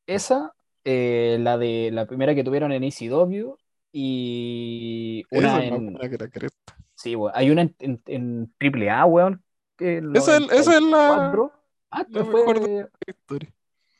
Esa, 0.05 0.53
eh, 0.84 1.38
la 1.39 1.57
de 1.57 1.89
la 1.91 2.05
primera 2.05 2.35
que 2.35 2.43
tuvieron 2.43 2.71
en 2.71 2.84
ECW 2.84 3.55
y 3.91 5.24
una 5.32 5.64
en. 5.64 5.94
buena 5.94 6.10
que 6.10 6.18
la 6.18 6.28
cresta. 6.30 6.78
Sí, 6.95 7.16
weón. 7.16 7.32
Hay 7.36 7.49
una 7.49 7.61
en, 7.64 7.76
en, 7.80 8.02
en 8.07 8.53
AAA, 8.60 9.06
weón. 9.06 9.44
que 9.78 9.98
el 9.99 10.16
Esa 10.16 10.38
es, 10.38 10.41
la, 10.41 10.48
94. 10.78 11.53
Ah, 11.91 12.06
la 12.10 12.26
fue. 12.26 12.40
mejor 12.40 12.60
de 12.60 12.82
la 12.82 12.90
historia. 13.07 13.49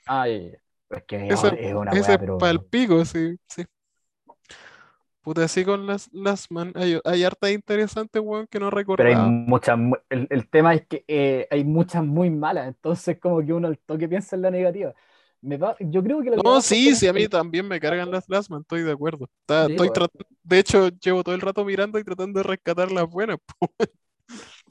Ah. 0.06 0.28
Es 0.28 1.04
que 1.08 1.28
es, 1.28 1.34
Esa, 1.34 1.50
es 1.50 1.74
una 1.74 1.92
esa 1.92 2.02
weá, 2.02 2.14
es 2.14 2.20
pero. 2.20 2.38
para 2.38 2.52
el 2.52 2.62
pico, 2.64 3.04
sí, 3.06 3.36
sí. 3.48 3.64
Puta, 5.22 5.44
así 5.44 5.66
con 5.66 5.86
las, 5.86 6.10
las 6.14 6.50
man, 6.50 6.72
hay, 6.76 7.00
hay 7.04 7.24
harta 7.24 7.52
interesante, 7.52 8.20
weón, 8.20 8.48
que 8.48 8.60
no 8.60 8.70
Pero 8.72 9.10
hay 9.10 9.16
muchas, 9.16 9.78
mu- 9.78 9.96
el, 10.10 10.28
el 10.30 10.50
tema 10.50 10.74
es 10.74 10.88
que 10.88 11.04
eh, 11.08 11.48
hay 11.52 11.64
muchas 11.64 12.04
muy 12.04 12.30
malas, 12.30 12.68
entonces 12.68 13.20
como 13.20 13.46
que 13.46 13.54
uno 13.54 13.68
al 13.68 13.78
toque 13.78 14.08
piensa 14.08 14.36
en 14.36 14.42
la 14.44 14.52
negativa. 14.52 14.94
Me 15.42 15.58
va- 15.58 15.76
yo 15.80 16.04
creo 16.04 16.22
que 16.22 16.32
lo 16.32 16.36
que 16.38 16.42
No, 16.44 16.62
sí, 16.62 16.96
sí, 16.96 17.08
a 17.08 17.14
que- 17.14 17.20
mí 17.22 17.28
también 17.28 17.68
me 17.68 17.80
cargan 17.80 18.12
las 18.12 18.28
Last 18.28 18.50
Man, 18.50 18.62
estoy 18.62 18.84
de 18.84 18.92
acuerdo. 18.92 19.30
Está- 19.42 19.66
Sí, 19.68 19.72
estoy 19.72 19.90
trat- 19.90 20.12
de 20.44 20.60
hecho, 20.60 20.90
llevo 20.90 21.24
todo 21.24 21.34
el 21.36 21.42
rato 21.42 21.64
mirando 21.64 21.98
y 21.98 22.04
tratando 22.04 22.40
de 22.40 22.44
rescatar 22.44 22.92
las 22.92 23.10
buenas. 23.10 23.38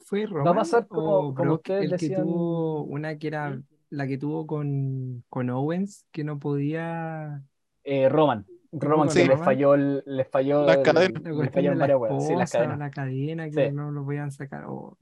¿Fue 0.05 0.25
Roman 0.25 0.55
pasar 0.55 0.87
como- 0.87 1.17
o 1.29 1.33
como 1.33 1.53
ustedes 1.55 1.91
el 1.91 1.97
que 1.99 2.09
tuvo 2.15 2.83
una 2.83 3.17
que 3.17 3.27
era 3.27 3.61
la 3.89 4.07
que 4.07 4.17
tuvo 4.17 4.45
con, 4.47 5.23
con 5.29 5.49
Owens, 5.49 6.05
que 6.11 6.23
no 6.23 6.37
podía 6.39 7.41
eh, 7.83 8.07
Roman, 8.09 8.45
Roman 8.71 9.07
con 9.07 9.15
que 9.17 9.25
les 9.25 9.39
falló, 9.39 9.73
el- 9.73 10.03
les 10.05 10.27
falló, 10.27 10.61
el- 10.61 10.67
les 11.37 11.51
de 11.53 11.61
la 11.75 11.87
sí, 12.19 12.35
las 12.35 12.51
cadenas. 12.51 12.77
la 12.79 12.91
cadena, 12.91 13.49
que 13.49 13.69
Sí. 13.69 13.75
no 13.75 13.89
lo 13.91 14.05
podían 14.05 14.31
sacar. 14.31 14.65
oh, 14.67 14.97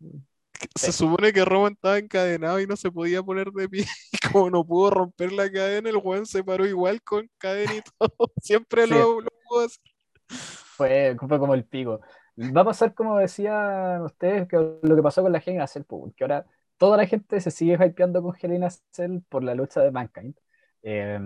Se 0.76 0.92
supone 0.92 1.34
que 1.34 1.46
Roman 1.46 1.74
estaba 1.74 1.98
encadenado 1.98 2.60
y 2.60 2.68
no 2.68 2.76
se 2.76 2.92
podía 2.92 3.24
poner 3.24 3.52
de 3.52 3.70
pie. 3.70 3.86
Y 4.14 4.18
como 4.32 4.50
no 4.50 4.66
pudo 4.66 4.90
romper 4.92 5.32
la 5.34 5.52
cadena, 5.52 5.90
el 5.90 5.98
weón 5.98 6.26
se 6.26 6.44
paró 6.44 6.66
igual 6.66 7.02
con 7.04 7.30
cadena 7.38 7.76
y 7.76 7.82
todo. 7.98 8.32
Siempre 8.42 8.88
Sí. 8.88 8.94
lo, 8.94 9.22
lo 9.22 9.30
pudo 9.48 9.66
hacer. 9.66 9.82
Fue, 10.30 11.16
fue 11.28 11.40
como 11.40 11.54
el 11.54 11.66
pico. 11.66 12.02
Va 12.38 12.62
a 12.62 12.66
pasar 12.66 12.94
como 12.94 13.18
decían 13.18 14.02
ustedes, 14.04 14.48
que 14.48 14.58
lo 14.58 14.96
que 14.96 15.02
pasó 15.04 15.24
con 15.24 15.32
la 15.32 15.40
Hell 15.40 15.56
in 15.56 15.62
a 15.62 15.68
Cell, 15.68 15.84
po, 15.84 16.14
que 16.16 16.24
ahora 16.24 16.46
toda 16.78 16.98
la 16.98 17.08
gente 17.08 17.40
se 17.42 17.50
sigue 17.52 17.74
hypeando 17.84 18.22
con 18.22 18.36
Hell 18.40 18.54
in 18.54 18.64
a 18.64 18.70
Cell 18.92 19.22
por 19.30 19.44
la 19.44 19.56
lucha 19.56 19.82
de 19.82 19.92
Mankind. 19.92 20.36
Eh, 20.84 21.20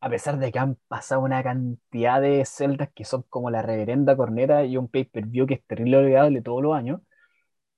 a 0.00 0.10
pesar 0.10 0.38
de 0.38 0.52
que 0.52 0.58
han 0.58 0.76
pasado 0.86 1.22
una 1.22 1.42
cantidad 1.42 2.20
de 2.20 2.44
celdas 2.44 2.90
que 2.94 3.04
son 3.04 3.22
como 3.30 3.50
la 3.50 3.62
reverenda 3.62 4.16
corneta 4.16 4.64
y 4.64 4.76
un 4.76 4.88
pay-per-view 4.88 5.46
que 5.46 5.54
es 5.54 5.64
terrible 5.66 5.96
olvidable 5.96 6.42
todos 6.42 6.62
los 6.62 6.74
años, 6.76 7.00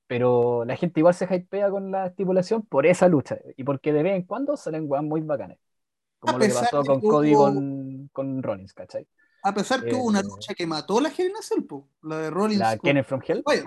pero 0.07 0.65
la 0.65 0.77
gente 0.77 1.01
igual 1.01 1.15
se 1.15 1.25
hypea 1.33 1.71
con 1.71 1.91
la 1.91 2.07
estipulación 2.07 2.63
por 2.63 2.87
esa 2.87 3.09
lucha 3.09 3.39
y 3.57 3.65
porque 3.65 3.93
de 3.93 4.03
vez 4.03 4.15
en 4.17 4.23
cuando 4.23 4.57
salen 4.57 4.85
weas 4.89 5.05
muy 5.05 5.21
bacanes. 5.21 5.59
Como 6.19 6.37
A 6.37 6.39
lo 6.41 6.47
que 6.47 6.53
pasó 6.53 6.83
con 6.85 7.01
que 7.01 7.07
Cody 7.09 7.35
hubo- 7.35 7.45
con, 7.45 8.09
con 8.13 8.43
Rollins, 8.43 8.73
¿cachai? 8.73 9.07
A 9.43 9.53
pesar 9.55 9.85
que 9.85 9.95
hubo 9.95 10.05
una 10.05 10.21
Eh, 10.21 10.25
lucha 10.25 10.55
que 10.55 10.67
mató 10.67 10.99
a 10.99 11.03
la 11.03 11.09
Hell 11.11 11.29
in 11.31 11.37
a 11.37 11.43
Cell, 11.43 11.63
po, 11.65 11.89
la 12.03 12.19
de 12.19 12.31
Rollins. 12.31 12.59
La 12.59 12.77
con- 12.77 12.89
Kenneth 12.89 13.07
from 13.07 13.21
Hell. 13.27 13.43
Oye, 13.45 13.65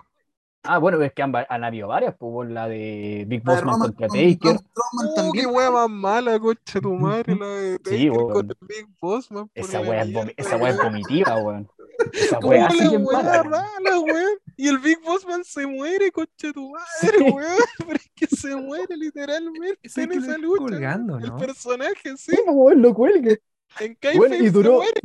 Ah, 0.64 0.78
bueno, 0.78 1.02
es 1.02 1.14
que 1.14 1.22
han, 1.22 1.32
han 1.48 1.64
habido 1.64 1.88
varias, 1.88 2.16
pues 2.20 2.50
la 2.50 2.68
de 2.68 3.24
Big 3.30 3.42
Bossman 3.46 3.64
Roman 3.76 3.80
contra 3.80 4.08
con 4.10 4.18
Taker. 4.18 4.58
Strowman 4.58 5.08
Uh, 5.08 5.16
también. 5.16 5.46
qué 5.46 5.52
wea 5.54 5.72
más 5.72 5.90
mala, 5.90 6.38
concha 6.38 6.82
tu 6.82 6.94
madre, 6.96 7.36
la 7.38 7.46
de 7.48 7.72
Sí, 7.78 7.80
Taker 7.84 8.12
weón. 8.12 8.34
con 8.34 8.46
el 8.50 8.58
Big 8.68 8.88
Boss, 9.02 9.32
man. 9.32 9.50
Esa 9.54 9.80
wea 9.80 10.02
es, 10.04 10.10
esa 10.36 10.58
wea 10.58 10.72
es 10.72 10.78
vomitiva, 10.78 11.38
weón. 11.42 11.70
Esa 12.14 12.38
¿Cómo 12.38 12.50
wea 12.50 12.68
así 12.68 12.78
la 12.80 12.92
es 12.94 13.00
mala. 13.02 13.44
rara, 13.44 14.00
weón? 14.00 14.40
Y 14.58 14.68
el 14.68 14.78
Big 14.80 15.00
Bossman 15.04 15.44
se 15.44 15.66
muere, 15.68 16.12
concha 16.12 16.52
tu 16.54 16.70
madre, 16.72 17.18
Sí. 17.18 17.24
weón. 17.24 17.58
Pero 17.88 17.94
es 17.96 18.12
que 18.16 18.28
se 18.28 18.56
muere 18.56 18.96
literalmente 18.98 19.80
Ese 19.84 20.04
en 20.04 20.12
esa 20.14 20.38
lucha. 20.38 20.58
colgando, 20.64 21.18
El 21.18 21.28
¿no? 21.30 21.38
personaje, 21.38 22.18
sí. 22.18 22.32
Sí, 22.32 22.38
pues, 22.46 22.56
weón, 22.58 22.82
lo 22.82 22.94
cuelgue. 22.94 23.42
En 23.80 23.98
Weón, 24.18 24.34
y 24.34 24.38
se 24.40 24.52
duró, 24.52 24.74
muere. 24.78 25.02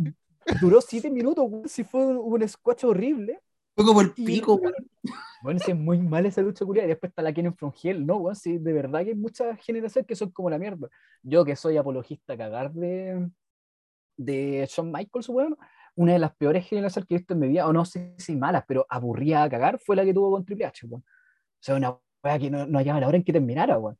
duró 0.61 0.81
siete 0.81 1.11
minutos, 1.11 1.45
weón. 1.49 1.69
Si 1.69 1.85
fue 1.85 2.05
un, 2.07 2.17
un 2.43 2.49
squash 2.49 2.85
horrible. 2.85 3.41
Fue 3.77 3.85
como 3.85 4.01
el 4.03 4.13
Y- 4.17 4.25
pico, 4.25 4.55
weón. 4.55 4.75
Bueno, 5.43 5.59
si 5.61 5.73
es 5.73 5.77
muy 5.77 5.99
mala 5.99 6.29
esa 6.29 6.41
lucha 6.41 6.65
culiada. 6.65 6.87
Y 6.87 6.91
después 6.91 7.11
está 7.11 7.21
la 7.23 7.33
Kenneth 7.33 7.57
from 7.59 7.73
Hell, 7.83 8.07
¿no, 8.07 8.17
weón? 8.17 8.35
Sí, 8.37 8.57
de 8.59 8.73
verdad 8.73 9.03
que 9.03 9.11
hay 9.11 9.15
muchas 9.17 9.59
generaciones 9.63 10.07
que 10.07 10.17
son 10.17 10.31
como 10.31 10.49
la 10.49 10.59
mierda. 10.59 10.89
Yo 11.23 11.45
que 11.45 11.55
soy 11.57 11.77
apologista 11.77 12.33
a 12.33 12.37
cagar 12.39 12.73
de, 12.73 13.29
de 14.17 14.67
Shawn 14.71 14.91
Michaels, 14.93 15.29
weón. 15.29 15.57
Una 15.97 16.13
de 16.15 16.19
las 16.19 16.35
peores 16.37 16.67
generaciones 16.67 17.07
que 17.09 17.15
he 17.15 17.19
visto 17.19 17.35
en 17.35 17.41
mi 17.41 17.49
vida, 17.49 17.67
o 17.69 17.73
no 17.73 17.85
sé 17.85 18.15
si 18.19 18.35
malas, 18.37 18.65
pero 18.67 18.85
aburrida 18.89 19.43
a 19.43 19.49
cagar, 19.49 19.79
fue 19.79 19.95
la 19.97 20.05
que 20.05 20.13
tuvo 20.15 20.31
con 20.33 20.45
Triple 20.45 20.67
H, 20.67 20.87
weón. 20.87 21.03
O 21.03 21.07
sea, 21.61 21.77
una 21.77 21.97
weá 22.23 22.39
que 22.39 22.51
no, 22.51 22.67
no 22.67 22.79
hallaba 22.79 23.01
la 23.01 23.09
hora 23.09 23.17
en 23.17 23.25
que 23.25 23.33
terminara, 23.33 23.79
weón. 23.79 23.97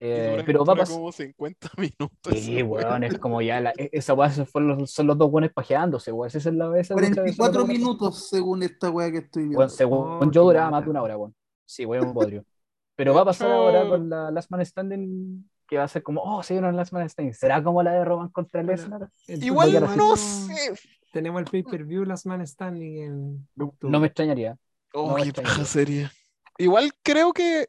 Eh, 0.00 0.30
dura- 0.32 0.44
pero 0.46 0.64
va 0.64 0.72
a 0.74 0.76
pasar. 0.76 0.94
como 0.96 1.10
50 1.12 1.70
minutos. 1.76 2.34
Sí, 2.38 2.62
weón, 2.62 3.04
es 3.04 3.18
como 3.18 3.40
ya, 3.42 3.60
la, 3.60 3.72
e- 3.76 3.90
esa 3.92 4.14
weá 4.14 4.30
fueron 4.30 4.78
los- 4.78 4.90
son 4.90 5.06
los 5.06 5.18
dos 5.18 5.30
buenos 5.30 5.52
pajeándose, 5.52 6.10
weón. 6.12 6.26
Esa 6.28 6.38
es 6.38 6.46
la 6.54 6.78
esa 6.78 6.94
lucha 6.94 7.08
de- 7.08 7.14
son 7.14 7.26
los 7.26 7.36
44 7.36 7.52
dos 7.52 7.66
buenos 7.66 7.68
minutos 7.78 8.28
según 8.28 8.62
esta 8.62 8.90
weá 8.90 9.10
que 9.10 9.18
estoy 9.18 9.42
viendo. 9.44 9.58
Weón, 9.58 9.70
según 9.70 9.98
Oh, 10.22 10.30
yo 10.30 10.42
duraba 10.44 10.70
más 10.70 10.84
de 10.84 10.90
una 10.90 11.02
hora, 11.02 11.16
weón. 11.16 11.34
Sí, 11.64 11.84
weón, 11.84 12.08
un 12.08 12.14
bodrio. 12.14 12.44
Pero 12.96 13.14
va 13.14 13.20
a 13.20 13.24
pasar 13.26 13.50
ahora 13.52 13.88
con 13.88 14.08
la 14.10 14.30
Last 14.32 14.50
Man 14.50 14.64
Standing, 14.66 15.48
que 15.68 15.78
va 15.78 15.84
a 15.84 15.88
ser 15.88 16.02
como, 16.02 16.20
oh, 16.22 16.42
se 16.42 16.54
dieron 16.54 16.74
Last 16.74 16.92
Man 16.92 17.08
Standing. 17.08 17.32
¿Será 17.34 17.62
como 17.62 17.80
la 17.82 17.92
de 17.92 18.04
Roman 18.04 18.28
contra 18.30 18.60
Lesnar? 18.62 19.08
Igual 19.28 19.72
no 19.96 20.16
sé. 20.16 20.72
Tenemos 21.12 21.40
el 21.40 21.46
pay-per-view 21.46 22.04
Last 22.04 22.26
Man 22.26 22.46
Standing 22.46 23.02
en. 23.02 23.48
No 23.82 24.00
me 24.00 24.06
extrañaría. 24.08 24.56
Oh, 24.94 25.16
No, 25.16 25.24
qué 25.24 25.32
paja 25.32 25.64
sería. 25.64 26.10
Igual 26.58 26.90
creo 27.02 27.32
que. 27.32 27.68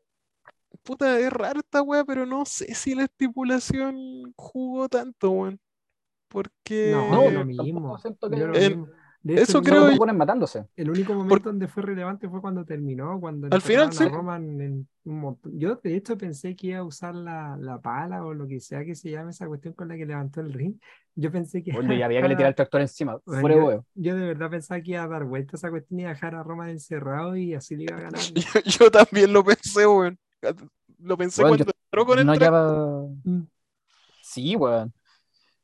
Puta, 0.83 1.19
es 1.19 1.31
rara 1.31 1.59
esta 1.59 1.81
wea, 1.81 2.03
pero 2.05 2.25
no 2.25 2.45
sé 2.45 2.73
si 2.75 2.95
la 2.95 3.03
estipulación 3.03 4.33
jugó 4.35 4.87
tanto, 4.89 5.31
weón. 5.31 5.59
Porque. 6.27 6.91
No, 6.91 7.29
No, 7.31 7.45
mismo. 7.45 7.97
siento 7.97 8.29
que- 8.29 8.39
yo 8.39 8.47
lo 8.47 8.55
En- 8.55 8.79
mismo. 8.81 8.87
De 9.21 9.33
hecho, 9.33 9.43
eso 9.43 9.57
el 9.57 9.63
creo 9.65 9.97
ponen 9.97 10.15
matándose. 10.15 10.65
El 10.77 10.89
único 10.89 11.13
momento 11.13 11.49
donde 11.49 11.67
fue 11.67 11.83
relevante 11.83 12.29
fue 12.29 12.39
cuando 12.39 12.63
terminó, 12.63 13.19
cuando 13.19 13.49
Al 13.51 13.61
final, 13.61 13.91
sí. 13.91 14.07
Roman 14.07 14.61
en 14.61 14.87
un 15.03 15.19
montón. 15.19 15.59
Yo 15.59 15.75
de 15.75 15.97
hecho 15.97 16.17
pensé 16.17 16.55
que 16.55 16.67
iba 16.67 16.79
a 16.79 16.83
usar 16.85 17.15
la, 17.15 17.57
la 17.59 17.81
pala 17.81 18.23
o 18.25 18.33
lo 18.33 18.47
que 18.47 18.61
sea 18.61 18.85
que 18.85 18.95
se 18.95 19.11
llame 19.11 19.31
esa 19.31 19.45
cuestión 19.45 19.73
con 19.73 19.89
la 19.89 19.97
que 19.97 20.05
levantó 20.05 20.39
el 20.39 20.53
ring. 20.53 20.75
Yo 21.19 21.31
pensé 21.31 21.61
que 21.63 21.71
Bueno, 21.71 21.93
ya 21.93 22.05
había 22.05 22.21
que 22.21 22.27
le 22.29 22.35
tirar 22.35 22.49
el 22.49 22.55
tractor 22.55 22.81
encima. 22.81 23.19
Bueno, 23.25 23.41
Fuera 23.41 23.55
yo, 23.57 23.65
huevo. 23.65 23.85
yo 23.95 24.15
de 24.15 24.25
verdad 24.27 24.49
pensaba 24.49 24.81
que 24.81 24.91
iba 24.91 25.03
a 25.03 25.07
dar 25.07 25.25
vuelta 25.25 25.57
esa 25.57 25.69
cuestión 25.69 25.99
y 25.99 26.05
a 26.05 26.09
dejar 26.09 26.35
a 26.35 26.43
Roman 26.43 26.69
encerrado 26.69 27.35
y 27.35 27.53
así 27.53 27.75
le 27.75 27.83
iba 27.83 27.97
a 27.97 28.01
ganar. 28.09 28.21
Yo, 28.21 28.59
yo 28.65 28.91
también 28.91 29.33
lo 29.33 29.43
pensé, 29.43 29.85
weón. 29.85 30.17
Lo 30.99 31.17
pensé 31.17 31.41
cuando 31.41 31.65
entró 31.65 32.05
con 32.05 32.19
el 32.19 32.25
No 32.25 32.33
track. 32.33 32.49
hallaba- 32.51 33.07
Mm. 33.23 33.41
Sí, 34.21 34.55
weón. 34.55 34.93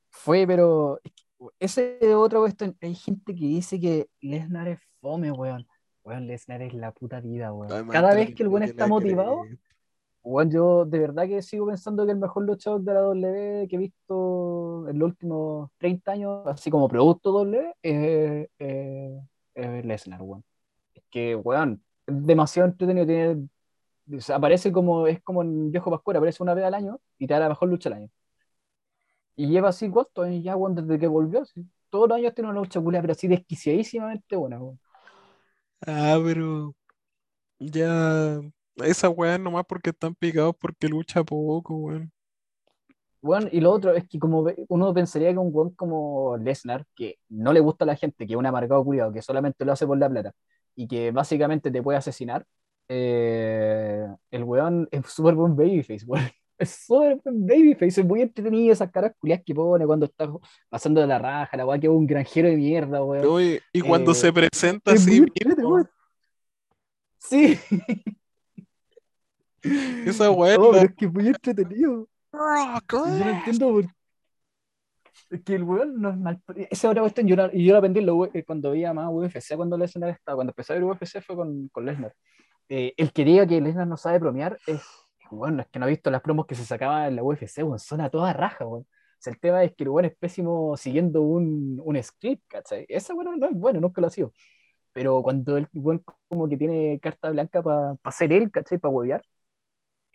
Fue, 0.10 0.46
pero. 0.48 1.00
ese 1.60 1.98
es 2.02 2.14
otra 2.16 2.40
cuestión. 2.40 2.76
Hay 2.82 2.96
gente 2.96 3.34
que 3.36 3.46
dice 3.46 3.80
que 3.80 4.08
Lesnar 4.22 4.68
es 4.68 4.80
fome, 5.02 5.32
weón. 5.32 5.68
Weón, 6.04 6.28
Lesnar 6.28 6.62
es 6.62 6.74
la 6.74 6.92
puta 6.92 7.20
vida, 7.22 7.54
weón. 7.54 7.72
Además, 7.72 7.94
Cada 7.94 8.14
vez 8.16 8.34
que 8.34 8.44
el 8.44 8.50
weón 8.50 8.64
está 8.64 8.88
motivado. 8.88 9.44
Weón, 10.26 10.52
yo 10.52 10.86
de 10.86 11.00
verdad 11.00 11.28
que 11.28 11.42
sigo 11.42 11.68
pensando 11.68 12.06
que 12.06 12.12
el 12.14 12.18
mejor 12.20 12.46
luchador 12.46 12.82
de 12.82 12.94
la 12.94 13.02
W 13.02 13.68
que 13.70 13.76
he 13.76 13.80
visto 13.80 14.88
en 14.90 15.00
los 15.00 15.10
últimos 15.12 15.72
30 15.78 16.14
años, 16.14 16.46
así 16.48 16.72
como 16.72 16.88
producto 16.90 17.32
W, 17.32 17.74
es, 17.84 18.50
es- 18.60 19.24
es 19.56 19.86
Lesnar, 19.86 20.22
weón. 20.22 20.44
Es 20.96 21.04
que, 21.12 21.36
weón, 21.36 21.84
es 22.08 22.26
demasiado 22.28 22.70
entretenido. 22.70 23.06
Tiene, 23.08 23.50
aparece 24.34 24.72
como, 24.72 25.08
es 25.08 25.22
como 25.24 25.42
en 25.44 25.72
Viejo 25.72 25.92
Pascual, 25.92 26.18
aparece 26.18 26.44
una 26.44 26.54
vez 26.56 26.66
al 26.66 26.74
año 26.76 27.00
y 27.20 27.28
te 27.28 27.34
da 27.36 27.42
la 27.42 27.50
mejor 27.50 27.70
lucha 27.70 27.90
al 27.90 27.96
año. 27.96 28.10
Y 29.36 29.48
lleva 29.48 29.70
así 29.70 29.90
cuántos 29.90 30.26
años 30.26 30.44
ya, 30.44 30.56
weón, 30.56 30.76
desde 30.76 31.00
que 31.00 31.08
volvió. 31.08 31.44
Todos 31.90 32.10
los 32.10 32.18
años 32.18 32.34
tiene 32.34 32.50
una 32.50 32.60
lucha 32.60 32.82
culia, 32.82 33.02
pero 33.02 33.14
así 33.14 33.28
desquiciadísimamente 33.28 34.36
buena, 34.36 34.60
weón. 34.62 34.80
Ah, 35.88 36.20
pero 36.24 36.74
ya 37.60 38.42
esa 38.84 39.10
weá 39.10 39.38
nomás 39.38 39.66
porque 39.68 39.92
están 39.92 40.16
picados 40.16 40.56
porque 40.60 40.88
lucha 40.88 41.24
poco, 41.24 41.76
weón. 41.76 42.12
Bueno, 43.22 43.48
y 43.52 43.60
lo 43.60 43.72
otro 43.72 43.92
es 43.96 44.08
que 44.08 44.20
como 44.20 44.46
uno 44.68 44.94
pensaría 44.94 45.32
que 45.32 45.40
un 45.40 45.50
weón 45.52 45.72
como 45.72 46.38
Lesnar, 46.38 46.86
que 46.96 47.18
no 47.30 47.54
le 47.54 47.60
gusta 47.60 47.84
a 47.84 47.88
la 47.88 47.96
gente, 47.96 48.28
que 48.28 48.34
es 48.34 48.38
un 48.38 48.46
amargado 48.46 48.84
culiado, 48.84 49.12
que 49.12 49.22
solamente 49.24 49.66
lo 49.66 49.72
hace 49.72 49.88
por 49.88 49.98
la 49.98 50.08
plata, 50.10 50.32
y 50.76 50.88
que 50.88 51.10
básicamente 51.12 51.72
te 51.72 51.82
puede 51.82 51.98
asesinar, 51.98 52.46
eh, 52.88 54.06
el 54.30 54.44
weón 54.44 54.88
es 54.92 55.08
súper 55.08 55.34
buen 55.34 55.56
babyface, 55.56 56.06
weón. 56.06 56.26
Es 56.58 56.86
súper 56.88 57.20
buen 57.22 57.46
babyface, 57.46 58.00
es 58.00 58.06
muy 58.06 58.22
entretenido 58.22 58.72
esas 58.72 58.90
caras 58.90 59.12
culiadas 59.20 59.44
que 59.46 59.54
pone 59.54 59.86
cuando 59.86 60.06
está 60.06 60.32
pasando 60.70 61.02
de 61.02 61.08
la 61.08 61.20
raja, 61.20 61.58
la 61.58 61.66
weá 61.66 61.78
que 61.78 61.88
es 61.88 61.92
un 61.92 62.08
granjero 62.08 62.48
de 62.48 62.56
mierda, 62.56 63.04
weón. 63.04 63.60
Y 63.74 63.82
cuando 63.82 64.12
Eh, 64.12 64.16
se 64.16 64.32
presenta 64.32 64.94
Es 64.94 65.02
así 65.02 65.20
mismo, 65.20 65.70
weón. 65.70 65.90
Sí, 67.18 67.60
esa 70.06 70.30
weá 70.32 70.54
es 70.54 70.60
no, 70.60 70.66
la- 70.72 70.72
pero 70.80 70.90
es 70.90 70.96
que 70.96 71.06
es 71.06 71.14
muy 71.14 71.28
entretenido. 71.28 72.08
Yo 72.92 73.26
no 73.26 73.30
entiendo 73.32 73.70
por 73.70 73.86
Es 75.30 75.42
que 75.44 75.56
el 75.56 75.64
weón 75.64 76.02
no 76.02 76.10
es 76.10 76.18
mal. 76.18 76.42
Esa 76.70 76.90
otra 76.90 77.02
cuestión, 77.02 77.28
yo, 77.28 77.36
la- 77.36 77.52
yo 77.54 77.72
lo 77.72 77.78
aprendí 77.78 78.00
en 78.02 78.06
lo- 78.06 78.30
cuando 78.46 78.72
veía 78.72 78.94
más 78.94 79.08
UFC, 79.10 79.56
cuando 79.56 79.78
Lesnar 79.78 80.10
estaba. 80.10 80.36
Cuando 80.38 80.52
empecé 80.52 80.74
a 80.74 80.76
ver 80.76 80.84
UFC 80.84 81.22
fue 81.22 81.36
con, 81.36 81.68
con 81.70 81.86
Lesnar. 81.86 82.14
Eh, 82.70 82.94
el 82.98 83.12
que 83.14 83.24
diga 83.26 83.48
que 83.48 83.62
Lesnar 83.62 83.88
no 83.88 83.98
sabe 83.98 84.20
bromear 84.20 84.58
es. 84.68 84.82
Bueno, 85.32 85.62
es 85.62 85.68
que 85.70 85.80
no 85.80 85.86
ha 85.86 85.90
visto 85.90 86.12
las 86.12 86.22
promos 86.22 86.46
que 86.46 86.54
se 86.56 86.66
sacaban 86.66 87.08
en 87.08 87.16
la 87.16 87.24
UFC, 87.24 87.64
weón. 87.64 87.80
Son 87.80 88.02
a 88.02 88.10
toda 88.10 88.34
raja, 88.34 88.66
weón. 88.66 88.84
O 88.84 89.18
sea, 89.26 89.34
el 89.34 89.40
tema 89.40 89.64
es 89.64 89.74
que 89.76 89.84
el 89.84 89.90
weón 89.90 90.06
es 90.06 90.16
pésimo 90.18 90.76
siguiendo 90.78 91.22
un, 91.22 91.82
un 91.84 92.04
script, 92.04 92.44
¿cachai? 92.48 92.86
Esa 92.90 93.14
weón 93.16 93.40
no 93.40 93.48
es 93.48 93.54
bueno, 93.56 93.80
nunca 93.80 94.02
lo 94.02 94.08
ha 94.08 94.10
sido. 94.12 94.32
Pero 94.94 95.22
cuando 95.24 95.58
el 95.58 95.68
weón 95.74 96.04
como 96.28 96.48
que 96.48 96.58
tiene 96.58 97.00
carta 97.02 97.30
blanca 97.32 97.62
para 97.64 97.98
ser 98.12 98.32
él, 98.34 98.52
¿cachai? 98.52 98.78
Para 98.78 98.94
huevear, 98.94 99.24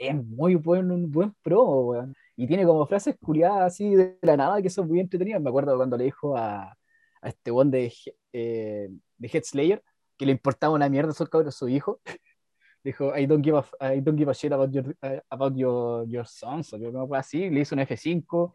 es 0.00 0.14
muy 0.26 0.54
buen, 0.54 0.90
un 0.90 1.10
buen 1.10 1.34
pro, 1.42 1.62
weón. 1.64 2.14
Y 2.36 2.46
tiene 2.46 2.64
como 2.64 2.86
frases 2.86 3.16
curiadas 3.20 3.60
así 3.62 3.94
de 3.94 4.18
la 4.22 4.36
nada 4.36 4.62
que 4.62 4.70
son 4.70 4.88
muy 4.88 4.98
entretenidas. 5.00 5.42
Me 5.42 5.50
acuerdo 5.50 5.76
cuando 5.76 5.96
le 5.98 6.04
dijo 6.04 6.36
a, 6.36 6.76
a 7.22 7.28
este 7.28 7.50
one 7.50 7.70
de, 7.70 7.92
eh, 8.32 8.88
de 9.18 9.28
Head 9.28 9.42
Slayer 9.44 9.82
que 10.16 10.26
le 10.26 10.32
importaba 10.32 10.74
una 10.74 10.88
mierda 10.88 11.10
a 11.10 11.14
su 11.14 11.26
cabrón, 11.26 11.52
su 11.52 11.68
hijo. 11.68 12.00
Dijo, 12.82 13.14
I 13.14 13.26
don't 13.26 13.44
give 13.44 13.58
a, 13.58 13.94
I 13.94 14.00
don't 14.00 14.18
give 14.18 14.30
a 14.30 14.34
shit 14.34 14.52
about 14.52 14.72
your, 14.72 14.96
uh, 15.02 15.20
about 15.28 15.54
your, 15.54 16.08
your 16.08 16.26
sons, 16.26 16.72
o 16.72 16.76
algo 16.76 17.14
así. 17.14 17.50
Le 17.50 17.60
hizo 17.60 17.74
un 17.74 17.82
F5. 17.82 18.54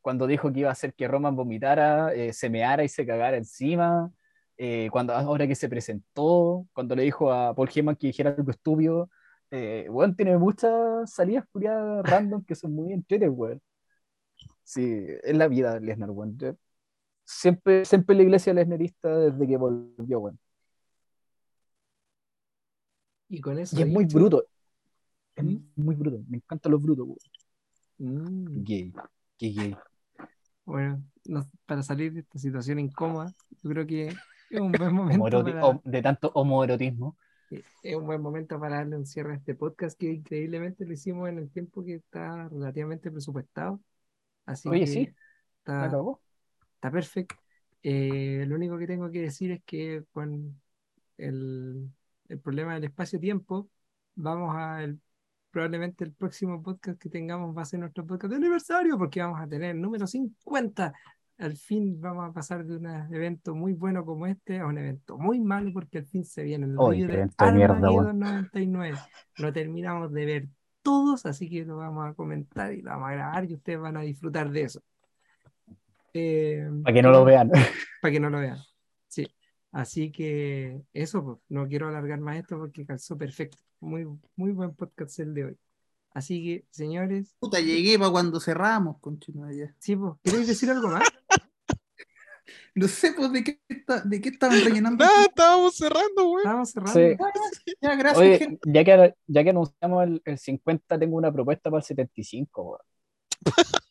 Cuando 0.00 0.28
dijo 0.28 0.52
que 0.52 0.60
iba 0.60 0.68
a 0.68 0.72
hacer 0.72 0.94
que 0.94 1.08
Roman 1.08 1.34
vomitara, 1.34 2.14
eh, 2.14 2.32
se 2.32 2.48
meara 2.50 2.84
y 2.84 2.88
se 2.88 3.04
cagara 3.04 3.36
encima. 3.36 4.12
Eh, 4.56 4.88
cuando, 4.92 5.12
ahora 5.12 5.48
que 5.48 5.56
se 5.56 5.68
presentó, 5.68 6.66
cuando 6.72 6.94
le 6.94 7.02
dijo 7.02 7.32
a 7.32 7.52
Paul 7.54 7.68
Heyman 7.74 7.96
que 7.96 8.08
dijera 8.08 8.30
algo 8.30 8.50
estúpido. 8.50 9.10
Eh, 9.56 9.88
tiene 10.16 10.36
muchas 10.36 11.12
salidas 11.12 11.44
curiadas 11.52 12.04
random 12.04 12.44
que 12.44 12.56
son 12.56 12.74
muy 12.74 12.92
entretenidas, 12.92 13.38
weón. 13.38 13.62
Sí, 14.64 15.06
es 15.22 15.36
la 15.36 15.46
vida 15.46 15.74
de 15.74 15.80
Lesnar, 15.80 16.10
weón. 16.10 16.36
Siempre, 17.24 17.84
siempre 17.84 18.16
la 18.16 18.22
iglesia 18.24 18.52
lesnarista 18.52 19.16
desde 19.16 19.46
que 19.46 19.56
volvió, 19.56 20.18
weón. 20.18 20.38
Y 23.28 23.40
con 23.40 23.56
eso 23.60 23.78
Y 23.78 23.82
es 23.82 23.88
muy 23.88 24.06
bruto. 24.06 24.44
Es 25.36 25.44
¿Mm? 25.44 25.58
muy 25.76 25.94
bruto. 25.94 26.20
Me 26.28 26.38
encantan 26.38 26.72
los 26.72 26.82
brutos, 26.82 27.06
weón. 27.06 27.18
Mm, 27.98 28.64
Gay. 28.64 28.92
Qué 29.38 29.50
gay. 29.50 29.76
bueno, 30.64 31.00
no- 31.26 31.48
para 31.64 31.84
salir 31.84 32.12
de 32.12 32.20
esta 32.20 32.40
situación 32.40 32.80
incómoda, 32.80 33.32
yo 33.62 33.70
creo 33.70 33.86
que 33.86 34.08
es 34.08 34.60
un 34.60 34.72
buen 34.72 34.92
momento 35.22 35.44
para, 35.44 35.80
de 35.84 36.02
tanto 36.02 36.32
homoerotismo. 36.34 37.16
Es 37.82 37.96
un 37.96 38.06
buen 38.06 38.20
momento 38.20 38.58
para 38.58 38.76
darle 38.76 38.96
un 38.96 39.06
cierre 39.06 39.32
a 39.32 39.36
este 39.36 39.54
podcast 39.54 39.98
que 39.98 40.12
increíblemente 40.12 40.84
lo 40.86 40.92
hicimos 40.92 41.28
en 41.28 41.38
el 41.38 41.50
tiempo 41.50 41.84
que 41.84 41.94
está 41.94 42.48
relativamente 42.48 43.10
presupuestado. 43.10 43.80
Así 44.46 44.68
Oye, 44.68 44.80
que 44.80 44.86
sí, 44.86 45.14
está, 45.58 45.86
está 46.74 46.90
perfecto. 46.90 47.36
Eh, 47.82 48.44
lo 48.46 48.56
único 48.56 48.78
que 48.78 48.86
tengo 48.86 49.10
que 49.10 49.20
decir 49.20 49.50
es 49.52 49.62
que 49.64 50.04
con 50.12 50.60
el, 51.18 51.90
el 52.28 52.40
problema 52.40 52.74
del 52.74 52.84
espacio-tiempo, 52.84 53.68
vamos 54.14 54.54
a 54.56 54.82
el- 54.82 55.00
probablemente 55.50 56.02
el 56.04 56.12
próximo 56.12 56.60
podcast 56.62 57.00
que 57.00 57.08
tengamos 57.08 57.56
va 57.56 57.62
a 57.62 57.64
ser 57.64 57.78
nuestro 57.78 58.04
podcast 58.04 58.30
de 58.30 58.36
aniversario, 58.36 58.98
porque 58.98 59.20
vamos 59.20 59.40
a 59.40 59.46
tener 59.46 59.70
el 59.70 59.80
número 59.80 60.06
50. 60.06 60.92
Al 61.38 61.56
fin 61.56 62.00
vamos 62.00 62.30
a 62.30 62.32
pasar 62.32 62.64
de 62.64 62.76
un 62.76 62.86
evento 62.86 63.54
muy 63.54 63.72
bueno 63.72 64.04
como 64.04 64.26
este 64.26 64.60
a 64.60 64.66
un 64.66 64.78
evento 64.78 65.18
muy 65.18 65.40
malo, 65.40 65.72
porque 65.72 65.98
al 65.98 66.06
fin 66.06 66.24
se 66.24 66.44
viene 66.44 66.66
el 66.66 66.76
qué 66.76 67.06
de 67.06 67.52
mierda, 67.52 67.74
Armageddon 67.74 68.18
99. 68.18 68.98
Lo 69.38 69.52
terminamos 69.52 70.12
de 70.12 70.26
ver 70.26 70.48
todos, 70.82 71.26
así 71.26 71.48
que 71.50 71.64
lo 71.64 71.78
vamos 71.78 72.08
a 72.08 72.14
comentar 72.14 72.72
y 72.72 72.82
lo 72.82 72.90
vamos 72.90 73.08
a 73.08 73.12
grabar 73.14 73.44
y 73.50 73.54
ustedes 73.54 73.80
van 73.80 73.96
a 73.96 74.02
disfrutar 74.02 74.50
de 74.50 74.62
eso. 74.62 74.80
Eh, 76.12 76.70
Para 76.84 76.94
que 76.94 77.02
no 77.02 77.10
lo 77.10 77.24
vean. 77.24 77.50
para 78.00 78.12
que 78.12 78.20
no 78.20 78.30
lo 78.30 78.38
vean. 78.38 78.58
Sí. 79.08 79.26
Así 79.72 80.12
que 80.12 80.82
eso, 80.92 81.24
pues, 81.24 81.38
no 81.48 81.66
quiero 81.66 81.88
alargar 81.88 82.20
más 82.20 82.36
esto 82.36 82.56
porque 82.58 82.86
calzó 82.86 83.18
perfecto. 83.18 83.58
Muy, 83.80 84.06
muy 84.36 84.52
buen 84.52 84.74
podcast 84.74 85.18
el 85.18 85.34
de 85.34 85.44
hoy. 85.46 85.58
Así 86.12 86.44
que, 86.44 86.64
señores, 86.70 87.34
Puta, 87.40 87.58
llegué 87.58 87.98
para 87.98 88.12
cuando 88.12 88.38
cerramos, 88.38 89.00
conchino 89.00 89.50
ya. 89.50 89.74
sí, 89.80 89.96
pues, 89.96 90.12
¿queréis 90.22 90.46
decir 90.46 90.70
algo 90.70 90.86
más? 90.88 91.02
No 92.74 92.88
sé, 92.88 93.12
pues, 93.16 93.32
de 93.32 93.42
qué, 93.44 93.60
está- 93.68 94.00
de 94.02 94.20
qué 94.20 94.28
estaban 94.30 94.60
rellenando. 94.64 95.04
Nada, 95.04 95.22
estábamos 95.22 95.74
cerrando, 95.76 96.24
weón. 96.28 96.38
Estamos 96.38 96.70
cerrando. 96.70 96.92
Sí. 97.64 97.74
Ya, 97.80 97.94
gracias, 97.96 98.18
Oye, 98.20 98.38
gente. 98.38 98.60
ya 98.72 98.84
que, 98.84 99.14
ya 99.26 99.44
que 99.44 99.50
anunciamos 99.50 100.04
el, 100.04 100.22
el 100.24 100.38
50, 100.38 100.98
tengo 100.98 101.16
una 101.16 101.32
propuesta 101.32 101.70
para 101.70 101.78
el 101.80 101.84
75, 101.84 102.62
weón. 102.62 102.80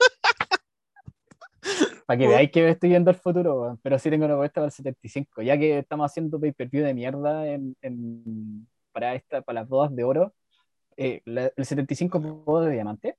Para 2.05 2.17
que 2.19 2.27
veáis 2.27 2.51
que 2.51 2.69
estoy 2.69 2.89
viendo 2.89 3.09
el 3.11 3.17
futuro, 3.17 3.61
weón. 3.61 3.79
Pero 3.81 3.97
sí 3.97 4.09
tengo 4.09 4.25
una 4.25 4.33
propuesta 4.33 4.55
para 4.55 4.65
el 4.67 4.71
75. 4.73 5.41
Ya 5.41 5.57
que 5.57 5.79
estamos 5.79 6.05
haciendo 6.11 6.39
pay-per-view 6.39 6.83
de 6.83 6.93
mierda 6.93 7.47
en, 7.47 7.75
en- 7.81 8.67
para, 8.91 9.15
esta, 9.15 9.41
para 9.41 9.61
las 9.61 9.69
bodas 9.69 9.95
de 9.95 10.03
oro. 10.03 10.33
eh, 10.97 11.21
la- 11.25 11.51
¿El 11.55 11.65
75 11.65 12.17
es 12.19 12.23
boda 12.45 12.65
de 12.67 12.73
diamante? 12.73 13.17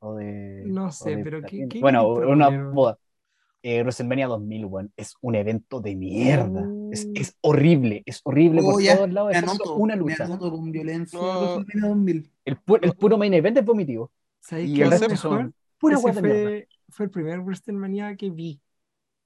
¿O 0.00 0.14
de, 0.16 0.62
No 0.66 0.86
o 0.86 0.90
sé, 0.92 1.16
de 1.16 1.22
pero 1.24 1.42
¿qué- 1.42 1.68
Bueno, 1.80 2.08
una 2.08 2.48
boda. 2.70 2.98
Eh, 3.68 3.80
WrestleMania 3.82 4.28
2000, 4.28 4.64
weón. 4.66 4.92
Es 4.96 5.16
un 5.20 5.34
evento 5.34 5.80
de 5.80 5.96
mierda. 5.96 6.64
Es, 6.92 7.04
Oh. 7.06 7.12
es 7.16 7.36
horrible, 7.40 8.02
es 8.06 8.20
horrible 8.22 8.60
Oh, 8.62 8.70
por 8.72 8.82
ya, 8.82 8.96
todos 8.96 9.12
lados. 9.12 9.32
Me 9.32 9.38
excepto 9.38 9.64
anoto, 9.64 9.74
una 9.74 9.96
me 9.96 10.00
lucha. 10.02 10.24
anoto 10.24 10.50
con 10.52 10.70
violencia. 10.70 11.18
No. 11.18 11.58
2000. 11.80 12.30
El, 12.44 12.60
pu- 12.64 12.78
el 12.80 12.92
puro 12.92 13.18
main 13.18 13.34
event 13.34 13.58
es 13.58 13.64
vomitivo. 13.64 14.12
¿Sabéis 14.38 14.70
Y 14.70 14.74
qué 14.74 14.82
el 14.82 14.92
es 14.92 15.00
resto 15.00 15.16
son 15.16 15.54
pura 15.78 15.98
mierda. 15.98 16.20
fue, 16.20 16.68
fue 16.90 17.04
el 17.06 17.10
primer 17.10 17.40
WrestleMania 17.40 18.14
que 18.14 18.30
vi. 18.30 18.60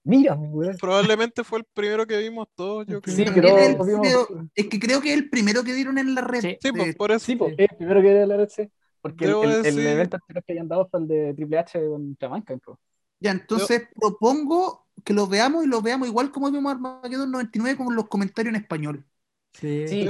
Mira, 0.05 0.35
weón. 0.35 0.75
Probablemente 0.81 1.45
fue 1.45 1.59
el 1.59 1.65
primero 1.75 2.07
que 2.07 2.17
vimos 2.17 2.49
todos, 2.55 2.87
yo 2.87 3.03
creo. 3.03 3.15
Sí, 3.15 3.25
También 3.27 3.45
el 3.45 3.77
creo- 3.77 4.49
Es 4.55 4.69
que 4.69 4.79
creo 4.81 5.03
que 5.03 5.12
es 5.12 5.19
el 5.19 5.29
primero 5.29 5.62
que 5.62 5.75
dieron 5.75 5.99
en 5.99 6.15
la 6.15 6.23
red. 6.23 6.41
Sí. 6.41 6.57
Sí, 6.62 6.73
pues 6.73 6.97
por 6.97 7.11
eso. 7.11 7.27
Sí, 7.27 7.37
pues, 7.37 7.51
Sí. 7.59 7.65
es 7.65 7.71
el 7.73 7.77
primero 7.77 8.01
que 8.01 8.09
era 8.11 8.23
el 8.25 8.31
RC. 8.31 8.71
Porque 9.03 9.25
el, 9.27 9.31
Debo 9.33 9.45
el- 9.45 9.51
el 9.51 9.62
decir- 9.65 9.87
evento 9.87 10.17
anterior 10.17 10.45
que 10.47 10.53
hayan 10.55 10.69
dado 10.69 10.89
fue 10.91 11.01
el 11.01 11.09
de 11.09 11.35
Triple 11.35 11.59
H 11.59 11.79
contra 11.79 12.29
Mankind. 12.31 12.61
po. 12.62 12.79
Ya, 13.21 13.33
entonces 13.33 13.89
propongo 13.95 14.87
que 15.05 15.13
lo 15.13 15.27
veamos 15.27 15.65
y 15.65 15.69
lo 15.69 15.83
veamos 15.83 16.09
igual 16.09 16.31
como 16.31 16.51
vimos 16.51 16.73
Armageddon 16.73 17.31
99 17.31 17.77
con 17.77 17.95
los 17.95 18.09
comentarios 18.09 18.55
en 18.55 18.61
español. 18.61 19.05
Sí. 19.53 19.89
Sí. 19.89 20.09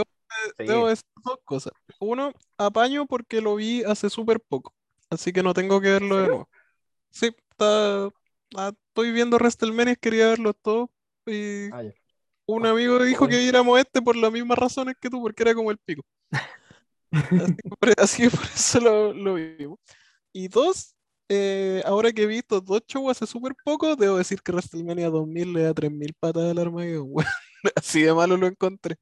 Debo 0.59 0.89
decir 0.89 1.05
dos 1.25 1.39
cosas. 1.45 1.73
Uno, 1.99 2.33
apaño 2.57 3.07
porque 3.07 3.41
lo 3.41 3.57
vi 3.57 3.83
hace 3.85 4.09
súper 4.09 4.41
poco. 4.41 4.75
Así 5.11 5.33
que 5.33 5.43
no 5.43 5.53
tengo 5.53 5.81
que 5.81 5.91
verlo 5.91 6.17
de 6.19 6.27
nuevo. 6.29 6.49
Sí, 7.11 7.35
está, 7.51 8.07
ah, 8.57 8.73
estoy 8.89 9.11
viendo 9.11 9.37
WrestleMania, 9.37 9.97
quería 9.97 10.29
verlos 10.29 10.55
todos. 10.63 10.89
Y 11.27 11.69
Ah, 11.73 11.83
un 12.47 12.67
amigo 12.67 13.03
dijo 13.03 13.29
que 13.29 13.39
viéramos 13.39 13.79
este 13.79 14.03
por 14.03 14.17
las 14.17 14.33
mismas 14.33 14.59
razones 14.59 14.97
que 15.01 15.11
tú, 15.11 15.21
porque 15.21 15.43
era 15.43 15.55
como 15.55 15.71
el 15.71 15.79
pico. 15.79 16.03
Así 17.13 17.57
que 17.57 17.69
por, 17.69 17.95
así 17.99 18.23
que 18.23 18.31
por 18.31 18.45
eso 18.45 18.81
lo, 18.81 19.13
lo 19.13 19.35
vimos. 19.35 19.79
Y 20.33 20.47
dos, 20.47 20.95
eh, 21.31 21.83
ahora 21.87 22.13
que 22.13 22.25
he 22.25 22.27
visto 22.27 22.61
dos 22.61 22.83
shows 22.89 23.13
hace 23.13 23.27
súper 23.27 23.55
poco, 23.65 23.97
debo 23.97 24.19
decir 24.19 24.43
que 24.43 24.53
WrestleMania 24.53 25.11
2000 25.11 25.53
le 25.55 25.63
da 25.65 25.75
3000 25.75 26.15
patas 26.21 26.45
al 26.51 26.59
Armageddon. 26.59 27.15
Así 27.77 28.03
de 28.03 28.15
malo 28.15 28.37
lo 28.37 28.47
encontré. 28.49 28.97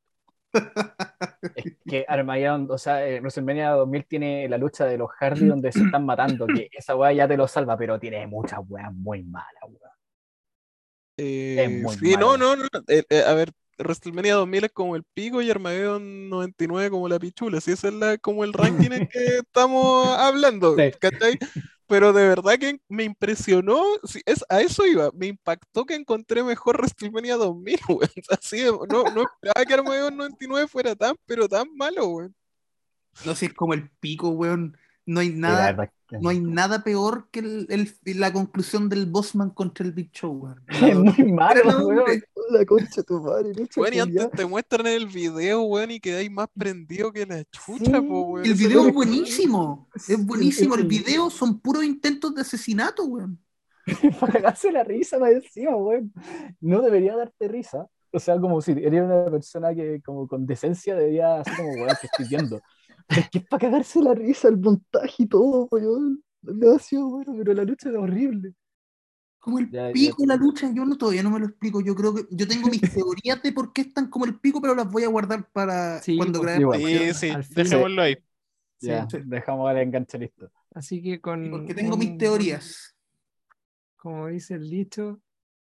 Es 1.55 1.67
que 1.87 2.05
Armageddon, 2.09 2.69
o 2.71 2.79
sea, 2.79 3.07
eh, 3.07 3.21
WrestleMania 3.21 3.71
2000 3.73 4.07
tiene 4.07 4.49
la 4.49 4.59
lucha 4.59 4.87
de 4.87 4.97
los 4.99 5.11
Hardy 5.13 5.47
donde 5.47 5.73
se 5.73 5.83
están 5.85 6.07
matando, 6.07 6.49
que 6.51 6.69
esa 6.73 6.97
weá 6.97 7.13
ya 7.13 7.29
te 7.29 7.37
lo 7.37 7.49
salva, 7.49 7.77
pero 7.77 7.99
tiene 7.99 8.27
muchas 8.27 8.61
weas 8.69 8.93
muy 8.95 9.23
malas, 9.25 9.63
weón. 9.65 9.93
Eh, 11.17 11.69
muy 11.69 11.99
sí, 12.01 12.17
no, 12.17 12.37
malo. 12.37 12.39
no, 12.39 12.57
no. 12.57 12.65
eh, 12.89 13.03
eh, 13.11 13.23
a 13.27 13.35
ver, 13.35 13.51
WrestleMania 13.79 14.35
2000 14.35 14.65
es 14.65 14.73
como 14.73 14.95
el 14.97 15.03
pico 15.15 15.43
y 15.43 15.51
Armageddon 15.51 16.29
99 16.29 16.91
como 16.91 17.09
la 17.09 17.19
pichula. 17.19 17.61
Si 17.61 17.73
ese 17.73 17.89
es 17.89 17.95
la, 17.95 18.19
como 18.19 18.45
el 18.45 18.53
ranking 18.53 18.93
en 18.93 19.07
que 19.09 19.39
estamos 19.39 20.07
hablando, 20.19 20.77
Sí. 20.77 20.93
¿cachai? 21.01 21.39
Pero 21.89 22.13
de 22.13 22.29
verdad 22.29 22.59
que 22.59 22.79
me 22.89 23.05
impresionó, 23.05 23.83
es, 24.27 24.45
a 24.51 24.61
eso 24.61 24.85
iba, 24.87 25.11
me 25.15 25.27
impactó 25.27 25.87
que 25.87 25.95
encontré 25.95 26.43
mejor 26.45 26.77
WrestleMania 26.77 27.37
2000, 27.37 27.79
weón. 27.89 28.11
Así, 28.29 28.59
de- 28.59 28.71
no, 28.71 29.05
no 29.15 29.23
esperaba 29.23 29.65
que 29.67 29.75
Armageddon 29.75 30.17
99 30.17 30.69
fuera 30.69 30.95
tan, 30.95 31.17
pero 31.25 31.49
tan 31.49 31.67
malo, 31.75 32.07
weón. 32.09 32.35
No 33.25 33.35
sé, 33.35 33.47
es 33.47 33.55
como 33.55 33.73
el 33.75 33.89
pico, 33.89 34.29
weón. 34.29 34.77
No 35.09 35.21
hay 35.21 35.31
nada, 35.31 35.87
que- 36.07 36.19
no 36.21 36.29
hay 36.29 36.39
nada 36.39 36.85
peor 36.85 37.29
que 37.31 37.41
el- 37.41 37.67
el- 37.71 38.19
la 38.21 38.31
conclusión 38.31 38.91
del 38.91 39.07
Bossman 39.07 39.51
contra 39.51 39.87
el 39.87 39.93
Big 39.93 40.11
Show, 40.13 40.33
weón. 40.33 40.63
Es 40.95 40.99
muy 40.99 41.33
malo, 41.33 41.87
weón. 41.87 42.23
La 42.51 42.65
concha 42.67 42.97
de 42.97 43.03
tu 43.05 43.21
madre, 43.23 43.53
Weón, 43.77 43.95
y 43.95 43.99
antes 44.01 44.31
te 44.33 44.45
muestran 44.45 44.87
el 44.87 45.07
video, 45.07 45.63
weón, 45.63 45.91
y 45.93 46.01
quedáis 46.01 46.31
más 46.31 46.49
prendido 46.57 47.11
que 47.11 47.25
la 47.25 47.43
chucha, 47.45 47.85
Sí. 48.01 48.07
po, 48.07 48.21
weón. 48.23 48.45
El 48.47 48.55
video 48.55 48.87
es 48.87 48.95
buenísimo, 48.95 49.89
Sí, 49.97 50.13
es 50.13 50.27
buenísimo. 50.27 50.75
El 50.75 50.87
video 50.87 51.31
son 51.31 51.59
puros 51.59 51.85
intentos 51.85 52.35
de 52.35 52.43
asesinato, 52.43 53.05
weón. 53.05 53.39
Para 54.21 54.33
cagarse 54.35 54.71
la 54.71 54.85
risa 54.85 55.19
más 55.19 55.31
encima, 55.31 55.75
weón. 55.75 56.13
No 56.61 56.83
debería 56.83 57.17
darte 57.17 57.49
risa. 57.49 57.87
O 58.13 58.19
sea, 58.19 58.39
como 58.39 58.61
si 58.61 58.73
eres 58.73 59.03
una 59.03 59.25
persona 59.31 59.75
que 59.75 60.01
como 60.03 60.27
con 60.29 60.47
decencia 60.47 60.95
debería 60.95 61.41
así 61.41 61.51
como, 61.57 61.71
weón, 61.73 61.97
te 62.01 62.07
estoy 62.07 62.27
viendo. 62.29 62.61
Es 63.09 63.31
que 63.31 63.39
es 63.39 63.47
para 63.47 63.61
cagarse 63.61 64.03
la 64.03 64.15
risa, 64.15 64.49
el 64.49 64.59
montaje 64.59 65.23
y 65.23 65.27
todo, 65.27 65.69
weón. 65.71 66.23
Es 66.47 66.59
demasiado 66.59 67.09
bueno, 67.09 67.35
pero 67.37 67.53
la 67.55 67.65
lucha 67.65 67.89
es 67.91 67.97
horrible. 67.97 68.55
Como 69.41 69.59
el 69.61 69.71
Ya, 69.71 69.91
pico 69.93 70.25
la 70.27 70.37
lucha, 70.37 70.71
yo 70.75 70.85
no 70.85 70.97
todavía 70.99 71.23
no 71.23 71.31
me 71.31 71.39
lo 71.41 71.47
explico. 71.47 71.81
Yo 71.81 71.95
creo 71.95 72.15
que 72.15 72.27
yo 72.31 72.47
tengo 72.47 72.69
mis 72.69 72.81
teorías 72.95 73.43
de 73.43 73.53
por 73.53 73.73
qué 73.73 73.83
están 73.83 74.09
como 74.11 74.25
el 74.27 74.39
pico, 74.39 74.61
pero 74.61 74.75
las 74.75 74.91
voy 74.91 75.05
a 75.05 75.09
guardar 75.09 75.49
para 75.53 76.01
Sí, 76.03 76.17
cuando 76.17 76.41
pues, 76.41 76.59
grabemos. 76.59 76.77
Sí, 76.77 77.15
sí, 77.15 77.55
dejémoslo 77.55 78.03
ahí. 78.03 78.15
Sí. 78.81 78.87
Ya, 78.89 79.09
sí. 79.09 79.19
dejamos 79.25 79.71
el 79.71 79.79
enganche 79.79 80.19
listo. 80.19 80.51
Así 80.75 81.01
que 81.03 81.21
con. 81.21 81.51
Porque 81.51 81.75
tengo 81.75 81.95
un- 81.95 81.99
mis 82.01 82.19
teorías. 82.19 82.95
Como 83.97 84.29
dice 84.29 84.55
el 84.55 84.69
dicho, 84.71 85.21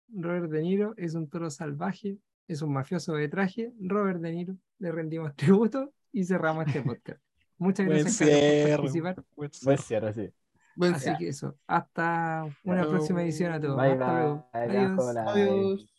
Robert 0.07 0.49
De 0.49 0.61
Niro 0.61 0.94
es 0.98 1.14
un 1.14 1.28
toro 1.30 1.49
salvaje, 1.49 2.18
es 2.48 2.61
un 2.61 2.74
mafioso 2.74 3.14
de 3.14 3.28
traje. 3.28 3.74
Robert 3.80 4.22
De 4.22 4.32
Niro, 4.32 4.57
le 4.80 4.91
rendimos 4.91 5.36
tributo 5.36 5.94
y 6.11 6.24
cerramos 6.24 6.65
este 6.68 6.82
podcast. 6.98 7.22
Muchas 7.57 7.85
Buen 7.85 7.99
gracias 7.99 8.17
Carlos, 8.17 8.41
por 8.41 8.51
cierre, 8.51 8.77
participar. 8.77 9.15
buen 9.35 9.51
cierre. 9.51 9.77
cierre, 9.77 10.13
sí. 10.13 10.34
Buen 10.75 10.95
Así 10.95 11.03
cierre. 11.05 11.17
que 11.19 11.27
eso, 11.30 11.57
hasta 11.67 12.45
una 12.63 12.88
próxima 12.88 13.21
edición 13.23 13.53
a 13.53 13.61
todos. 13.61 13.77
Bye, 13.77 13.91
Hasta 13.91 14.13
luego. 14.13 14.49
bye. 14.53 14.61
Adiós. 14.61 15.15
Adiós. 15.17 15.93